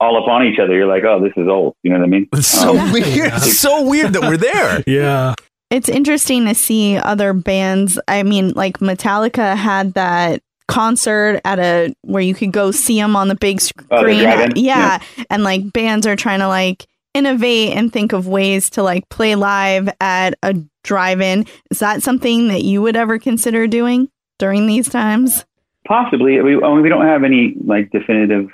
all 0.00 0.20
up 0.20 0.28
on 0.28 0.44
each 0.44 0.58
other, 0.58 0.74
you're 0.74 0.86
like, 0.86 1.04
oh, 1.04 1.20
this 1.22 1.32
is 1.36 1.48
old. 1.48 1.74
You 1.82 1.90
know 1.92 1.98
what 1.98 2.04
I 2.04 2.08
mean? 2.08 2.28
It's 2.32 2.48
so 2.48 2.76
Um, 2.78 2.92
weird. 2.92 3.06
It's 3.34 3.58
so 3.58 3.88
weird 3.88 4.12
that 4.12 4.22
we're 4.22 4.36
there. 4.36 4.82
yeah. 4.86 5.34
It's 5.70 5.88
interesting 5.88 6.44
to 6.46 6.54
see 6.54 6.96
other 6.98 7.32
bands. 7.32 7.98
I 8.06 8.22
mean, 8.22 8.50
like 8.50 8.78
Metallica 8.78 9.56
had 9.56 9.94
that 9.94 10.42
concert 10.68 11.40
at 11.44 11.58
a 11.58 11.94
where 12.02 12.22
you 12.22 12.34
could 12.34 12.52
go 12.52 12.70
see 12.70 12.98
them 13.00 13.16
on 13.16 13.28
the 13.28 13.34
big 13.34 13.60
Oh, 13.90 14.00
screen. 14.00 14.22
drive-in? 14.22 14.56
yeah. 14.56 14.98
and 15.30 15.44
like 15.44 15.72
bands 15.72 16.06
are 16.06 16.16
trying 16.16 16.40
to 16.40 16.48
like 16.48 16.86
innovate 17.12 17.72
and 17.76 17.92
think 17.92 18.12
of 18.12 18.26
ways 18.26 18.70
to 18.70 18.82
like 18.82 19.08
play 19.08 19.34
live 19.36 19.88
at 20.00 20.34
a 20.42 20.54
drive-in. 20.82 21.46
Is 21.70 21.78
that 21.78 22.02
something 22.02 22.48
that 22.48 22.62
you 22.62 22.82
would 22.82 22.96
ever 22.96 23.18
consider 23.18 23.66
doing 23.66 24.08
during 24.38 24.66
these 24.66 24.88
times? 24.88 25.44
Possibly. 25.86 26.40
We, 26.40 26.56
I 26.56 26.68
mean, 26.68 26.82
we 26.82 26.88
don't 26.88 27.06
have 27.06 27.24
any 27.24 27.54
like 27.64 27.90
definitive 27.90 28.48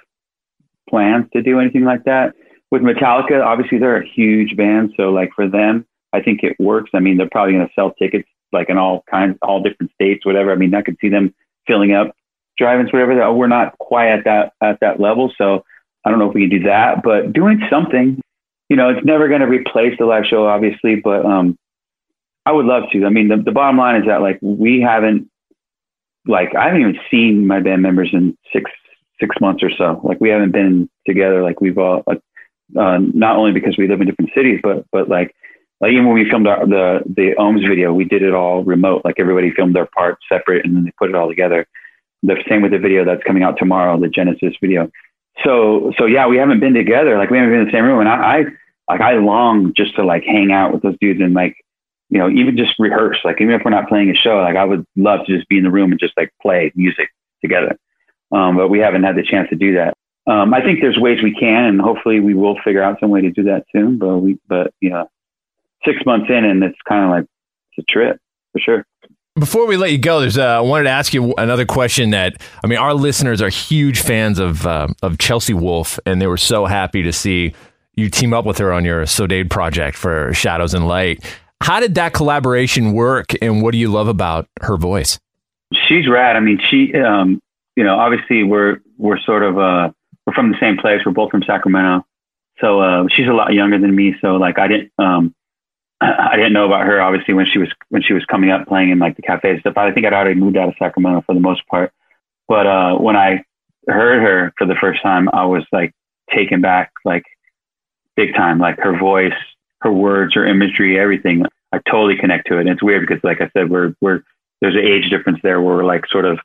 plans 0.88 1.26
to 1.32 1.42
do 1.42 1.60
anything 1.60 1.84
like 1.84 2.04
that. 2.04 2.34
With 2.70 2.82
Metallica, 2.82 3.44
obviously 3.44 3.78
they're 3.78 3.96
a 4.00 4.06
huge 4.06 4.56
band, 4.56 4.92
so 4.96 5.10
like 5.10 5.30
for 5.34 5.48
them, 5.48 5.86
I 6.12 6.20
think 6.20 6.42
it 6.42 6.56
works. 6.60 6.90
I 6.94 7.00
mean, 7.00 7.16
they're 7.16 7.28
probably 7.30 7.54
going 7.54 7.66
to 7.66 7.72
sell 7.74 7.92
tickets 7.92 8.28
like 8.52 8.68
in 8.68 8.78
all 8.78 9.04
kinds, 9.10 9.38
all 9.42 9.62
different 9.62 9.92
states, 9.92 10.26
whatever. 10.26 10.52
I 10.52 10.56
mean, 10.56 10.74
I 10.74 10.82
could 10.82 10.96
see 11.00 11.08
them 11.08 11.32
filling 11.70 11.92
up 11.92 12.14
drive-ins, 12.58 12.92
whatever. 12.92 13.32
We're 13.32 13.46
not 13.46 13.78
quite 13.78 14.08
at 14.08 14.24
that 14.24 14.52
at 14.60 14.80
that 14.80 15.00
level, 15.00 15.32
so 15.38 15.64
I 16.04 16.10
don't 16.10 16.18
know 16.18 16.28
if 16.28 16.34
we 16.34 16.48
can 16.48 16.58
do 16.58 16.64
that. 16.68 17.02
But 17.02 17.32
doing 17.32 17.62
something, 17.70 18.20
you 18.68 18.76
know, 18.76 18.90
it's 18.90 19.04
never 19.04 19.28
going 19.28 19.40
to 19.40 19.46
replace 19.46 19.96
the 19.98 20.04
live 20.04 20.24
show, 20.26 20.46
obviously, 20.46 20.96
but 20.96 21.24
um, 21.24 21.56
I 22.44 22.52
would 22.52 22.66
love 22.66 22.84
to. 22.92 23.06
I 23.06 23.08
mean, 23.08 23.28
the, 23.28 23.36
the 23.36 23.52
bottom 23.52 23.78
line 23.78 24.00
is 24.00 24.06
that 24.06 24.20
like 24.20 24.38
we 24.42 24.80
haven't 24.80 25.30
like 26.26 26.54
I 26.54 26.66
haven't 26.66 26.82
even 26.82 26.98
seen 27.10 27.46
my 27.46 27.60
band 27.60 27.82
members 27.82 28.10
in 28.12 28.36
six 28.52 28.70
six 29.18 29.36
months 29.40 29.62
or 29.62 29.70
so. 29.70 30.00
Like 30.04 30.20
we 30.20 30.28
haven't 30.28 30.52
been 30.52 30.88
together. 31.06 31.42
Like 31.42 31.60
we've 31.60 31.78
all 31.78 32.02
like, 32.06 32.20
uh, 32.78 32.98
not 33.00 33.36
only 33.36 33.52
because 33.52 33.76
we 33.78 33.88
live 33.88 34.00
in 34.00 34.06
different 34.06 34.32
cities, 34.34 34.60
but 34.62 34.84
but 34.92 35.08
like 35.08 35.34
like 35.80 35.92
even 35.92 36.06
when 36.06 36.14
we 36.14 36.28
filmed 36.28 36.46
our, 36.46 36.66
the 36.66 37.00
the 37.06 37.34
Ohms 37.38 37.66
video, 37.66 37.92
we 37.92 38.04
did 38.04 38.22
it 38.22 38.34
all 38.34 38.62
remote. 38.64 39.02
Like 39.04 39.16
everybody 39.18 39.50
filmed 39.50 39.74
their 39.74 39.86
part 39.86 40.18
separate 40.28 40.64
and 40.64 40.76
then 40.76 40.84
they 40.84 40.92
put 40.98 41.08
it 41.08 41.14
all 41.14 41.28
together. 41.28 41.66
The 42.22 42.36
same 42.48 42.60
with 42.60 42.72
the 42.72 42.78
video 42.78 43.04
that's 43.04 43.22
coming 43.24 43.42
out 43.42 43.56
tomorrow, 43.56 43.98
the 43.98 44.08
Genesis 44.08 44.54
video. 44.60 44.90
So 45.42 45.92
so 45.98 46.04
yeah, 46.04 46.26
we 46.26 46.36
haven't 46.36 46.60
been 46.60 46.74
together. 46.74 47.16
Like 47.16 47.30
we 47.30 47.38
haven't 47.38 47.52
been 47.52 47.60
in 47.60 47.66
the 47.66 47.72
same 47.72 47.84
room. 47.84 48.00
And 48.00 48.08
I 48.08 48.44
like 48.88 49.00
I 49.00 49.14
long 49.14 49.72
just 49.74 49.94
to 49.96 50.04
like 50.04 50.24
hang 50.24 50.52
out 50.52 50.72
with 50.72 50.82
those 50.82 50.96
dudes 51.00 51.20
and 51.20 51.32
like, 51.32 51.56
you 52.10 52.18
know, 52.18 52.28
even 52.28 52.58
just 52.58 52.78
rehearse. 52.78 53.18
Like 53.24 53.40
even 53.40 53.54
if 53.54 53.62
we're 53.64 53.70
not 53.70 53.88
playing 53.88 54.10
a 54.10 54.14
show, 54.14 54.36
like 54.36 54.56
I 54.56 54.64
would 54.64 54.84
love 54.96 55.24
to 55.26 55.36
just 55.36 55.48
be 55.48 55.56
in 55.56 55.64
the 55.64 55.70
room 55.70 55.92
and 55.92 56.00
just 56.00 56.14
like 56.18 56.30
play 56.42 56.72
music 56.74 57.08
together. 57.40 57.78
Um, 58.32 58.56
but 58.56 58.68
we 58.68 58.80
haven't 58.80 59.04
had 59.04 59.16
the 59.16 59.22
chance 59.22 59.48
to 59.48 59.56
do 59.56 59.74
that. 59.76 59.94
Um, 60.26 60.52
I 60.52 60.60
think 60.60 60.80
there's 60.80 60.98
ways 60.98 61.22
we 61.22 61.34
can, 61.34 61.64
and 61.64 61.80
hopefully 61.80 62.20
we 62.20 62.34
will 62.34 62.56
figure 62.62 62.82
out 62.82 63.00
some 63.00 63.10
way 63.10 63.22
to 63.22 63.30
do 63.30 63.44
that 63.44 63.64
soon. 63.72 63.98
But 63.98 64.18
we, 64.18 64.38
but 64.46 64.72
know, 64.90 65.08
six 65.84 65.98
months 66.06 66.26
in, 66.28 66.44
and 66.44 66.62
it's 66.62 66.78
kind 66.88 67.04
of 67.04 67.10
like 67.10 67.24
it's 67.76 67.86
a 67.88 67.92
trip 67.92 68.18
for 68.52 68.60
sure. 68.60 68.86
Before 69.38 69.66
we 69.66 69.76
let 69.76 69.92
you 69.92 69.98
go, 69.98 70.20
there's 70.20 70.36
uh, 70.36 70.58
I 70.58 70.60
wanted 70.60 70.84
to 70.84 70.90
ask 70.90 71.14
you 71.14 71.34
another 71.38 71.64
question 71.64 72.10
that 72.10 72.40
I 72.62 72.66
mean, 72.66 72.78
our 72.78 72.94
listeners 72.94 73.40
are 73.40 73.48
huge 73.48 74.00
fans 74.00 74.38
of 74.38 74.66
uh, 74.66 74.88
of 75.02 75.18
Chelsea 75.18 75.54
Wolfe, 75.54 75.98
and 76.04 76.20
they 76.20 76.26
were 76.26 76.36
so 76.36 76.66
happy 76.66 77.02
to 77.02 77.12
see 77.12 77.54
you 77.94 78.10
team 78.10 78.32
up 78.32 78.44
with 78.44 78.58
her 78.58 78.72
on 78.72 78.84
your 78.84 79.02
Saudade 79.02 79.50
project 79.50 79.96
for 79.96 80.32
Shadows 80.34 80.74
and 80.74 80.86
Light. 80.86 81.24
How 81.62 81.78
did 81.80 81.94
that 81.94 82.12
collaboration 82.12 82.92
work, 82.92 83.32
and 83.40 83.62
what 83.62 83.72
do 83.72 83.78
you 83.78 83.88
love 83.88 84.08
about 84.08 84.48
her 84.62 84.76
voice? 84.76 85.18
She's 85.88 86.08
rad. 86.08 86.36
I 86.36 86.40
mean, 86.40 86.60
she, 86.68 86.94
um, 86.94 87.40
you 87.76 87.84
know, 87.84 87.96
obviously 87.98 88.42
we're 88.42 88.80
we're 88.98 89.20
sort 89.20 89.42
of 89.42 89.58
uh, 89.58 89.90
we're 90.26 90.34
from 90.34 90.50
the 90.50 90.58
same 90.60 90.76
place. 90.76 91.00
We're 91.06 91.12
both 91.12 91.30
from 91.30 91.42
Sacramento, 91.44 92.04
so 92.60 92.80
uh, 92.80 93.04
she's 93.14 93.28
a 93.28 93.32
lot 93.32 93.52
younger 93.52 93.78
than 93.78 93.94
me. 93.94 94.14
So 94.20 94.36
like, 94.36 94.58
I 94.58 94.68
didn't 94.68 94.92
um, 94.98 95.34
I 96.00 96.36
didn't 96.36 96.54
know 96.54 96.64
about 96.64 96.86
her 96.86 97.00
obviously 97.00 97.34
when 97.34 97.46
she 97.46 97.58
was 97.58 97.68
when 97.90 98.02
she 98.02 98.14
was 98.14 98.24
coming 98.24 98.50
up 98.50 98.66
playing 98.66 98.90
in 98.90 98.98
like 98.98 99.16
the 99.16 99.22
cafe 99.22 99.60
stuff. 99.60 99.74
But 99.74 99.86
I 99.86 99.92
think 99.92 100.06
I'd 100.06 100.14
already 100.14 100.38
moved 100.38 100.56
out 100.56 100.68
of 100.68 100.74
Sacramento 100.78 101.22
for 101.26 101.34
the 101.34 101.40
most 101.40 101.66
part. 101.66 101.92
But 102.48 102.66
uh, 102.66 102.96
when 102.96 103.16
I 103.16 103.44
heard 103.86 104.22
her 104.22 104.52
for 104.56 104.66
the 104.66 104.76
first 104.80 105.02
time, 105.02 105.28
I 105.32 105.44
was 105.44 105.64
like 105.72 105.92
taken 106.34 106.60
back, 106.60 106.92
like 107.04 107.24
big 108.16 108.34
time. 108.34 108.58
Like 108.58 108.78
her 108.78 108.98
voice, 108.98 109.34
her 109.82 109.92
words, 109.92 110.34
her 110.34 110.46
imagery, 110.46 110.98
everything. 110.98 111.44
I 111.72 111.80
totally 111.88 112.16
connect 112.16 112.48
to 112.48 112.56
it. 112.56 112.62
And 112.62 112.70
it's 112.70 112.82
weird 112.82 113.06
because, 113.06 113.22
like 113.22 113.40
I 113.40 113.50
said, 113.52 113.70
we're 113.70 113.94
we're 114.00 114.22
there's 114.60 114.74
an 114.74 114.84
age 114.84 115.10
difference 115.10 115.40
there. 115.42 115.60
Where 115.60 115.76
we're 115.76 115.84
like 115.84 116.06
sort 116.06 116.24
of. 116.24 116.38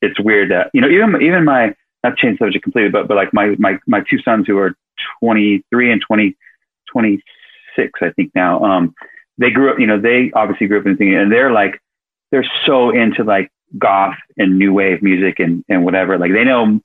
It's 0.00 0.18
weird 0.18 0.50
that 0.50 0.70
you 0.74 0.80
know 0.80 0.88
even 0.88 1.20
even 1.22 1.44
my 1.44 1.74
not 2.04 2.16
change 2.16 2.38
subject 2.38 2.62
completely, 2.62 2.90
but 2.90 3.08
but 3.08 3.16
like 3.16 3.32
my 3.32 3.56
my 3.58 3.78
my 3.86 4.00
two 4.08 4.18
sons 4.22 4.46
who 4.46 4.58
are 4.58 4.74
23 5.20 5.92
and 5.92 6.02
20 6.02 6.36
26 6.90 7.22
I 7.78 8.10
think 8.10 8.32
now. 8.34 8.64
Um, 8.64 8.94
they 9.38 9.50
grew 9.50 9.70
up, 9.70 9.78
you 9.78 9.86
know, 9.86 10.00
they 10.00 10.30
obviously 10.34 10.66
grew 10.66 10.80
up 10.80 10.86
in 10.86 10.96
singing, 10.96 11.14
and 11.14 11.32
they're 11.32 11.52
like 11.52 11.80
they're 12.30 12.48
so 12.66 12.90
into 12.90 13.24
like 13.24 13.50
goth 13.78 14.16
and 14.36 14.58
new 14.58 14.72
wave 14.72 15.02
music 15.02 15.38
and 15.38 15.64
and 15.68 15.84
whatever. 15.84 16.18
Like 16.18 16.32
they 16.32 16.44
know 16.44 16.80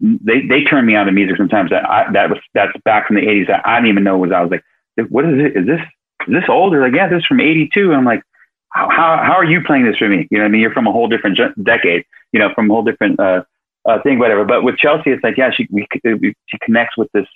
they 0.00 0.46
they 0.46 0.64
turn 0.64 0.86
me 0.86 0.94
on 0.94 1.06
to 1.06 1.12
music 1.12 1.36
sometimes 1.36 1.70
that 1.70 1.88
I, 1.88 2.10
that 2.12 2.30
was 2.30 2.38
that's 2.54 2.72
back 2.84 3.06
from 3.06 3.16
the 3.16 3.22
80s 3.22 3.48
that 3.48 3.66
I 3.66 3.76
didn't 3.76 3.90
even 3.90 4.04
know 4.04 4.18
was 4.18 4.32
I 4.32 4.42
was 4.42 4.50
like 4.50 4.64
what 5.08 5.24
is 5.24 5.38
it 5.38 5.56
is 5.56 5.66
this 5.66 5.80
is 6.28 6.34
this 6.34 6.48
old? 6.48 6.72
They're 6.72 6.82
like 6.82 6.94
yeah 6.94 7.08
this 7.08 7.20
is 7.20 7.26
from 7.26 7.40
82 7.40 7.92
I'm 7.92 8.04
like 8.04 8.22
how, 8.70 8.88
how 8.90 9.22
how 9.22 9.32
are 9.32 9.44
you 9.44 9.62
playing 9.62 9.86
this 9.86 9.96
for 9.96 10.08
me 10.08 10.28
you 10.30 10.38
know 10.38 10.44
I 10.44 10.48
mean 10.48 10.60
you're 10.60 10.72
from 10.72 10.86
a 10.86 10.92
whole 10.92 11.08
different 11.08 11.38
decade 11.64 12.04
you 12.32 12.38
know 12.38 12.52
from 12.54 12.70
a 12.70 12.74
whole 12.74 12.84
different 12.84 13.18
uh, 13.18 13.42
uh 13.88 14.00
thing 14.02 14.18
whatever 14.18 14.44
but 14.44 14.62
with 14.62 14.76
Chelsea 14.76 15.10
it's 15.10 15.24
like 15.24 15.36
yeah 15.36 15.50
she 15.50 15.66
we, 15.70 15.86
she 16.46 16.58
connects 16.62 16.96
with 16.96 17.10
this 17.12 17.26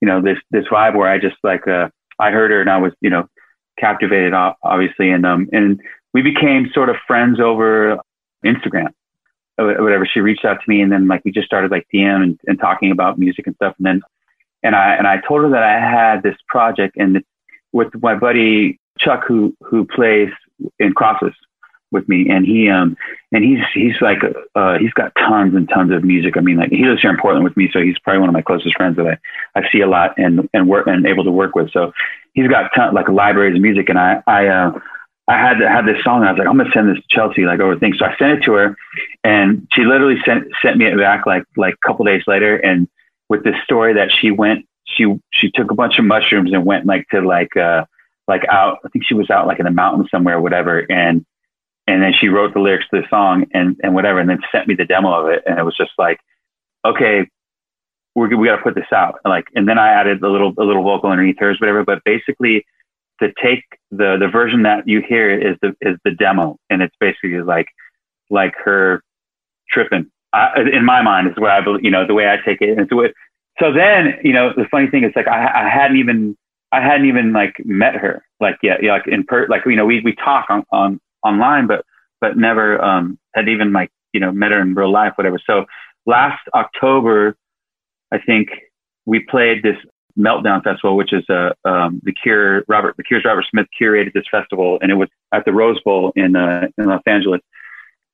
you 0.00 0.06
know 0.06 0.20
this 0.20 0.38
this 0.50 0.66
vibe 0.66 0.94
where 0.94 1.08
I 1.08 1.18
just 1.18 1.36
like 1.42 1.66
uh 1.66 1.88
I 2.18 2.30
heard 2.30 2.50
her 2.50 2.60
and 2.60 2.70
I 2.70 2.78
was 2.78 2.92
you 3.00 3.10
know 3.10 3.28
captivated 3.78 4.32
obviously 4.34 5.10
and 5.10 5.26
um 5.26 5.48
and 5.52 5.80
we 6.12 6.22
became 6.22 6.70
sort 6.72 6.88
of 6.88 6.96
friends 7.06 7.40
over 7.40 7.98
Instagram 8.44 8.92
whatever. 9.56 10.06
She 10.06 10.20
reached 10.20 10.44
out 10.44 10.60
to 10.60 10.68
me 10.68 10.80
and 10.80 10.90
then 10.90 11.08
like 11.08 11.24
we 11.24 11.30
just 11.30 11.46
started 11.46 11.70
like 11.70 11.86
DM 11.92 12.22
and, 12.22 12.40
and 12.46 12.58
talking 12.58 12.90
about 12.90 13.18
music 13.18 13.46
and 13.46 13.54
stuff. 13.56 13.74
And 13.78 13.86
then, 13.86 14.02
and 14.62 14.74
I, 14.74 14.94
and 14.94 15.06
I 15.06 15.20
told 15.20 15.42
her 15.42 15.50
that 15.50 15.62
I 15.62 15.78
had 15.78 16.22
this 16.22 16.36
project 16.48 16.96
and 16.96 17.22
with 17.72 17.88
my 18.02 18.14
buddy 18.14 18.80
Chuck, 18.98 19.24
who, 19.26 19.56
who 19.60 19.84
plays 19.84 20.30
in 20.78 20.92
crosses 20.92 21.34
with 21.94 22.06
me. 22.06 22.28
And 22.28 22.44
he, 22.44 22.68
um, 22.68 22.94
and 23.32 23.42
he's, 23.42 23.60
he's 23.72 23.98
like, 24.02 24.18
uh, 24.54 24.76
he's 24.78 24.92
got 24.92 25.12
tons 25.16 25.54
and 25.54 25.66
tons 25.66 25.92
of 25.92 26.04
music. 26.04 26.36
I 26.36 26.40
mean, 26.40 26.58
like 26.58 26.70
he 26.70 26.84
lives 26.84 27.00
here 27.00 27.10
in 27.10 27.16
Portland 27.16 27.44
with 27.44 27.56
me. 27.56 27.70
So 27.72 27.80
he's 27.80 27.98
probably 28.00 28.20
one 28.20 28.28
of 28.28 28.34
my 28.34 28.42
closest 28.42 28.76
friends 28.76 28.96
that 28.96 29.06
I, 29.06 29.16
I 29.58 29.62
see 29.72 29.80
a 29.80 29.86
lot 29.86 30.18
and, 30.18 30.46
and 30.52 30.68
work 30.68 30.86
and 30.86 31.06
able 31.06 31.24
to 31.24 31.30
work 31.30 31.54
with. 31.54 31.70
So 31.72 31.92
he's 32.34 32.48
got 32.48 32.70
ton, 32.76 32.92
like 32.92 33.08
libraries 33.08 33.56
of 33.56 33.62
music. 33.62 33.88
And 33.88 33.98
I, 33.98 34.22
I, 34.26 34.48
uh, 34.48 34.78
I 35.26 35.38
had 35.38 35.54
to 35.58 35.68
have 35.68 35.86
this 35.86 36.02
song. 36.04 36.20
And 36.20 36.28
I 36.28 36.32
was 36.32 36.38
like, 36.38 36.48
I'm 36.48 36.58
gonna 36.58 36.70
send 36.72 36.90
this 36.90 36.98
to 36.98 37.08
Chelsea, 37.08 37.44
like 37.46 37.60
over 37.60 37.78
things. 37.78 37.98
So 37.98 38.04
I 38.04 38.16
sent 38.18 38.38
it 38.38 38.44
to 38.44 38.52
her, 38.52 38.76
and 39.22 39.66
she 39.72 39.84
literally 39.84 40.20
sent 40.24 40.44
sent 40.60 40.76
me 40.76 40.86
it 40.86 40.98
back 40.98 41.24
like 41.26 41.44
like 41.56 41.74
a 41.74 41.86
couple 41.86 42.04
days 42.04 42.22
later, 42.26 42.56
and 42.56 42.88
with 43.28 43.42
this 43.42 43.56
story 43.64 43.94
that 43.94 44.10
she 44.12 44.30
went, 44.30 44.66
she 44.84 45.06
she 45.32 45.50
took 45.50 45.70
a 45.70 45.74
bunch 45.74 45.98
of 45.98 46.04
mushrooms 46.04 46.52
and 46.52 46.66
went 46.66 46.84
like 46.84 47.08
to 47.08 47.22
like 47.22 47.56
uh 47.56 47.86
like 48.28 48.42
out. 48.50 48.80
I 48.84 48.88
think 48.88 49.06
she 49.06 49.14
was 49.14 49.30
out 49.30 49.46
like 49.46 49.58
in 49.58 49.64
the 49.64 49.70
mountains 49.70 50.10
somewhere, 50.10 50.36
or 50.36 50.42
whatever, 50.42 50.80
and 50.90 51.24
and 51.86 52.02
then 52.02 52.12
she 52.18 52.28
wrote 52.28 52.54
the 52.54 52.60
lyrics 52.60 52.86
to 52.92 53.00
the 53.00 53.08
song 53.08 53.46
and 53.52 53.76
and 53.82 53.94
whatever, 53.94 54.18
and 54.20 54.28
then 54.28 54.40
sent 54.50 54.68
me 54.68 54.74
the 54.74 54.84
demo 54.84 55.12
of 55.12 55.28
it, 55.28 55.42
and 55.46 55.58
it 55.58 55.64
was 55.64 55.76
just 55.76 55.92
like, 55.98 56.18
okay, 56.84 57.28
we're 58.14 58.34
we 58.36 58.46
got 58.46 58.56
to 58.56 58.62
put 58.62 58.74
this 58.74 58.92
out, 58.92 59.18
like, 59.24 59.46
and 59.54 59.68
then 59.68 59.78
I 59.78 59.88
added 59.88 60.22
a 60.22 60.28
little 60.28 60.54
a 60.58 60.64
little 60.64 60.82
vocal 60.82 61.10
underneath 61.10 61.38
hers, 61.38 61.60
whatever. 61.60 61.84
But 61.84 62.02
basically, 62.04 62.64
to 63.20 63.32
take 63.42 63.64
the 63.90 64.16
the 64.18 64.28
version 64.28 64.62
that 64.62 64.86
you 64.86 65.02
hear 65.06 65.30
is 65.30 65.56
the 65.62 65.74
is 65.80 65.98
the 66.04 66.12
demo, 66.12 66.58
and 66.70 66.82
it's 66.82 66.96
basically 67.00 67.40
like 67.42 67.66
like 68.30 68.54
her 68.64 69.02
tripping. 69.68 70.10
I, 70.32 70.60
in 70.72 70.84
my 70.84 71.02
mind, 71.02 71.28
is 71.28 71.34
what 71.36 71.50
I 71.50 71.60
believe. 71.60 71.84
You 71.84 71.90
know, 71.90 72.06
the 72.06 72.14
way 72.14 72.28
I 72.28 72.38
take 72.44 72.60
it. 72.60 72.76
And 72.76 72.88
so, 72.90 73.00
it, 73.00 73.14
so 73.60 73.72
then, 73.72 74.18
you 74.24 74.32
know, 74.32 74.52
the 74.52 74.66
funny 74.68 74.88
thing 74.88 75.04
is 75.04 75.12
like 75.14 75.28
I, 75.28 75.66
I 75.66 75.68
hadn't 75.68 75.98
even 75.98 76.36
I 76.72 76.80
hadn't 76.80 77.06
even 77.06 77.32
like 77.32 77.54
met 77.64 77.94
her 77.94 78.24
like 78.40 78.56
yet, 78.62 78.82
yeah, 78.82 78.92
like 78.92 79.06
in 79.06 79.24
per 79.24 79.46
like 79.48 79.62
you 79.64 79.76
know 79.76 79.86
we 79.86 80.00
we 80.00 80.14
talk 80.14 80.46
on 80.50 80.64
on 80.72 81.00
online, 81.24 81.66
but 81.66 81.84
but 82.20 82.36
never 82.36 82.82
um 82.82 83.18
had 83.34 83.48
even 83.48 83.72
like 83.72 83.90
you 84.12 84.20
know 84.20 84.32
met 84.32 84.52
her 84.52 84.60
in 84.60 84.74
real 84.74 84.90
life, 84.90 85.12
whatever. 85.16 85.38
So 85.44 85.66
last 86.06 86.42
October, 86.54 87.36
I 88.12 88.18
think 88.18 88.50
we 89.06 89.20
played 89.20 89.62
this 89.62 89.76
Meltdown 90.18 90.62
Festival, 90.62 90.96
which 90.96 91.12
is 91.12 91.24
a 91.28 91.54
uh, 91.64 91.68
um, 91.68 92.00
the 92.04 92.12
Cure 92.12 92.64
Robert 92.68 92.96
the 92.96 93.02
Cure's 93.02 93.24
Robert 93.24 93.46
Smith 93.50 93.66
curated 93.80 94.12
this 94.12 94.24
festival, 94.30 94.78
and 94.80 94.90
it 94.90 94.94
was 94.94 95.08
at 95.32 95.44
the 95.44 95.52
Rose 95.52 95.80
Bowl 95.82 96.12
in 96.14 96.36
uh, 96.36 96.68
in 96.78 96.84
Los 96.84 97.02
Angeles, 97.06 97.40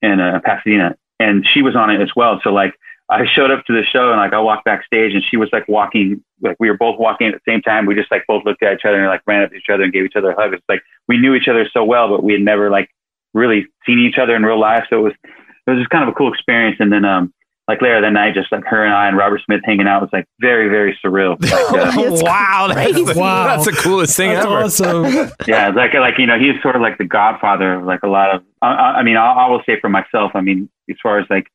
in 0.00 0.20
uh, 0.20 0.40
Pasadena, 0.44 0.96
and 1.18 1.46
she 1.46 1.62
was 1.62 1.76
on 1.76 1.90
it 1.90 2.00
as 2.00 2.10
well. 2.16 2.40
So 2.42 2.50
like 2.50 2.74
I 3.10 3.26
showed 3.26 3.50
up 3.50 3.64
to 3.66 3.72
the 3.72 3.84
show 3.84 4.10
and 4.10 4.18
like 4.18 4.32
I 4.32 4.38
walked 4.38 4.64
backstage, 4.64 5.14
and 5.14 5.22
she 5.28 5.36
was 5.36 5.50
like 5.52 5.68
walking 5.68 6.24
like 6.40 6.56
we 6.58 6.70
were 6.70 6.76
both 6.76 6.98
walking 6.98 7.28
at 7.28 7.34
the 7.34 7.50
same 7.50 7.60
time. 7.60 7.84
We 7.84 7.94
just 7.94 8.10
like 8.10 8.24
both 8.26 8.44
looked 8.44 8.62
at 8.62 8.74
each 8.74 8.84
other 8.84 8.98
and 8.98 9.06
like 9.06 9.22
ran 9.26 9.42
up 9.42 9.50
to 9.50 9.56
each 9.56 9.68
other 9.70 9.82
and 9.82 9.92
gave 9.92 10.04
each 10.04 10.16
other 10.16 10.30
a 10.30 10.40
hug. 10.40 10.54
It's 10.54 10.64
like 10.68 10.82
we 11.06 11.18
knew 11.18 11.34
each 11.34 11.48
other 11.48 11.68
so 11.70 11.84
well, 11.84 12.08
but 12.08 12.22
we 12.22 12.32
had 12.32 12.42
never 12.42 12.70
like 12.70 12.88
really 13.34 13.66
seen 13.86 13.98
each 13.98 14.18
other 14.18 14.34
in 14.34 14.42
real 14.42 14.60
life. 14.60 14.84
So 14.90 14.98
it 14.98 15.02
was 15.02 15.12
it 15.24 15.70
was 15.70 15.78
just 15.78 15.90
kind 15.90 16.02
of 16.02 16.08
a 16.08 16.12
cool 16.12 16.32
experience. 16.32 16.76
And 16.80 16.92
then 16.92 17.04
um 17.04 17.32
like 17.70 17.80
later 17.82 18.00
that 18.00 18.10
night, 18.10 18.34
just 18.34 18.50
like 18.50 18.64
her 18.66 18.84
and 18.84 18.92
I 18.92 19.06
and 19.06 19.16
Robert 19.16 19.42
Smith 19.44 19.60
hanging 19.64 19.86
out 19.86 20.02
was 20.02 20.10
like 20.12 20.26
very, 20.40 20.68
very 20.68 20.98
surreal. 21.04 21.36
Like, 21.50 21.96
uh, 21.96 22.24
wow, 22.24 22.68
that's, 22.72 22.94
the, 22.94 23.14
wow, 23.16 23.46
that's 23.46 23.64
the 23.64 23.72
coolest 23.72 24.16
thing 24.16 24.32
That's 24.32 24.44
ever. 24.44 24.54
awesome. 24.64 25.30
yeah, 25.46 25.68
like 25.68 25.94
like 25.94 26.18
you 26.18 26.26
know 26.26 26.38
he's 26.38 26.60
sort 26.62 26.74
of 26.74 26.82
like 26.82 26.98
the 26.98 27.04
godfather 27.04 27.74
of 27.74 27.84
like 27.84 28.02
a 28.02 28.08
lot 28.08 28.34
of. 28.34 28.42
I, 28.60 28.98
I 28.98 29.02
mean, 29.04 29.16
I, 29.16 29.32
I 29.32 29.48
will 29.48 29.62
say 29.66 29.80
for 29.80 29.88
myself. 29.88 30.32
I 30.34 30.40
mean, 30.40 30.68
as 30.90 30.96
far 31.00 31.20
as 31.20 31.26
like 31.30 31.46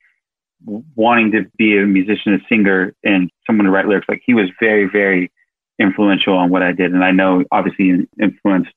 wanting 0.95 1.31
to 1.33 1.45
be 1.57 1.77
a 1.77 1.85
musician, 1.85 2.33
a 2.33 2.39
singer, 2.47 2.93
and 3.03 3.29
someone 3.45 3.65
to 3.65 3.71
write 3.71 3.87
lyrics, 3.87 4.07
like 4.07 4.21
he 4.25 4.33
was 4.33 4.49
very, 4.59 4.85
very 4.85 5.31
influential 5.79 6.37
on 6.37 6.49
what 6.49 6.63
I 6.63 6.71
did, 6.71 6.93
and 6.93 7.03
I 7.03 7.11
know 7.11 7.43
obviously 7.51 8.07
influenced 8.21 8.71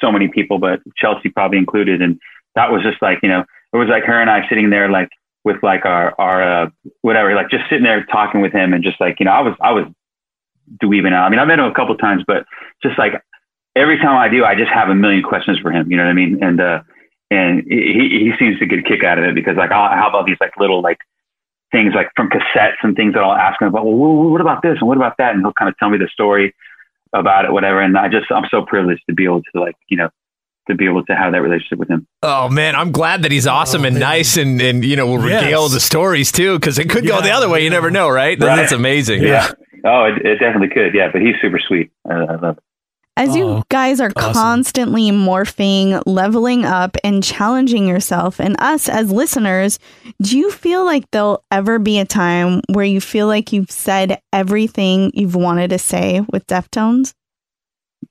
so 0.00 0.12
many 0.12 0.28
people, 0.28 0.58
but 0.58 0.80
Chelsea 0.96 1.28
probably 1.28 1.58
included. 1.58 2.02
And 2.02 2.20
that 2.54 2.70
was 2.70 2.82
just 2.82 3.00
like 3.02 3.20
you 3.22 3.28
know 3.28 3.44
it 3.72 3.76
was 3.76 3.88
like 3.88 4.04
her 4.04 4.20
and 4.20 4.30
I 4.30 4.48
sitting 4.48 4.70
there 4.70 4.88
like 4.88 5.08
with 5.44 5.62
like 5.62 5.84
our 5.84 6.14
our 6.18 6.42
uh, 6.42 6.70
whatever, 7.02 7.34
like 7.34 7.50
just 7.50 7.64
sitting 7.68 7.84
there 7.84 8.04
talking 8.04 8.40
with 8.40 8.52
him 8.52 8.72
and 8.72 8.82
just 8.82 9.00
like 9.00 9.20
you 9.20 9.26
know 9.26 9.32
I 9.32 9.40
was 9.40 9.54
I 9.60 9.72
was 9.72 9.84
dweebing 10.82 11.12
out. 11.12 11.24
I 11.24 11.28
mean 11.30 11.38
I've 11.38 11.48
met 11.48 11.58
him 11.58 11.66
a 11.66 11.74
couple 11.74 11.96
times, 11.96 12.24
but 12.26 12.46
just 12.82 12.98
like 12.98 13.14
every 13.76 13.98
time 13.98 14.16
I 14.16 14.28
do, 14.28 14.44
I 14.44 14.54
just 14.54 14.70
have 14.70 14.88
a 14.88 14.94
million 14.94 15.22
questions 15.22 15.58
for 15.58 15.70
him. 15.72 15.90
You 15.90 15.96
know 15.96 16.04
what 16.04 16.10
I 16.10 16.14
mean? 16.14 16.42
And 16.42 16.60
uh, 16.60 16.82
and 17.30 17.64
he 17.68 18.30
he 18.30 18.32
seems 18.38 18.58
to 18.58 18.66
get 18.66 18.78
a 18.78 18.82
kick 18.82 19.04
out 19.04 19.18
of 19.18 19.24
it 19.24 19.34
because 19.34 19.56
like 19.56 19.70
I'll, 19.70 19.90
how 19.96 20.08
about 20.08 20.26
these 20.26 20.38
like 20.40 20.52
little 20.58 20.82
like 20.82 20.98
things 21.72 21.92
like 21.94 22.08
from 22.14 22.30
cassettes 22.30 22.76
and 22.82 22.94
things 22.94 23.14
that 23.14 23.22
I'll 23.24 23.32
ask 23.32 23.60
him 23.60 23.68
about. 23.68 23.84
Well, 23.84 24.30
what 24.30 24.40
about 24.40 24.62
this 24.62 24.78
and 24.78 24.86
what 24.86 24.96
about 24.96 25.16
that? 25.18 25.34
And 25.34 25.42
he'll 25.42 25.52
kind 25.52 25.68
of 25.68 25.76
tell 25.76 25.90
me 25.90 25.98
the 25.98 26.08
story 26.08 26.54
about 27.14 27.44
it, 27.44 27.52
whatever. 27.52 27.80
And 27.80 27.96
I 27.96 28.08
just 28.08 28.30
I'm 28.30 28.44
so 28.50 28.62
privileged 28.62 29.02
to 29.08 29.14
be 29.14 29.24
able 29.24 29.42
to 29.42 29.60
like 29.60 29.76
you 29.88 29.96
know 29.96 30.10
to 30.68 30.74
be 30.74 30.86
able 30.86 31.04
to 31.04 31.14
have 31.14 31.32
that 31.32 31.42
relationship 31.42 31.78
with 31.78 31.88
him. 31.88 32.06
Oh 32.22 32.48
man, 32.48 32.74
I'm 32.74 32.90
glad 32.92 33.22
that 33.22 33.32
he's 33.32 33.46
awesome 33.46 33.82
oh, 33.82 33.86
and 33.86 33.98
nice, 33.98 34.36
and 34.36 34.60
and 34.60 34.84
you 34.84 34.96
know 34.96 35.06
will 35.06 35.18
regale 35.18 35.62
Yes. 35.62 35.72
the 35.72 35.80
stories 35.80 36.32
too, 36.32 36.58
because 36.58 36.78
it 36.78 36.90
could 36.90 37.06
go 37.06 37.20
the 37.20 37.30
other 37.30 37.48
way. 37.48 37.62
You 37.64 37.70
never 37.70 37.90
know, 37.90 38.08
right? 38.08 38.38
Right. 38.40 38.56
That's 38.56 38.72
amazing. 38.72 39.22
Yeah. 39.22 39.52
Oh, 39.86 40.04
it, 40.04 40.24
it 40.24 40.38
definitely 40.38 40.68
could. 40.68 40.94
Yeah, 40.94 41.10
but 41.12 41.20
he's 41.20 41.34
super 41.42 41.58
sweet. 41.58 41.90
I, 42.08 42.14
I 42.14 42.34
love 42.36 42.56
it. 42.58 42.64
As 43.16 43.36
you 43.36 43.44
oh, 43.44 43.62
guys 43.68 44.00
are 44.00 44.10
awesome. 44.16 44.32
constantly 44.32 45.10
morphing, 45.10 46.02
leveling 46.04 46.64
up, 46.64 46.96
and 47.04 47.22
challenging 47.22 47.86
yourself, 47.86 48.40
and 48.40 48.56
us 48.58 48.88
as 48.88 49.12
listeners, 49.12 49.78
do 50.20 50.36
you 50.36 50.50
feel 50.50 50.84
like 50.84 51.08
there'll 51.12 51.44
ever 51.52 51.78
be 51.78 51.98
a 52.00 52.04
time 52.04 52.60
where 52.72 52.84
you 52.84 53.00
feel 53.00 53.28
like 53.28 53.52
you've 53.52 53.70
said 53.70 54.20
everything 54.32 55.12
you've 55.14 55.36
wanted 55.36 55.70
to 55.70 55.78
say 55.78 56.22
with 56.32 56.44
Deftones? 56.48 57.14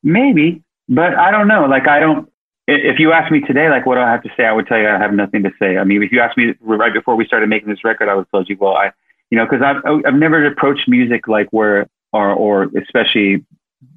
maybe, 0.03 0.61
but 0.89 1.15
I 1.15 1.31
don't 1.31 1.47
know. 1.47 1.65
Like 1.65 1.87
I 1.87 1.99
don't. 1.99 2.29
If 2.65 2.97
you 2.97 3.11
ask 3.11 3.29
me 3.29 3.41
today, 3.41 3.69
like 3.69 3.85
what 3.85 3.95
do 3.95 4.01
I 4.01 4.09
have 4.09 4.23
to 4.23 4.31
say, 4.37 4.45
I 4.45 4.53
would 4.53 4.67
tell 4.67 4.77
you 4.77 4.87
I 4.87 4.97
have 4.97 5.13
nothing 5.13 5.43
to 5.43 5.51
say. 5.59 5.77
I 5.77 5.83
mean, 5.83 6.01
if 6.01 6.11
you 6.11 6.21
asked 6.21 6.37
me 6.37 6.53
right 6.61 6.93
before 6.93 7.15
we 7.15 7.25
started 7.25 7.49
making 7.49 7.69
this 7.69 7.83
record, 7.83 8.07
I 8.07 8.15
would 8.15 8.21
have 8.21 8.31
told 8.31 8.49
you, 8.49 8.55
well, 8.57 8.75
I, 8.75 8.91
you 9.29 9.37
know, 9.37 9.45
because 9.45 9.61
I've 9.61 9.81
I've 10.05 10.15
never 10.15 10.45
approached 10.45 10.87
music 10.87 11.27
like 11.27 11.49
where 11.51 11.87
or 12.13 12.31
or 12.31 12.63
especially 12.77 13.45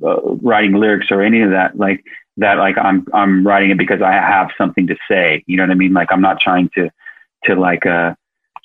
uh, 0.04 0.20
writing 0.42 0.72
lyrics 0.72 1.08
or 1.10 1.22
any 1.22 1.40
of 1.40 1.50
that 1.50 1.76
like 1.76 2.04
that 2.36 2.58
like 2.58 2.76
I'm 2.78 3.06
I'm 3.12 3.46
writing 3.46 3.70
it 3.70 3.78
because 3.78 4.02
I 4.02 4.12
have 4.12 4.50
something 4.58 4.86
to 4.88 4.96
say. 5.08 5.42
You 5.46 5.56
know 5.56 5.64
what 5.64 5.70
I 5.70 5.74
mean? 5.74 5.92
Like 5.92 6.08
I'm 6.10 6.20
not 6.20 6.40
trying 6.40 6.70
to 6.74 6.90
to 7.44 7.54
like 7.54 7.86
uh 7.86 8.14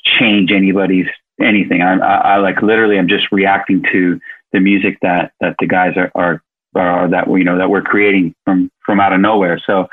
change 0.03 0.51
anybody's 0.51 1.07
anything. 1.39 1.81
I, 1.81 1.97
I, 1.97 2.15
I 2.15 2.37
like 2.37 2.61
literally 2.61 2.97
I'm 2.97 3.07
just 3.07 3.31
reacting 3.31 3.83
to 3.91 4.19
the 4.51 4.59
music 4.59 4.97
that 5.01 5.31
that 5.39 5.55
the 5.59 5.67
guys 5.67 5.95
are 5.97 6.11
are, 6.15 6.41
are 6.75 7.07
that 7.09 7.27
you 7.27 7.43
know 7.43 7.57
that 7.57 7.69
we're 7.69 7.81
creating 7.81 8.35
from 8.45 8.71
from 8.85 8.99
out 8.99 9.13
of 9.13 9.19
nowhere. 9.19 9.61
So 9.65 9.87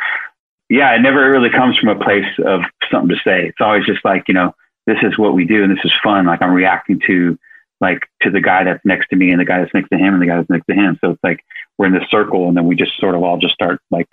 yeah, 0.69 0.95
it 0.95 1.01
never 1.01 1.31
really 1.31 1.51
comes 1.51 1.79
from 1.79 1.89
a 1.89 2.05
place 2.05 2.27
of 2.45 2.63
something 2.91 3.17
to 3.17 3.23
say. 3.23 3.47
It's 3.47 3.61
always 3.61 3.87
just 3.87 4.05
like 4.05 4.29
you 4.29 4.35
know 4.35 4.55
this 4.87 4.99
is 5.03 5.19
what 5.19 5.35
we 5.35 5.45
do 5.45 5.63
and 5.63 5.71
this 5.71 5.85
is 5.85 5.93
fun. 6.03 6.27
Like 6.27 6.43
I'm 6.43 6.53
reacting 6.53 7.01
to 7.07 7.39
like 7.81 8.01
to 8.23 8.31
the 8.31 8.41
guy 8.41 8.65
that's 8.65 8.85
next 8.85 9.09
to 9.09 9.17
me 9.17 9.31
and 9.31 9.41
the 9.41 9.45
guy 9.45 9.61
that's 9.61 9.75
next 9.75 9.89
to 9.91 9.97
him 9.97 10.15
and 10.15 10.23
the 10.23 10.27
guy 10.27 10.37
that's 10.37 10.51
next 10.51 10.67
to 10.67 10.75
him. 10.75 10.99
So 11.01 11.11
it's 11.11 11.23
like 11.23 11.41
we're 11.77 11.87
in 11.87 11.93
this 11.93 12.09
circle 12.11 12.49
and 12.49 12.57
then 12.57 12.67
we 12.67 12.77
just 12.77 12.99
sort 12.99 13.15
of 13.15 13.23
all 13.23 13.39
just 13.39 13.55
start 13.55 13.81
like 13.91 14.09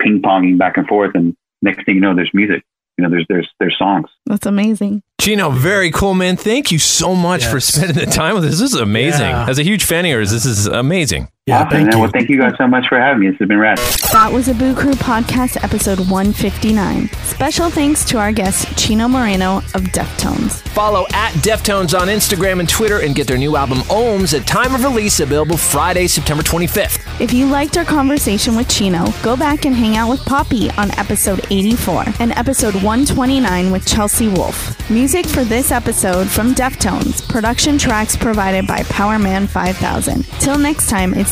ping 0.00 0.22
ponging 0.22 0.58
back 0.58 0.76
and 0.76 0.86
forth 0.86 1.14
and 1.14 1.36
next 1.60 1.84
thing 1.84 1.96
you 1.96 2.00
know 2.00 2.14
there's 2.14 2.32
music. 2.32 2.62
You 2.98 3.04
know, 3.04 3.10
there's 3.10 3.26
there's 3.28 3.48
there's 3.58 3.78
songs. 3.78 4.10
That's 4.26 4.44
amazing. 4.44 5.02
Chino, 5.18 5.50
very 5.50 5.90
cool, 5.90 6.14
man. 6.14 6.36
Thank 6.36 6.70
you 6.70 6.78
so 6.78 7.14
much 7.14 7.46
for 7.46 7.58
spending 7.58 7.96
the 7.96 8.10
time 8.10 8.34
with 8.34 8.44
us. 8.44 8.60
This 8.60 8.74
is 8.74 8.80
amazing. 8.80 9.30
Yeah. 9.30 9.48
As 9.48 9.58
a 9.58 9.62
huge 9.62 9.84
fan 9.84 10.04
of 10.04 10.10
yours, 10.10 10.30
this 10.30 10.44
is 10.44 10.66
amazing. 10.66 11.28
Yeah, 11.46 11.64
awesome, 11.64 11.86
man. 11.86 11.98
Well, 11.98 12.08
thank 12.08 12.28
you 12.28 12.38
guys 12.38 12.52
so 12.56 12.68
much 12.68 12.86
for 12.86 12.96
having 13.00 13.18
me. 13.18 13.28
This 13.30 13.40
has 13.40 13.48
been 13.48 13.58
rad. 13.58 13.76
That 14.12 14.30
was 14.32 14.46
a 14.46 14.54
Boo 14.54 14.76
Crew 14.76 14.92
podcast 14.92 15.56
episode 15.64 15.98
159. 15.98 17.08
Special 17.24 17.68
thanks 17.68 18.04
to 18.04 18.18
our 18.18 18.30
guest 18.30 18.78
Chino 18.78 19.08
Moreno 19.08 19.56
of 19.56 19.82
Deftones. 19.90 20.60
Follow 20.68 21.04
at 21.12 21.32
Deftones 21.42 21.98
on 21.98 22.06
Instagram 22.06 22.60
and 22.60 22.68
Twitter 22.68 23.00
and 23.00 23.16
get 23.16 23.26
their 23.26 23.38
new 23.38 23.56
album 23.56 23.78
Ohms 23.88 24.38
at 24.38 24.46
time 24.46 24.72
of 24.72 24.84
release 24.84 25.18
available 25.18 25.56
Friday, 25.56 26.06
September 26.06 26.44
25th. 26.44 27.00
If 27.20 27.32
you 27.32 27.46
liked 27.46 27.76
our 27.76 27.84
conversation 27.84 28.54
with 28.54 28.68
Chino, 28.68 29.06
go 29.24 29.36
back 29.36 29.64
and 29.64 29.74
hang 29.74 29.96
out 29.96 30.10
with 30.10 30.24
Poppy 30.24 30.70
on 30.72 30.92
episode 30.96 31.44
84 31.50 32.04
and 32.20 32.30
episode 32.32 32.74
129 32.74 33.72
with 33.72 33.84
Chelsea 33.84 34.28
Wolfe. 34.28 34.88
Music 34.88 35.26
for 35.26 35.42
this 35.42 35.72
episode 35.72 36.28
from 36.28 36.54
Deftones. 36.54 37.28
Production 37.28 37.78
tracks 37.78 38.14
provided 38.16 38.64
by 38.64 38.82
Powerman 38.84 39.48
5000. 39.48 40.22
Till 40.38 40.56
next 40.56 40.88
time, 40.88 41.14
it's 41.14 41.31